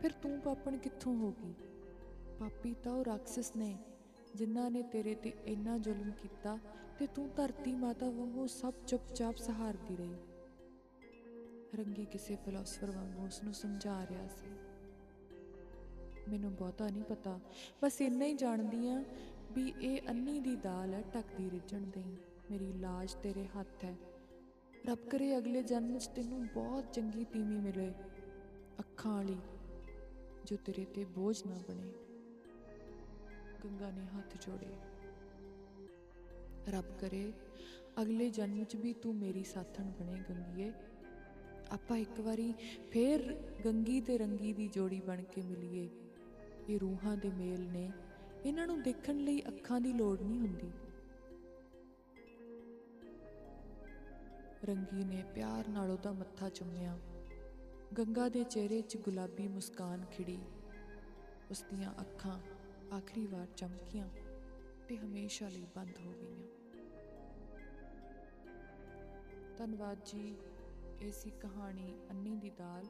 ਫਿਰ 0.00 0.12
ਤੂੰ 0.12 0.40
ਪਾਪਣ 0.40 0.76
ਕਿੱਥੋਂ 0.76 1.16
ਹੋ 1.16 1.32
ਗਈ? 1.32 1.54
ਪਾਪੀ 2.40 2.74
ਤਾਂ 2.74 2.92
ਉਹ 2.92 3.04
ਰਾਖਸ 3.04 3.56
ਨੇ, 3.56 3.78
ਜਿਨ੍ਹਾਂ 4.34 4.70
ਨੇ 4.70 4.82
ਤੇਰੇ 4.82 5.14
ਤੇ 5.14 5.32
ਇੰਨਾ 5.44 5.78
ਜ਼ੁਲਮ 5.78 6.10
ਕੀਤਾ 6.10 6.58
ਤੇ 6.98 7.06
ਤੂੰ 7.06 7.30
ਧਰਤੀ 7.36 7.74
ਮਾਤਾ 7.74 8.10
ਵਾਂਗੂ 8.10 8.46
ਸਭ 8.46 8.74
ਚੁੱਪਚਾਪ 8.86 9.36
ਸਹਾਰਦੀ 9.36 9.96
ਰਹੀ। 9.96 10.14
ਰੰਗੀ 11.74 12.04
ਕਿਸੇ 12.04 12.36
ਫਿਲਾਸਫਰ 12.36 12.90
ਵਾਂਗੂ 12.90 13.26
ਉਸ 13.26 13.42
ਨੂੰ 13.42 13.54
ਸਮਝਾ 13.54 14.06
ਰਿਹਾ 14.06 14.28
ਸੀ। 14.28 14.48
ਮੈਨੂੰ 16.28 16.54
ਬਹੁਤਾ 16.54 16.88
ਨਹੀਂ 16.88 17.02
ਪਤਾ, 17.02 17.40
ਬਸ 17.82 18.00
ਇੰਨਾ 18.00 18.24
ਹੀ 18.24 18.34
ਜਾਣਦੀ 18.34 18.88
ਆ 18.88 19.04
ਵੀ 19.52 19.74
ਇਹ 19.80 20.00
ਅੰਨੀ 20.08 20.40
ਦੀ 20.40 20.56
ਦਾਲ 20.56 20.94
ਹੈ 20.94 21.02
ਟੱਕਦੀ 21.12 21.50
ਰਿੱਝਣ 21.50 21.80
ਦੇਈ। 21.80 22.16
ਮੇਰੀ 22.50 22.72
ਲਾਜ 22.72 23.14
ਤੇਰੇ 23.14 23.46
ਹੱਥ 23.46 23.84
ਹੈ। 23.84 23.96
ਰੱਬ 24.86 24.98
ਕਰੇ 24.98 25.38
ਅਗਲੇ 25.38 25.62
ਜਨਮ 25.62 25.98
'ਚ 25.98 26.06
ਤੈਨੂੰ 26.06 26.46
ਬਹੁਤ 26.46 26.92
ਚੰਗੀ 26.92 27.24
ਤੀਵੀਂ 27.24 27.58
ਮਿਲੇ, 27.58 27.92
ਅੱਖਾਂ 28.80 29.12
ਵਾਲੀ, 29.12 29.36
ਜੋ 30.44 30.56
ਤੇਰੇ 30.56 30.84
ਤੇ 30.84 31.04
ਬੋਝ 31.04 31.42
ਨਾ 31.46 31.58
ਬਣੇ। 31.68 31.92
ਗੰਗਾ 33.64 33.90
ਨੇ 33.90 34.04
ਹੱਥ 34.04 34.46
ਜੋੜੇ। 34.46 34.76
ਰੱਬ 36.68 36.98
ਕਰੇ 37.00 37.32
ਅਗਲੇ 38.02 38.30
ਜਨਮ 38.30 38.64
'ਚ 38.64 38.76
ਵੀ 38.76 38.92
ਤੂੰ 38.92 39.16
ਮੇਰੀ 39.16 39.44
ਸਾਥਣ 39.44 39.84
ਬਣੇ, 39.84 40.22
ਗੰਗੀਏ। 40.30 40.72
ਆਪਾਂ 41.70 41.96
ਇੱਕ 41.96 42.20
ਵਾਰੀ 42.20 42.54
ਫੇਰ 42.90 43.42
ਗੰਗੀ 43.64 44.00
ਤੇ 44.00 44.18
ਰੰਗੀ 44.18 44.52
ਦੀ 44.52 44.68
ਜੋੜੀ 44.68 45.00
ਬਣ 45.00 45.22
ਕੇ 45.22 45.42
ਮਿਲੀਏ। 45.42 45.90
ਇਹ 46.68 46.80
ਰੂਹਾਂ 46.80 47.16
ਦੇ 47.16 47.30
ਮੇਲ 47.30 47.60
ਨੇ। 47.60 47.92
ਇਹਨਾਂ 48.44 48.66
ਨੂੰ 48.66 48.82
ਦੇਖਣ 48.82 49.16
ਲਈ 49.16 49.40
ਅੱਖਾਂ 49.40 49.80
ਦੀ 49.80 49.92
ਲੋੜ 49.92 50.20
ਨਹੀਂ 50.20 50.40
ਹੁੰਦੀ। 50.40 50.72
ਰੰਗੀ 54.64 55.04
ਨੇ 55.04 55.24
ਪਿਆਰ 55.34 55.68
ਨਾਲ 55.68 55.90
ਉਹਦਾ 55.90 56.12
ਮੱਥਾ 56.12 56.48
ਚੁੰਮਿਆ। 56.48 56.98
ਗੰਗਾ 57.98 58.28
ਦੇ 58.28 58.44
ਚਿਹਰੇ 58.44 58.82
'ਚ 58.82 58.96
ਗੁਲਾਬੀ 58.96 59.48
ਮੁਸਕਾਨ 59.48 60.04
ਖਿੜੀ। 60.04 60.38
ਉਸ 61.50 61.64
ਦੀਆਂ 61.74 61.94
ਅੱਖਾਂ 62.00 62.38
ਆਖਰੀ 62.96 63.26
ਵਾਰ 63.26 63.46
ਚਮਕੀਆਂ 63.46 64.08
ਤੇ 64.88 64.98
ਹਮੇਸ਼ਾ 64.98 65.48
ਲਈ 65.48 65.66
ਬੰਦ 65.76 65.98
ਹੋ 65.98 66.12
ਗਈਆਂ। 66.12 66.48
ਧੰਨਵਾਦ 69.56 69.98
ਜੀ, 70.04 70.36
ਇਹ 71.02 71.12
ਸੀ 71.12 71.30
ਕਹਾਣੀ 71.30 71.94
ਅੰਨੀ 72.10 72.36
ਦੀ 72.36 72.50
ਦਾਲ। 72.50 72.86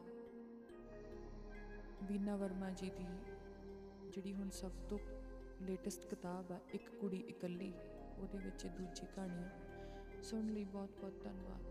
ਬੀਨਾ 2.03 2.37
ਵਰਮਾ 2.37 2.71
ਜੀ 2.71 2.91
ਦੀ, 2.91 3.07
ਜਿਹੜੀ 4.11 4.35
ਹੁਣ 4.35 4.51
ਸਭ 4.51 4.71
ਤੋਂ 4.89 4.99
ਲੇਟੈਸਟ 5.63 6.07
ਕਿਤਾਬ 6.07 6.53
ਆ, 6.53 6.59
ਇੱਕ 6.75 6.89
ਕੁੜੀ 6.89 7.17
ਇਕੱਲੀ, 7.17 7.73
ਉਹਦੇ 8.19 8.39
ਵਿੱਚ 8.39 8.65
ਇਹ 8.65 8.71
ਦੂਜੀ 8.71 9.07
ਕਹਾਣੀ 9.17 9.45
ਆ। 9.45 9.49
ਸੁਣਨ 10.23 10.53
ਲਈ 10.53 10.65
ਬਹੁਤ 10.65 10.91
ਬਹੁਤ 11.01 11.23
ਧੰਨਵਾਦ 11.25 11.70